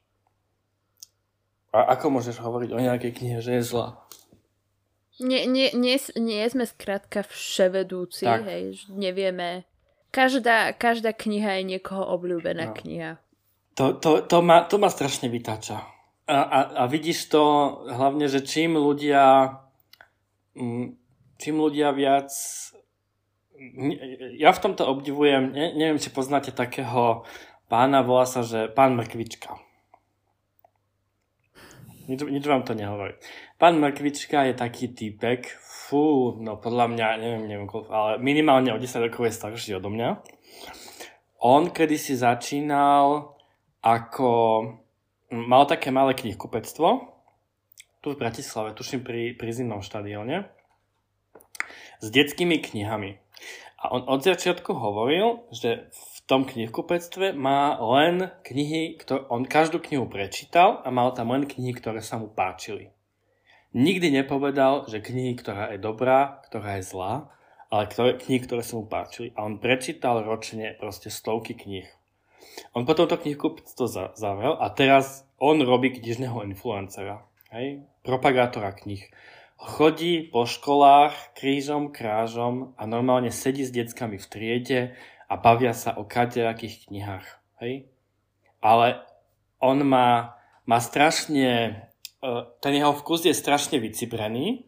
A 1.75 1.97
ako 1.97 2.19
môžeš 2.19 2.39
hovoriť 2.39 2.69
o 2.73 2.79
nejakej 2.79 3.11
knihe, 3.11 3.37
že 3.43 3.59
je 3.59 3.63
zlá? 3.63 3.99
Nie, 5.17 5.49
nie, 5.49 5.73
nie, 5.73 5.97
nie 5.97 6.43
sme 6.45 6.69
skrátka 6.69 7.25
vševedúci, 7.25 8.29
tak. 8.29 8.45
hej, 8.45 8.85
nevieme. 8.93 9.65
Každá, 10.13 10.77
každá 10.77 11.11
kniha 11.11 11.61
je 11.61 11.77
niekoho 11.77 12.05
obľúbená 12.05 12.71
no. 12.71 12.75
kniha. 12.77 13.11
To, 13.77 13.97
to, 13.97 14.25
to, 14.25 14.37
ma, 14.41 14.65
to 14.65 14.77
ma 14.77 14.89
strašne 14.89 15.29
vytáča. 15.29 15.81
A, 16.29 16.37
a, 16.43 16.59
a 16.81 16.83
vidíš 16.85 17.29
to 17.33 17.43
hlavne, 17.87 18.27
že 18.29 18.45
čím 18.45 18.77
ľudia 18.77 19.57
mm, 20.57 20.85
čím 21.37 21.55
ľudia 21.61 21.93
viac 21.93 22.29
ja 24.37 24.53
v 24.53 24.61
tomto 24.61 24.85
obdivujem, 24.85 25.49
ne, 25.49 25.73
neviem, 25.73 25.97
či 25.97 26.13
poznáte 26.13 26.53
takého 26.53 27.25
pána, 27.65 28.05
volá 28.05 28.29
sa, 28.29 28.45
že 28.45 28.69
pán 28.69 28.93
Mrkvička. 28.93 29.57
Nič, 32.07 32.23
nič 32.23 32.45
vám 32.47 32.63
to 32.63 32.71
nehovorí. 32.71 33.19
Pán 33.59 33.75
Mrkvička 33.79 34.47
je 34.47 34.55
taký 34.55 34.95
typek, 34.95 35.51
fú, 35.87 36.35
no 36.39 36.59
podľa 36.59 36.91
mňa, 36.91 37.07
neviem, 37.19 37.43
neviem, 37.47 37.67
ale 37.91 38.19
minimálne 38.19 38.71
o 38.75 38.79
10 38.79 39.07
rokov 39.07 39.27
je 39.27 39.35
starší 39.35 39.71
odo 39.79 39.91
mňa. 39.91 40.19
On 41.43 41.67
kedysi 41.71 42.15
začínal 42.15 43.35
ako 43.83 44.29
mal 45.31 45.63
také 45.67 45.91
malé 45.91 46.15
knihkupectvo 46.15 47.13
tu 48.01 48.07
v 48.13 48.19
Bratislave, 48.19 48.71
tuším 48.71 49.03
pri, 49.03 49.35
pri 49.35 49.49
zimnom 49.51 49.83
štadióne 49.83 50.47
s 51.99 52.07
detskými 52.07 52.61
knihami. 52.61 53.19
A 53.77 53.93
on 53.93 54.07
od 54.09 54.21
začiatku 54.25 54.73
hovoril, 54.73 55.45
že 55.53 55.89
v 55.91 56.16
tom 56.27 56.43
knihkupectve 56.43 57.31
má 57.31 57.79
len 57.79 58.35
knihy, 58.43 58.99
ktoré, 58.99 59.23
on 59.31 59.47
každú 59.47 59.79
knihu 59.79 60.11
prečítal 60.11 60.83
a 60.83 60.91
mal 60.91 61.15
tam 61.15 61.31
len 61.31 61.47
knihy, 61.47 61.71
ktoré 61.71 62.03
sa 62.03 62.19
mu 62.19 62.27
páčili. 62.27 62.91
Nikdy 63.71 64.11
nepovedal, 64.11 64.91
že 64.91 64.99
knihy, 64.99 65.39
ktorá 65.39 65.71
je 65.71 65.79
dobrá, 65.79 66.43
ktorá 66.51 66.77
je 66.79 66.83
zlá, 66.83 67.31
ale 67.71 67.87
ktoré, 67.87 68.19
knihy, 68.19 68.43
ktoré 68.43 68.59
sa 68.59 68.75
mu 68.75 68.85
páčili. 68.91 69.31
A 69.39 69.47
on 69.47 69.63
prečítal 69.63 70.19
ročne 70.23 70.75
proste 70.75 71.07
stovky 71.07 71.55
kníh. 71.55 71.87
On 72.75 72.83
potom 72.83 73.07
to 73.07 73.15
knihkupectvo 73.15 74.15
zavrel 74.15 74.59
a 74.59 74.67
teraz 74.75 75.23
on 75.39 75.63
robí 75.63 75.95
knižného 75.95 76.43
influencera. 76.43 77.23
Hej? 77.55 77.87
Propagátora 78.03 78.75
knih. 78.75 79.07
Chodí 79.57 80.27
po 80.29 80.45
školách 80.45 81.33
krížom, 81.33 81.89
krážom 81.89 82.77
a 82.77 82.85
normálne 82.85 83.33
sedí 83.33 83.65
s 83.65 83.73
deckami 83.73 84.21
v 84.21 84.27
triede 84.29 84.81
a 85.27 85.33
bavia 85.35 85.75
sa 85.75 85.95
o 85.99 86.07
kadejakých 86.07 86.87
knihách. 86.87 87.27
Hej? 87.59 87.91
Ale 88.63 89.03
on 89.59 89.83
má, 89.83 90.39
má 90.63 90.79
strašne, 90.79 91.83
e, 92.23 92.29
ten 92.63 92.73
jeho 92.73 92.95
vkus 92.95 93.27
je 93.27 93.35
strašne 93.35 93.77
vycibrený 93.77 94.67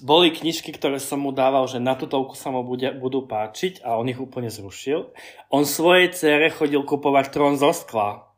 boli 0.00 0.30
knižky, 0.30 0.70
ktoré 0.70 1.02
som 1.02 1.18
mu 1.18 1.34
dával, 1.34 1.66
že 1.66 1.82
na 1.82 1.98
tú 1.98 2.06
toľku 2.06 2.38
sa 2.38 2.54
mu 2.54 2.62
bude, 2.62 2.86
budú 2.94 3.26
páčiť 3.26 3.82
a 3.82 3.98
on 3.98 4.06
ich 4.06 4.22
úplne 4.22 4.46
zrušil. 4.46 5.10
On 5.50 5.66
svojej 5.66 6.14
cére 6.14 6.54
chodil 6.54 6.86
kupovať 6.86 7.34
trón 7.34 7.58
zo 7.58 7.74
skla. 7.74 8.30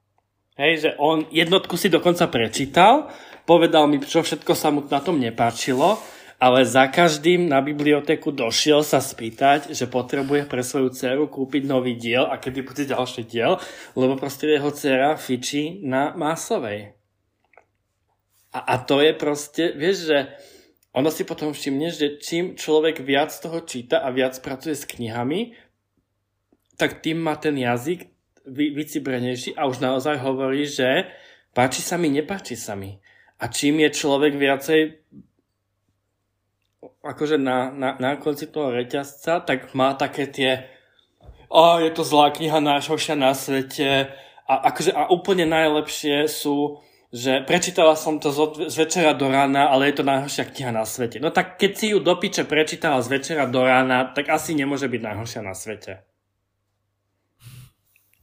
Hej, 0.56 0.72
že 0.80 0.90
on 0.96 1.28
jednotku 1.28 1.76
si 1.76 1.92
dokonca 1.92 2.30
prečítal, 2.32 3.12
povedal 3.44 3.84
mi, 3.90 4.00
čo 4.00 4.24
všetko 4.24 4.52
sa 4.56 4.72
mu 4.72 4.86
na 4.88 5.02
tom 5.04 5.20
nepáčilo, 5.20 6.00
ale 6.44 6.68
za 6.68 6.92
každým 6.92 7.48
na 7.48 7.64
bibliotéku 7.64 8.28
došiel 8.28 8.84
sa 8.84 9.00
spýtať, 9.00 9.72
že 9.72 9.88
potrebuje 9.88 10.44
pre 10.44 10.60
svoju 10.60 10.92
dceru 10.92 11.24
kúpiť 11.24 11.64
nový 11.64 11.96
diel 11.96 12.28
a 12.28 12.36
kedy 12.36 12.60
bude 12.60 12.84
ďalší 12.84 13.24
diel, 13.24 13.56
lebo 13.96 14.20
proste 14.20 14.52
jeho 14.52 14.68
dcera 14.68 15.16
fičí 15.16 15.80
na 15.80 16.12
masovej. 16.12 17.00
A, 18.52 18.60
a 18.60 18.74
to 18.76 19.00
je 19.00 19.16
proste, 19.16 19.72
vieš, 19.72 20.12
že 20.12 20.18
ono 20.92 21.08
si 21.08 21.24
potom 21.24 21.56
všimne, 21.56 21.88
že 21.88 22.20
čím 22.20 22.60
človek 22.60 23.00
viac 23.00 23.32
toho 23.32 23.64
číta 23.64 24.04
a 24.04 24.12
viac 24.12 24.36
pracuje 24.44 24.76
s 24.76 24.84
knihami, 24.84 25.56
tak 26.76 27.00
tým 27.00 27.24
má 27.24 27.40
ten 27.40 27.56
jazyk 27.56 28.04
vy, 28.44 28.68
vycibrenejší 28.76 29.56
a 29.56 29.64
už 29.64 29.80
naozaj 29.80 30.20
hovorí, 30.20 30.68
že 30.68 31.08
páči 31.56 31.80
sa 31.80 31.96
mi, 31.96 32.12
nepáči 32.12 32.52
sa 32.52 32.76
mi. 32.76 33.00
A 33.40 33.48
čím 33.48 33.80
je 33.80 33.96
človek 33.96 34.36
viacej 34.36 34.80
akože 37.04 37.36
na, 37.36 37.70
na, 37.70 37.94
na 38.00 38.16
konci 38.16 38.48
toho 38.48 38.72
reťazca, 38.72 39.44
tak 39.44 39.76
má 39.76 39.92
také 39.94 40.24
tie 40.26 40.50
o, 41.52 41.78
je 41.78 41.92
to 41.92 42.02
zlá 42.02 42.32
kniha 42.32 42.58
najhoršia 42.58 43.14
na 43.14 43.36
svete 43.36 44.10
a, 44.48 44.54
akože, 44.72 44.90
a 44.96 45.12
úplne 45.12 45.44
najlepšie 45.44 46.26
sú 46.26 46.80
že 47.14 47.46
prečítala 47.46 47.94
som 47.94 48.18
to 48.18 48.34
z 48.66 48.74
večera 48.74 49.14
do 49.14 49.30
rána, 49.30 49.70
ale 49.70 49.86
je 49.86 50.02
to 50.02 50.02
najhoršia 50.02 50.50
kniha 50.50 50.74
na 50.74 50.82
svete. 50.82 51.22
No 51.22 51.30
tak 51.30 51.62
keď 51.62 51.72
si 51.78 51.86
ju 51.94 52.02
do 52.02 52.10
piče 52.18 52.42
prečítala 52.42 52.98
z 53.06 53.22
večera 53.22 53.46
do 53.46 53.62
rána, 53.62 54.10
tak 54.10 54.34
asi 54.34 54.58
nemôže 54.58 54.90
byť 54.90 54.98
najhoršia 54.98 55.40
na 55.46 55.54
svete. 55.54 56.02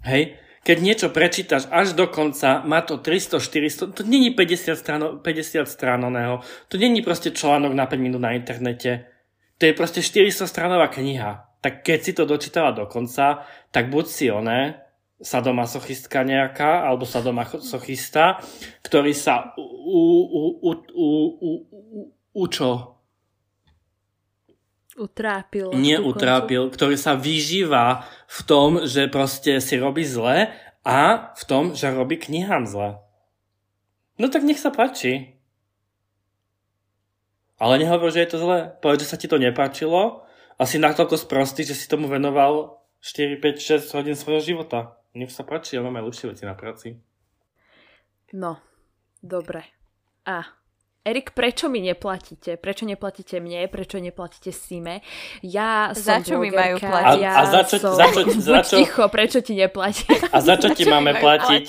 Hej? 0.03 0.35
Keď 0.61 0.77
niečo 0.77 1.07
prečítaš 1.09 1.65
až 1.73 1.97
do 1.97 2.05
konca, 2.05 2.61
má 2.61 2.85
to 2.85 3.01
300-400, 3.01 3.97
to 3.97 4.01
není 4.05 4.29
50, 4.37 4.77
strano, 4.77 5.07
50 5.17 5.65
stránoného, 5.65 6.45
to 6.69 6.77
není 6.77 7.01
proste 7.01 7.33
článok 7.33 7.73
na 7.73 7.89
5 7.89 7.97
minút 7.97 8.21
na 8.21 8.37
internete, 8.37 9.09
to 9.57 9.65
je 9.65 9.73
proste 9.73 10.05
400 10.05 10.45
stranová 10.45 10.89
kniha. 10.93 11.49
Tak 11.61 11.81
keď 11.85 11.99
si 12.01 12.13
to 12.13 12.25
dočítala 12.25 12.73
do 12.73 12.85
konca, 12.85 13.45
tak 13.73 13.89
buď 13.89 14.05
si 14.05 14.25
oné, 14.29 14.81
sadomasochistka 15.21 16.25
nejaká, 16.25 16.85
alebo 16.85 17.05
sadomasochista, 17.05 18.41
ktorý 18.81 19.13
sa 19.13 19.53
u, 19.57 19.65
u, 19.65 20.41
u, 20.61 20.71
u, 20.93 21.07
u, 21.41 21.49
u, 21.77 22.01
u 22.33 22.43
čo? 22.49 23.00
Utrápil. 24.99 25.71
Neutrápil, 25.71 26.67
ktorý 26.67 26.99
sa 26.99 27.15
vyžíva 27.15 28.03
v 28.27 28.39
tom, 28.43 28.69
že 28.83 29.07
proste 29.07 29.63
si 29.63 29.79
robí 29.79 30.03
zle 30.03 30.51
a 30.83 31.31
v 31.31 31.43
tom, 31.47 31.71
že 31.71 31.95
robí 31.95 32.19
knihám 32.19 32.67
zle. 32.67 32.99
No 34.19 34.27
tak 34.27 34.43
nech 34.43 34.59
sa 34.59 34.69
páči. 34.69 35.39
Ale 37.61 37.77
nehovor, 37.77 38.09
že 38.09 38.25
je 38.25 38.29
to 38.35 38.37
zle. 38.41 38.73
Povedz, 38.81 39.05
že 39.05 39.11
sa 39.15 39.17
ti 39.21 39.29
to 39.29 39.37
nepáčilo 39.37 40.25
a 40.57 40.61
si 40.65 40.81
natoľko 40.81 41.15
sprostý, 41.15 41.61
že 41.61 41.77
si 41.77 41.85
tomu 41.85 42.09
venoval 42.09 42.81
4, 43.05 43.37
5, 43.37 43.85
6 43.87 43.95
hodín 43.97 44.17
svojho 44.17 44.41
života. 44.41 44.97
Nech 45.13 45.31
sa 45.31 45.45
páči, 45.45 45.77
ja 45.77 45.85
mám 45.85 45.95
aj 45.97 46.05
lepšie 46.09 46.29
veci 46.33 46.43
na 46.43 46.57
práci. 46.57 46.99
No, 48.33 48.59
dobre. 49.21 49.65
A, 50.25 50.60
Erik, 51.01 51.33
prečo 51.33 51.65
mi 51.65 51.81
neplatíte? 51.81 52.61
Prečo 52.61 52.85
neplatíte 52.85 53.41
mne? 53.41 53.65
Prečo 53.65 53.97
neplatíte 53.97 54.53
Sime? 54.53 55.01
Ja 55.41 55.97
som 55.97 56.05
Za 56.05 56.15
čo 56.21 56.37
mi 56.37 56.53
majú 56.53 56.77
platiť? 56.77 57.17
Ja 57.17 57.31
A- 57.33 57.41
a 57.41 57.49
za 57.49 57.61
čo- 57.65 57.81
som... 57.81 57.97
za 57.97 58.05
čo- 58.13 58.29
za 58.29 58.59
čo- 58.61 58.77
ticho, 58.77 59.03
prečo 59.09 59.41
ti 59.41 59.57
neplatí? 59.57 60.05
A 60.29 60.37
za 60.37 60.61
čo 60.61 60.69
ti 60.77 60.85
máme 60.85 61.17
majú 61.17 61.25
platiť? 61.25 61.65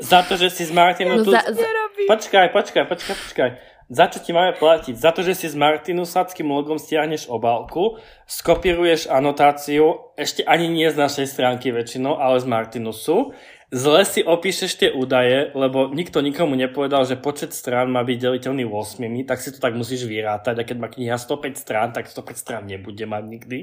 Za 0.00 0.24
to, 0.24 0.40
že 0.40 0.48
si 0.48 0.64
s 0.64 0.72
Martinou 0.72 1.20
No 1.20 1.28
tu... 1.28 1.30
za, 1.30 1.44
za. 1.44 1.60
Počkaj, 2.08 2.48
počkaj, 2.50 2.84
počkaj, 2.88 3.16
počkaj. 3.20 3.50
Za 3.92 4.08
čo 4.08 4.24
ti 4.24 4.32
máme 4.32 4.56
platiť? 4.56 4.96
Za 4.96 5.12
to, 5.12 5.20
že 5.20 5.36
si 5.36 5.46
s 5.46 5.54
Martinusáckým 5.54 6.48
logom 6.48 6.80
stiahneš 6.80 7.28
obálku, 7.28 8.00
skopíruješ 8.24 9.12
anotáciu, 9.12 10.08
ešte 10.16 10.40
ani 10.48 10.72
nie 10.72 10.88
z 10.88 10.96
našej 10.96 11.28
stránky 11.28 11.68
väčšinou, 11.68 12.16
ale 12.16 12.40
z 12.40 12.48
Martinusu. 12.48 13.36
Zle 13.72 14.04
si 14.04 14.20
opíšeš 14.20 14.72
tie 14.76 14.90
údaje, 14.92 15.48
lebo 15.56 15.88
nikto 15.88 16.20
nikomu 16.20 16.52
nepovedal, 16.60 17.08
že 17.08 17.16
počet 17.16 17.56
strán 17.56 17.88
má 17.88 18.04
byť 18.04 18.18
deliteľný 18.20 18.68
8, 18.68 19.00
tak 19.24 19.40
si 19.40 19.48
to 19.48 19.64
tak 19.64 19.72
musíš 19.72 20.04
vyrátať 20.04 20.60
a 20.60 20.66
keď 20.68 20.76
má 20.76 20.88
kniha 20.92 21.16
105 21.16 21.56
strán, 21.56 21.88
tak 21.96 22.12
105 22.12 22.36
strán 22.36 22.68
nebude 22.68 23.08
mať 23.08 23.24
nikdy. 23.24 23.58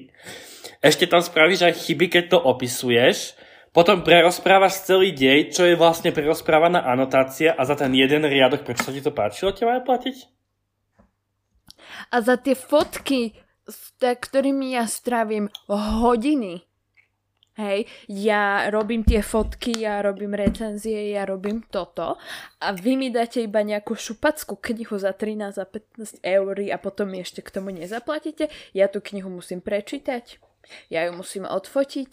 Ešte 0.81 1.05
tam 1.05 1.21
spravíš 1.21 1.61
aj 1.61 1.77
chyby, 1.85 2.09
keď 2.09 2.23
to 2.33 2.37
opisuješ, 2.41 3.37
potom 3.69 4.01
prerozprávaš 4.01 4.81
celý 4.81 5.13
dej, 5.13 5.53
čo 5.53 5.69
je 5.69 5.77
vlastne 5.77 6.09
prerozprávaná 6.09 6.89
anotácia 6.89 7.53
a 7.53 7.61
za 7.61 7.77
ten 7.77 7.93
jeden 7.93 8.25
riadok, 8.25 8.65
prečo 8.65 8.89
sa 8.89 8.95
ti 8.95 9.05
to 9.05 9.13
páčilo, 9.13 9.53
ti 9.53 9.61
máme 9.61 9.85
platiť? 9.85 10.39
a 12.11 12.21
za 12.21 12.35
tie 12.37 12.55
fotky, 12.57 13.35
s- 13.69 13.93
ktorými 13.99 14.73
ja 14.73 14.87
strávim 14.89 15.51
hodiny. 15.69 16.65
Hej, 17.59 17.91
ja 18.07 18.71
robím 18.71 19.03
tie 19.03 19.19
fotky, 19.19 19.83
ja 19.83 19.99
robím 19.99 20.31
recenzie, 20.31 21.11
ja 21.11 21.27
robím 21.27 21.59
toto 21.67 22.15
a 22.63 22.71
vy 22.71 22.95
mi 22.95 23.11
dáte 23.11 23.43
iba 23.43 23.59
nejakú 23.59 23.99
šupackú 23.99 24.55
knihu 24.55 24.95
za 24.95 25.11
13 25.11 25.59
a 25.59 25.67
15 25.67 26.23
eur 26.23 26.55
a 26.55 26.77
potom 26.79 27.11
mi 27.11 27.19
ešte 27.19 27.43
k 27.43 27.51
tomu 27.51 27.75
nezaplatíte. 27.75 28.47
Ja 28.71 28.87
tú 28.87 29.03
knihu 29.03 29.27
musím 29.27 29.59
prečítať, 29.59 30.39
ja 30.87 31.03
ju 31.03 31.19
musím 31.19 31.43
odfotiť, 31.43 32.11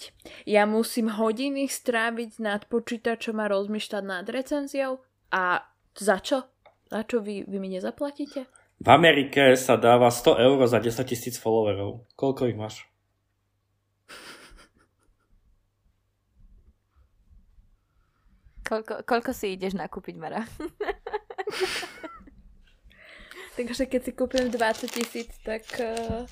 ja 0.50 0.66
musím 0.66 1.14
hodiny 1.14 1.70
stráviť 1.70 2.42
nad 2.42 2.66
počítačom 2.66 3.38
a 3.38 3.46
rozmýšľať 3.46 4.02
nad 4.02 4.26
recenziou 4.26 4.98
a 5.30 5.62
za 5.94 6.18
čo? 6.26 6.42
Za 6.90 7.06
čo 7.06 7.22
vy, 7.22 7.46
vy 7.46 7.62
mi 7.62 7.70
nezaplatíte? 7.70 8.50
V 8.82 8.88
Amerike 8.90 9.54
sa 9.54 9.78
dáva 9.78 10.10
100 10.10 10.42
eur 10.42 10.58
za 10.66 10.82
10 10.82 11.06
tisíc 11.06 11.38
followerov. 11.38 12.02
Koľko 12.18 12.50
ich 12.50 12.58
máš? 12.58 12.90
Koľko, 18.66 19.06
koľko 19.06 19.30
si 19.30 19.54
ideš 19.54 19.78
nakúpiť, 19.78 20.18
Mara? 20.18 20.42
Takže 23.56 23.86
keď 23.88 24.00
si 24.02 24.12
kúpim 24.12 24.50
20 24.50 24.90
tisíc, 24.90 25.30
tak... 25.46 25.62
Uh... 25.78 26.26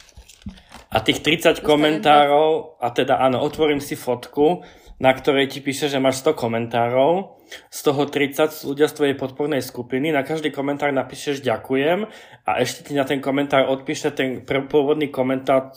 A 0.92 1.00
tých 1.00 1.22
30 1.22 1.62
komentárov, 1.64 2.76
a 2.82 2.90
teda 2.92 3.22
áno, 3.22 3.40
otvorím 3.40 3.80
si 3.80 3.96
fotku, 3.96 4.60
na 5.00 5.14
ktorej 5.14 5.48
ti 5.48 5.64
píše, 5.64 5.88
že 5.88 6.02
máš 6.02 6.20
100 6.26 6.36
komentárov, 6.36 7.40
z 7.70 7.80
toho 7.80 8.02
30 8.04 8.50
sú 8.52 8.74
ľudia 8.74 8.90
z 8.90 8.96
tvojej 8.98 9.16
podpornej 9.16 9.62
skupiny, 9.64 10.12
na 10.12 10.26
každý 10.26 10.50
komentár 10.52 10.92
napíšeš 10.92 11.40
ďakujem 11.40 12.04
a 12.44 12.50
ešte 12.60 12.90
ti 12.90 12.92
na 12.92 13.08
ten 13.08 13.24
komentár 13.24 13.70
odpíše 13.72 14.10
ten 14.12 14.44
pôvodný 14.44 15.08
komentá- 15.08 15.72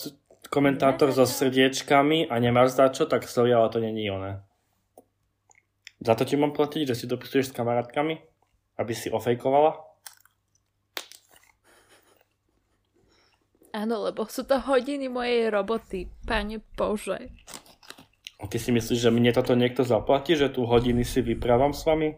komentátor 0.49 1.15
so 1.15 1.23
srdiečkami 1.23 2.27
a 2.27 2.35
nemáš 2.43 2.75
za 2.75 2.91
čo, 2.91 3.05
tak 3.07 3.23
sorry, 3.29 3.53
ale 3.55 3.71
to 3.71 3.79
není 3.79 4.09
oné. 4.11 4.43
Za 5.97 6.13
to 6.13 6.23
ti 6.25 6.37
mám 6.37 6.53
platiť, 6.53 6.93
že 6.93 6.95
si 6.95 7.05
dopisuješ 7.09 7.49
s 7.49 7.55
kamarátkami? 7.57 8.21
Aby 8.77 8.93
si 8.93 9.09
ofejkovala? 9.09 9.73
Áno, 13.73 14.05
lebo 14.05 14.25
sú 14.25 14.45
to 14.45 14.57
hodiny 14.57 15.09
mojej 15.09 15.53
roboty, 15.53 16.09
pane 16.25 16.61
Bože. 16.77 17.29
A 18.37 18.45
ty 18.45 18.61
si 18.61 18.69
myslíš, 18.69 19.09
že 19.09 19.13
mne 19.13 19.33
toto 19.33 19.57
niekto 19.57 19.81
zaplatí, 19.81 20.37
že 20.37 20.53
tu 20.53 20.65
hodiny 20.65 21.01
si 21.01 21.25
vyprávam 21.25 21.73
s 21.73 21.85
vami? 21.85 22.17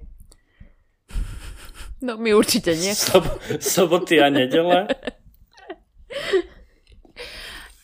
No 1.99 2.15
my 2.15 2.31
určite 2.31 2.75
nie. 2.79 2.95
Sob- 2.95 3.39
soboty 3.59 4.23
a 4.23 4.31
nedele? 4.31 4.87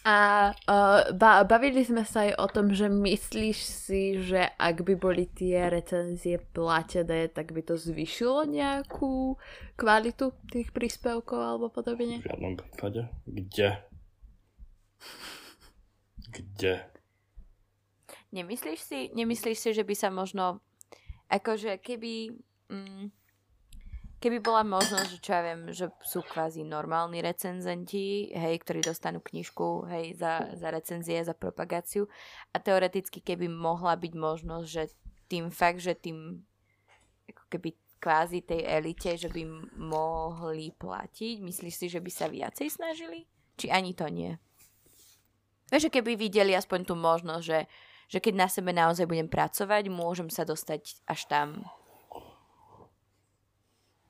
A 0.05 0.53
uh, 0.53 1.17
ba- 1.17 1.41
bavili 1.49 1.81
sme 1.81 2.05
sa 2.05 2.29
aj 2.29 2.37
o 2.37 2.45
tom, 2.45 2.69
že 2.69 2.85
myslíš 2.85 3.57
si, 3.57 4.21
že 4.21 4.53
ak 4.53 4.85
by 4.85 4.93
boli 5.01 5.25
tie 5.25 5.65
recenzie 5.65 6.37
platené, 6.37 7.25
tak 7.25 7.49
by 7.49 7.65
to 7.65 7.73
zvyšilo 7.73 8.45
nejakú 8.45 9.33
kvalitu 9.73 10.29
tých 10.53 10.69
príspevkov 10.69 11.41
alebo 11.41 11.73
podobne? 11.73 12.21
V 12.21 12.29
žiadnom 12.29 12.53
prípade. 12.53 13.09
Kde? 13.25 13.69
Kde? 16.29 16.73
Nemyslíš 18.29 18.79
si, 18.85 18.99
nemyslíš 19.17 19.57
si, 19.57 19.69
že 19.73 19.81
by 19.81 19.95
sa 19.97 20.13
možno, 20.13 20.61
akože 21.33 21.81
keby, 21.81 22.29
mm, 22.69 23.09
keby 24.25 24.41
bola 24.41 24.65
možnosť, 24.65 25.09
že 25.13 25.19
čo 25.21 25.37
ja 25.37 25.41
viem, 25.45 25.69
že 25.69 25.85
sú 26.01 26.25
kvázi 26.25 26.65
normálni 26.65 27.21
recenzenti, 27.21 28.33
hej, 28.33 28.57
ktorí 28.65 28.81
dostanú 28.81 29.21
knižku, 29.21 29.85
hej, 29.85 30.17
za, 30.17 30.49
za 30.57 30.73
recenzie, 30.73 31.21
za 31.21 31.37
propagáciu 31.37 32.09
a 32.49 32.57
teoreticky 32.57 33.21
keby 33.21 33.45
mohla 33.45 33.93
byť 33.93 34.13
možnosť, 34.17 34.65
že 34.65 34.89
tým 35.29 35.53
fakt, 35.53 35.85
že 35.85 35.93
tým 35.93 36.41
ako 37.29 37.43
keby 37.53 37.77
kvázi 38.01 38.41
tej 38.41 38.65
elite, 38.65 39.13
že 39.13 39.29
by 39.29 39.45
mohli 39.77 40.73
platiť, 40.73 41.45
myslíš 41.45 41.75
si, 41.77 41.85
že 41.85 42.01
by 42.01 42.09
sa 42.09 42.25
viacej 42.25 42.65
snažili? 42.73 43.29
Či 43.61 43.69
ani 43.69 43.93
to 43.93 44.09
nie? 44.09 44.33
Vieš, 45.69 45.89
že 45.89 45.93
keby 45.93 46.17
videli 46.17 46.57
aspoň 46.57 46.81
tú 46.85 46.97
možnosť, 46.97 47.45
že, 47.45 47.59
že 48.09 48.19
keď 48.21 48.33
na 48.33 48.47
sebe 48.49 48.73
naozaj 48.73 49.05
budem 49.05 49.29
pracovať, 49.29 49.89
môžem 49.93 50.33
sa 50.33 50.45
dostať 50.45 51.05
až 51.05 51.21
tam. 51.29 51.65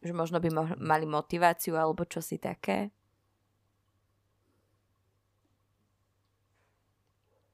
Že 0.06 0.14
možno 0.14 0.38
by 0.38 0.50
mo- 0.54 0.78
mali 0.78 1.10
motiváciu 1.10 1.74
alebo 1.82 2.06
čosi 2.06 2.38
také. 2.38 2.94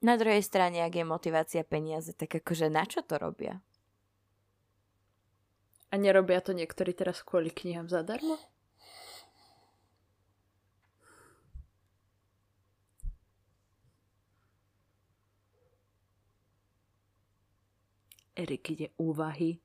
Na 0.03 0.17
druhej 0.17 0.43
strane, 0.43 0.83
ak 0.83 0.97
je 0.97 1.05
motivácia 1.07 1.63
peniaze, 1.63 2.11
tak 2.11 2.43
akože 2.43 2.67
na 2.67 2.83
čo 2.83 3.05
to 3.05 3.15
robia? 3.15 3.61
A 5.91 5.95
nerobia 5.95 6.41
to 6.41 6.51
niektorí 6.51 6.91
teraz 6.91 7.23
kvôli 7.23 7.53
knihám 7.53 7.87
zadarmo? 7.87 8.35
Erik 18.35 18.73
ide 18.73 18.89
úvahy. 18.97 19.61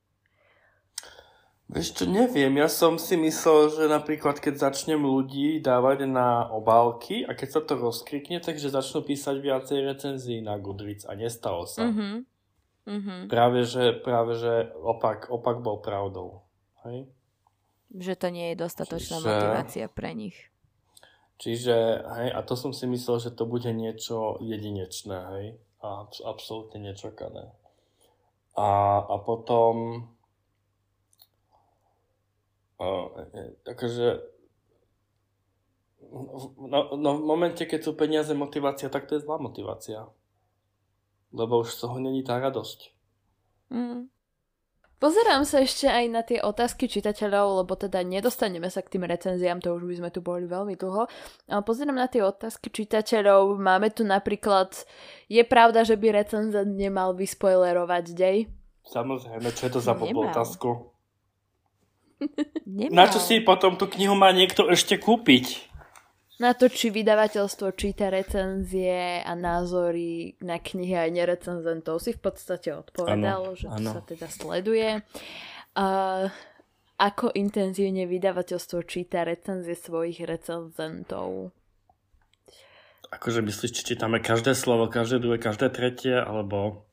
Vieš 1.67 1.99
čo, 1.99 2.05
neviem, 2.07 2.63
ja 2.63 2.71
som 2.71 2.95
si 2.95 3.19
myslel, 3.19 3.75
že 3.75 3.85
napríklad 3.91 4.39
keď 4.39 4.71
začnem 4.71 5.03
ľudí 5.03 5.59
dávať 5.59 6.07
na 6.07 6.47
obálky 6.47 7.27
a 7.27 7.35
keď 7.35 7.49
sa 7.51 7.61
to 7.67 7.75
rozkrikne, 7.75 8.39
takže 8.39 8.71
začnú 8.71 9.03
písať 9.03 9.43
viacej 9.43 9.79
recenzií 9.83 10.39
na 10.39 10.55
Goodreads 10.63 11.11
a 11.11 11.19
nestalo 11.19 11.67
sa. 11.67 11.91
Mhm. 11.91 12.23
Mhm. 12.87 13.15
Práve, 13.27 13.67
že, 13.67 13.99
práve, 13.99 14.39
že 14.39 14.71
opak, 14.79 15.27
opak 15.27 15.59
bol 15.59 15.83
pravdou. 15.83 16.47
Hej? 16.87 17.11
Že 17.91 18.15
to 18.15 18.29
nie 18.31 18.47
je 18.55 18.63
dostatočná 18.63 19.19
Čiže- 19.19 19.27
motivácia 19.27 19.87
pre 19.91 20.15
nich. 20.15 20.39
Čiže, 21.37 21.77
hej, 22.01 22.29
a 22.33 22.41
to 22.47 22.55
som 22.57 22.73
si 22.73 22.87
myslel, 22.89 23.21
že 23.21 23.35
to 23.35 23.45
bude 23.45 23.69
niečo 23.69 24.41
jedinečné, 24.41 25.19
hej, 25.37 25.47
a 25.85 26.07
abs- 26.09 26.25
absolútne 26.25 26.81
nečakané. 26.81 27.53
A, 28.57 29.03
a 29.05 29.15
potom, 29.21 30.07
o, 32.79 32.89
e, 33.35 33.43
akože, 33.67 34.07
no, 36.61 36.81
no 36.97 37.11
v 37.17 37.23
momente, 37.25 37.65
keď 37.65 37.81
sú 37.83 37.93
peniaze 37.97 38.33
motivácia, 38.33 38.93
tak 38.93 39.09
to 39.09 39.17
je 39.17 39.25
zlá 39.25 39.41
motivácia. 39.41 40.07
Lebo 41.35 41.61
už 41.65 41.75
z 41.75 41.79
toho 41.85 41.97
není 41.99 42.23
tá 42.23 42.39
radosť. 42.39 42.95
Mm. 43.73 44.09
Pozerám 44.97 45.45
sa 45.45 45.61
ešte 45.61 45.85
aj 45.85 46.05
na 46.09 46.25
tie 46.25 46.41
otázky 46.41 46.89
čitateľov, 46.89 47.61
lebo 47.61 47.77
teda 47.77 48.01
nedostaneme 48.01 48.73
sa 48.73 48.81
k 48.81 48.97
tým 48.97 49.05
recenziám, 49.05 49.61
to 49.61 49.77
už 49.77 49.85
by 49.85 49.95
sme 50.01 50.09
tu 50.09 50.25
boli 50.25 50.49
veľmi 50.49 50.73
dlho. 50.73 51.05
Ale 51.53 51.63
pozerám 51.69 52.01
na 52.01 52.09
tie 52.09 52.25
otázky 52.25 52.73
čitateľov, 52.73 53.61
máme 53.61 53.93
tu 53.93 54.09
napríklad, 54.09 54.73
je 55.29 55.45
pravda, 55.45 55.85
že 55.85 56.01
by 56.01 56.17
recenzent 56.17 56.73
nemal 56.81 57.13
vyspoilerovať 57.13 58.05
dej? 58.17 58.49
Samozrejme, 58.89 59.53
čo 59.53 59.69
je 59.69 59.73
to 59.77 59.81
za 59.85 59.93
otázku? 59.93 60.96
Nemal. 62.67 62.93
Na 62.93 63.05
čo 63.07 63.21
si 63.21 63.41
potom 63.45 63.77
tú 63.77 63.87
knihu 63.93 64.17
má 64.17 64.33
niekto 64.33 64.67
ešte 64.73 64.97
kúpiť? 64.97 65.69
Na 66.37 66.53
to, 66.53 66.69
či 66.69 66.93
vydavateľstvo 66.93 67.73
číta 67.73 68.13
recenzie 68.13 69.25
a 69.25 69.33
názory 69.33 70.37
na 70.45 70.61
knihy 70.61 70.93
aj 70.93 71.11
nerecenzentov 71.17 71.97
si 71.97 72.13
v 72.13 72.21
podstate 72.21 72.77
odpovedal, 72.77 73.53
Áno, 73.53 73.57
že 73.57 73.73
to 73.73 73.83
sa 73.89 74.03
teda 74.05 74.29
sleduje. 74.29 75.01
A 75.81 75.87
ako 77.01 77.33
intenzívne 77.33 78.05
vydavateľstvo 78.05 78.85
číta 78.85 79.25
recenzie 79.25 79.73
svojich 79.73 80.29
recenzentov? 80.29 81.57
Akože 83.09 83.41
myslíš, 83.41 83.73
či 83.73 83.83
čítame 83.97 84.21
každé 84.21 84.53
slovo, 84.53 84.93
každé 84.93 85.25
druhé, 85.25 85.41
každé 85.41 85.73
tretie, 85.73 86.21
alebo 86.21 86.85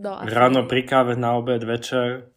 No, 0.00 0.16
asi 0.16 0.32
ráno 0.32 0.64
pri 0.64 0.88
káve, 0.88 1.12
na 1.12 1.36
obed, 1.36 1.60
večer? 1.60 2.32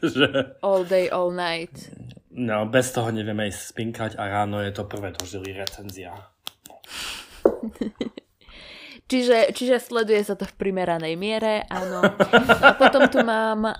Takže, 0.00 0.56
all 0.62 0.84
day, 0.84 1.10
all 1.12 1.30
night. 1.30 1.92
no, 2.32 2.64
bez 2.66 2.92
toho 2.92 3.12
nevieme 3.12 3.48
ísť 3.48 3.62
spinkať 3.76 4.10
a 4.16 4.24
ráno 4.28 4.64
je 4.64 4.72
to 4.72 4.88
prvé 4.88 5.12
dožili 5.12 5.52
recenzia. 5.52 6.16
Čiže, 9.12 9.52
čiže 9.52 9.76
sleduje 9.76 10.24
sa 10.24 10.40
to 10.40 10.48
v 10.48 10.56
primeranej 10.56 11.20
miere, 11.20 11.68
áno. 11.68 12.00
A 12.64 12.72
potom 12.80 13.12
tu 13.12 13.20
mám 13.20 13.76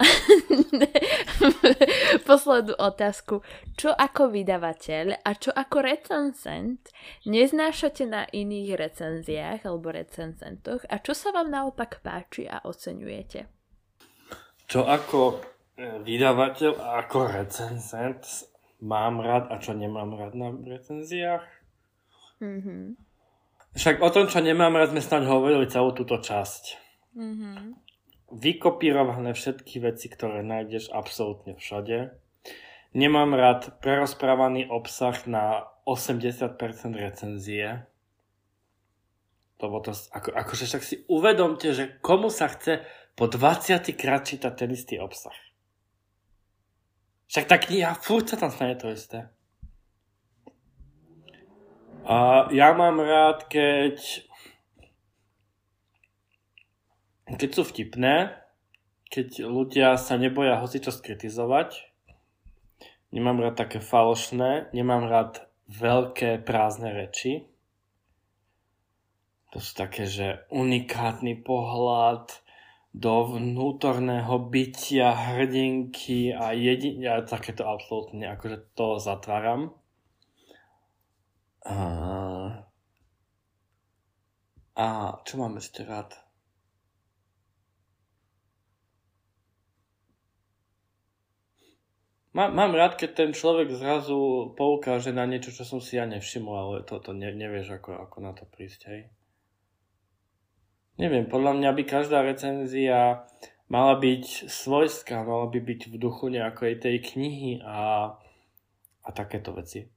poslednú 2.28 2.76
otázku. 2.76 3.40
Čo 3.72 3.96
ako 3.96 4.28
vydavateľ 4.28 5.24
a 5.24 5.30
čo 5.32 5.48
ako 5.48 5.88
recenzent 5.88 6.92
neznášate 7.24 8.04
na 8.04 8.28
iných 8.28 8.76
recenziách 8.76 9.64
alebo 9.64 9.96
recenzentoch 9.96 10.84
a 10.92 11.00
čo 11.00 11.16
sa 11.16 11.32
vám 11.32 11.48
naopak 11.48 12.04
páči 12.04 12.44
a 12.44 12.60
oceňujete? 12.68 13.48
Čo 14.68 14.84
ako 14.84 15.40
vydavateľ 15.78 16.72
a 16.78 17.06
ako 17.06 17.32
recenzent 17.32 18.50
mám 18.82 19.22
rád 19.22 19.48
a 19.48 19.56
čo 19.56 19.72
nemám 19.72 20.12
rád 20.18 20.34
na 20.36 20.52
recenziách? 20.52 21.46
Mhm. 22.42 22.98
Však 23.72 24.04
o 24.04 24.08
tom, 24.12 24.28
čo 24.28 24.44
nemám 24.44 24.76
rád, 24.76 24.92
sme 24.92 25.00
snáď 25.00 25.32
hovorili 25.32 25.64
celú 25.70 25.96
túto 25.96 26.20
časť. 26.20 26.76
Mhm. 27.16 27.78
Vykopírované 28.32 29.32
všetky 29.36 29.80
veci, 29.80 30.08
ktoré 30.08 30.40
nájdeš 30.40 30.88
absolútne 30.92 31.56
všade. 31.56 32.16
Nemám 32.92 33.32
rád 33.32 33.80
prerozprávaný 33.80 34.68
obsah 34.68 35.16
na 35.24 35.68
80% 35.88 36.96
recenzie. 36.96 37.88
Lebo 39.60 39.80
to, 39.80 39.94
ako, 39.94 40.28
akože 40.32 40.64
však 40.68 40.82
si 40.84 40.96
uvedomte, 41.08 41.72
že 41.72 41.96
komu 42.02 42.28
sa 42.28 42.50
chce 42.50 42.84
po 43.16 43.28
20 43.28 43.84
krát 43.96 44.24
čítať 44.24 44.52
ten 44.52 44.68
istý 44.72 44.96
obsah. 45.00 45.36
Však 47.32 47.48
tá 47.48 47.56
kniha, 47.56 47.96
furt 47.96 48.28
sa 48.28 48.36
tam 48.36 48.52
stane 48.52 48.76
to 48.76 48.92
isté. 48.92 49.32
A 52.04 52.44
ja 52.52 52.76
mám 52.76 53.00
rád, 53.00 53.48
keď 53.48 53.96
keď 57.24 57.50
sú 57.56 57.62
vtipné, 57.64 58.36
keď 59.08 59.48
ľudia 59.48 59.96
sa 59.96 60.20
neboja 60.20 60.60
hocičo 60.60 60.92
skritizovať. 60.92 61.88
Nemám 63.16 63.40
rád 63.40 63.64
také 63.64 63.80
falošné, 63.80 64.68
nemám 64.76 65.08
rád 65.08 65.48
veľké 65.72 66.44
prázdne 66.44 66.92
reči. 66.92 67.48
To 69.56 69.60
sú 69.60 69.72
také, 69.72 70.04
že 70.04 70.44
unikátny 70.52 71.40
pohľad 71.40 72.28
do 72.92 73.24
vnútorného 73.24 74.36
bytia 74.52 75.16
hrdinky 75.16 76.36
a 76.36 76.52
jedin... 76.52 77.00
Ja 77.00 77.24
takéto 77.24 77.64
absolútne, 77.64 78.28
akože 78.36 78.76
to 78.76 79.00
zatváram. 79.00 79.72
A... 81.64 81.76
a 84.76 84.86
čo 85.24 85.34
mám 85.40 85.56
ešte 85.56 85.88
rád? 85.88 86.12
Má, 92.32 92.48
mám 92.48 92.72
rád, 92.72 92.96
keď 92.96 93.10
ten 93.12 93.30
človek 93.36 93.68
zrazu 93.76 94.52
poukáže 94.56 95.12
na 95.12 95.28
niečo, 95.28 95.52
čo 95.52 95.68
som 95.68 95.84
si 95.84 96.00
ja 96.00 96.08
nevšimol, 96.08 96.56
ale 96.56 96.76
toto 96.88 97.12
ne, 97.12 97.28
nevieš, 97.28 97.76
ako, 97.76 98.08
ako 98.08 98.16
na 98.24 98.32
to 98.32 98.48
prísť, 98.48 98.80
hej. 98.88 99.02
Neviem, 101.00 101.24
podľa 101.24 101.56
mňa 101.56 101.70
by 101.72 101.82
každá 101.88 102.20
recenzia 102.20 103.24
mala 103.72 103.96
byť 103.96 104.52
svojská, 104.52 105.24
mala 105.24 105.48
by 105.48 105.58
byť 105.64 105.80
v 105.88 105.94
duchu 105.96 106.28
nejakej 106.28 106.84
tej 106.84 106.96
knihy 107.00 107.64
a, 107.64 108.12
a 109.00 109.08
takéto 109.16 109.56
veci. 109.56 109.88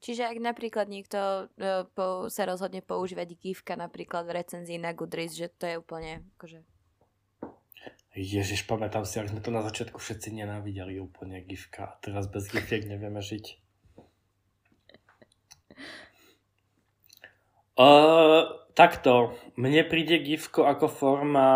Čiže 0.00 0.32
ak 0.32 0.38
napríklad 0.40 0.88
niekto 0.88 1.48
uh, 1.48 1.84
po, 1.92 2.32
sa 2.32 2.48
rozhodne 2.48 2.80
používať 2.80 3.36
gifka 3.36 3.76
napríklad 3.76 4.24
v 4.24 4.40
recenzii 4.40 4.80
na 4.80 4.96
Goodreads, 4.96 5.36
že 5.36 5.52
to 5.52 5.68
je 5.68 5.76
úplne 5.76 6.24
akože... 6.40 6.64
Ježiš, 8.16 8.66
pamätám 8.66 9.04
si, 9.06 9.20
ak 9.20 9.30
sme 9.32 9.44
to 9.44 9.52
na 9.52 9.64
začiatku 9.64 10.00
všetci 10.00 10.34
nenávideli 10.34 10.98
úplne 10.98 11.40
gifka 11.44 11.94
a 11.94 11.96
teraz 12.00 12.28
bez 12.28 12.48
gifiek 12.48 12.84
nevieme 12.88 13.20
žiť. 13.20 13.60
Uh, 17.80 18.68
takto, 18.76 19.32
mne 19.56 19.88
príde 19.88 20.20
gifko 20.20 20.68
ako 20.68 20.86
forma 20.92 21.48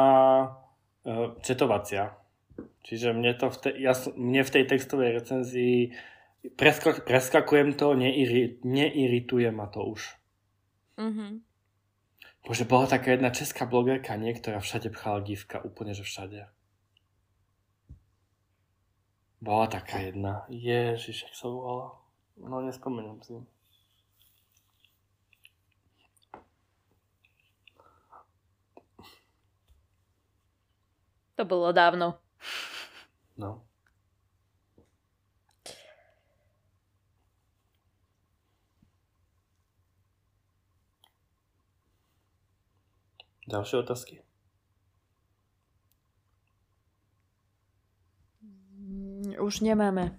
uh, 1.04 1.36
četovacia. 1.44 2.16
Čiže 2.80 3.12
mne, 3.12 3.36
to 3.36 3.52
v 3.52 3.56
te, 3.60 3.70
ja, 3.76 3.92
mne 4.16 4.40
v 4.40 4.52
tej 4.56 4.64
textovej 4.64 5.20
recenzii 5.20 5.92
preskak, 6.56 7.04
preskakujem 7.04 7.76
to, 7.76 7.92
neiri, 7.92 8.56
neirituje 8.64 9.52
ma 9.52 9.68
to 9.68 9.84
už. 9.84 10.00
Mhm. 10.96 11.44
Bože, 12.44 12.68
bola 12.68 12.84
taká 12.84 13.16
jedna 13.16 13.32
česká 13.32 13.64
blogerka, 13.64 14.16
nie, 14.20 14.36
ktorá 14.36 14.60
všade 14.60 14.92
pchala 14.92 15.24
gifka, 15.24 15.64
úplne, 15.64 15.96
že 15.96 16.04
všade. 16.04 16.44
Bola 19.40 19.64
taká 19.68 20.04
jedna. 20.04 20.44
Ježiš, 20.52 21.28
jak 21.28 21.34
sa 21.36 21.48
volala. 21.48 22.00
No, 22.36 22.60
nespomeniem 22.60 23.20
si. 23.24 23.36
To 31.34 31.42
bolo 31.44 31.74
dávno. 31.74 32.18
No. 33.34 33.66
Ďalšie 43.44 43.76
otázky? 43.84 44.14
Mm, 48.40 49.36
Už 49.42 49.60
nemáme. 49.60 50.16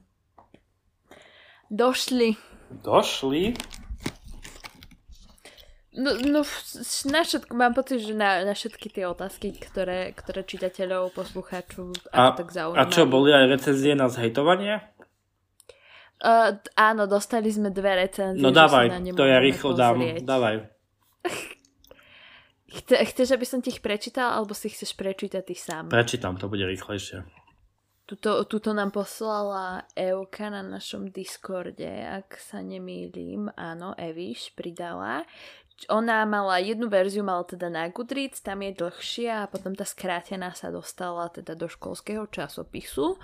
Došli. 1.71 2.37
Došli? 2.69 3.57
No, 5.95 6.11
no 6.11 6.43
na 7.07 7.21
všetko, 7.23 7.55
mám 7.55 7.71
pocit, 7.71 8.03
že 8.03 8.11
na, 8.11 8.43
na 8.43 8.51
všetky 8.51 8.91
tie 8.91 9.07
otázky, 9.07 9.55
ktoré, 9.55 10.11
ktoré 10.11 10.43
čitateľov, 10.43 11.15
poslucháčov 11.15 11.95
A, 12.11 12.35
tak 12.35 12.51
a 12.51 12.53
zaujímajú. 12.53 12.91
čo, 12.91 13.07
boli 13.07 13.31
aj 13.31 13.47
recenzie 13.47 13.95
na 13.95 14.11
zhejtovanie? 14.11 14.83
Uh, 16.19 16.59
áno, 16.75 17.07
dostali 17.07 17.47
sme 17.47 17.71
dve 17.71 18.07
recenzie. 18.07 18.43
No 18.43 18.51
dávaj, 18.51 18.91
to 19.15 19.23
ja 19.23 19.39
rýchlo 19.39 19.71
dám. 19.71 19.95
pozrieť. 19.99 20.21
Dávaj. 20.23 20.55
Chce, 22.75 22.95
chceš, 23.07 23.31
aby 23.31 23.47
som 23.47 23.63
ti 23.63 23.71
ich 23.71 23.79
prečítal, 23.79 24.35
alebo 24.35 24.51
si 24.51 24.67
chceš 24.67 24.99
prečítať 24.99 25.47
ty 25.47 25.55
sám? 25.55 25.87
Prečítam, 25.87 26.35
to 26.35 26.51
bude 26.51 26.67
rýchlejšie. 26.67 27.23
Tuto, 28.05 28.43
tuto 28.45 28.69
nám 28.75 28.91
poslala 28.93 29.87
Euka 29.97 30.51
na 30.51 30.61
našom 30.61 31.09
Discorde, 31.09 31.89
ak 32.05 32.37
sa 32.37 32.61
nemýlim. 32.61 33.49
Áno, 33.57 33.97
Eviš 33.97 34.53
pridala. 34.53 35.25
Ona 35.91 36.23
mala 36.23 36.55
jednu 36.63 36.87
verziu, 36.87 37.19
mala 37.19 37.43
teda 37.43 37.67
na 37.67 37.91
Goodreads, 37.91 38.39
tam 38.39 38.63
je 38.63 38.71
dlhšia 38.79 39.43
a 39.43 39.49
potom 39.51 39.75
tá 39.75 39.83
skrátená 39.83 40.55
sa 40.55 40.71
dostala 40.71 41.27
teda 41.27 41.51
do 41.51 41.67
školského 41.67 42.31
časopisu. 42.31 43.19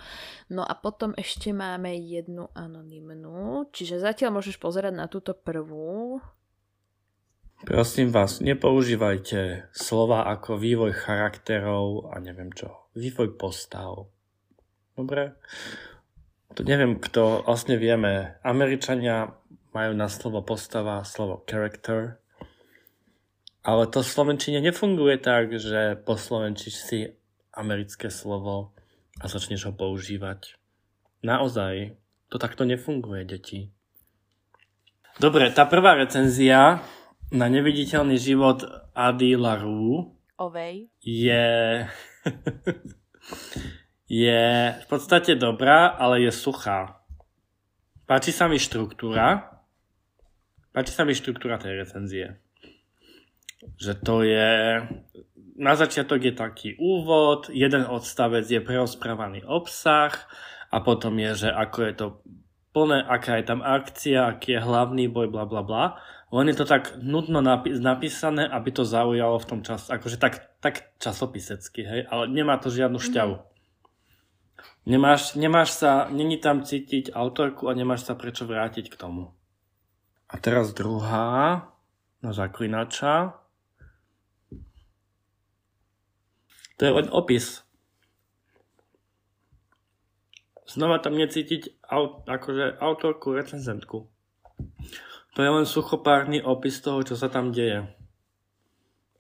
No 0.52 0.68
a 0.68 0.76
potom 0.76 1.15
ešte 1.15 1.56
máme 1.56 1.95
jednu 1.95 2.52
anonymnú, 2.52 3.72
čiže 3.72 4.03
zatiaľ 4.03 4.44
môžeš 4.44 4.60
pozerať 4.60 4.91
na 4.91 5.07
túto 5.07 5.32
prvú. 5.32 6.19
Prosím 7.64 8.11
vás, 8.11 8.44
nepoužívajte 8.44 9.72
slova 9.72 10.28
ako 10.28 10.60
vývoj 10.60 10.91
charakterov 10.91 12.11
a 12.11 12.19
neviem 12.19 12.52
čo. 12.52 12.90
Vývoj 12.99 13.40
postav. 13.40 14.11
Dobre? 14.98 15.40
To 16.57 16.68
neviem, 16.68 16.99
kto 16.99 17.48
vlastne 17.48 17.80
vieme. 17.80 18.36
Američania 18.44 19.32
majú 19.72 19.95
na 19.95 20.11
slovo 20.11 20.44
postava 20.44 20.99
slovo 21.07 21.45
character, 21.48 22.19
ale 23.61 23.88
to 23.88 24.01
v 24.01 24.09
Slovenčine 24.09 24.59
nefunguje 24.61 25.21
tak, 25.21 25.53
že 25.53 25.93
poslovenčíš 26.01 26.73
si 26.73 26.99
americké 27.53 28.09
slovo 28.09 28.73
a 29.21 29.29
začneš 29.29 29.69
ho 29.69 29.73
používať. 29.73 30.57
Naozaj, 31.21 31.93
to 32.33 32.41
takto 32.41 32.65
nefunguje, 32.65 33.21
deti. 33.27 33.69
Dobre, 35.21 35.53
tá 35.53 35.69
prvá 35.69 35.93
recenzia 35.93 36.81
na 37.29 37.45
neviditeľný 37.45 38.17
život 38.17 38.65
Ady 38.97 39.38
Larue 39.38 40.17
Ovej. 40.41 40.89
je... 41.05 41.45
je 44.25 44.43
v 44.73 44.85
podstate 44.89 45.38
dobrá, 45.38 45.93
ale 45.93 46.25
je 46.25 46.31
suchá. 46.33 47.05
Páči 48.09 48.33
sa 48.33 48.49
mi 48.49 48.57
štruktúra. 48.57 49.61
Páči 50.73 50.91
sa 50.91 51.05
mi 51.05 51.13
štruktúra 51.13 51.61
tej 51.61 51.85
recenzie. 51.85 52.41
Že 53.77 53.93
to 54.01 54.15
je... 54.25 54.51
Na 55.61 55.77
začiatok 55.77 56.25
je 56.25 56.33
taký 56.33 56.69
úvod, 56.81 57.53
jeden 57.53 57.85
odstavec 57.85 58.49
je 58.49 58.57
preosprávaný 58.57 59.45
obsah 59.45 60.15
a 60.73 60.77
potom 60.81 61.13
je, 61.21 61.45
že 61.45 61.49
ako 61.53 61.77
je 61.85 61.93
to 61.93 62.07
plné, 62.73 63.05
aká 63.05 63.38
je 63.38 63.45
tam 63.45 63.61
akcia, 63.61 64.25
aký 64.25 64.57
je 64.57 64.61
hlavný 64.63 65.05
boj, 65.05 65.29
bla 65.29 65.45
bla 65.45 65.61
bla. 65.61 66.01
Len 66.31 66.49
je 66.49 66.57
to 66.57 66.65
tak 66.65 66.97
nutno 67.03 67.43
napi- 67.43 67.77
napísané, 67.77 68.47
aby 68.47 68.73
to 68.73 68.88
zaujalo 68.88 69.38
v 69.38 69.49
tom 69.51 69.59
čase, 69.61 69.91
akože 69.91 70.17
tak, 70.17 70.49
tak 70.63 70.95
časopisecky, 70.97 71.83
hej, 71.83 72.01
ale 72.09 72.31
nemá 72.31 72.57
to 72.57 72.73
žiadnu 72.73 72.97
mhm. 72.97 73.05
šťavu. 73.11 73.35
Mm. 73.38 73.45
Nemáš, 74.81 75.38
nemáš 75.38 75.77
sa, 75.77 76.09
není 76.09 76.41
tam 76.41 76.65
cítiť 76.65 77.13
autorku 77.13 77.69
a 77.69 77.77
nemáš 77.77 78.09
sa 78.09 78.17
prečo 78.17 78.49
vrátiť 78.49 78.89
k 78.89 78.97
tomu. 78.97 79.29
A 80.25 80.41
teraz 80.41 80.73
druhá, 80.73 81.69
na 82.21 82.31
zaklinača. 82.33 83.40
To 86.81 86.89
je 86.89 86.97
len 86.97 87.13
opis. 87.13 87.61
Znova 90.65 90.97
tam 90.97 91.13
necítiť 91.13 91.85
aut, 91.85 92.25
akože 92.25 92.81
autorku, 92.81 93.37
recenzentku. 93.37 94.09
To 95.37 95.39
je 95.45 95.51
len 95.53 95.69
suchopárny 95.69 96.41
opis 96.41 96.81
toho, 96.81 97.05
čo 97.05 97.13
sa 97.13 97.29
tam 97.29 97.53
deje. 97.53 97.85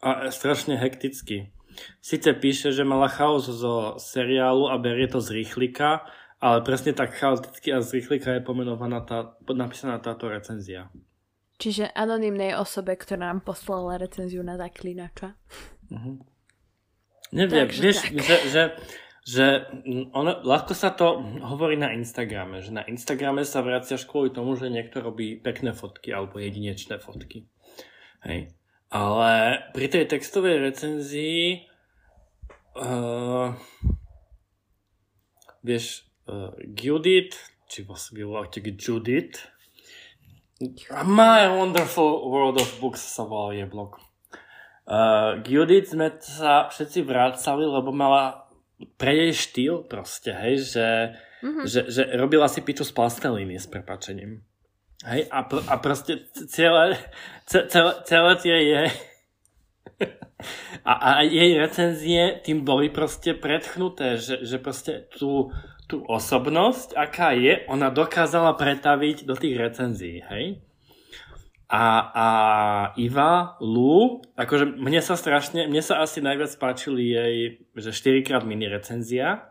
A 0.01 0.33
strašne 0.33 0.73
hekticky. 0.73 1.53
Sice 2.01 2.33
píše, 2.33 2.73
že 2.73 2.81
mala 2.81 3.05
chaos 3.05 3.45
zo 3.45 4.01
seriálu 4.01 4.65
a 4.65 4.81
berie 4.81 5.05
to 5.05 5.21
z 5.21 5.45
rýchlika, 5.45 6.01
ale 6.41 6.65
presne 6.65 6.97
tak 6.97 7.13
chaoticky 7.13 7.69
a 7.69 7.85
z 7.85 8.01
rýchlika 8.01 8.41
je 8.41 8.41
pomenovaná 8.41 9.05
tá, 9.05 9.37
napísaná 9.53 10.01
táto 10.01 10.33
recenzia. 10.33 10.89
Čiže 11.61 11.93
anonimnej 11.93 12.57
osobe, 12.57 12.97
ktorá 12.97 13.29
nám 13.29 13.45
poslala 13.45 14.01
recenziu 14.01 14.41
na 14.41 14.57
zaklinača. 14.57 15.37
Uh-huh. 15.93 16.17
Neviem, 17.31 17.67
Takže 17.67 17.79
vieš, 17.81 17.97
tak. 18.03 18.21
že, 18.21 18.37
že 18.51 18.61
že 19.21 19.69
ono, 20.17 20.41
ľahko 20.41 20.73
sa 20.73 20.97
to 20.97 21.21
hovorí 21.45 21.77
na 21.77 21.93
Instagrame, 21.93 22.57
že 22.57 22.73
na 22.73 22.81
Instagrame 22.89 23.45
sa 23.45 23.61
vraciaš 23.61 24.09
kvôli 24.09 24.33
tomu, 24.33 24.57
že 24.57 24.73
niekto 24.73 24.97
robí 24.97 25.37
pekné 25.37 25.77
fotky 25.77 26.09
alebo 26.09 26.41
jedinečné 26.41 26.97
fotky. 26.97 27.45
Hej. 28.25 28.49
Ale 28.89 29.61
pri 29.77 29.87
tej 29.93 30.09
textovej 30.09 30.57
recenzii 30.57 31.69
uh, 32.81 33.53
vieš, 35.61 36.09
uh, 36.25 36.57
Judith, 36.73 37.37
či 37.69 37.85
vlastne 37.85 38.25
Judith, 38.73 39.37
My 41.05 41.49
Wonderful 41.49 42.29
World 42.29 42.61
of 42.61 42.69
Books 42.81 43.01
sa 43.01 43.25
volá 43.25 43.53
je 43.53 43.65
blog. 43.65 44.01
Uh, 44.81 45.39
Judith 45.45 45.93
sme 45.93 46.09
sa 46.19 46.67
všetci 46.67 47.05
vrácali, 47.05 47.63
lebo 47.63 47.93
mala 47.93 48.49
pre 48.97 49.13
jej 49.13 49.33
štýl 49.33 49.75
proste, 49.85 50.33
hej, 50.33 50.73
že, 50.73 50.87
mm-hmm. 51.45 51.65
že, 51.69 51.81
že 51.87 52.01
robila 52.17 52.49
si 52.49 52.65
piču 52.65 52.81
z 52.81 52.91
plasteliny 52.91 53.61
s 53.61 53.69
prepačením. 53.69 54.41
Hej, 55.05 55.29
a, 55.29 55.39
pr- 55.45 55.65
a 55.69 55.75
proste 55.77 56.25
celé, 56.49 56.97
celé, 57.45 57.93
celé 58.05 58.31
tie 58.41 58.57
je 58.57 58.81
a, 60.85 60.93
a 60.93 61.09
jej 61.21 61.57
recenzie 61.57 62.41
tým 62.41 62.65
boli 62.65 62.89
proste 62.89 63.37
predchnuté, 63.37 64.17
že, 64.17 64.41
že 64.41 64.57
proste 64.57 65.09
tú, 65.13 65.53
tú 65.85 66.01
osobnosť, 66.05 66.97
aká 66.97 67.37
je, 67.37 67.65
ona 67.69 67.93
dokázala 67.93 68.57
pretaviť 68.57 69.29
do 69.29 69.37
tých 69.37 69.55
recenzií, 69.57 70.25
hej? 70.25 70.61
A, 71.71 71.87
a 72.11 72.27
Iva 72.99 73.55
Lu, 73.63 74.19
akože 74.35 74.75
mne 74.75 74.99
sa 74.99 75.15
strašne, 75.15 75.71
mne 75.71 75.79
sa 75.79 76.03
asi 76.03 76.19
najviac 76.19 76.51
páčili 76.59 77.15
jej, 77.15 77.35
že 77.79 77.95
4 77.95 78.27
krát 78.27 78.43
mini 78.43 78.67
recenzia, 78.67 79.47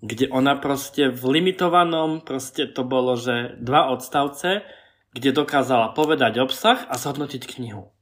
kde 0.00 0.32
ona 0.32 0.56
proste 0.56 1.12
v 1.12 1.22
limitovanom, 1.36 2.24
proste 2.24 2.64
to 2.64 2.80
bolo, 2.82 3.20
že 3.20 3.60
dva 3.60 3.92
odstavce, 3.92 4.64
kde 5.12 5.36
dokázala 5.36 5.92
povedať 5.92 6.40
obsah 6.40 6.88
a 6.88 6.96
zhodnotiť 6.96 7.44
knihu. 7.44 7.92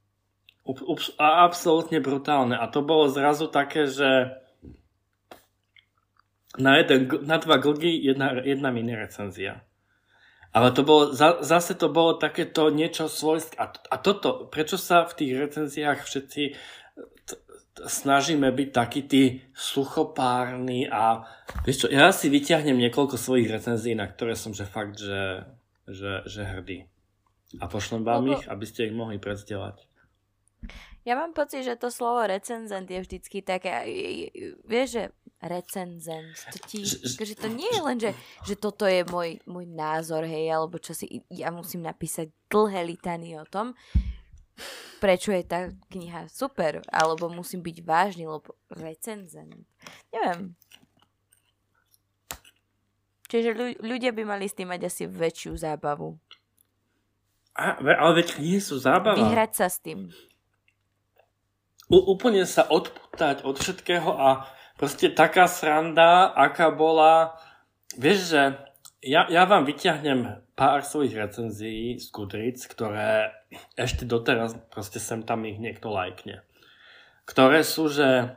A 1.19 1.43
absolútne 1.43 1.99
brutálne. 1.99 2.55
A 2.55 2.65
to 2.71 2.79
bolo 2.79 3.11
zrazu 3.11 3.51
také, 3.51 3.91
že 3.91 4.39
na, 6.55 6.79
jeden, 6.79 7.11
na 7.27 7.37
dva 7.43 7.59
glgy 7.59 7.91
jedna, 7.91 8.39
jedna 8.39 8.71
mini 8.71 8.95
recenzia. 8.95 9.67
Ale 10.51 10.75
to 10.75 10.83
bolo, 10.83 11.15
zase 11.43 11.79
to 11.79 11.87
bolo 11.87 12.19
takéto 12.19 12.67
niečo 12.67 13.07
svojské. 13.07 13.55
A, 13.55 13.71
a 13.71 13.95
toto, 13.95 14.51
prečo 14.51 14.75
sa 14.75 15.07
v 15.07 15.15
tých 15.15 15.31
recenziách 15.39 16.03
všetci 16.03 16.43
t- 16.51 17.39
t- 17.71 17.83
snažíme 17.87 18.51
byť 18.51 18.69
takí 18.75 19.07
tí 19.07 19.39
suchopárni 19.55 20.91
a 20.91 21.23
vieš 21.63 21.87
čo, 21.87 21.87
ja 21.87 22.11
si 22.11 22.27
vyťahnem 22.27 22.75
niekoľko 22.75 23.15
svojich 23.15 23.47
recenzií, 23.47 23.95
na 23.95 24.11
ktoré 24.11 24.35
som 24.35 24.51
že 24.51 24.67
fakt, 24.67 24.99
že, 24.99 25.47
že, 25.87 26.27
že 26.27 26.43
hrdý. 26.43 26.91
A 27.63 27.71
pošlem 27.71 28.03
vám 28.03 28.27
Lebo... 28.27 28.35
ich, 28.35 28.43
aby 28.51 28.65
ste 28.67 28.91
ich 28.91 28.95
mohli 28.95 29.23
predzdieľať. 29.23 29.87
Ja 31.01 31.17
mám 31.17 31.33
pocit, 31.33 31.65
že 31.65 31.79
to 31.79 31.89
slovo 31.89 32.21
recenzent 32.27 32.85
je 32.85 33.01
vždycky 33.01 33.41
také, 33.41 33.73
vieš, 34.67 34.87
že 34.99 35.03
recenzent, 35.41 36.37
to 36.53 36.57
ti, 36.69 36.85
že 36.85 37.35
to 37.37 37.49
nie 37.49 37.69
je 37.73 37.81
len, 37.81 37.97
že, 37.97 38.11
že 38.45 38.53
toto 38.53 38.85
je 38.85 39.01
môj, 39.09 39.41
môj 39.49 39.65
názor, 39.65 40.21
hej, 40.25 40.53
alebo 40.53 40.77
čo 40.77 40.93
si, 40.93 41.25
ja 41.33 41.49
musím 41.49 41.81
napísať 41.81 42.29
dlhé 42.49 42.85
litany 42.85 43.33
o 43.37 43.45
tom, 43.45 43.73
prečo 45.01 45.33
je 45.33 45.41
tá 45.41 45.73
kniha 45.89 46.29
super, 46.29 46.85
alebo 46.93 47.33
musím 47.33 47.65
byť 47.65 47.77
vážny, 47.81 48.29
lebo 48.29 48.53
recenzent. 48.69 49.65
Neviem. 50.13 50.53
Čiže 53.31 53.81
ľudia 53.81 54.11
by 54.11 54.23
mali 54.27 54.45
s 54.45 54.53
tým 54.53 54.69
mať 54.69 54.91
asi 54.91 55.07
väčšiu 55.07 55.57
zábavu. 55.57 56.19
A, 57.55 57.79
ale 57.79 58.11
veď 58.21 58.37
knihy 58.37 58.59
sú 58.61 58.77
zábava. 58.77 59.17
Vyhrať 59.17 59.51
sa 59.57 59.67
s 59.71 59.81
tým 59.81 60.11
úplne 61.91 62.47
sa 62.47 62.63
odputať 62.63 63.43
od 63.43 63.59
všetkého 63.59 64.07
a 64.15 64.47
proste 64.81 65.13
taká 65.13 65.45
sranda, 65.45 66.33
aká 66.33 66.73
bola, 66.73 67.37
vieš, 67.93 68.33
že 68.33 68.41
ja, 69.05 69.29
ja 69.29 69.45
vám 69.45 69.69
vyťahnem 69.69 70.41
pár 70.57 70.81
svojich 70.81 71.13
recenzií 71.13 72.01
z 72.01 72.09
Goodreads, 72.09 72.65
ktoré 72.65 73.29
ešte 73.77 74.09
doteraz 74.09 74.57
proste 74.73 74.97
sem 74.97 75.21
tam 75.21 75.45
ich 75.45 75.61
niekto 75.61 75.93
lajkne. 75.93 76.41
Ktoré 77.29 77.61
sú, 77.61 77.93
že 77.93 78.33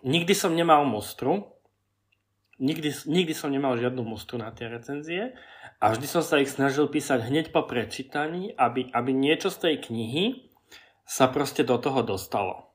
nikdy 0.00 0.32
som 0.32 0.56
nemal 0.56 0.88
mostru, 0.88 1.52
nikdy, 2.56 2.88
nikdy 3.04 3.36
som 3.36 3.52
nemal 3.52 3.76
žiadnu 3.76 4.00
mostru 4.00 4.40
na 4.40 4.56
tie 4.56 4.72
recenzie 4.72 5.36
a 5.84 5.92
vždy 5.92 6.08
som 6.08 6.24
sa 6.24 6.40
ich 6.40 6.48
snažil 6.48 6.88
písať 6.88 7.28
hneď 7.28 7.52
po 7.52 7.68
prečítaní, 7.68 8.56
aby, 8.56 8.88
aby 8.96 9.10
niečo 9.12 9.52
z 9.52 9.68
tej 9.68 9.74
knihy 9.84 10.48
sa 11.04 11.28
proste 11.28 11.60
do 11.60 11.76
toho 11.76 12.00
dostalo. 12.00 12.67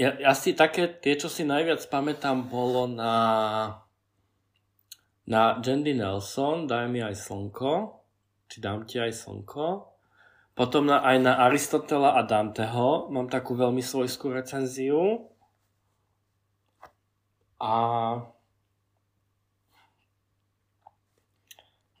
Ja, 0.00 0.16
ja 0.16 0.32
si 0.32 0.56
také, 0.56 0.88
tie, 0.88 1.20
čo 1.20 1.28
si 1.28 1.44
najviac 1.44 1.84
pamätám, 1.92 2.48
bolo 2.48 2.88
na 2.88 3.14
na 5.28 5.60
Jandy 5.60 5.92
Nelson, 5.92 6.64
Daj 6.64 6.88
mi 6.88 7.04
aj 7.04 7.12
slnko, 7.12 8.00
či 8.48 8.64
dám 8.64 8.88
ti 8.88 8.96
aj 8.96 9.12
slnko. 9.12 9.92
Potom 10.56 10.88
na, 10.88 11.04
aj 11.04 11.16
na 11.20 11.36
Aristotela 11.44 12.16
a 12.16 12.24
Danteho 12.24 13.12
mám 13.12 13.28
takú 13.28 13.52
veľmi 13.52 13.84
svojskú 13.84 14.32
recenziu. 14.32 15.28
A 17.60 17.74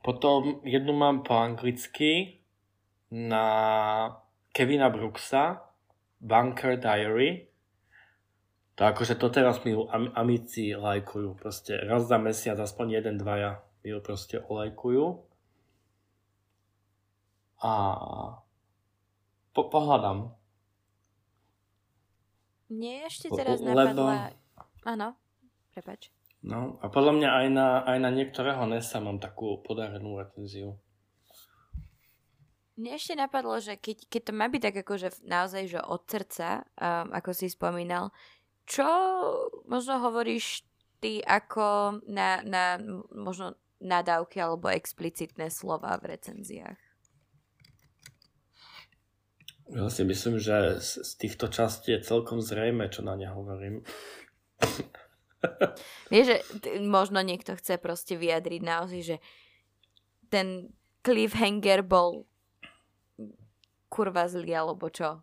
potom 0.00 0.64
jednu 0.64 0.96
mám 0.96 1.20
po 1.20 1.36
anglicky, 1.36 2.40
na 3.10 3.44
Kevina 4.52 4.88
Brooksa, 4.88 5.64
Bunker 6.20 6.76
Diary. 6.76 7.47
To 8.78 8.86
akože 8.86 9.18
to 9.18 9.26
teraz 9.26 9.58
mi 9.66 9.74
am- 9.74 10.14
amici 10.14 10.70
lajkujú. 10.70 11.34
Proste 11.34 11.82
raz 11.82 12.06
za 12.06 12.14
mesiac 12.14 12.54
aspoň 12.62 13.02
jeden, 13.02 13.18
dvaja 13.18 13.58
mi 13.82 13.90
ju 13.90 13.98
proste 13.98 14.38
olajkujú. 14.38 15.18
A 17.58 17.72
po- 19.50 19.66
pohľadám. 19.66 20.30
Nie, 22.70 23.10
ešte 23.10 23.34
Lebo- 23.34 23.38
teraz 23.42 23.58
napadla... 23.58 24.30
Áno, 24.86 25.18
prepač. 25.74 26.14
No 26.38 26.78
a 26.78 26.86
podľa 26.86 27.18
mňa 27.18 27.30
aj 27.34 27.46
na, 27.50 27.68
aj 27.82 27.98
na 27.98 28.10
niektorého 28.14 28.62
Nesa 28.70 29.02
mám 29.02 29.18
takú 29.18 29.58
podarenú 29.58 30.22
recenziu. 30.22 30.78
Mne 32.78 32.94
ešte 32.94 33.18
napadlo, 33.18 33.58
že 33.58 33.74
keď, 33.74 34.06
keď 34.06 34.22
to 34.22 34.32
má 34.38 34.46
byť 34.46 34.62
tak 34.70 34.76
akože 34.86 35.26
naozaj, 35.26 35.66
že 35.66 35.82
od 35.82 35.98
srdca, 36.06 36.62
um, 36.78 37.10
ako 37.10 37.34
si 37.34 37.50
spomínal, 37.50 38.14
čo 38.68 38.88
možno 39.64 39.96
hovoríš 40.04 40.62
ty 41.00 41.24
ako 41.24 41.98
na, 42.04 42.44
na 42.44 42.76
možno 43.16 43.56
nadávky 43.80 44.44
alebo 44.44 44.68
explicitné 44.68 45.48
slova 45.48 45.96
v 45.96 46.14
recenziách? 46.14 46.80
Ja 49.68 49.88
si 49.92 50.00
myslím, 50.04 50.40
že 50.40 50.80
z, 50.80 51.12
týchto 51.20 51.48
častí 51.52 51.92
je 51.92 52.00
celkom 52.00 52.40
zrejme, 52.40 52.88
čo 52.88 53.04
na 53.04 53.16
ne 53.16 53.28
hovorím. 53.28 53.84
Vieš, 56.12 56.24
že 56.24 56.36
možno 56.80 57.20
niekto 57.20 57.52
chce 57.52 57.76
proste 57.76 58.16
vyjadriť 58.16 58.60
naozaj, 58.64 59.00
že 59.04 59.16
ten 60.32 60.72
cliffhanger 61.04 61.84
bol 61.84 62.24
kurva 63.92 64.24
zlý, 64.28 64.56
alebo 64.56 64.88
čo? 64.88 65.20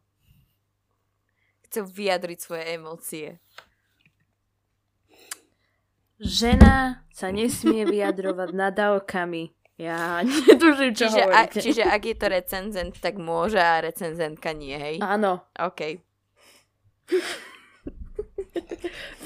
Chce 1.75 1.91
vyjadriť 1.91 2.39
svoje 2.39 2.63
emócie. 2.79 3.29
Žena 6.23 7.03
sa 7.11 7.35
nesmie 7.35 7.83
vyjadrovať 7.83 8.55
nadávkami. 8.63 9.51
Ja 9.75 10.23
netužím, 10.23 10.95
čo 10.95 11.11
Čiže, 11.11 11.21
a, 11.27 11.39
čiže 11.51 11.83
ak 11.83 12.07
je 12.07 12.15
to 12.15 12.31
recenzent, 12.31 12.95
tak 13.03 13.19
môže 13.19 13.59
a 13.59 13.83
recenzentka 13.83 14.55
nie, 14.55 14.71
hej? 14.71 15.03
Áno, 15.03 15.51
OK. 15.51 15.99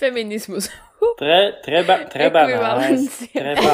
feminizmus. 0.02 0.74
Tre, 1.22 1.62
treba, 1.62 2.10
treba 2.10 2.50
nájsť, 2.50 3.18
treba, 3.30 3.74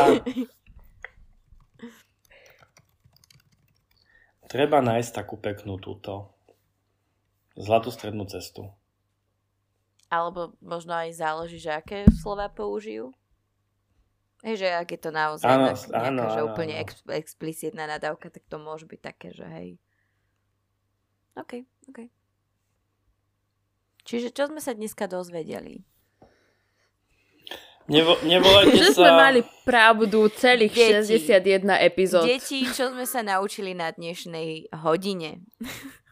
treba 4.51 4.77
nájsť 4.83 5.11
takú 5.15 5.39
peknú 5.39 5.79
túto 5.79 6.34
zlatú 7.55 7.89
strednú 7.91 8.27
cestu. 8.27 8.71
Alebo 10.11 10.53
možno 10.61 10.93
aj 10.93 11.17
záleží, 11.17 11.57
že 11.57 11.73
aké 11.73 12.05
slova 12.21 12.47
použijú. 12.51 13.11
Hej, 14.45 14.61
že 14.61 14.67
ak 14.69 14.87
je 14.93 14.99
to 15.01 15.09
naozaj 15.09 15.49
Áno, 15.49 15.73
tak, 15.73 15.89
nejaká, 15.89 16.05
áno, 16.05 16.23
že 16.29 16.39
áno, 16.43 16.47
úplne 16.53 16.75
áno. 16.77 16.83
ex, 16.85 16.91
explicitná 17.09 17.89
nadávka, 17.89 18.29
tak 18.29 18.45
to 18.45 18.61
môže 18.61 18.85
byť 18.85 18.99
také, 19.01 19.33
že 19.33 19.47
hej. 19.49 19.69
OK, 21.33 21.65
OK. 21.89 21.99
Čiže 24.05 24.29
čo 24.29 24.45
sme 24.53 24.61
sa 24.61 24.77
dneska 24.77 25.09
dozvedeli? 25.09 25.81
Nevo, 27.89 28.17
nevolajte 28.21 28.77
Že 28.81 28.85
sa... 28.93 29.01
sme 29.01 29.11
mali 29.17 29.41
pravdu 29.65 30.29
celých 30.29 31.01
Deti. 31.01 31.17
61 31.17 31.65
epizód. 31.81 32.25
Deti, 32.29 32.69
čo 32.69 32.93
sme 32.93 33.09
sa 33.09 33.25
naučili 33.25 33.73
na 33.73 33.89
dnešnej 33.89 34.69
hodine? 34.85 35.41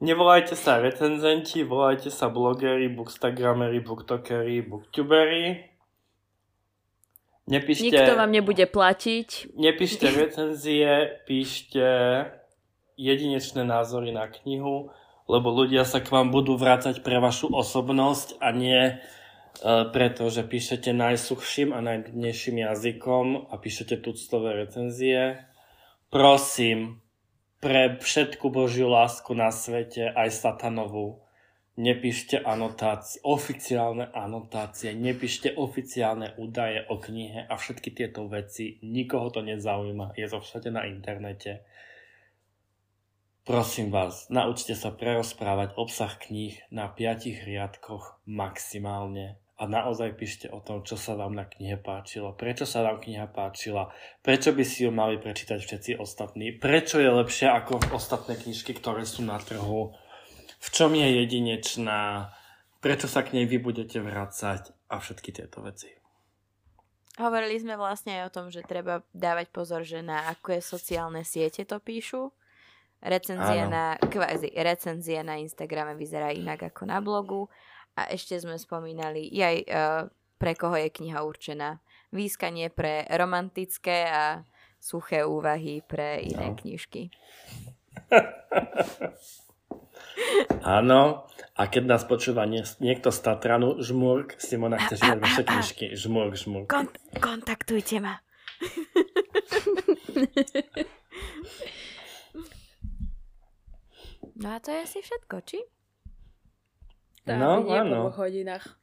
Nevolajte 0.00 0.56
sa 0.56 0.80
recenzenti, 0.80 1.60
volajte 1.60 2.08
sa 2.08 2.32
blogeri, 2.32 2.88
bookstagrameri, 2.88 3.84
booktokeri, 3.84 4.64
booktuberi. 4.64 5.68
Nepíšte, 7.50 7.92
Nikto 7.92 8.12
vám 8.16 8.32
nebude 8.32 8.64
platiť. 8.64 9.52
nepíšte 9.60 10.08
recenzie, 10.24 11.20
píšte 11.28 11.84
jedinečné 12.96 13.60
názory 13.60 14.16
na 14.16 14.24
knihu, 14.24 14.88
lebo 15.28 15.52
ľudia 15.52 15.84
sa 15.84 16.00
k 16.00 16.08
vám 16.08 16.32
budú 16.32 16.56
vrácať 16.56 17.04
pre 17.04 17.20
vašu 17.20 17.52
osobnosť 17.52 18.40
a 18.40 18.48
nie 18.56 18.80
e, 18.80 18.94
preto, 19.92 20.32
že 20.32 20.48
píšete 20.48 20.96
najsuchším 20.96 21.76
a 21.76 21.84
najnudnejším 21.84 22.64
jazykom 22.64 23.52
a 23.52 23.54
píšete 23.60 24.00
tuctové 24.00 24.64
recenzie. 24.64 25.44
Prosím, 26.08 27.04
pre 27.60 28.00
všetku 28.00 28.48
Božiu 28.48 28.88
lásku 28.88 29.36
na 29.36 29.52
svete, 29.52 30.08
aj 30.08 30.32
satanovú, 30.32 31.20
nepíšte 31.76 32.40
anotácie, 32.40 33.20
oficiálne 33.20 34.08
anotácie, 34.16 34.96
nepíšte 34.96 35.52
oficiálne 35.54 36.34
údaje 36.40 36.88
o 36.88 36.96
knihe 36.96 37.44
a 37.46 37.54
všetky 37.60 37.92
tieto 37.92 38.26
veci. 38.26 38.80
Nikoho 38.80 39.28
to 39.28 39.44
nezaujíma, 39.44 40.16
je 40.16 40.26
to 40.26 40.40
všade 40.40 40.72
na 40.72 40.88
internete. 40.88 41.60
Prosím 43.44 43.92
vás, 43.92 44.28
naučte 44.28 44.76
sa 44.76 44.92
prerozprávať 44.92 45.76
obsah 45.76 46.12
kníh 46.16 46.60
na 46.72 46.88
piatich 46.88 47.44
riadkoch 47.44 48.24
maximálne 48.28 49.40
a 49.60 49.68
naozaj 49.68 50.16
píšte 50.16 50.48
o 50.48 50.64
tom, 50.64 50.80
čo 50.80 50.96
sa 50.96 51.12
vám 51.12 51.36
na 51.36 51.44
knihe 51.44 51.76
páčilo, 51.76 52.32
prečo 52.32 52.64
sa 52.64 52.80
vám 52.80 53.04
kniha 53.04 53.28
páčila, 53.28 53.92
prečo 54.24 54.56
by 54.56 54.64
si 54.64 54.88
ju 54.88 54.90
mali 54.90 55.20
prečítať 55.20 55.60
všetci 55.60 55.90
ostatní, 56.00 56.56
prečo 56.56 56.96
je 56.96 57.12
lepšia 57.12 57.52
ako 57.60 57.92
ostatné 57.92 58.40
knižky, 58.40 58.72
ktoré 58.72 59.04
sú 59.04 59.20
na 59.20 59.36
trhu, 59.36 59.92
v 60.56 60.68
čom 60.72 60.96
je 60.96 61.04
jedinečná, 61.04 62.32
prečo 62.80 63.04
sa 63.04 63.20
k 63.20 63.36
nej 63.36 63.44
vy 63.44 63.60
budete 63.60 64.00
vracať 64.00 64.72
a 64.88 64.96
všetky 64.96 65.28
tieto 65.36 65.60
veci. 65.60 65.92
Hovorili 67.20 67.60
sme 67.60 67.76
vlastne 67.76 68.16
aj 68.16 68.32
o 68.32 68.34
tom, 68.34 68.46
že 68.48 68.64
treba 68.64 69.04
dávať 69.12 69.52
pozor, 69.52 69.84
že 69.84 70.00
na 70.00 70.32
aké 70.32 70.64
sociálne 70.64 71.20
siete 71.20 71.68
to 71.68 71.76
píšu. 71.76 72.32
Recenzie 73.00 73.64
Áno. 73.64 73.72
na, 73.72 73.84
kvázi, 74.00 74.52
recenzie 74.56 75.20
na 75.20 75.36
Instagrame 75.36 75.96
vyzerá 75.96 76.32
inak 76.32 76.72
ako 76.72 76.88
na 76.88 77.00
blogu. 77.04 77.48
A 78.00 78.08
ešte 78.08 78.36
sme 78.36 78.56
spomínali 78.56 79.30
aj 79.30 79.56
uh, 79.62 80.08
pre 80.36 80.54
koho 80.54 80.74
je 80.74 80.90
kniha 80.90 81.20
určená. 81.20 81.78
Výskanie 82.10 82.68
pre 82.68 83.06
romantické 83.06 84.04
a 84.04 84.44
suché 84.76 85.22
úvahy 85.22 85.80
pre 85.80 86.20
iné 86.22 86.50
No. 86.50 86.56
knižky. 86.56 87.10
Áno, 90.62 91.24
a 91.54 91.66
keď 91.66 91.84
nás 91.86 92.02
počúva 92.02 92.44
nie- 92.44 92.62
niekto 92.78 93.10
z 93.10 93.20
Tatranu, 93.20 93.78
žmurk, 93.78 94.34
Simona 94.36 94.78
chce 94.78 94.96
čítať 94.96 95.18
vaše 95.18 95.42
knižky, 95.44 95.94
žmurk, 95.94 96.34
žmurk. 96.34 96.66
Kon- 96.66 96.90
kontaktujte 97.14 98.00
ma. 98.00 98.18
no 104.36 104.50
a 104.50 104.58
to 104.58 104.70
je 104.70 104.80
asi 104.80 105.00
všetko, 105.00 105.40
či? 105.42 105.58
Tá, 107.30 107.38
No, 107.38 107.62
nie 107.62 107.78
po 107.78 107.86
dvoch 107.86 108.18
hodinách. 108.18 108.64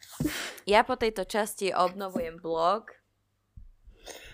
Ja 0.67 0.83
po 0.83 0.99
tejto 0.99 1.23
časti 1.23 1.71
obnovujem 1.71 2.43
blog. 2.43 2.91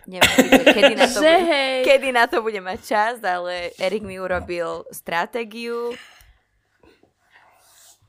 Neviem, 0.10 0.49
kedy 0.76 0.94
na, 0.98 1.06
to 1.06 1.22
bude, 1.22 1.38
hej. 1.45 1.77
kedy 1.85 2.10
na 2.10 2.26
to 2.26 2.38
bude 2.41 2.57
mať 2.57 2.80
čas, 2.81 3.15
ale 3.22 3.69
Erik 3.77 4.02
mi 4.02 4.18
urobil 4.18 4.84
stratégiu. 4.90 5.94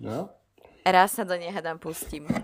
No, 0.00 0.32
Raz 0.84 1.16
sa 1.16 1.24
do 1.24 1.32
nej 1.32 1.48
hádam 1.48 1.80
pustím. 1.80 2.28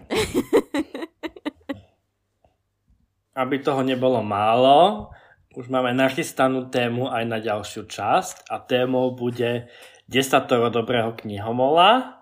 aby 3.37 3.57
toho 3.61 3.81
nebolo 3.81 4.20
málo, 4.20 5.09
už 5.57 5.69
máme 5.73 5.97
nachystanú 5.97 6.69
tému 6.69 7.09
aj 7.09 7.24
na 7.27 7.39
ďalšiu 7.41 7.89
časť 7.89 8.49
a 8.53 8.61
témou 8.61 9.12
bude 9.16 9.69
desatoro 10.07 10.69
dobrého 10.70 11.15
knihomola 11.20 12.20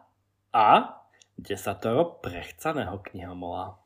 a 0.52 0.98
desatoro 1.39 2.19
prechcaného 2.19 2.98
knihomola. 2.98 3.78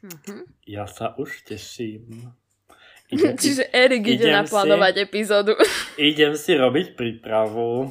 Mhm. 0.00 0.48
Ja 0.64 0.88
sa 0.88 1.12
už 1.20 1.44
teším. 1.44 2.32
Idem, 3.12 3.34
Čiže 3.36 3.66
Erik 3.74 4.06
ide 4.06 4.30
naplánovať 4.30 5.02
epizódu. 5.02 5.58
idem 5.98 6.38
si 6.38 6.54
robiť 6.54 6.94
prípravu. 6.94 7.90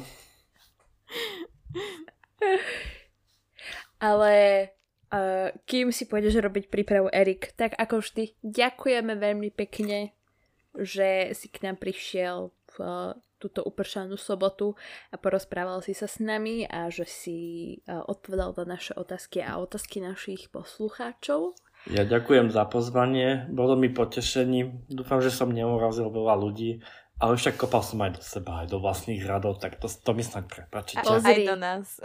Ale 4.00 4.34
uh, 5.12 5.52
kým 5.68 5.92
si 5.92 6.08
pôjdeš 6.08 6.40
robiť 6.40 6.72
prípravu 6.72 7.12
Erik, 7.12 7.52
tak 7.52 7.76
ako 7.76 8.00
vždy 8.00 8.32
ďakujeme 8.40 9.12
veľmi 9.12 9.52
pekne, 9.52 10.16
že 10.72 11.36
si 11.36 11.52
k 11.52 11.68
nám 11.68 11.76
prišiel 11.76 12.48
v 12.48 12.76
uh, 12.80 13.12
túto 13.40 13.64
upršanú 13.64 14.20
sobotu 14.20 14.76
a 15.08 15.16
porozprával 15.16 15.80
si 15.80 15.96
sa 15.96 16.04
s 16.04 16.20
nami 16.20 16.68
a 16.68 16.92
že 16.92 17.08
si 17.08 17.38
uh, 17.88 18.04
odpovedal 18.04 18.52
na 18.60 18.76
naše 18.76 18.92
otázky 18.92 19.40
a 19.40 19.56
otázky 19.56 20.04
našich 20.04 20.52
poslucháčov. 20.52 21.56
Ja 21.88 22.04
ďakujem 22.04 22.52
za 22.52 22.68
pozvanie, 22.68 23.48
bolo 23.48 23.72
mi 23.72 23.88
potešením. 23.88 24.84
Dúfam, 24.92 25.24
že 25.24 25.32
som 25.32 25.48
neurazil 25.48 26.12
veľa 26.12 26.36
ľudí 26.36 26.84
Ale 27.20 27.36
však 27.36 27.60
kopal 27.60 27.84
som 27.84 28.00
aj 28.00 28.16
do 28.16 28.22
seba, 28.24 28.64
aj 28.64 28.72
do 28.72 28.80
vlastných 28.80 29.20
radov, 29.28 29.60
tak 29.60 29.76
to, 29.76 29.92
to 29.92 30.16
mi 30.16 30.24
snáď 30.24 30.48
prepačíte. 30.48 31.04
A, 31.04 31.20
aj 31.20 31.20
Pozri. 31.20 31.44
do 31.44 31.56
nás. 31.56 31.86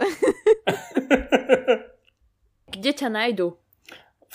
Kde 2.76 2.90
ťa 2.92 3.08
nájdu? 3.08 3.56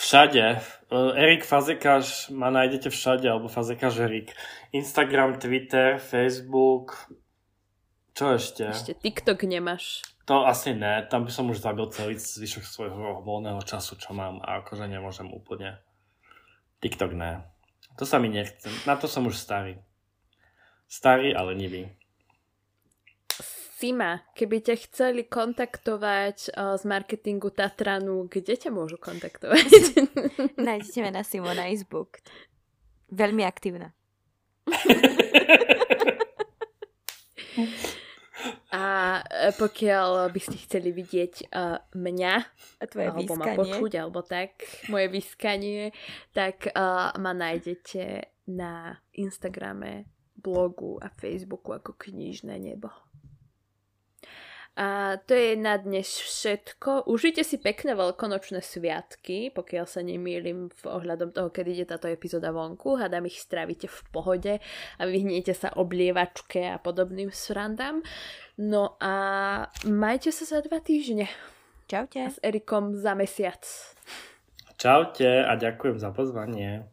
Všade. 0.02 0.58
Uh, 0.90 1.14
Erik 1.14 1.46
Fazekáš 1.46 2.34
ma 2.34 2.50
nájdete 2.50 2.90
všade, 2.90 3.30
alebo 3.30 3.46
Fazekáš 3.46 4.02
Erik. 4.02 4.34
Instagram, 4.74 5.38
Twitter, 5.38 6.02
Facebook. 6.02 7.06
Čo 8.10 8.34
ešte? 8.34 8.66
Ešte 8.66 8.98
TikTok 8.98 9.46
nemáš. 9.46 10.02
To 10.26 10.42
asi 10.42 10.74
ne, 10.74 11.06
tam 11.06 11.22
by 11.22 11.30
som 11.30 11.46
už 11.54 11.62
zabil 11.62 11.86
celý 11.94 12.18
zvyšok 12.18 12.64
svojho 12.66 13.22
voľného 13.22 13.62
času, 13.62 13.94
čo 13.94 14.10
mám 14.10 14.42
a 14.42 14.58
akože 14.66 14.90
nemôžem 14.90 15.30
úplne. 15.30 15.78
TikTok 16.82 17.14
ne. 17.14 17.46
To 17.94 18.02
sa 18.02 18.18
mi 18.18 18.26
nechce. 18.26 18.66
Na 18.82 18.98
to 18.98 19.06
som 19.06 19.22
už 19.30 19.38
starý. 19.38 19.78
Starý, 20.90 21.30
ale 21.30 21.54
nivý. 21.54 21.94
Sima, 23.82 24.22
keby 24.38 24.62
ťa 24.62 24.78
chceli 24.86 25.26
kontaktovať 25.26 26.54
uh, 26.54 26.78
z 26.78 26.86
marketingu 26.86 27.50
Tatranu, 27.50 28.30
kde 28.30 28.54
ťa 28.54 28.70
môžu 28.70 28.94
kontaktovať? 28.94 29.66
Nájdete 30.70 31.02
ma 31.02 31.10
na 31.10 31.26
Simona 31.26 31.66
Isbook. 31.66 32.22
Veľmi 33.10 33.42
aktívna. 33.42 33.90
A 38.72 39.18
e, 39.20 39.52
pokiaľ 39.58 40.30
by 40.30 40.40
ste 40.40 40.56
chceli 40.62 40.94
vidieť 40.94 41.50
uh, 41.50 41.82
mňa, 41.92 42.34
A 42.80 42.84
tvoje 42.86 43.10
alebo 43.10 43.34
ma 43.34 43.46
počuť, 43.52 43.92
alebo 43.98 44.22
tak, 44.22 44.62
moje 44.88 45.10
vyskanie, 45.10 45.90
tak 46.30 46.70
uh, 46.70 47.10
ma 47.18 47.34
nájdete 47.34 48.30
na 48.48 48.96
Instagrame, 49.18 50.06
blogu 50.38 51.02
a 51.02 51.10
Facebooku 51.10 51.74
ako 51.74 51.98
knižné 51.98 52.62
nebo. 52.62 52.94
A 54.72 55.20
to 55.28 55.36
je 55.36 55.52
na 55.52 55.76
dnes 55.76 56.08
všetko. 56.08 57.04
Užite 57.04 57.44
si 57.44 57.60
pekné 57.60 57.92
veľkonočné 57.92 58.64
sviatky, 58.64 59.52
pokiaľ 59.52 59.84
sa 59.84 60.00
nemýlim 60.00 60.72
v 60.72 60.84
ohľadom 60.88 61.36
toho, 61.36 61.52
kedy 61.52 61.76
ide 61.76 61.86
táto 61.92 62.08
epizóda 62.08 62.56
vonku. 62.56 62.96
Hádam 62.96 63.28
ich 63.28 63.36
strávite 63.36 63.84
v 63.84 64.00
pohode 64.08 64.52
a 64.96 65.02
vyhnete 65.04 65.52
sa 65.52 65.76
oblievačke 65.76 66.72
a 66.72 66.80
podobným 66.80 67.28
srandám. 67.28 68.00
No 68.56 68.96
a 68.96 69.14
majte 69.84 70.32
sa 70.32 70.48
za 70.48 70.64
dva 70.64 70.80
týždne. 70.80 71.28
Čaute. 71.84 72.24
A 72.24 72.32
s 72.32 72.40
Erikom 72.40 72.96
za 72.96 73.12
mesiac. 73.12 73.60
Čaute 74.80 75.44
a 75.44 75.52
ďakujem 75.52 76.00
za 76.00 76.16
pozvanie. 76.16 76.91